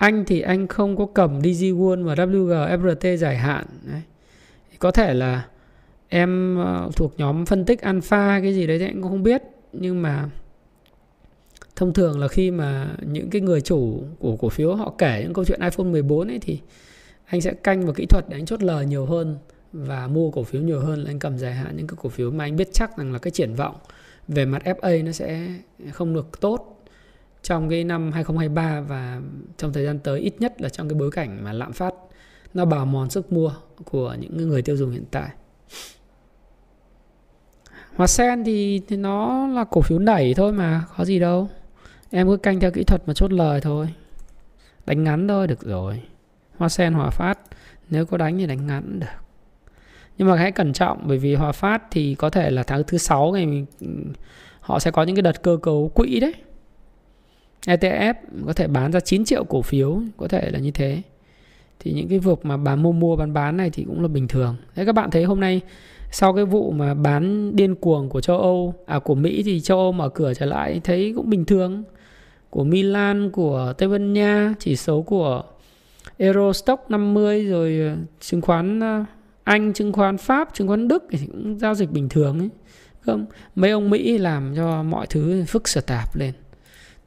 anh 0.00 0.24
thì 0.24 0.40
anh 0.40 0.66
không 0.66 0.96
có 0.96 1.06
cầm 1.14 1.40
DG 1.40 1.64
World 1.64 2.04
và 2.04 2.14
WG 2.14 2.80
FRT 2.80 3.16
dài 3.16 3.36
hạn. 3.36 3.66
Đấy. 3.82 4.02
có 4.78 4.90
thể 4.90 5.14
là 5.14 5.46
em 6.08 6.56
ờ, 6.56 6.90
thuộc 6.96 7.14
nhóm 7.16 7.46
phân 7.46 7.64
tích 7.64 7.80
alpha 7.80 8.40
cái 8.42 8.54
gì 8.54 8.66
đấy 8.66 8.78
thì 8.78 8.84
anh 8.84 9.02
cũng 9.02 9.10
không 9.10 9.22
biết. 9.22 9.42
Nhưng 9.72 10.02
mà 10.02 10.28
thông 11.76 11.92
thường 11.92 12.20
là 12.20 12.28
khi 12.28 12.50
mà 12.50 12.90
những 13.02 13.30
cái 13.30 13.40
người 13.40 13.60
chủ 13.60 14.02
của 14.18 14.36
cổ 14.36 14.48
phiếu 14.48 14.74
họ 14.74 14.94
kể 14.98 15.20
những 15.22 15.32
câu 15.32 15.44
chuyện 15.44 15.60
iPhone 15.60 15.86
14 15.86 16.28
ấy 16.28 16.38
thì 16.38 16.60
anh 17.26 17.40
sẽ 17.40 17.52
canh 17.52 17.84
vào 17.84 17.94
kỹ 17.94 18.06
thuật 18.06 18.24
để 18.28 18.36
anh 18.36 18.46
chốt 18.46 18.62
lời 18.62 18.86
nhiều 18.86 19.06
hơn 19.06 19.38
và 19.72 20.06
mua 20.06 20.30
cổ 20.30 20.42
phiếu 20.42 20.62
nhiều 20.62 20.80
hơn 20.80 21.04
là 21.04 21.10
anh 21.10 21.18
cầm 21.18 21.38
dài 21.38 21.54
hạn 21.54 21.76
những 21.76 21.86
cái 21.86 21.96
cổ 22.02 22.08
phiếu 22.08 22.30
mà 22.30 22.44
anh 22.44 22.56
biết 22.56 22.68
chắc 22.72 22.98
rằng 22.98 23.12
là 23.12 23.18
cái 23.18 23.30
triển 23.30 23.54
vọng 23.54 23.76
về 24.28 24.44
mặt 24.44 24.62
FA 24.64 25.04
nó 25.04 25.12
sẽ 25.12 25.48
không 25.92 26.14
được 26.14 26.40
tốt 26.40 26.79
trong 27.42 27.68
cái 27.68 27.84
năm 27.84 28.12
2023 28.12 28.80
và 28.80 29.20
trong 29.56 29.72
thời 29.72 29.84
gian 29.84 29.98
tới 29.98 30.20
ít 30.20 30.34
nhất 30.38 30.60
là 30.60 30.68
trong 30.68 30.88
cái 30.88 30.98
bối 30.98 31.10
cảnh 31.10 31.44
mà 31.44 31.52
lạm 31.52 31.72
phát 31.72 31.94
nó 32.54 32.64
bào 32.64 32.86
mòn 32.86 33.10
sức 33.10 33.32
mua 33.32 33.52
của 33.84 34.16
những 34.20 34.48
người 34.48 34.62
tiêu 34.62 34.76
dùng 34.76 34.90
hiện 34.90 35.04
tại. 35.10 35.28
Hoa 37.96 38.06
sen 38.06 38.44
thì, 38.44 38.80
thì 38.88 38.96
nó 38.96 39.46
là 39.46 39.64
cổ 39.64 39.80
phiếu 39.80 39.98
đẩy 39.98 40.34
thôi 40.34 40.52
mà 40.52 40.84
có 40.96 41.04
gì 41.04 41.18
đâu. 41.18 41.48
Em 42.10 42.28
cứ 42.28 42.36
canh 42.36 42.60
theo 42.60 42.70
kỹ 42.70 42.84
thuật 42.84 43.02
mà 43.06 43.14
chốt 43.14 43.32
lời 43.32 43.60
thôi. 43.60 43.88
Đánh 44.86 45.04
ngắn 45.04 45.28
thôi 45.28 45.46
được 45.46 45.60
rồi. 45.60 46.02
Hoa 46.56 46.68
sen 46.68 46.92
hòa 46.92 47.10
phát 47.10 47.38
nếu 47.90 48.06
có 48.06 48.16
đánh 48.16 48.38
thì 48.38 48.46
đánh 48.46 48.66
ngắn 48.66 49.00
được. 49.00 49.06
Nhưng 50.18 50.28
mà 50.28 50.36
hãy 50.36 50.52
cẩn 50.52 50.72
trọng 50.72 51.02
bởi 51.06 51.18
vì 51.18 51.34
hòa 51.34 51.52
phát 51.52 51.82
thì 51.90 52.14
có 52.14 52.30
thể 52.30 52.50
là 52.50 52.62
tháng 52.62 52.82
thứ 52.86 52.98
sáu 52.98 53.30
ngày 53.32 53.66
ừ, 53.80 53.86
họ 54.60 54.78
sẽ 54.78 54.90
có 54.90 55.02
những 55.02 55.16
cái 55.16 55.22
đợt 55.22 55.42
cơ 55.42 55.58
cấu 55.62 55.90
quỹ 55.94 56.20
đấy. 56.20 56.34
ETF 57.66 58.14
có 58.46 58.52
thể 58.52 58.68
bán 58.68 58.92
ra 58.92 59.00
9 59.00 59.24
triệu 59.24 59.44
cổ 59.44 59.62
phiếu 59.62 60.00
có 60.16 60.28
thể 60.28 60.50
là 60.50 60.58
như 60.58 60.70
thế 60.70 61.02
thì 61.80 61.92
những 61.92 62.08
cái 62.08 62.18
vực 62.18 62.44
mà 62.44 62.56
bán 62.56 62.82
mua 62.82 62.92
mua 62.92 63.16
bán 63.16 63.32
bán 63.32 63.56
này 63.56 63.70
thì 63.70 63.84
cũng 63.84 64.02
là 64.02 64.08
bình 64.08 64.28
thường 64.28 64.56
thế 64.74 64.84
các 64.84 64.92
bạn 64.92 65.10
thấy 65.10 65.24
hôm 65.24 65.40
nay 65.40 65.60
sau 66.12 66.34
cái 66.34 66.44
vụ 66.44 66.70
mà 66.70 66.94
bán 66.94 67.56
điên 67.56 67.74
cuồng 67.74 68.08
của 68.08 68.20
châu 68.20 68.38
Âu 68.38 68.74
à 68.86 68.98
của 68.98 69.14
Mỹ 69.14 69.42
thì 69.42 69.60
châu 69.60 69.78
Âu 69.78 69.92
mở 69.92 70.08
cửa 70.08 70.34
trở 70.34 70.46
lại 70.46 70.80
thấy 70.84 71.12
cũng 71.16 71.30
bình 71.30 71.44
thường 71.44 71.84
của 72.50 72.64
Milan, 72.64 73.30
của 73.30 73.72
Tây 73.78 73.88
Ban 73.88 74.12
Nha, 74.12 74.54
chỉ 74.58 74.76
số 74.76 75.02
của 75.02 75.42
Eurostock 76.16 76.90
50 76.90 77.46
rồi 77.46 77.80
ờ, 77.80 77.96
chứng 78.20 78.40
khoán 78.40 78.80
ờ, 78.80 79.04
Anh, 79.44 79.72
chứng 79.72 79.92
khoán 79.92 80.18
Pháp, 80.18 80.48
chứng 80.54 80.68
khoán 80.68 80.88
Đức 80.88 81.04
thì 81.10 81.18
cũng 81.26 81.58
giao 81.58 81.74
dịch 81.74 81.90
bình 81.90 82.08
thường 82.08 82.38
ấy. 82.38 82.48
Không, 83.00 83.26
mấy 83.54 83.70
ông 83.70 83.90
Mỹ 83.90 84.18
làm 84.18 84.52
cho 84.56 84.82
mọi 84.82 85.06
thứ 85.06 85.44
phức 85.48 85.68
sở 85.68 85.80
tạp 85.80 86.16
lên. 86.16 86.32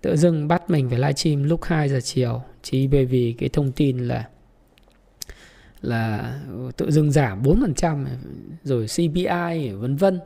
Tự 0.03 0.15
dưng 0.15 0.47
bắt 0.47 0.69
mình 0.69 0.89
phải 0.89 0.99
livestream 0.99 1.43
lúc 1.43 1.63
2 1.63 1.89
giờ 1.89 1.99
chiều, 2.01 2.41
chỉ 2.61 2.87
bởi 2.87 3.05
vì 3.05 3.35
cái 3.39 3.49
thông 3.49 3.71
tin 3.71 3.97
là 4.07 4.27
là 5.81 6.33
tự 6.77 6.91
dưng 6.91 7.11
giảm 7.11 7.43
4% 7.43 8.05
rồi 8.63 8.85
CPI 8.87 9.71
vân 9.71 9.95
vân. 9.95 10.19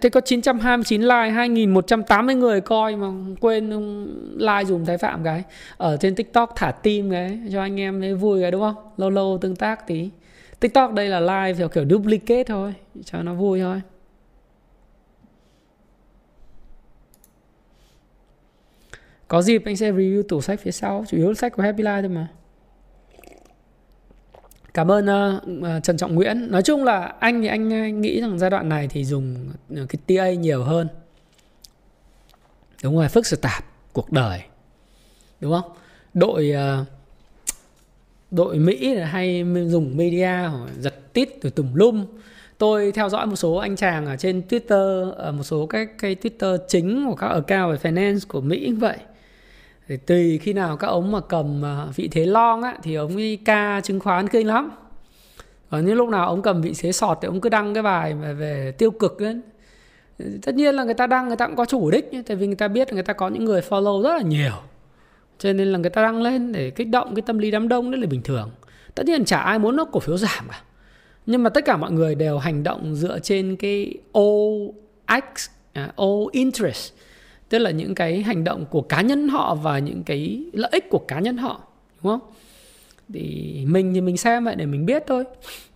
Thế 0.00 0.08
có 0.08 0.20
929 0.20 1.02
like 1.02 1.30
2180 1.30 2.34
người 2.34 2.60
coi 2.60 2.96
mà 2.96 3.06
quên 3.40 3.70
like 4.36 4.64
dùm 4.64 4.84
Thái 4.84 4.98
Phạm 4.98 5.24
cái 5.24 5.42
ở 5.76 5.96
trên 5.96 6.14
TikTok 6.14 6.52
thả 6.56 6.70
tim 6.70 7.10
cái, 7.10 7.38
cho 7.52 7.60
anh 7.60 7.80
em 7.80 8.00
thấy 8.00 8.14
vui 8.14 8.42
cái, 8.42 8.50
đúng 8.50 8.60
không? 8.60 8.76
Lâu 8.96 9.10
lâu 9.10 9.38
tương 9.40 9.56
tác 9.56 9.86
tí. 9.86 10.10
TikTok 10.60 10.92
đây 10.92 11.08
là 11.08 11.20
live 11.20 11.54
theo 11.58 11.68
kiểu 11.68 11.84
duplicate 11.90 12.44
thôi, 12.44 12.74
cho 13.04 13.22
nó 13.22 13.34
vui 13.34 13.60
thôi. 13.60 13.80
Có 19.28 19.42
dịp 19.42 19.62
anh 19.64 19.76
sẽ 19.76 19.92
review 19.92 20.22
tủ 20.22 20.40
sách 20.40 20.60
phía 20.60 20.70
sau, 20.70 21.04
chủ 21.08 21.16
yếu 21.16 21.28
là 21.28 21.34
sách 21.34 21.52
của 21.52 21.62
Happy 21.62 21.82
Life 21.82 22.02
thôi 22.02 22.08
mà. 22.08 22.28
Cảm 24.74 24.90
ơn 24.90 25.06
uh, 25.06 25.84
Trần 25.84 25.96
Trọng 25.96 26.14
Nguyễn. 26.14 26.50
Nói 26.50 26.62
chung 26.62 26.84
là 26.84 27.14
anh 27.20 27.42
thì 27.42 27.48
anh 27.48 28.00
nghĩ 28.00 28.20
rằng 28.20 28.38
giai 28.38 28.50
đoạn 28.50 28.68
này 28.68 28.88
thì 28.88 29.04
dùng 29.04 29.50
ờ, 29.76 29.86
cái 29.88 30.16
TA 30.16 30.32
nhiều 30.32 30.62
hơn. 30.62 30.88
Đúng 32.82 32.96
rồi, 32.96 33.08
phức 33.08 33.26
sự 33.26 33.36
tạp 33.36 33.64
cuộc 33.92 34.12
đời. 34.12 34.42
Đúng 35.40 35.52
không? 35.52 35.72
Đội 36.14 36.52
uh, 36.80 36.86
đội 38.30 38.58
Mỹ 38.58 38.96
hay 38.96 39.44
dùng 39.66 39.96
media 39.96 40.38
giật 40.80 41.12
tít 41.12 41.28
từ 41.40 41.50
tùm 41.50 41.74
lum. 41.74 42.06
Tôi 42.58 42.92
theo 42.92 43.08
dõi 43.08 43.26
một 43.26 43.36
số 43.36 43.54
anh 43.54 43.76
chàng 43.76 44.06
ở 44.06 44.16
trên 44.16 44.42
Twitter, 44.48 45.10
ở 45.10 45.32
một 45.32 45.42
số 45.42 45.66
cái 45.66 45.86
cái 45.98 46.16
Twitter 46.22 46.58
chính 46.68 47.06
của 47.08 47.14
các 47.14 47.28
account 47.28 47.82
về 47.82 47.90
finance 47.90 48.20
của 48.28 48.40
Mỹ 48.40 48.66
cũng 48.66 48.78
vậy 48.78 48.96
thì 49.88 49.96
tùy 49.96 50.38
khi 50.38 50.52
nào 50.52 50.76
các 50.76 50.86
ông 50.86 51.12
mà 51.12 51.20
cầm 51.20 51.64
à, 51.64 51.86
vị 51.96 52.08
thế 52.08 52.26
long 52.26 52.62
á 52.62 52.76
thì 52.82 52.94
ông 52.94 53.16
đi 53.16 53.36
ca 53.36 53.80
chứng 53.80 54.00
khoán 54.00 54.28
kinh 54.28 54.46
lắm. 54.46 54.70
Còn 55.70 55.86
những 55.86 55.96
lúc 55.96 56.08
nào 56.08 56.28
ông 56.28 56.42
cầm 56.42 56.62
vị 56.62 56.72
thế 56.78 56.92
sọt 56.92 57.18
thì 57.22 57.26
ông 57.26 57.40
cứ 57.40 57.48
đăng 57.48 57.74
cái 57.74 57.82
bài 57.82 58.14
về, 58.14 58.34
về 58.34 58.72
tiêu 58.78 58.90
cực 58.90 59.22
ấy. 59.22 59.40
tất 60.42 60.54
nhiên 60.54 60.74
là 60.74 60.84
người 60.84 60.94
ta 60.94 61.06
đăng 61.06 61.28
người 61.28 61.36
ta 61.36 61.46
cũng 61.46 61.56
có 61.56 61.64
chủ 61.64 61.90
đích 61.90 62.10
tại 62.26 62.36
vì 62.36 62.46
người 62.46 62.56
ta 62.56 62.68
biết 62.68 62.92
người 62.92 63.02
ta 63.02 63.12
có 63.12 63.28
những 63.28 63.44
người 63.44 63.60
follow 63.60 64.02
rất 64.02 64.14
là 64.14 64.22
nhiều. 64.22 64.52
Cho 65.38 65.52
nên 65.52 65.72
là 65.72 65.78
người 65.78 65.90
ta 65.90 66.02
đăng 66.02 66.22
lên 66.22 66.52
để 66.52 66.70
kích 66.70 66.88
động 66.88 67.14
cái 67.14 67.22
tâm 67.22 67.38
lý 67.38 67.50
đám 67.50 67.68
đông 67.68 67.90
đấy 67.90 68.00
là 68.00 68.06
bình 68.06 68.22
thường. 68.22 68.50
Tất 68.94 69.06
nhiên 69.06 69.24
chả 69.24 69.38
ai 69.38 69.58
muốn 69.58 69.76
nó 69.76 69.84
cổ 69.84 70.00
phiếu 70.00 70.16
giảm 70.16 70.48
cả. 70.50 70.62
Nhưng 71.26 71.42
mà 71.42 71.50
tất 71.50 71.64
cả 71.64 71.76
mọi 71.76 71.92
người 71.92 72.14
đều 72.14 72.38
hành 72.38 72.62
động 72.62 72.94
dựa 72.94 73.18
trên 73.18 73.56
cái 73.56 73.94
O 74.12 74.22
X, 75.08 75.48
à, 75.72 75.92
O 75.96 76.06
interest 76.32 76.92
tức 77.54 77.58
là 77.58 77.70
những 77.70 77.94
cái 77.94 78.22
hành 78.22 78.44
động 78.44 78.64
của 78.70 78.82
cá 78.82 79.00
nhân 79.00 79.28
họ 79.28 79.54
và 79.54 79.78
những 79.78 80.02
cái 80.02 80.44
lợi 80.52 80.70
ích 80.72 80.90
của 80.90 80.98
cá 80.98 81.20
nhân 81.20 81.36
họ, 81.36 81.60
đúng 82.02 82.12
không? 82.12 82.30
Thì 83.12 83.64
mình 83.68 83.94
thì 83.94 84.00
mình 84.00 84.16
xem 84.16 84.44
vậy 84.44 84.54
để 84.54 84.66
mình 84.66 84.86
biết 84.86 85.02
thôi, 85.06 85.24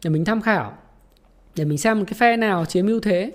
để 0.05 0.11
mình 0.11 0.25
tham 0.25 0.41
khảo, 0.41 0.79
để 1.57 1.65
mình 1.65 1.79
xem 1.79 2.05
cái 2.05 2.15
phe 2.15 2.37
nào 2.37 2.65
chiếm 2.65 2.87
ưu 2.87 3.01
thế. 3.01 3.33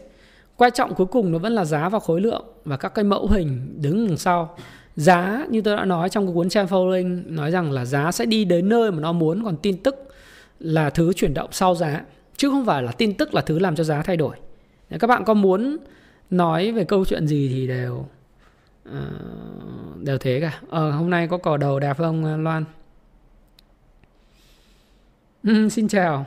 Quan 0.58 0.72
trọng 0.72 0.96
cuối 0.96 1.08
cùng 1.08 1.32
nó 1.32 1.38
vẫn 1.38 1.54
là 1.54 1.66
giá 1.66 1.90
và 1.90 2.00
khối 2.00 2.22
lượng 2.22 2.46
và 2.66 2.78
các 2.78 2.90
cái 2.90 3.06
mẫu 3.06 3.28
hình 3.28 3.78
đứng 3.82 4.08
đằng 4.08 4.18
sau. 4.18 4.56
Giá, 4.96 5.46
như 5.50 5.62
tôi 5.62 5.78
đã 5.78 5.86
nói 5.86 6.10
trong 6.10 6.26
cái 6.26 6.34
cuốn 6.34 6.50
trend 6.50 6.70
following 6.70 7.36
nói 7.36 7.52
rằng 7.52 7.72
là 7.72 7.86
giá 7.86 8.12
sẽ 8.12 8.26
đi 8.26 8.46
đến 8.46 8.70
nơi 8.70 8.92
mà 8.92 9.00
nó 9.00 9.12
muốn, 9.12 9.44
còn 9.44 9.58
tin 9.58 9.78
tức 9.78 9.96
là 10.60 10.90
thứ 10.90 11.14
chuyển 11.14 11.34
động 11.34 11.50
sau 11.52 11.76
giá, 11.76 12.02
chứ 12.38 12.50
không 12.50 12.66
phải 12.66 12.84
là 12.84 12.92
tin 12.92 13.14
tức 13.14 13.34
là 13.34 13.42
thứ 13.42 13.60
làm 13.60 13.76
cho 13.76 13.84
giá 13.84 14.02
thay 14.02 14.18
đổi. 14.18 14.36
Nếu 14.90 15.00
các 15.00 15.08
bạn 15.08 15.24
có 15.24 15.34
muốn 15.34 15.78
nói 16.30 16.72
về 16.72 16.84
câu 16.84 17.06
chuyện 17.06 17.28
gì 17.28 17.50
thì 17.54 17.68
đều 17.68 18.06
Ờ, 18.86 19.06
đều 20.02 20.18
thế 20.18 20.40
cả. 20.42 20.60
Ờ, 20.70 20.92
hôm 20.92 21.10
nay 21.10 21.28
có 21.28 21.38
cỏ 21.38 21.58
đầu 21.58 21.80
đẹp 21.80 21.98
không 21.98 22.44
Loan? 22.44 22.64
Ừ, 25.44 25.70
xin 25.70 25.88
chào. 25.88 26.26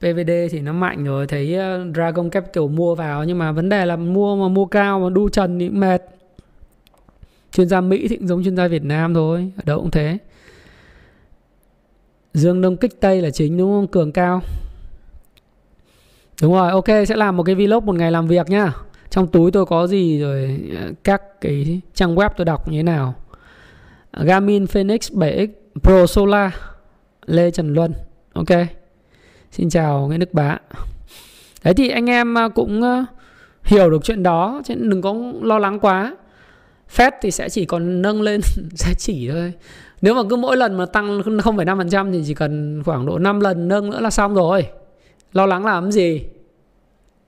PVD 0.00 0.30
thì 0.50 0.60
nó 0.60 0.72
mạnh 0.72 1.04
rồi 1.04 1.26
thấy 1.26 1.54
ờ, 1.54 1.86
Dragon 1.94 2.30
Capital 2.30 2.64
mua 2.64 2.94
vào 2.94 3.24
nhưng 3.24 3.38
mà 3.38 3.52
vấn 3.52 3.68
đề 3.68 3.86
là 3.86 3.96
mua 3.96 4.36
mà 4.36 4.48
mua 4.48 4.66
cao 4.66 5.00
mà 5.00 5.10
đu 5.10 5.28
trần 5.28 5.58
thì 5.58 5.68
mệt. 5.68 6.02
Chuyên 7.52 7.68
gia 7.68 7.80
Mỹ 7.80 8.08
thì 8.08 8.16
cũng 8.16 8.28
giống 8.28 8.44
chuyên 8.44 8.56
gia 8.56 8.68
Việt 8.68 8.84
Nam 8.84 9.14
thôi 9.14 9.52
ở 9.56 9.62
đâu 9.66 9.80
cũng 9.80 9.90
thế. 9.90 10.18
Dương 12.34 12.60
Đông 12.60 12.76
kích 12.76 13.00
Tây 13.00 13.22
là 13.22 13.30
chính 13.30 13.58
đúng 13.58 13.70
không? 13.70 13.86
Cường 13.86 14.12
cao. 14.12 14.42
Đúng 16.42 16.52
rồi 16.52 16.70
ok 16.70 16.88
sẽ 17.08 17.16
làm 17.16 17.36
một 17.36 17.42
cái 17.42 17.54
vlog 17.54 17.86
một 17.86 17.94
ngày 17.94 18.10
làm 18.10 18.26
việc 18.26 18.48
nhá 18.48 18.72
trong 19.10 19.26
túi 19.26 19.50
tôi 19.50 19.66
có 19.66 19.86
gì 19.86 20.20
rồi 20.20 20.60
ờ, 20.80 20.92
các 21.04 21.40
cái 21.40 21.80
trang 21.94 22.14
web 22.14 22.30
tôi 22.36 22.44
đọc 22.44 22.68
như 22.68 22.78
thế 22.78 22.82
nào? 22.82 23.14
Garmin 24.12 24.66
Phoenix 24.66 25.12
7X 25.12 25.48
Pro 25.82 26.06
Solar 26.06 26.52
Lê 27.26 27.50
Trần 27.50 27.74
Luân. 27.74 27.92
Ok. 28.32 28.48
Xin 29.50 29.70
chào 29.70 30.06
Nguyễn 30.06 30.20
Đức 30.20 30.34
Bá. 30.34 30.58
Đấy 31.64 31.74
thì 31.74 31.88
anh 31.88 32.10
em 32.10 32.34
ờ, 32.34 32.48
cũng 32.48 32.82
ờ, 32.82 33.04
hiểu 33.64 33.90
được 33.90 34.04
chuyện 34.04 34.22
đó 34.22 34.62
chứ 34.64 34.74
đừng 34.74 35.02
có 35.02 35.14
lo 35.42 35.58
lắng 35.58 35.80
quá. 35.80 36.16
Fed 36.96 37.10
thì 37.22 37.30
sẽ 37.30 37.48
chỉ 37.48 37.64
còn 37.64 38.02
nâng 38.02 38.22
lên 38.22 38.40
giá 38.72 38.92
chỉ 38.98 39.30
thôi. 39.30 39.52
Nếu 40.00 40.14
mà 40.14 40.22
cứ 40.30 40.36
mỗi 40.36 40.56
lần 40.56 40.76
mà 40.76 40.86
tăng 40.86 41.20
0,5% 41.20 42.12
thì 42.12 42.22
chỉ 42.26 42.34
cần 42.34 42.82
khoảng 42.84 43.06
độ 43.06 43.18
5 43.18 43.40
lần 43.40 43.68
nâng 43.68 43.90
nữa 43.90 44.00
là 44.00 44.10
xong 44.10 44.34
rồi. 44.34 44.66
Lo 45.32 45.46
lắng 45.46 45.64
làm 45.66 45.92
gì? 45.92 46.24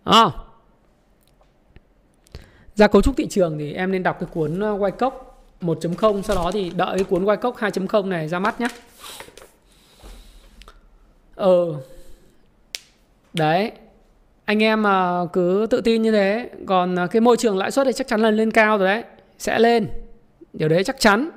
À. 0.05 0.30
Ra 2.78 2.86
cấu 2.86 3.02
trúc 3.02 3.16
thị 3.16 3.26
trường 3.30 3.59
thì 3.59 3.72
em 3.72 3.92
nên 3.92 4.02
đọc 4.02 4.16
cái 4.20 4.28
cuốn 4.32 4.60
ờ, 4.60 4.78
Wyckoff 4.78 5.10
1.0 5.60 6.22
Sau 6.22 6.36
đó 6.36 6.50
thì 6.52 6.70
đợi 6.76 6.98
cái 6.98 7.05
cuốn 7.05 7.24
Wyckoff 7.24 7.52
2.0 7.52 8.09
này 8.09 8.28
ra 8.28 8.38
mắt 8.38 8.60
nhé 8.60 8.68
Ờ 11.34 11.74
đấy, 13.32 13.72
anh 14.44 14.62
em 14.62 14.82
mà 14.82 15.24
cứ 15.32 15.66
tự 15.70 15.80
tin 15.80 16.02
như 16.02 16.12
thế. 16.12 16.50
Còn 16.66 16.96
ờ, 16.96 17.06
cái 17.06 17.20
môi 17.20 17.36
trường 17.36 17.59
lãi 17.59 17.70
suất 17.70 17.86
thì 17.86 17.92
chắc 17.92 18.06
chắn 18.06 18.20
là 18.20 18.30
lên 18.30 18.50
cao 18.50 18.78
rồi 18.78 18.88
đấy, 18.88 19.02
sẽ 19.38 19.59
lên. 19.59 19.88
Điều 20.52 20.68
đấy 20.68 20.84
chắc 20.84 21.00
chắn. 21.00 21.30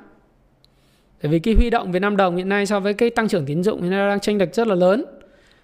Bởi 1.22 1.32
vì 1.32 1.38
cái 1.38 1.54
huy 1.54 1.70
động 1.70 1.92
Việt 1.92 1.98
Nam 2.00 2.16
đồng 2.16 2.36
hiện 2.36 2.48
nay 2.48 2.66
so 2.66 2.80
với 2.80 2.94
cái 2.94 3.10
tăng 3.10 3.28
trưởng 3.28 3.46
tín 3.46 3.62
dụng 3.62 3.82
hiện 3.82 3.90
nay 3.90 4.08
đang 4.08 4.20
tranh 4.20 4.38
lệch 4.38 4.54
rất 4.54 4.66
là 4.66 4.74
lớn. 4.74 5.04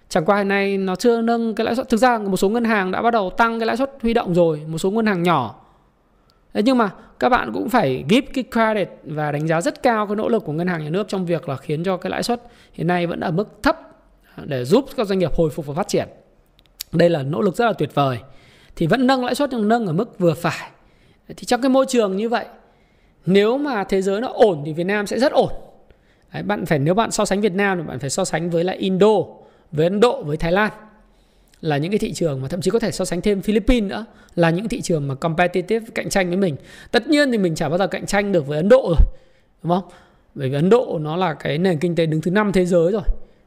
Chẳng 0.09 0.25
qua 0.25 0.37
hiện 0.37 0.47
nay 0.47 0.77
nó 0.77 0.95
chưa 0.95 1.21
nâng 1.21 1.55
cái 1.55 1.65
lãi 1.65 1.75
suất, 1.75 1.89
thực 1.89 1.97
ra 1.97 2.17
một 2.17 2.37
số 2.37 2.49
ngân 2.49 2.63
hàng 2.63 2.91
đã 2.91 3.01
bắt 3.01 3.11
đầu 3.11 3.29
tăng 3.29 3.59
cái 3.59 3.65
lãi 3.65 3.77
suất 3.77 3.91
huy 4.01 4.13
động 4.13 4.33
rồi, 4.33 4.61
một 4.67 4.77
số 4.77 4.91
ngân 4.91 5.05
hàng 5.05 5.23
nhỏ. 5.23 5.68
Thế 6.53 6.63
nhưng 6.63 6.77
mà 6.77 6.91
các 7.19 7.29
bạn 7.29 7.51
cũng 7.53 7.69
phải 7.69 8.05
give 8.09 8.27
cái 8.33 8.43
credit 8.51 8.89
và 9.03 9.31
đánh 9.31 9.47
giá 9.47 9.61
rất 9.61 9.83
cao 9.83 10.07
cái 10.07 10.15
nỗ 10.15 10.29
lực 10.29 10.45
của 10.45 10.53
ngân 10.53 10.67
hàng 10.67 10.83
nhà 10.83 10.89
nước 10.89 11.07
trong 11.07 11.25
việc 11.25 11.49
là 11.49 11.55
khiến 11.55 11.83
cho 11.83 11.97
cái 11.97 12.09
lãi 12.09 12.23
suất 12.23 12.41
hiện 12.73 12.87
nay 12.87 13.07
vẫn 13.07 13.19
ở 13.19 13.31
mức 13.31 13.63
thấp 13.63 13.79
để 14.43 14.65
giúp 14.65 14.85
các 14.97 15.07
doanh 15.07 15.19
nghiệp 15.19 15.33
hồi 15.33 15.49
phục 15.49 15.65
và 15.65 15.73
phát 15.73 15.87
triển. 15.87 16.07
Đây 16.91 17.09
là 17.09 17.23
nỗ 17.23 17.41
lực 17.41 17.55
rất 17.55 17.65
là 17.65 17.73
tuyệt 17.73 17.95
vời. 17.95 18.19
Thì 18.75 18.87
vẫn 18.87 19.07
nâng 19.07 19.25
lãi 19.25 19.35
suất 19.35 19.49
nhưng 19.51 19.67
nâng 19.67 19.87
ở 19.87 19.93
mức 19.93 20.19
vừa 20.19 20.33
phải. 20.33 20.71
Thì 21.27 21.45
trong 21.45 21.61
cái 21.61 21.69
môi 21.69 21.85
trường 21.85 22.17
như 22.17 22.29
vậy 22.29 22.45
nếu 23.25 23.57
mà 23.57 23.83
thế 23.83 24.01
giới 24.01 24.21
nó 24.21 24.27
ổn 24.27 24.61
thì 24.65 24.73
Việt 24.73 24.83
Nam 24.83 25.07
sẽ 25.07 25.19
rất 25.19 25.31
ổn. 25.31 25.51
Đấy, 26.33 26.43
bạn 26.43 26.65
phải 26.65 26.79
nếu 26.79 26.93
bạn 26.93 27.11
so 27.11 27.25
sánh 27.25 27.41
Việt 27.41 27.53
Nam 27.53 27.77
thì 27.77 27.83
bạn 27.87 27.99
phải 27.99 28.09
so 28.09 28.25
sánh 28.25 28.49
với 28.49 28.63
lại 28.63 28.77
Indo 28.77 29.07
với 29.71 29.85
Ấn 29.85 29.99
Độ 29.99 30.23
với 30.23 30.37
Thái 30.37 30.51
Lan 30.51 30.71
là 31.61 31.77
những 31.77 31.91
cái 31.91 31.99
thị 31.99 32.13
trường 32.13 32.41
mà 32.41 32.47
thậm 32.47 32.61
chí 32.61 32.71
có 32.71 32.79
thể 32.79 32.91
so 32.91 33.05
sánh 33.05 33.21
thêm 33.21 33.41
Philippines 33.41 33.89
nữa 33.89 34.05
là 34.35 34.49
những 34.49 34.69
thị 34.69 34.81
trường 34.81 35.07
mà 35.07 35.15
competitive 35.15 35.85
cạnh 35.95 36.09
tranh 36.09 36.27
với 36.27 36.37
mình 36.37 36.55
tất 36.91 37.07
nhiên 37.07 37.31
thì 37.31 37.37
mình 37.37 37.55
chả 37.55 37.69
bao 37.69 37.77
giờ 37.77 37.87
cạnh 37.87 38.05
tranh 38.05 38.31
được 38.31 38.47
với 38.47 38.57
Ấn 38.57 38.69
Độ 38.69 38.81
rồi 38.87 39.07
đúng 39.63 39.71
không 39.71 39.91
bởi 40.35 40.49
vì 40.49 40.55
Ấn 40.55 40.69
Độ 40.69 40.99
nó 41.01 41.15
là 41.15 41.33
cái 41.33 41.57
nền 41.57 41.79
kinh 41.79 41.95
tế 41.95 42.05
đứng 42.05 42.21
thứ 42.21 42.31
năm 42.31 42.51
thế 42.51 42.65
giới 42.65 42.91
rồi 42.91 43.03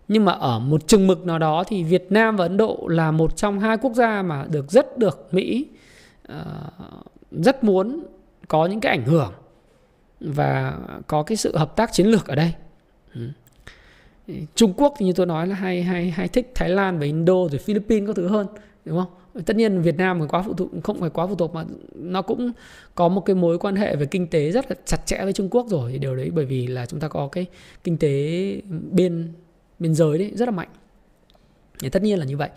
nhưng 0.09 0.25
mà 0.25 0.33
ở 0.33 0.59
một 0.59 0.89
chừng 0.89 1.07
mực 1.07 1.27
nào 1.27 1.39
đó 1.39 1.65
thì 1.67 1.83
Việt 1.83 2.07
Nam 2.11 2.37
và 2.37 2.45
Ấn 2.45 2.57
Độ 2.57 2.87
là 2.89 3.11
một 3.11 3.37
trong 3.37 3.61
hai 3.61 3.77
quốc 3.77 3.95
gia 3.95 4.23
mà 4.23 4.45
được 4.51 4.71
rất 4.71 4.99
được 4.99 5.29
Mỹ 5.33 5.67
uh, 6.33 6.37
rất 7.31 7.65
muốn 7.65 8.07
có 8.49 8.67
những 8.67 8.81
cái 8.81 8.91
ảnh 8.97 9.05
hưởng 9.05 9.33
và 10.21 10.79
có 11.07 11.23
cái 11.23 11.37
sự 11.37 11.57
hợp 11.57 11.77
tác 11.77 11.93
chiến 11.93 12.07
lược 12.07 12.27
ở 12.27 12.35
đây. 12.35 12.53
Ừ. 13.15 13.21
Trung 14.55 14.73
Quốc 14.77 14.95
thì 14.99 15.07
như 15.07 15.13
tôi 15.13 15.27
nói 15.27 15.47
là 15.47 15.55
hay 15.55 15.83
hay 15.83 16.11
hay 16.11 16.29
thích 16.29 16.53
Thái 16.55 16.69
Lan 16.69 16.99
và 16.99 17.05
Indo 17.05 17.35
rồi 17.35 17.59
Philippines 17.59 18.09
có 18.09 18.13
thứ 18.15 18.29
hơn, 18.29 18.47
đúng 18.85 18.99
không? 18.99 19.45
Tất 19.45 19.57
nhiên 19.57 19.83
Việt 19.83 19.97
Nam 19.97 20.29
quá 20.29 20.43
phụ 20.43 20.55
thuộc, 20.55 20.71
không 20.83 21.01
phải 21.01 21.11
quá 21.11 21.27
phụ 21.27 21.35
thuộc 21.35 21.55
mà 21.55 21.65
nó 21.95 22.23
cũng 22.23 22.53
có 22.95 23.09
một 23.09 23.21
cái 23.21 23.37
mối 23.37 23.59
quan 23.59 23.77
hệ 23.77 23.97
về 23.97 24.07
kinh 24.07 24.27
tế 24.27 24.51
rất 24.51 24.71
là 24.71 24.77
chặt 24.85 25.07
chẽ 25.07 25.25
với 25.25 25.33
Trung 25.33 25.49
Quốc 25.51 25.67
rồi 25.69 25.99
điều 25.99 26.17
đấy 26.17 26.31
bởi 26.35 26.45
vì 26.45 26.67
là 26.67 26.87
chúng 26.87 27.01
ta 27.01 27.09
có 27.09 27.29
cái 27.33 27.47
kinh 27.85 27.97
tế 27.97 28.11
biên 28.91 29.33
biên 29.79 29.95
giới 29.95 30.19
đấy 30.19 30.33
rất 30.35 30.47
là 30.47 30.53
mạnh 30.53 30.69
thì 31.81 31.89
tất 31.89 32.03
nhiên 32.03 32.19
là 32.19 32.25
như 32.25 32.37
vậy 32.37 32.51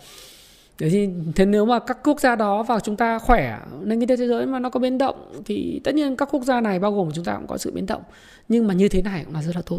thì, 0.78 1.08
thế 1.36 1.46
nếu 1.46 1.64
mà 1.64 1.78
các 1.78 1.98
quốc 2.04 2.20
gia 2.20 2.36
đó 2.36 2.62
vào 2.62 2.80
chúng 2.80 2.96
ta 2.96 3.18
khỏe, 3.18 3.58
nền 3.82 4.00
kinh 4.00 4.08
tế 4.08 4.16
thế 4.16 4.26
giới 4.26 4.46
mà 4.46 4.58
nó 4.58 4.70
có 4.70 4.80
biến 4.80 4.98
động 4.98 5.42
thì 5.44 5.80
tất 5.84 5.94
nhiên 5.94 6.16
các 6.16 6.28
quốc 6.32 6.44
gia 6.44 6.60
này 6.60 6.78
bao 6.78 6.92
gồm 6.92 7.10
chúng 7.14 7.24
ta 7.24 7.36
cũng 7.36 7.46
có 7.46 7.58
sự 7.58 7.72
biến 7.72 7.86
động 7.86 8.02
nhưng 8.48 8.66
mà 8.66 8.74
như 8.74 8.88
thế 8.88 9.02
này 9.02 9.24
cũng 9.24 9.34
là 9.34 9.42
rất 9.42 9.56
là 9.56 9.62
tốt 9.66 9.78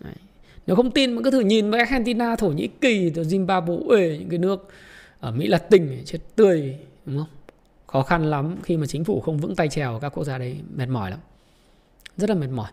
Đấy 0.00 0.14
nếu 0.66 0.76
không 0.76 0.90
tin 0.90 1.14
mình 1.14 1.24
cứ 1.24 1.30
thử 1.30 1.40
nhìn 1.40 1.70
với 1.70 1.80
Argentina, 1.80 2.36
Thổ 2.36 2.48
Nhĩ 2.48 2.68
Kỳ, 2.80 3.10
rồi 3.10 3.24
Zimbabwe 3.24 4.18
những 4.18 4.28
cái 4.28 4.38
nước 4.38 4.68
ở 5.20 5.30
Mỹ 5.30 5.46
Latin 5.46 6.04
chết 6.04 6.18
tươi, 6.36 6.76
đúng 7.06 7.18
không? 7.18 7.26
Khó 7.86 8.02
khăn 8.02 8.30
lắm 8.30 8.56
khi 8.62 8.76
mà 8.76 8.86
chính 8.86 9.04
phủ 9.04 9.20
không 9.20 9.38
vững 9.38 9.56
tay 9.56 9.68
trèo 9.68 9.98
các 10.02 10.08
quốc 10.08 10.24
gia 10.24 10.38
đấy 10.38 10.56
mệt 10.74 10.88
mỏi 10.88 11.10
lắm. 11.10 11.18
Rất 12.16 12.30
là 12.30 12.36
mệt 12.36 12.50
mỏi. 12.50 12.70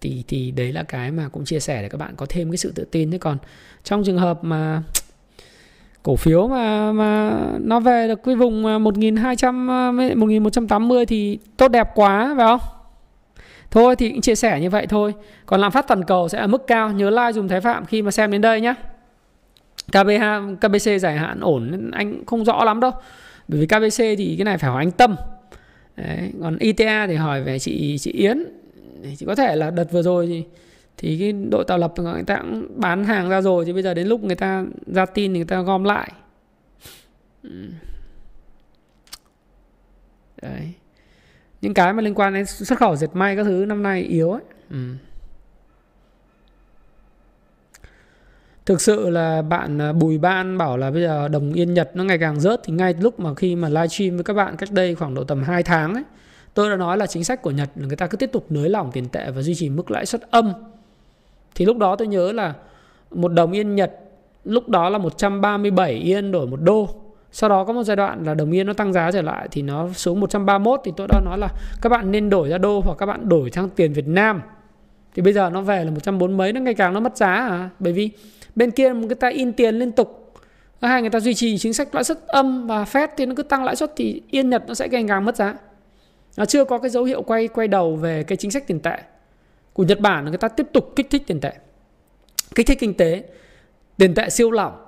Thì 0.00 0.24
thì 0.28 0.50
đấy 0.50 0.72
là 0.72 0.82
cái 0.82 1.10
mà 1.10 1.28
cũng 1.28 1.44
chia 1.44 1.60
sẻ 1.60 1.82
để 1.82 1.88
các 1.88 1.98
bạn 1.98 2.14
có 2.16 2.26
thêm 2.28 2.50
cái 2.50 2.56
sự 2.56 2.72
tự 2.74 2.84
tin. 2.84 3.10
Thế 3.10 3.18
còn 3.18 3.38
trong 3.84 4.04
trường 4.04 4.18
hợp 4.18 4.44
mà 4.44 4.82
cổ 6.02 6.16
phiếu 6.16 6.48
mà 6.48 6.92
mà 6.92 7.40
nó 7.60 7.80
về 7.80 8.08
được 8.08 8.20
cái 8.24 8.34
vùng 8.34 8.82
1200 8.84 9.66
1180 10.16 11.02
à, 11.02 11.04
thì 11.08 11.38
tốt 11.56 11.68
đẹp 11.68 11.88
quá, 11.94 12.34
phải 12.36 12.46
không? 12.46 12.77
Thôi 13.70 13.96
thì 13.96 14.10
cũng 14.10 14.20
chia 14.20 14.34
sẻ 14.34 14.60
như 14.60 14.70
vậy 14.70 14.86
thôi. 14.86 15.14
Còn 15.46 15.60
lạm 15.60 15.72
phát 15.72 15.88
toàn 15.88 16.04
cầu 16.04 16.28
sẽ 16.28 16.38
ở 16.38 16.46
mức 16.46 16.66
cao, 16.66 16.92
nhớ 16.92 17.10
like 17.10 17.32
dùng 17.32 17.48
Thái 17.48 17.60
Phạm 17.60 17.86
khi 17.86 18.02
mà 18.02 18.10
xem 18.10 18.30
đến 18.30 18.40
đây 18.40 18.60
nhé. 18.60 18.74
KBH, 19.88 20.24
KBC 20.60 21.00
dài 21.00 21.16
hạn 21.16 21.40
ổn 21.40 21.90
anh 21.92 22.24
không 22.26 22.44
rõ 22.44 22.64
lắm 22.64 22.80
đâu. 22.80 22.90
Bởi 23.48 23.60
vì 23.60 23.66
KBC 23.66 23.98
thì 23.98 24.34
cái 24.38 24.44
này 24.44 24.58
phải 24.58 24.70
hỏi 24.70 24.82
anh 24.82 24.90
Tâm. 24.90 25.16
Đấy, 25.96 26.32
còn 26.42 26.58
ITA 26.58 27.06
thì 27.06 27.14
hỏi 27.14 27.42
về 27.42 27.58
chị 27.58 27.98
chị 27.98 28.12
Yến 28.12 28.44
chị 29.02 29.16
chỉ 29.16 29.26
có 29.26 29.34
thể 29.34 29.56
là 29.56 29.70
đợt 29.70 29.92
vừa 29.92 30.02
rồi 30.02 30.26
thì 30.26 30.44
thì 30.96 31.18
cái 31.18 31.32
đội 31.32 31.64
tạo 31.64 31.78
lập 31.78 31.92
người 31.96 32.22
ta 32.22 32.36
cũng 32.36 32.68
bán 32.76 33.04
hàng 33.04 33.28
ra 33.28 33.40
rồi 33.40 33.64
chứ 33.66 33.72
bây 33.72 33.82
giờ 33.82 33.94
đến 33.94 34.06
lúc 34.06 34.24
người 34.24 34.36
ta 34.36 34.64
ra 34.86 35.06
tin 35.06 35.32
thì 35.32 35.38
người 35.38 35.46
ta 35.46 35.60
gom 35.60 35.84
lại 35.84 36.12
ừ. 37.42 37.68
đấy 40.42 40.72
những 41.60 41.74
cái 41.74 41.92
mà 41.92 42.02
liên 42.02 42.14
quan 42.14 42.34
đến 42.34 42.46
xuất 42.46 42.78
khẩu 42.78 42.96
dệt 42.96 43.10
may 43.12 43.36
các 43.36 43.44
thứ 43.44 43.64
năm 43.68 43.82
nay 43.82 44.02
yếu 44.02 44.32
ấy 44.32 44.42
ừ. 44.70 44.76
thực 48.66 48.80
sự 48.80 49.10
là 49.10 49.42
bạn 49.42 49.82
à, 49.82 49.92
Bùi 49.92 50.18
Ban 50.18 50.58
bảo 50.58 50.76
là 50.76 50.90
bây 50.90 51.02
giờ 51.02 51.28
đồng 51.28 51.52
yên 51.52 51.74
Nhật 51.74 51.90
nó 51.94 52.04
ngày 52.04 52.18
càng 52.18 52.40
rớt 52.40 52.60
thì 52.64 52.72
ngay 52.72 52.94
lúc 53.00 53.20
mà 53.20 53.34
khi 53.34 53.56
mà 53.56 53.68
livestream 53.68 54.16
với 54.16 54.24
các 54.24 54.34
bạn 54.34 54.56
cách 54.56 54.72
đây 54.72 54.94
khoảng 54.94 55.14
độ 55.14 55.24
tầm 55.24 55.42
2 55.42 55.62
tháng 55.62 55.94
ấy 55.94 56.04
Tôi 56.58 56.70
đã 56.70 56.76
nói 56.76 56.96
là 56.96 57.06
chính 57.06 57.24
sách 57.24 57.42
của 57.42 57.50
Nhật 57.50 57.68
là 57.76 57.86
người 57.86 57.96
ta 57.96 58.06
cứ 58.06 58.16
tiếp 58.16 58.30
tục 58.32 58.46
nới 58.48 58.68
lỏng 58.68 58.90
tiền 58.92 59.08
tệ 59.08 59.30
và 59.30 59.42
duy 59.42 59.54
trì 59.54 59.68
mức 59.68 59.90
lãi 59.90 60.06
suất 60.06 60.30
âm. 60.30 60.52
Thì 61.54 61.64
lúc 61.64 61.76
đó 61.78 61.96
tôi 61.96 62.08
nhớ 62.08 62.32
là 62.32 62.54
một 63.10 63.32
đồng 63.32 63.52
yên 63.52 63.74
Nhật 63.74 63.92
lúc 64.44 64.68
đó 64.68 64.88
là 64.88 64.98
137 64.98 65.92
yên 65.92 66.32
đổi 66.32 66.46
một 66.46 66.60
đô. 66.60 66.88
Sau 67.32 67.50
đó 67.50 67.64
có 67.64 67.72
một 67.72 67.82
giai 67.82 67.96
đoạn 67.96 68.24
là 68.24 68.34
đồng 68.34 68.50
yên 68.50 68.66
nó 68.66 68.72
tăng 68.72 68.92
giá 68.92 69.10
trở 69.12 69.22
lại 69.22 69.48
thì 69.50 69.62
nó 69.62 69.88
xuống 69.92 70.20
131 70.20 70.80
thì 70.84 70.92
tôi 70.96 71.06
đã 71.10 71.20
nói 71.24 71.38
là 71.38 71.48
các 71.82 71.88
bạn 71.88 72.10
nên 72.10 72.30
đổi 72.30 72.48
ra 72.48 72.58
đô 72.58 72.80
hoặc 72.80 72.94
các 72.98 73.06
bạn 73.06 73.28
đổi 73.28 73.50
sang 73.50 73.68
tiền 73.68 73.92
Việt 73.92 74.06
Nam. 74.08 74.42
Thì 75.14 75.22
bây 75.22 75.32
giờ 75.32 75.50
nó 75.50 75.60
về 75.60 75.84
là 75.84 75.90
140 75.90 76.36
mấy, 76.36 76.52
nó 76.52 76.60
ngày 76.60 76.74
càng 76.74 76.94
nó 76.94 77.00
mất 77.00 77.16
giá 77.16 77.34
à. 77.34 77.70
Bởi 77.78 77.92
vì 77.92 78.10
bên 78.54 78.70
kia 78.70 78.94
người 78.94 79.14
ta 79.14 79.28
in 79.28 79.52
tiền 79.52 79.78
liên 79.78 79.92
tục. 79.92 80.34
Hai 80.82 81.00
người 81.00 81.10
ta 81.10 81.20
duy 81.20 81.34
trì 81.34 81.58
chính 81.58 81.74
sách 81.74 81.94
lãi 81.94 82.04
suất 82.04 82.26
âm 82.26 82.66
và 82.66 82.84
phép 82.84 83.10
thì 83.16 83.26
nó 83.26 83.34
cứ 83.36 83.42
tăng 83.42 83.64
lãi 83.64 83.76
suất 83.76 83.92
thì 83.96 84.22
yên 84.30 84.50
Nhật 84.50 84.64
nó 84.68 84.74
sẽ 84.74 84.88
ngày 84.88 85.04
càng 85.08 85.24
mất 85.24 85.36
giá. 85.36 85.54
Nó 86.36 86.44
chưa 86.44 86.64
có 86.64 86.78
cái 86.78 86.90
dấu 86.90 87.04
hiệu 87.04 87.22
quay 87.22 87.48
quay 87.48 87.68
đầu 87.68 87.96
về 87.96 88.22
cái 88.22 88.36
chính 88.36 88.50
sách 88.50 88.66
tiền 88.66 88.80
tệ. 88.80 88.98
Của 89.72 89.82
Nhật 89.84 90.00
Bản 90.00 90.24
người 90.24 90.38
ta 90.38 90.48
tiếp 90.48 90.66
tục 90.72 90.92
kích 90.96 91.10
thích 91.10 91.22
tiền 91.26 91.40
tệ. 91.40 91.52
Kích 92.54 92.66
thích 92.66 92.78
kinh 92.80 92.94
tế, 92.94 93.22
tiền 93.96 94.14
tệ 94.14 94.30
siêu 94.30 94.50
lỏng 94.50 94.87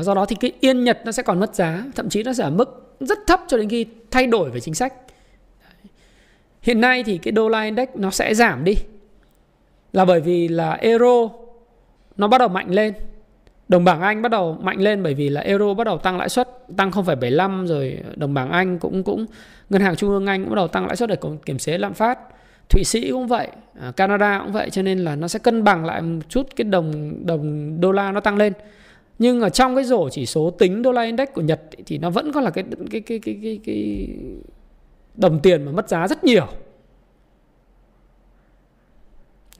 do 0.00 0.14
đó 0.14 0.26
thì 0.26 0.36
cái 0.40 0.52
yên 0.60 0.84
Nhật 0.84 0.98
nó 1.04 1.12
sẽ 1.12 1.22
còn 1.22 1.40
mất 1.40 1.54
giá 1.54 1.84
thậm 1.94 2.08
chí 2.08 2.22
nó 2.22 2.32
sẽ 2.32 2.44
ở 2.44 2.50
mức 2.50 2.96
rất 3.00 3.18
thấp 3.26 3.40
cho 3.48 3.56
đến 3.56 3.68
khi 3.68 3.86
thay 4.10 4.26
đổi 4.26 4.50
về 4.50 4.60
chính 4.60 4.74
sách. 4.74 4.94
Hiện 6.62 6.80
nay 6.80 7.02
thì 7.02 7.18
cái 7.18 7.32
đô 7.32 7.48
la 7.48 7.62
index 7.62 7.88
nó 7.94 8.10
sẽ 8.10 8.34
giảm 8.34 8.64
đi 8.64 8.74
là 9.92 10.04
bởi 10.04 10.20
vì 10.20 10.48
là 10.48 10.72
euro 10.72 11.28
nó 12.16 12.28
bắt 12.28 12.38
đầu 12.38 12.48
mạnh 12.48 12.70
lên. 12.70 12.94
Đồng 13.68 13.84
bảng 13.84 14.00
Anh 14.00 14.22
bắt 14.22 14.28
đầu 14.28 14.58
mạnh 14.62 14.80
lên 14.80 15.02
bởi 15.02 15.14
vì 15.14 15.28
là 15.28 15.40
euro 15.40 15.74
bắt 15.74 15.84
đầu 15.84 15.98
tăng 15.98 16.18
lãi 16.18 16.28
suất 16.28 16.48
tăng 16.76 16.90
0,75 16.90 17.66
rồi 17.66 17.98
đồng 18.16 18.34
bảng 18.34 18.50
Anh 18.50 18.78
cũng 18.78 19.02
cũng 19.02 19.26
ngân 19.70 19.82
hàng 19.82 19.96
trung 19.96 20.10
ương 20.10 20.26
Anh 20.26 20.42
cũng 20.42 20.50
bắt 20.50 20.56
đầu 20.56 20.68
tăng 20.68 20.86
lãi 20.86 20.96
suất 20.96 21.08
để 21.08 21.16
kiểm 21.46 21.58
chế 21.58 21.78
lạm 21.78 21.94
phát. 21.94 22.18
Thụy 22.68 22.84
Sĩ 22.84 23.10
cũng 23.10 23.26
vậy 23.26 23.48
à, 23.80 23.92
Canada 23.96 24.40
cũng 24.44 24.52
vậy 24.52 24.70
cho 24.70 24.82
nên 24.82 24.98
là 24.98 25.16
nó 25.16 25.28
sẽ 25.28 25.38
cân 25.38 25.64
bằng 25.64 25.84
lại 25.84 26.02
một 26.02 26.20
chút 26.28 26.46
cái 26.56 26.64
đồng 26.64 27.20
đồng 27.26 27.80
đô 27.80 27.92
la 27.92 28.12
nó 28.12 28.20
tăng 28.20 28.36
lên 28.36 28.52
nhưng 29.22 29.40
ở 29.40 29.48
trong 29.48 29.74
cái 29.74 29.84
rổ 29.84 30.08
chỉ 30.08 30.26
số 30.26 30.50
tính 30.50 30.82
đô 30.82 30.92
la 30.92 31.02
index 31.02 31.28
của 31.34 31.42
Nhật 31.42 31.60
thì 31.86 31.98
nó 31.98 32.10
vẫn 32.10 32.32
có 32.32 32.40
là 32.40 32.50
cái 32.50 32.64
cái 32.90 33.00
cái 33.00 33.18
cái 33.18 33.38
cái, 33.42 33.60
cái 33.64 34.08
đồng 35.14 35.40
tiền 35.40 35.64
mà 35.64 35.72
mất 35.72 35.88
giá 35.88 36.08
rất 36.08 36.24
nhiều 36.24 36.46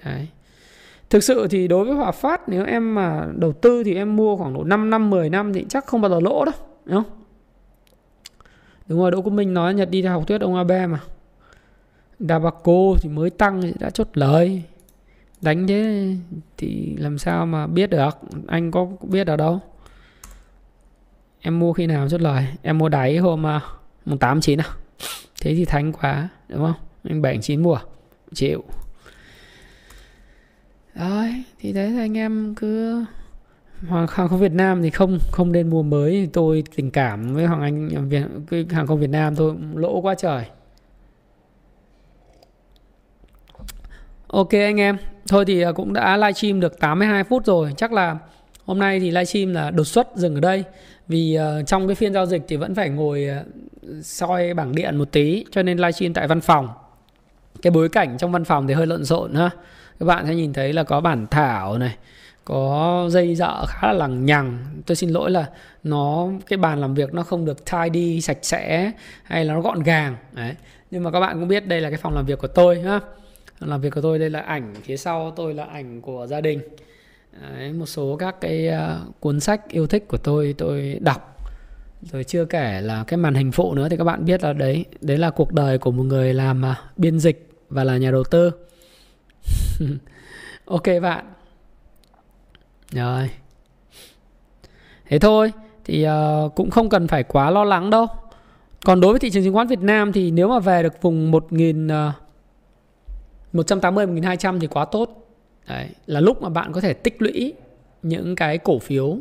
Đấy. 0.05 0.28
Thực 1.10 1.24
sự 1.24 1.48
thì 1.48 1.68
đối 1.68 1.84
với 1.84 1.94
Hòa 1.94 2.12
Phát 2.12 2.48
nếu 2.48 2.64
em 2.64 2.94
mà 2.94 3.28
đầu 3.36 3.52
tư 3.52 3.84
thì 3.84 3.94
em 3.94 4.16
mua 4.16 4.36
khoảng 4.36 4.55
độ 4.55 4.64
5 4.64 4.90
năm 4.90 5.10
10 5.10 5.30
năm 5.30 5.52
thì 5.52 5.66
chắc 5.68 5.86
không 5.86 6.01
bao 6.01 6.10
giờ 6.10 6.20
lỗ 6.20 6.44
đâu, 6.44 6.55
đúng 6.84 7.02
không? 7.02 7.12
Đúng 8.86 8.98
rồi, 8.98 9.10
Đỗ 9.10 9.22
Quốc 9.22 9.32
Minh 9.32 9.55
nói 9.55 9.74
Nhật 9.74 9.90
đi 9.90 10.02
theo 10.02 10.12
học 10.12 10.28
thuyết 10.28 10.40
ông 10.40 10.55
Abe 10.55 10.86
mà. 10.86 11.01
Dabaco 12.18 12.94
thì 13.01 13.09
mới 13.09 13.30
tăng 13.30 13.62
thì 13.62 13.72
đã 13.78 13.90
chốt 13.90 14.09
lời. 14.14 14.62
Đánh 15.43 15.66
thế 15.66 16.14
thì 16.59 16.97
làm 16.97 17.19
sao 17.19 17.47
mà 17.47 17.66
biết 17.66 17.90
được, 17.90 18.19
anh 18.47 18.70
có 18.70 18.89
biết 19.02 19.27
ở 19.27 19.36
đâu. 19.36 19.60
Em 21.40 21.59
mua 21.59 21.73
khi 21.73 21.86
nào 21.86 22.09
chốt 22.09 22.20
lời? 22.20 22.47
Em 22.62 22.78
mua 22.78 22.89
đáy 22.89 23.16
hôm 23.16 23.47
à, 23.47 23.60
mùng 24.05 24.19
8 24.19 24.40
9 24.40 24.60
à? 24.60 24.66
Thế 25.40 25.55
thì 25.55 25.64
thánh 25.64 25.93
quá, 25.93 26.28
đúng 26.48 26.60
không? 26.60 26.74
Anh 27.05 27.23
7 27.23 27.39
9 27.43 27.62
mua. 27.62 27.78
Chịu 28.35 28.64
đấy 30.94 31.44
thì 31.59 31.73
đấy 31.73 31.90
là 31.90 32.01
anh 32.01 32.19
em 32.19 32.55
cứ 32.55 33.05
hàng 33.89 34.06
không 34.06 34.40
Việt 34.40 34.52
Nam 34.52 34.82
thì 34.82 34.90
không 34.90 35.19
không 35.31 35.52
nên 35.52 35.70
mua 35.70 35.82
mới 35.82 36.28
tôi 36.32 36.64
tình 36.77 36.90
cảm 36.90 37.35
với 37.35 37.47
Hoàng 37.47 37.60
Anh 37.60 38.09
Việt 38.09 38.23
cái 38.51 38.66
hàng 38.70 38.86
không 38.86 39.01
Việt 39.01 39.10
Nam 39.10 39.36
tôi 39.36 39.55
lỗ 39.74 40.01
quá 40.01 40.14
trời 40.14 40.44
Ok 44.32 44.52
anh 44.52 44.80
em 44.80 44.96
Thôi 45.28 45.44
thì 45.44 45.62
à, 45.62 45.72
cũng 45.72 45.92
đã 45.92 46.16
livestream 46.16 46.60
được 46.60 46.80
82 46.80 47.24
phút 47.24 47.46
rồi. 47.46 47.72
Chắc 47.76 47.92
là 47.92 48.18
hôm 48.64 48.78
nay 48.78 49.00
thì 49.00 49.10
livestream 49.10 49.52
là 49.54 49.70
đột 49.70 49.84
xuất 49.84 50.09
dừng 50.16 50.34
ở 50.34 50.40
đây. 50.40 50.64
Vì 51.09 51.38
uh, 51.60 51.66
trong 51.66 51.88
cái 51.88 51.94
phiên 51.94 52.12
giao 52.12 52.26
dịch 52.26 52.42
thì 52.48 52.56
vẫn 52.56 52.74
phải 52.74 52.88
ngồi 52.88 53.28
uh, 53.40 53.46
soi 54.04 54.54
bảng 54.54 54.74
điện 54.74 54.96
một 54.96 55.12
tí 55.12 55.44
Cho 55.50 55.62
nên 55.62 55.78
livestream 55.78 56.14
tại 56.14 56.28
văn 56.28 56.40
phòng. 56.40 56.68
Cái 57.62 57.70
bối 57.70 57.88
cảnh 57.88 58.18
trong 58.18 58.32
văn 58.32 58.44
phòng 58.44 58.66
thì 58.66 58.74
hơi 58.74 58.86
lộn 58.86 59.04
xộn 59.04 59.34
ha. 59.34 59.50
Các 60.00 60.06
bạn 60.06 60.26
sẽ 60.26 60.34
nhìn 60.34 60.52
thấy 60.52 60.72
là 60.72 60.82
có 60.82 61.00
bản 61.00 61.26
thảo 61.30 61.78
này 61.78 61.96
có 62.44 63.06
dây 63.10 63.34
dợ 63.34 63.66
khá 63.66 63.86
là 63.86 63.92
lằng 63.92 64.24
nhằng. 64.24 64.59
Tôi 64.86 64.96
xin 64.96 65.10
lỗi 65.10 65.30
là 65.30 65.46
nó 65.82 66.28
cái 66.46 66.56
bàn 66.56 66.80
làm 66.80 66.94
việc 66.94 67.14
nó 67.14 67.22
không 67.22 67.44
được 67.44 67.59
tidy 67.70 68.20
sạch 68.20 68.38
sẽ 68.42 68.92
hay 69.24 69.44
là 69.44 69.54
nó 69.54 69.60
gọn 69.60 69.82
gàng. 69.82 70.16
Đấy. 70.32 70.54
Nhưng 70.90 71.02
mà 71.02 71.10
các 71.10 71.20
bạn 71.20 71.40
cũng 71.40 71.48
biết 71.48 71.66
đây 71.66 71.80
là 71.80 71.90
cái 71.90 71.98
phòng 71.98 72.14
làm 72.14 72.26
việc 72.26 72.38
của 72.38 72.48
tôi 72.48 72.80
ha 72.80 73.00
làm 73.66 73.80
việc 73.80 73.90
của 73.94 74.01
tôi 74.01 74.18
đây 74.18 74.30
là 74.30 74.40
ảnh 74.40 74.74
phía 74.82 74.97
sau 74.97 75.32
tôi 75.36 75.55
là 75.55 75.64
ảnh 75.64 76.01
của 76.01 76.26
gia 76.26 76.40
đình. 76.40 76.60
Đấy, 77.40 77.72
một 77.72 77.86
số 77.86 78.16
các 78.16 78.40
cái 78.40 78.68
uh, 78.68 79.20
cuốn 79.20 79.40
sách 79.40 79.68
yêu 79.68 79.86
thích 79.86 80.09
của 80.09 80.16
tôi 80.16 80.55
tôi 80.59 80.98
đọc. 81.01 81.36
Rồi 82.02 82.24
chưa 82.24 82.44
kể 82.44 82.80
là 82.80 83.05
cái 83.06 83.16
màn 83.16 83.34
hình 83.34 83.52
phụ 83.52 83.74
nữa 83.74 83.89
thì 83.89 83.97
các 83.97 84.05
bạn 84.05 84.24
biết 84.24 84.43
là 84.43 84.52
đấy 84.52 84.84
đấy 85.01 85.18
là 85.18 85.30
cuộc 85.30 85.52
đời 85.52 85.78
của 85.78 85.90
một 85.90 86.02
người 86.02 86.34
làm 86.34 86.62
uh, 86.70 86.76
biên 86.98 87.18
dịch 87.18 87.51
và 87.68 87.84
là 87.84 87.97
nhà 87.97 88.10
đầu 88.10 88.24
tư. 88.24 88.51
Ok 90.64 90.82
bạn. 91.02 91.24
Rồi. 92.93 93.30
Thế 95.09 95.18
thôi 95.18 95.52
thì 95.84 96.06
uh, 96.06 96.55
cũng 96.55 96.70
không 96.70 96.89
cần 96.89 97.09
phải 97.09 97.22
quá 97.22 97.51
lo 97.51 97.64
lắng 97.64 97.90
đâu. 97.90 98.06
Còn 98.84 99.01
đối 99.01 99.12
với 99.12 99.20
thị 99.20 99.30
trường 99.30 99.44
chứng 99.44 99.55
khoán 99.55 99.66
Việt 99.66 99.80
Nam 99.80 100.12
thì 100.12 100.30
nếu 100.30 100.48
mà 100.48 100.59
về 100.59 100.82
được 100.82 101.02
vùng 101.02 101.30
1000 101.30 101.86
uh, 101.86 101.93
180 103.52 104.06
1200 104.06 104.60
thì 104.60 104.66
quá 104.66 104.84
tốt. 104.84 105.22
Đấy, 105.68 105.88
là 106.06 106.20
lúc 106.20 106.42
mà 106.42 106.48
bạn 106.48 106.72
có 106.72 106.80
thể 106.80 106.92
tích 106.92 107.22
lũy 107.22 107.54
những 108.02 108.36
cái 108.36 108.58
cổ 108.58 108.78
phiếu 108.78 109.04
uh, 109.04 109.20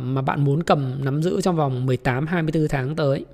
mà 0.00 0.22
bạn 0.22 0.44
muốn 0.44 0.62
cầm 0.62 1.04
nắm 1.04 1.22
giữ 1.22 1.40
trong 1.40 1.56
vòng 1.56 1.86
18 1.86 2.26
24 2.26 2.68
tháng 2.68 2.96
tới. 2.96 3.24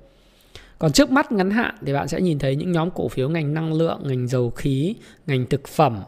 Còn 0.79 0.91
trước 0.91 1.11
mắt 1.11 1.31
ngắn 1.31 1.51
hạn 1.51 1.75
thì 1.85 1.93
bạn 1.93 2.07
sẽ 2.07 2.21
nhìn 2.21 2.39
thấy 2.39 2.55
những 2.55 2.71
nhóm 2.71 2.91
cổ 2.91 3.07
phiếu 3.07 3.29
ngành 3.29 3.53
năng 3.53 3.73
lượng, 3.73 3.99
ngành 4.03 4.27
dầu 4.27 4.49
khí, 4.49 4.95
ngành 5.27 5.45
thực 5.45 5.67
phẩm 5.67 5.99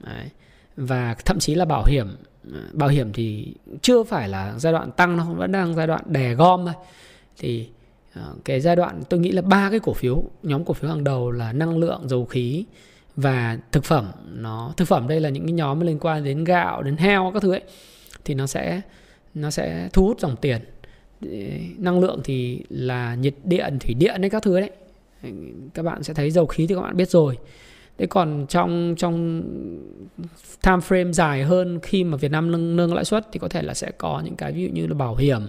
Đấy. 0.00 0.26
và 0.76 1.14
thậm 1.24 1.38
chí 1.38 1.54
là 1.54 1.64
bảo 1.64 1.84
hiểm. 1.84 2.06
Ờ, 2.52 2.60
bảo 2.72 2.88
hiểm 2.88 3.12
thì 3.12 3.54
chưa 3.82 4.02
phải 4.02 4.28
là 4.28 4.54
giai 4.58 4.72
đoạn 4.72 4.92
tăng 4.92 5.16
nó 5.16 5.24
vẫn 5.24 5.52
đang 5.52 5.74
giai 5.74 5.86
đoạn 5.86 6.00
đè 6.06 6.34
gom 6.34 6.64
thôi. 6.64 6.74
Thì 7.38 7.68
uh, 8.18 8.44
cái 8.44 8.60
giai 8.60 8.76
đoạn 8.76 9.02
tôi 9.08 9.20
nghĩ 9.20 9.30
là 9.32 9.42
ba 9.42 9.70
cái 9.70 9.80
cổ 9.80 9.92
phiếu, 9.92 10.22
nhóm 10.42 10.64
cổ 10.64 10.74
phiếu 10.74 10.90
hàng 10.90 11.04
đầu 11.04 11.30
là 11.30 11.52
năng 11.52 11.78
lượng, 11.78 12.08
dầu 12.08 12.24
khí 12.24 12.64
và 13.16 13.58
thực 13.72 13.84
phẩm. 13.84 14.10
Nó 14.34 14.74
thực 14.76 14.88
phẩm 14.88 15.08
đây 15.08 15.20
là 15.20 15.28
những 15.28 15.46
cái 15.46 15.52
nhóm 15.52 15.80
liên 15.80 15.98
quan 15.98 16.24
đến 16.24 16.44
gạo, 16.44 16.82
đến 16.82 16.96
heo 16.96 17.30
các 17.34 17.42
thứ 17.42 17.52
ấy 17.52 17.62
thì 18.24 18.34
nó 18.34 18.46
sẽ 18.46 18.80
nó 19.34 19.50
sẽ 19.50 19.88
thu 19.92 20.06
hút 20.06 20.20
dòng 20.20 20.36
tiền. 20.36 20.60
Năng 21.78 22.00
lượng 22.00 22.20
thì 22.24 22.62
là 22.68 23.14
nhiệt 23.14 23.34
điện 23.44 23.78
thủy 23.80 23.94
điện 23.94 24.20
đấy 24.20 24.30
các 24.30 24.42
thứ 24.42 24.60
đấy. 24.60 24.70
Các 25.74 25.82
bạn 25.82 26.02
sẽ 26.02 26.14
thấy 26.14 26.30
dầu 26.30 26.46
khí 26.46 26.66
thì 26.66 26.74
các 26.74 26.80
bạn 26.80 26.96
biết 26.96 27.10
rồi. 27.10 27.38
Thế 27.98 28.06
còn 28.06 28.46
trong 28.48 28.94
trong 28.98 29.42
time 30.62 30.76
frame 30.76 31.12
dài 31.12 31.42
hơn 31.42 31.78
khi 31.82 32.04
mà 32.04 32.16
Việt 32.16 32.30
Nam 32.30 32.50
nâng 32.50 32.76
nâng 32.76 32.94
lãi 32.94 33.04
suất 33.04 33.26
thì 33.32 33.38
có 33.38 33.48
thể 33.48 33.62
là 33.62 33.74
sẽ 33.74 33.90
có 33.90 34.22
những 34.24 34.36
cái 34.36 34.52
ví 34.52 34.62
dụ 34.62 34.68
như 34.72 34.86
là 34.86 34.94
bảo 34.94 35.16
hiểm. 35.16 35.40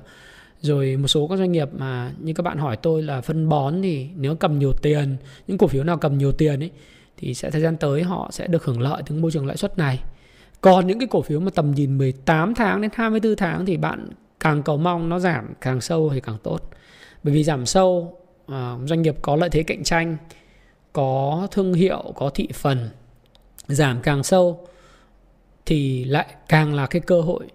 Rồi 0.61 0.97
một 0.97 1.07
số 1.07 1.27
các 1.27 1.37
doanh 1.37 1.51
nghiệp 1.51 1.69
mà 1.77 2.11
như 2.19 2.33
các 2.33 2.41
bạn 2.41 2.57
hỏi 2.57 2.77
tôi 2.77 3.03
là 3.03 3.21
phân 3.21 3.49
bón 3.49 3.81
thì 3.81 4.07
nếu 4.15 4.35
cầm 4.35 4.59
nhiều 4.59 4.73
tiền 4.81 5.15
những 5.47 5.57
cổ 5.57 5.67
phiếu 5.67 5.83
nào 5.83 5.97
cầm 5.97 6.17
nhiều 6.17 6.31
tiền 6.31 6.59
ấy 6.59 6.71
thì 7.17 7.33
sẽ, 7.33 7.51
thời 7.51 7.61
gian 7.61 7.77
tới 7.77 8.03
họ 8.03 8.29
sẽ 8.31 8.47
được 8.47 8.65
hưởng 8.65 8.81
lợi 8.81 9.03
từ 9.05 9.15
môi 9.15 9.31
trường 9.31 9.47
lãi 9.47 9.57
suất 9.57 9.77
này. 9.77 10.03
Còn 10.61 10.87
những 10.87 10.99
cái 10.99 11.07
cổ 11.11 11.21
phiếu 11.21 11.39
mà 11.39 11.51
tầm 11.55 11.71
nhìn 11.71 11.97
18 11.97 12.55
tháng 12.55 12.81
đến 12.81 12.91
24 12.93 13.35
tháng 13.35 13.65
thì 13.65 13.77
bạn 13.77 14.09
càng 14.39 14.63
cầu 14.63 14.77
mong 14.77 15.09
nó 15.09 15.19
giảm 15.19 15.53
càng 15.61 15.81
sâu 15.81 16.09
thì 16.13 16.19
càng 16.21 16.37
tốt. 16.43 16.59
Bởi 17.23 17.33
vì 17.33 17.43
giảm 17.43 17.65
sâu 17.65 18.17
à, 18.47 18.75
doanh 18.85 19.01
nghiệp 19.01 19.15
có 19.21 19.35
lợi 19.35 19.49
thế 19.49 19.63
cạnh 19.63 19.83
tranh, 19.83 20.17
có 20.93 21.47
thương 21.51 21.73
hiệu, 21.73 22.13
có 22.15 22.29
thị 22.29 22.47
phần 22.53 22.89
giảm 23.67 24.01
càng 24.01 24.23
sâu 24.23 24.67
thì 25.65 26.03
lại 26.03 26.27
càng 26.49 26.73
là 26.73 26.87
cái 26.87 27.01
cơ 27.01 27.21
hội 27.21 27.47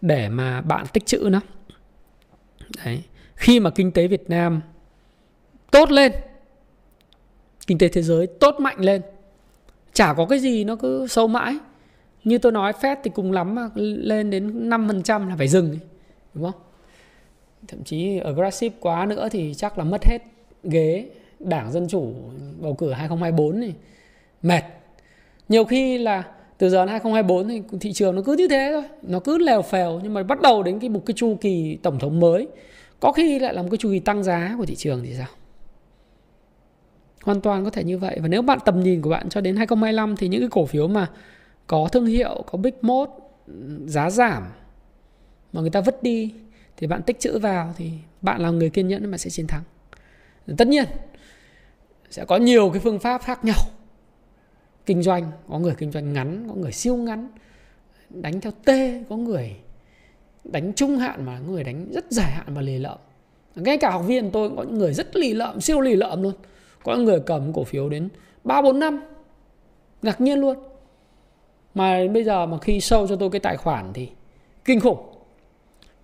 để 0.00 0.28
mà 0.28 0.60
bạn 0.60 0.86
tích 0.92 1.06
trữ 1.06 1.28
nó. 1.32 1.40
Đấy. 2.84 3.02
Khi 3.34 3.60
mà 3.60 3.70
kinh 3.70 3.92
tế 3.92 4.06
Việt 4.06 4.30
Nam 4.30 4.60
tốt 5.70 5.90
lên 5.90 6.12
kinh 7.66 7.78
tế 7.78 7.88
thế 7.88 8.02
giới 8.02 8.26
tốt 8.26 8.56
mạnh 8.60 8.80
lên. 8.80 9.02
Chả 9.92 10.14
có 10.14 10.26
cái 10.26 10.38
gì 10.38 10.64
nó 10.64 10.76
cứ 10.76 11.06
sâu 11.06 11.28
mãi. 11.28 11.56
Như 12.24 12.38
tôi 12.38 12.52
nói, 12.52 12.72
Fed 12.72 12.96
thì 13.04 13.10
cùng 13.14 13.32
lắm 13.32 13.54
mà, 13.54 13.70
lên 13.74 14.30
đến 14.30 14.70
5% 14.70 15.28
là 15.28 15.36
phải 15.36 15.48
dừng 15.48 15.78
đúng 16.34 16.44
không? 16.44 16.60
Thậm 17.68 17.84
chí 17.84 18.18
aggressive 18.18 18.74
quá 18.80 19.06
nữa 19.06 19.28
thì 19.30 19.54
chắc 19.54 19.78
là 19.78 19.84
mất 19.84 20.04
hết 20.04 20.18
ghế 20.64 21.08
đảng 21.40 21.72
dân 21.72 21.88
chủ 21.88 22.14
bầu 22.60 22.74
cử 22.74 22.92
2024 22.92 23.60
này. 23.60 23.74
Mệt. 24.42 24.62
Nhiều 25.48 25.64
khi 25.64 25.98
là 25.98 26.22
từ 26.58 26.70
giờ 26.70 26.78
đến 26.78 26.88
2024 26.88 27.48
thì 27.48 27.62
thị 27.80 27.92
trường 27.92 28.16
nó 28.16 28.22
cứ 28.22 28.36
như 28.38 28.48
thế 28.48 28.70
thôi. 28.72 28.82
Nó 29.02 29.20
cứ 29.20 29.38
lèo 29.38 29.62
phèo, 29.62 30.00
nhưng 30.02 30.14
mà 30.14 30.22
bắt 30.22 30.40
đầu 30.40 30.62
đến 30.62 30.78
cái 30.78 30.90
một 30.90 31.02
cái 31.06 31.14
chu 31.14 31.36
kỳ 31.40 31.78
tổng 31.82 31.98
thống 31.98 32.20
mới. 32.20 32.48
Có 33.00 33.12
khi 33.12 33.38
lại 33.38 33.54
là 33.54 33.62
một 33.62 33.68
cái 33.70 33.78
chu 33.78 33.90
kỳ 33.92 33.98
tăng 33.98 34.22
giá 34.22 34.54
của 34.58 34.66
thị 34.66 34.74
trường 34.74 35.02
thì 35.04 35.14
sao? 35.14 35.26
Hoàn 37.24 37.40
toàn 37.40 37.64
có 37.64 37.70
thể 37.70 37.84
như 37.84 37.98
vậy. 37.98 38.18
Và 38.22 38.28
nếu 38.28 38.42
bạn 38.42 38.58
tầm 38.64 38.82
nhìn 38.82 39.02
của 39.02 39.10
bạn 39.10 39.28
cho 39.28 39.40
đến 39.40 39.56
2025 39.56 40.16
thì 40.16 40.28
những 40.28 40.40
cái 40.40 40.48
cổ 40.52 40.66
phiếu 40.66 40.88
mà 40.88 41.10
có 41.66 41.88
thương 41.92 42.06
hiệu, 42.06 42.44
có 42.46 42.58
big 42.58 42.74
mode 42.82 43.12
giá 43.86 44.10
giảm 44.10 44.42
mà 45.52 45.60
người 45.60 45.70
ta 45.70 45.80
vứt 45.80 46.02
đi 46.02 46.34
thì 46.76 46.86
bạn 46.86 47.02
tích 47.02 47.20
chữ 47.20 47.38
vào 47.38 47.74
thì 47.76 47.90
bạn 48.22 48.40
là 48.40 48.50
người 48.50 48.70
kiên 48.70 48.88
nhẫn 48.88 49.10
mà 49.10 49.18
sẽ 49.18 49.30
chiến 49.30 49.46
thắng. 49.46 49.62
Tất 50.56 50.68
nhiên, 50.68 50.84
sẽ 52.10 52.24
có 52.24 52.36
nhiều 52.36 52.70
cái 52.70 52.80
phương 52.80 52.98
pháp 52.98 53.22
khác 53.22 53.44
nhau. 53.44 53.58
Kinh 54.86 55.02
doanh, 55.02 55.30
có 55.48 55.58
người 55.58 55.74
kinh 55.78 55.92
doanh 55.92 56.12
ngắn, 56.12 56.46
có 56.48 56.54
người 56.54 56.72
siêu 56.72 56.96
ngắn, 56.96 57.28
đánh 58.10 58.40
theo 58.40 58.52
t, 58.52 58.70
có 59.08 59.16
người 59.16 59.56
đánh 60.44 60.72
trung 60.72 60.96
hạn 60.96 61.26
mà 61.26 61.38
người 61.38 61.64
đánh 61.64 61.92
rất 61.92 62.04
dài 62.10 62.30
hạn 62.30 62.46
và 62.54 62.62
lì 62.62 62.78
lợm. 62.78 62.98
Ngay 63.54 63.78
cả 63.78 63.90
học 63.90 64.04
viên 64.06 64.30
tôi 64.30 64.50
có 64.56 64.62
những 64.62 64.78
người 64.78 64.94
rất 64.94 65.16
lì 65.16 65.34
lợm, 65.34 65.60
siêu 65.60 65.80
lì 65.80 65.96
lợm 65.96 66.22
luôn 66.22 66.34
có 66.84 66.96
người 66.96 67.20
cầm 67.20 67.52
cổ 67.52 67.64
phiếu 67.64 67.88
đến 67.88 68.08
ba, 68.44 68.62
bốn, 68.62 68.78
năm. 68.78 69.00
Ngạc 70.02 70.20
nhiên 70.20 70.38
luôn. 70.38 70.56
Mà 71.74 72.00
bây 72.12 72.24
giờ 72.24 72.46
mà 72.46 72.58
khi 72.58 72.80
sâu 72.80 73.06
cho 73.06 73.16
tôi 73.16 73.30
cái 73.30 73.40
tài 73.40 73.56
khoản 73.56 73.92
thì 73.92 74.08
kinh 74.64 74.80
khủng. 74.80 74.98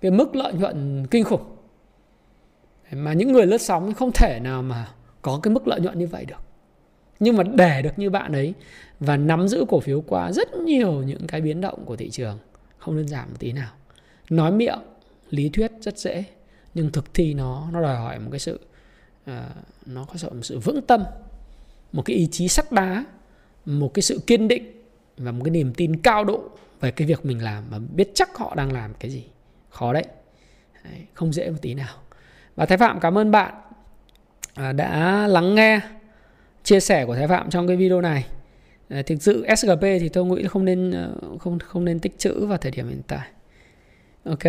Cái 0.01 0.11
mức 0.11 0.37
lợi 0.37 0.53
nhuận 0.53 1.07
kinh 1.11 1.25
khủng. 1.25 1.45
Mà 2.93 3.13
những 3.13 3.33
người 3.33 3.47
lướt 3.47 3.61
sóng 3.61 3.95
không 3.95 4.11
thể 4.15 4.41
nào 4.41 4.63
mà 4.63 4.89
có 5.23 5.41
cái 5.43 5.55
mức 5.55 5.69
lợi 5.69 5.81
nhuận 5.81 5.99
như 5.99 6.07
vậy 6.07 6.25
được. 6.25 6.41
Nhưng 7.21 7.37
mà 7.37 7.45
để 7.45 7.83
được 7.83 7.99
như 7.99 8.11
bạn 8.11 8.33
ấy 8.33 8.55
và 9.01 9.17
nắm 9.17 9.49
giữ 9.49 9.65
cổ 9.69 9.81
phiếu 9.81 10.01
qua 10.01 10.33
rất 10.33 10.55
nhiều 10.55 10.93
những 10.93 11.27
cái 11.27 11.41
biến 11.41 11.61
động 11.61 11.85
của 11.85 11.97
thị 11.97 12.11
trường, 12.11 12.39
không 12.79 12.97
đơn 12.97 13.09
giản 13.09 13.29
một 13.31 13.37
tí 13.39 13.53
nào. 13.53 13.73
Nói 14.31 14.53
miệng, 14.53 14.79
lý 15.31 15.49
thuyết 15.49 15.73
rất 15.81 15.99
dễ, 15.99 16.25
nhưng 16.75 16.93
thực 16.93 17.15
thi 17.15 17.35
nó 17.35 17.69
nó 17.73 17.83
đòi 17.83 17.97
hỏi 17.97 18.19
một 18.19 18.29
cái 18.31 18.41
sự 18.41 18.61
Ờ, 19.27 19.49
nó 19.87 20.05
có 20.05 20.15
sự 20.17 20.31
một 20.31 20.43
sự 20.43 20.59
vững 20.59 20.83
tâm 20.83 21.05
một 21.93 22.03
cái 22.03 22.17
ý 22.17 22.29
chí 22.31 22.49
sắt 22.49 22.73
đá 22.73 23.05
một 23.65 23.95
cái 23.95 24.03
sự 24.03 24.21
kiên 24.27 24.49
định 24.49 24.73
và 25.17 25.33
một 25.33 25.45
cái 25.45 25.51
niềm 25.51 25.73
tin 25.75 25.97
cao 25.97 26.25
độ 26.25 26.51
về 26.81 26.91
cái 26.91 27.09
việc 27.09 27.27
mình 27.27 27.45
làm 27.45 27.65
và 27.71 27.79
biết 27.79 28.11
chắc 28.15 28.37
họ 28.37 28.55
đang 28.55 28.73
làm 28.73 28.95
cái 28.95 29.11
gì. 29.11 29.25
Khó 29.71 29.93
đấy, 29.93 30.05
đấy 30.85 31.07
không 31.15 31.33
dễ 31.33 31.51
một 31.51 31.59
tí 31.63 31.75
nào. 31.75 31.95
Và 32.57 32.67
thái 32.67 32.79
phạm 32.79 33.01
cảm 33.01 33.19
ơn 33.19 33.31
bạn 33.31 33.55
à, 34.55 34.73
đã 34.73 35.27
lắng 35.27 35.55
nghe 35.55 35.81
chia 36.65 36.81
sẻ 36.81 37.07
của 37.07 37.17
thái 37.17 37.29
phạm 37.29 37.51
trong 37.51 37.67
cái 37.67 37.77
video 37.77 38.01
này. 38.01 38.27
Ờ, 38.89 39.03
thực 39.03 39.23
sự 39.23 39.47
sgp 39.57 39.81
thì 39.81 40.09
tôi 40.09 40.25
nghĩ 40.25 40.47
không 40.49 40.65
nên 40.65 40.91
ờ, 40.91 41.15
không 41.39 41.59
không 41.59 41.85
nên 41.85 41.99
tích 41.99 42.19
trữ 42.19 42.47
vào 42.47 42.59
thời 42.59 42.73
điểm 42.73 42.89
hiện 42.89 43.03
tại. 43.07 43.29
Ok. 44.25 44.45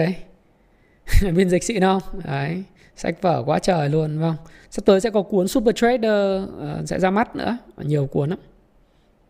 Biên 1.35 1.49
dịch 1.49 1.63
xịn 1.63 1.81
không? 1.81 2.01
Đấy 2.25 2.63
sách 3.01 3.21
vở 3.21 3.43
quá 3.45 3.59
trời 3.59 3.89
luôn 3.89 4.19
vâng. 4.19 4.35
Sắp 4.69 4.85
tới 4.85 5.01
sẽ 5.01 5.09
có 5.09 5.21
cuốn 5.21 5.47
super 5.47 5.75
trader 5.75 6.43
uh, 6.43 6.89
sẽ 6.89 6.99
ra 6.99 7.11
mắt 7.11 7.35
nữa. 7.35 7.57
Nhiều 7.77 8.07
cuốn 8.07 8.29
lắm. 8.29 8.39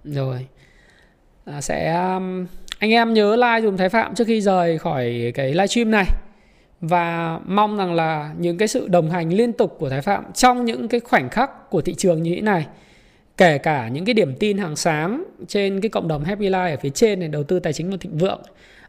Rồi. 0.03 0.47
À, 1.45 1.61
sẽ 1.61 1.93
um, 1.93 2.45
anh 2.79 2.91
em 2.91 3.13
nhớ 3.13 3.35
like 3.35 3.61
dùm 3.61 3.77
thái 3.77 3.89
phạm 3.89 4.15
trước 4.15 4.27
khi 4.27 4.41
rời 4.41 4.77
khỏi 4.77 5.31
cái 5.35 5.53
livestream 5.53 5.91
này. 5.91 6.05
Và 6.81 7.39
mong 7.45 7.77
rằng 7.77 7.93
là 7.93 8.33
những 8.37 8.57
cái 8.57 8.67
sự 8.67 8.87
đồng 8.87 9.09
hành 9.09 9.33
liên 9.33 9.53
tục 9.53 9.75
của 9.79 9.89
thái 9.89 10.01
phạm 10.01 10.23
trong 10.33 10.65
những 10.65 10.87
cái 10.87 10.99
khoảnh 10.99 11.29
khắc 11.29 11.69
của 11.69 11.81
thị 11.81 11.93
trường 11.93 12.23
như 12.23 12.35
thế 12.35 12.41
này 12.41 12.67
kể 13.37 13.57
cả 13.57 13.87
những 13.87 14.05
cái 14.05 14.13
điểm 14.13 14.35
tin 14.39 14.57
hàng 14.57 14.75
sáng 14.75 15.23
trên 15.47 15.81
cái 15.81 15.89
cộng 15.89 16.07
đồng 16.07 16.23
Happy 16.23 16.49
Life 16.49 16.71
ở 16.71 16.77
phía 16.81 16.89
trên 16.89 17.19
này 17.19 17.29
đầu 17.29 17.43
tư 17.43 17.59
tài 17.59 17.73
chính 17.73 17.91
và 17.91 17.97
thịnh 17.99 18.17
vượng 18.17 18.41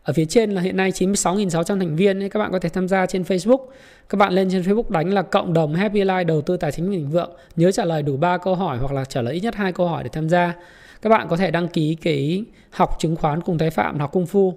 ở 0.02 0.12
phía 0.12 0.24
trên 0.24 0.50
là 0.50 0.60
hiện 0.60 0.76
nay 0.76 0.90
96.600 0.90 1.64
thành 1.64 1.96
viên 1.96 2.28
các 2.28 2.38
bạn 2.38 2.52
có 2.52 2.58
thể 2.58 2.68
tham 2.68 2.88
gia 2.88 3.06
trên 3.06 3.22
Facebook. 3.22 3.66
Các 4.08 4.16
bạn 4.16 4.32
lên 4.32 4.48
trên 4.50 4.62
Facebook 4.62 4.90
đánh 4.90 5.14
là 5.14 5.22
cộng 5.22 5.52
đồng 5.52 5.74
Happy 5.74 6.00
Life 6.00 6.26
đầu 6.26 6.42
tư 6.42 6.56
tài 6.56 6.72
chính 6.72 6.90
bình 6.90 7.00
thịnh 7.00 7.10
vượng. 7.10 7.30
Nhớ 7.56 7.72
trả 7.72 7.84
lời 7.84 8.02
đủ 8.02 8.16
3 8.16 8.38
câu 8.38 8.54
hỏi 8.54 8.78
hoặc 8.78 8.92
là 8.92 9.04
trả 9.04 9.22
lời 9.22 9.34
ít 9.34 9.40
nhất 9.40 9.54
hai 9.54 9.72
câu 9.72 9.88
hỏi 9.88 10.02
để 10.02 10.10
tham 10.12 10.28
gia. 10.28 10.54
Các 11.02 11.10
bạn 11.10 11.28
có 11.28 11.36
thể 11.36 11.50
đăng 11.50 11.68
ký 11.68 11.94
cái 11.94 12.44
học 12.70 12.90
chứng 12.98 13.16
khoán 13.16 13.40
cùng 13.40 13.58
Thái 13.58 13.70
Phạm, 13.70 13.98
học 13.98 14.12
Cung 14.12 14.26
Phu. 14.26 14.54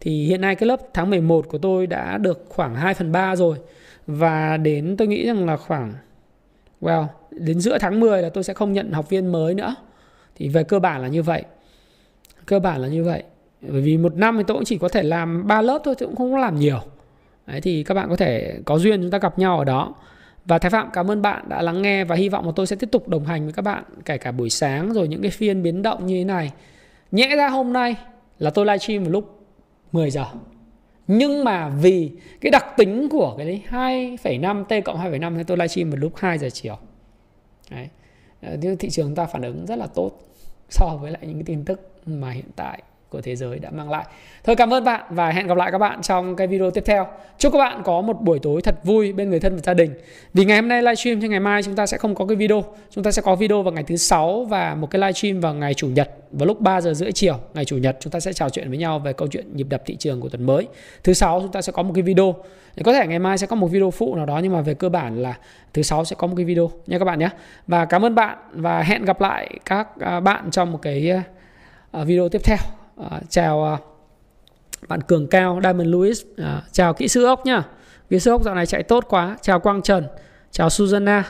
Thì 0.00 0.26
hiện 0.26 0.40
nay 0.40 0.54
cái 0.54 0.66
lớp 0.66 0.80
tháng 0.94 1.10
11 1.10 1.48
của 1.48 1.58
tôi 1.58 1.86
đã 1.86 2.18
được 2.18 2.44
khoảng 2.48 2.74
2 2.74 2.94
phần 2.94 3.12
3 3.12 3.36
rồi. 3.36 3.58
Và 4.06 4.56
đến 4.56 4.96
tôi 4.96 5.08
nghĩ 5.08 5.26
rằng 5.26 5.46
là 5.46 5.56
khoảng, 5.56 5.92
well, 6.80 7.06
đến 7.30 7.60
giữa 7.60 7.78
tháng 7.78 8.00
10 8.00 8.22
là 8.22 8.28
tôi 8.28 8.44
sẽ 8.44 8.54
không 8.54 8.72
nhận 8.72 8.92
học 8.92 9.10
viên 9.10 9.32
mới 9.32 9.54
nữa. 9.54 9.74
Thì 10.34 10.48
về 10.48 10.64
cơ 10.64 10.78
bản 10.78 11.02
là 11.02 11.08
như 11.08 11.22
vậy. 11.22 11.42
Cơ 12.46 12.58
bản 12.58 12.80
là 12.80 12.88
như 12.88 13.04
vậy 13.04 13.22
bởi 13.60 13.80
vì 13.80 13.96
một 13.96 14.16
năm 14.16 14.36
thì 14.36 14.44
tôi 14.46 14.54
cũng 14.54 14.64
chỉ 14.64 14.78
có 14.78 14.88
thể 14.88 15.02
làm 15.02 15.46
ba 15.46 15.62
lớp 15.62 15.80
thôi 15.84 15.94
tôi 15.98 16.06
cũng 16.08 16.16
không 16.16 16.36
làm 16.36 16.58
nhiều 16.58 16.80
Đấy, 17.46 17.60
thì 17.60 17.82
các 17.82 17.94
bạn 17.94 18.08
có 18.08 18.16
thể 18.16 18.58
có 18.64 18.78
duyên 18.78 19.02
chúng 19.02 19.10
ta 19.10 19.18
gặp 19.18 19.38
nhau 19.38 19.58
ở 19.58 19.64
đó 19.64 19.94
và 20.44 20.58
Thái 20.58 20.70
Phạm 20.70 20.90
cảm 20.92 21.10
ơn 21.10 21.22
bạn 21.22 21.48
đã 21.48 21.62
lắng 21.62 21.82
nghe 21.82 22.04
và 22.04 22.16
hy 22.16 22.28
vọng 22.28 22.46
là 22.46 22.52
tôi 22.56 22.66
sẽ 22.66 22.76
tiếp 22.76 22.88
tục 22.92 23.08
đồng 23.08 23.24
hành 23.24 23.44
với 23.44 23.52
các 23.52 23.62
bạn 23.62 23.84
kể 24.04 24.18
cả 24.18 24.32
buổi 24.32 24.50
sáng 24.50 24.92
rồi 24.92 25.08
những 25.08 25.22
cái 25.22 25.30
phiên 25.30 25.62
biến 25.62 25.82
động 25.82 26.06
như 26.06 26.14
thế 26.14 26.24
này. 26.24 26.52
Nhẽ 27.10 27.36
ra 27.36 27.48
hôm 27.48 27.72
nay 27.72 27.96
là 28.38 28.50
tôi 28.50 28.66
livestream 28.66 29.02
vào 29.02 29.12
lúc 29.12 29.46
10 29.92 30.10
giờ. 30.10 30.24
Nhưng 31.06 31.44
mà 31.44 31.68
vì 31.68 32.10
cái 32.40 32.50
đặc 32.50 32.66
tính 32.76 33.08
của 33.08 33.34
cái 33.36 33.46
đấy 33.46 33.62
2,5 33.70 34.64
T 34.64 34.84
cộng 34.84 34.98
2,5 34.98 35.36
thì 35.36 35.42
tôi 35.46 35.56
livestream 35.56 35.90
vào 35.90 35.98
lúc 36.00 36.12
2 36.16 36.38
giờ 36.38 36.50
chiều. 36.50 36.78
Đấy. 37.70 37.88
Ờ, 38.42 38.56
thị 38.78 38.90
trường 38.90 39.14
ta 39.14 39.26
phản 39.26 39.42
ứng 39.42 39.66
rất 39.66 39.76
là 39.76 39.86
tốt 39.86 40.10
so 40.70 40.98
với 41.00 41.10
lại 41.10 41.20
những 41.22 41.34
cái 41.34 41.44
tin 41.46 41.64
tức 41.64 41.92
mà 42.06 42.30
hiện 42.30 42.48
tại 42.56 42.82
của 43.10 43.20
thế 43.20 43.36
giới 43.36 43.58
đã 43.58 43.70
mang 43.70 43.90
lại. 43.90 44.04
Thôi, 44.44 44.56
cảm 44.56 44.74
ơn 44.74 44.84
bạn 44.84 45.02
và 45.10 45.30
hẹn 45.30 45.46
gặp 45.46 45.56
lại 45.56 45.72
các 45.72 45.78
bạn 45.78 46.02
trong 46.02 46.36
cái 46.36 46.46
video 46.46 46.70
tiếp 46.70 46.84
theo. 46.86 47.06
Chúc 47.38 47.52
các 47.52 47.58
bạn 47.58 47.82
có 47.84 48.00
một 48.00 48.22
buổi 48.22 48.38
tối 48.38 48.62
thật 48.62 48.84
vui 48.84 49.12
bên 49.12 49.30
người 49.30 49.40
thân 49.40 49.56
và 49.56 49.62
gia 49.64 49.74
đình. 49.74 49.94
Vì 50.34 50.44
ngày 50.44 50.56
hôm 50.56 50.68
nay 50.68 50.82
livestream 50.82 51.20
cho 51.20 51.28
ngày 51.28 51.40
mai 51.40 51.62
chúng 51.62 51.74
ta 51.74 51.86
sẽ 51.86 51.96
không 51.96 52.14
có 52.14 52.26
cái 52.26 52.36
video. 52.36 52.64
Chúng 52.90 53.04
ta 53.04 53.10
sẽ 53.10 53.22
có 53.22 53.36
video 53.36 53.62
vào 53.62 53.72
ngày 53.72 53.84
thứ 53.84 53.96
sáu 53.96 54.44
và 54.44 54.74
một 54.74 54.90
cái 54.90 55.00
livestream 55.00 55.40
vào 55.40 55.54
ngày 55.54 55.74
chủ 55.74 55.88
nhật 55.88 56.10
vào 56.32 56.46
lúc 56.46 56.60
3 56.60 56.80
giờ 56.80 56.94
rưỡi 56.94 57.12
chiều, 57.12 57.36
ngày 57.54 57.64
chủ 57.64 57.76
nhật, 57.76 57.96
chúng 58.00 58.10
ta 58.10 58.20
sẽ 58.20 58.32
trò 58.32 58.48
chuyện 58.48 58.68
với 58.68 58.78
nhau 58.78 58.98
về 58.98 59.12
câu 59.12 59.28
chuyện 59.28 59.56
nhịp 59.56 59.66
đập 59.70 59.82
thị 59.86 59.96
trường 59.96 60.20
của 60.20 60.28
tuần 60.28 60.46
mới. 60.46 60.66
Thứ 61.04 61.12
sáu 61.12 61.40
chúng 61.40 61.52
ta 61.52 61.62
sẽ 61.62 61.72
có 61.72 61.82
một 61.82 61.92
cái 61.94 62.02
video. 62.02 62.34
Có 62.84 62.92
thể 62.92 63.06
ngày 63.06 63.18
mai 63.18 63.38
sẽ 63.38 63.46
có 63.46 63.56
một 63.56 63.66
video 63.66 63.90
phụ 63.90 64.16
nào 64.16 64.26
đó, 64.26 64.40
nhưng 64.42 64.52
mà 64.52 64.60
về 64.60 64.74
cơ 64.74 64.88
bản 64.88 65.22
là 65.22 65.38
thứ 65.74 65.82
sáu 65.82 66.04
sẽ 66.04 66.16
có 66.18 66.26
một 66.26 66.34
cái 66.36 66.44
video 66.44 66.70
nha 66.86 66.98
các 66.98 67.04
bạn 67.04 67.18
nhé. 67.18 67.28
Và 67.66 67.84
cảm 67.84 68.04
ơn 68.04 68.14
bạn 68.14 68.38
và 68.52 68.82
hẹn 68.82 69.04
gặp 69.04 69.20
lại 69.20 69.58
các 69.64 69.88
à, 70.00 70.20
bạn 70.20 70.50
trong 70.50 70.72
một 70.72 70.78
cái 70.82 71.12
à, 71.90 72.04
video 72.04 72.28
tiếp 72.28 72.40
theo. 72.44 72.77
À, 72.98 73.20
chào 73.28 73.64
ờ, 73.64 73.76
bạn 74.88 75.00
Cường 75.00 75.26
Cao, 75.26 75.60
Diamond 75.62 75.88
Louis, 75.88 76.24
à, 76.36 76.44
ờ, 76.44 76.62
chào 76.72 76.94
kỹ 76.94 77.08
sư 77.08 77.24
ốc 77.24 77.46
nhá. 77.46 77.62
Kỹ 78.10 78.18
sư 78.18 78.30
ốc 78.30 78.44
dạo 78.44 78.54
này 78.54 78.66
chạy 78.66 78.82
tốt 78.82 79.04
quá. 79.08 79.36
Chào 79.42 79.60
Quang 79.60 79.82
Trần, 79.82 80.06
chào 80.50 80.70
Susanna, 80.70 81.24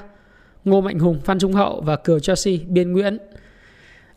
Ngô 0.64 0.80
Mạnh 0.80 0.98
Hùng, 0.98 1.20
Phan 1.24 1.38
Trung 1.38 1.52
Hậu 1.52 1.80
và 1.80 1.96
Kiều 1.96 2.18
Chelsea, 2.18 2.54
Biên 2.68 2.92
Nguyễn. 2.92 3.18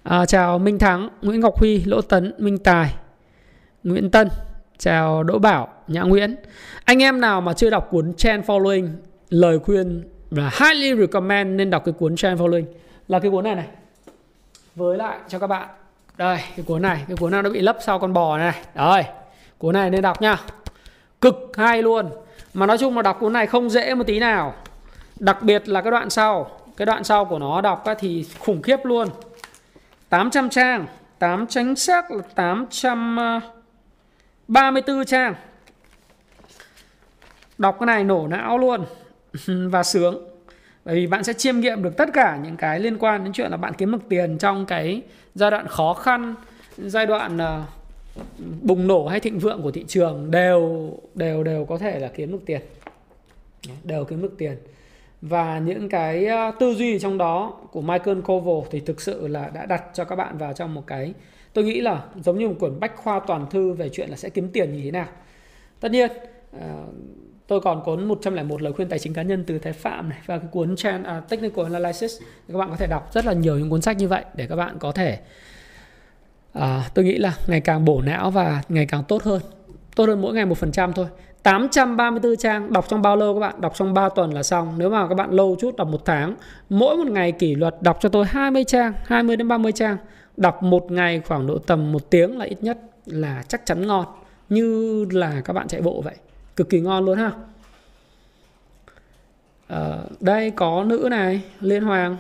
À, 0.03 0.25
chào 0.25 0.59
Minh 0.59 0.79
Thắng, 0.79 1.09
Nguyễn 1.21 1.39
Ngọc 1.39 1.59
Huy, 1.59 1.83
Lỗ 1.85 2.01
Tấn, 2.01 2.33
Minh 2.37 2.57
Tài, 2.57 2.95
Nguyễn 3.83 4.11
Tân, 4.11 4.29
chào 4.77 5.23
Đỗ 5.23 5.39
Bảo, 5.39 5.67
Nhã 5.87 6.01
Nguyễn. 6.01 6.35
Anh 6.85 7.03
em 7.03 7.21
nào 7.21 7.41
mà 7.41 7.53
chưa 7.53 7.69
đọc 7.69 7.87
cuốn 7.91 8.13
Trend 8.13 8.45
Following, 8.45 8.89
lời 9.29 9.59
khuyên 9.59 10.03
là 10.31 10.51
highly 10.59 10.95
recommend 10.95 11.55
nên 11.55 11.69
đọc 11.69 11.85
cái 11.85 11.93
cuốn 11.93 12.15
Trend 12.15 12.41
Following 12.41 12.65
là 13.07 13.19
cái 13.19 13.31
cuốn 13.31 13.43
này 13.43 13.55
này. 13.55 13.67
Với 14.75 14.97
lại 14.97 15.19
cho 15.27 15.39
các 15.39 15.47
bạn 15.47 15.69
đây, 16.21 16.39
cái 16.55 16.65
cuốn 16.65 16.81
này, 16.81 17.03
cái 17.07 17.17
cuốn 17.17 17.31
nào 17.31 17.41
nó 17.41 17.49
bị 17.49 17.61
lấp 17.61 17.77
sau 17.81 17.99
con 17.99 18.13
bò 18.13 18.37
này 18.37 18.61
đây, 18.75 19.03
cuốn 19.57 19.73
này 19.73 19.89
nên 19.89 20.01
đọc 20.01 20.21
nha. 20.21 20.37
Cực 21.21 21.51
hay 21.57 21.81
luôn. 21.81 22.09
Mà 22.53 22.65
nói 22.65 22.77
chung 22.77 22.95
là 22.95 23.01
đọc 23.01 23.17
cuốn 23.19 23.33
này 23.33 23.47
không 23.47 23.69
dễ 23.69 23.95
một 23.95 24.03
tí 24.07 24.19
nào. 24.19 24.53
Đặc 25.19 25.41
biệt 25.41 25.69
là 25.69 25.81
cái 25.81 25.91
đoạn 25.91 26.09
sau. 26.09 26.51
Cái 26.77 26.85
đoạn 26.85 27.03
sau 27.03 27.25
của 27.25 27.39
nó 27.39 27.61
đọc 27.61 27.83
thì 27.99 28.25
khủng 28.39 28.61
khiếp 28.61 28.77
luôn. 28.83 29.07
800 30.09 30.49
trang 30.49 30.85
8 31.19 31.47
chính 31.47 31.75
xác 31.75 32.11
là 32.11 32.21
834 32.35 34.97
ờ, 34.97 35.03
trang. 35.03 35.35
Đọc 37.57 37.77
cái 37.79 37.87
này 37.87 38.03
nổ 38.03 38.27
não 38.27 38.57
luôn. 38.57 38.85
Và 39.71 39.83
sướng. 39.83 40.27
Bởi 40.85 40.95
vì 40.95 41.07
bạn 41.07 41.23
sẽ 41.23 41.33
chiêm 41.33 41.59
nghiệm 41.59 41.83
được 41.83 41.97
tất 41.97 42.09
cả 42.13 42.39
những 42.43 42.57
cái 42.57 42.79
liên 42.79 42.97
quan 42.97 43.23
đến 43.23 43.33
chuyện 43.33 43.51
là 43.51 43.57
bạn 43.57 43.73
kiếm 43.73 43.91
được 43.91 44.09
tiền 44.09 44.37
trong 44.37 44.65
cái 44.65 45.01
giai 45.35 45.51
đoạn 45.51 45.67
khó 45.67 45.93
khăn 45.93 46.35
giai 46.77 47.05
đoạn 47.05 47.37
uh, 47.37 47.69
bùng 48.61 48.87
nổ 48.87 49.07
hay 49.07 49.19
thịnh 49.19 49.39
vượng 49.39 49.61
của 49.61 49.71
thị 49.71 49.85
trường 49.87 50.31
đều 50.31 50.93
đều 51.15 51.43
đều 51.43 51.65
có 51.65 51.77
thể 51.77 51.99
là 51.99 52.07
kiếm 52.07 52.31
được 52.31 52.41
tiền. 52.45 52.61
Đều 53.83 54.05
kiếm 54.05 54.21
được 54.21 54.37
tiền. 54.37 54.57
Và 55.21 55.59
những 55.59 55.89
cái 55.89 56.27
uh, 56.49 56.55
tư 56.59 56.73
duy 56.73 56.99
trong 56.99 57.17
đó 57.17 57.53
của 57.71 57.81
Michael 57.81 58.21
Koval 58.21 58.69
thì 58.71 58.79
thực 58.79 59.01
sự 59.01 59.27
là 59.27 59.49
đã 59.53 59.65
đặt 59.65 59.83
cho 59.93 60.03
các 60.03 60.15
bạn 60.15 60.37
vào 60.37 60.53
trong 60.53 60.73
một 60.73 60.87
cái 60.87 61.13
tôi 61.53 61.63
nghĩ 61.63 61.81
là 61.81 62.03
giống 62.23 62.39
như 62.39 62.47
một 62.47 62.55
quyển 62.59 62.79
bách 62.79 62.95
khoa 62.95 63.19
toàn 63.27 63.49
thư 63.49 63.73
về 63.73 63.89
chuyện 63.89 64.09
là 64.09 64.15
sẽ 64.15 64.29
kiếm 64.29 64.49
tiền 64.53 64.73
như 64.73 64.81
thế 64.83 64.91
nào. 64.91 65.07
Tất 65.79 65.91
nhiên 65.91 66.11
uh, 66.55 66.61
tôi 67.47 67.61
còn 67.61 67.83
có 67.85 67.95
101 67.95 68.61
lời 68.61 68.73
khuyên 68.73 68.89
tài 68.89 68.99
chính 68.99 69.13
cá 69.13 69.21
nhân 69.21 69.43
từ 69.47 69.59
Thái 69.59 69.73
Phạm 69.73 70.09
này 70.09 70.19
và 70.25 70.37
cái 70.37 70.47
cuốn 70.51 70.75
Trend 70.75 71.01
uh, 71.01 71.07
à, 71.07 71.21
Technical 71.29 71.65
Analysis 71.65 72.21
các 72.47 72.57
bạn 72.57 72.69
có 72.69 72.75
thể 72.75 72.87
đọc 72.87 73.13
rất 73.13 73.25
là 73.25 73.33
nhiều 73.33 73.59
những 73.59 73.69
cuốn 73.69 73.81
sách 73.81 73.97
như 73.97 74.07
vậy 74.07 74.25
để 74.35 74.47
các 74.47 74.55
bạn 74.55 74.79
có 74.79 74.91
thể 74.91 75.19
uh, 76.57 76.63
tôi 76.93 77.05
nghĩ 77.05 77.17
là 77.17 77.33
ngày 77.47 77.61
càng 77.61 77.85
bổ 77.85 78.01
não 78.01 78.31
và 78.31 78.61
ngày 78.69 78.85
càng 78.85 79.03
tốt 79.03 79.23
hơn. 79.23 79.41
Tốt 79.95 80.05
hơn 80.05 80.21
mỗi 80.21 80.33
ngày 80.33 80.45
một 80.45 80.57
phần 80.57 80.71
trăm 80.71 80.93
thôi. 80.93 81.05
834 81.43 82.35
trang 82.35 82.73
đọc 82.73 82.85
trong 82.87 83.01
bao 83.01 83.15
lâu 83.15 83.33
các 83.33 83.39
bạn? 83.39 83.61
Đọc 83.61 83.73
trong 83.75 83.93
3 83.93 84.09
tuần 84.09 84.33
là 84.33 84.43
xong. 84.43 84.73
Nếu 84.77 84.89
mà 84.89 85.07
các 85.07 85.15
bạn 85.15 85.31
lâu 85.31 85.55
chút 85.59 85.75
đọc 85.75 85.87
một 85.87 86.05
tháng 86.05 86.35
mỗi 86.69 86.97
một 86.97 87.07
ngày 87.07 87.31
kỷ 87.31 87.55
luật 87.55 87.75
đọc 87.81 87.97
cho 88.01 88.09
tôi 88.09 88.25
20 88.25 88.63
trang 88.63 88.93
20 89.05 89.35
đến 89.35 89.47
30 89.47 89.71
trang. 89.71 89.97
Đọc 90.37 90.63
một 90.63 90.91
ngày 90.91 91.21
khoảng 91.27 91.47
độ 91.47 91.57
tầm 91.57 91.91
một 91.91 92.09
tiếng 92.09 92.37
là 92.37 92.45
ít 92.45 92.57
nhất 92.63 92.77
là 93.05 93.43
chắc 93.47 93.65
chắn 93.65 93.87
ngon 93.87 94.05
như 94.49 95.05
là 95.11 95.41
các 95.45 95.53
bạn 95.53 95.67
chạy 95.67 95.81
bộ 95.81 96.01
vậy 96.01 96.15
cực 96.55 96.69
kỳ 96.69 96.79
ngon 96.79 97.05
luôn 97.05 97.17
ha 97.17 97.31
à, 99.67 99.97
đây 100.19 100.51
có 100.51 100.83
nữ 100.83 101.07
này 101.11 101.43
liên 101.59 101.83
hoàng 101.83 102.17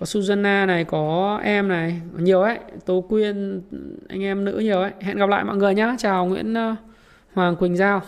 có 0.00 0.06
Susanna 0.06 0.66
này 0.66 0.84
có 0.84 1.40
em 1.42 1.68
này 1.68 2.00
nhiều 2.16 2.42
ấy 2.42 2.58
Tố 2.86 3.00
Quyên 3.00 3.62
anh 4.08 4.22
em 4.22 4.44
nữ 4.44 4.58
nhiều 4.58 4.80
ấy 4.80 4.92
hẹn 5.00 5.16
gặp 5.16 5.28
lại 5.28 5.44
mọi 5.44 5.56
người 5.56 5.74
nhé 5.74 5.94
chào 5.98 6.26
Nguyễn 6.26 6.54
ờ, 6.54 6.76
Hoàng 7.34 7.56
Quỳnh 7.56 7.76
Giao 7.76 8.02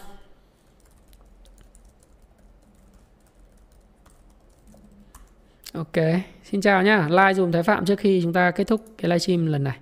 Ok, 5.75 6.05
xin 6.45 6.61
chào 6.61 6.83
nhá. 6.83 7.09
Like 7.11 7.35
dùm 7.35 7.53
Thái 7.53 7.63
Phạm 7.63 7.85
trước 7.85 7.99
khi 7.99 8.21
chúng 8.23 8.33
ta 8.33 8.51
kết 8.51 8.67
thúc 8.67 8.81
cái 8.99 9.09
livestream 9.09 9.47
lần 9.47 9.65
này. 9.65 9.79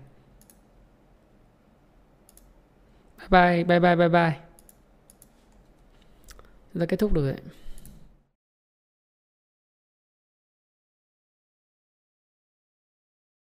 Bye 3.31 3.65
bye, 3.65 3.65
bye 3.65 3.81
bye, 3.81 3.97
bye 3.97 4.09
bye. 4.09 4.48
Chúng 6.75 6.81
ta 6.81 6.87
kết 6.87 6.97
thúc 6.97 7.13
được 7.13 7.27
đấy. 7.27 7.41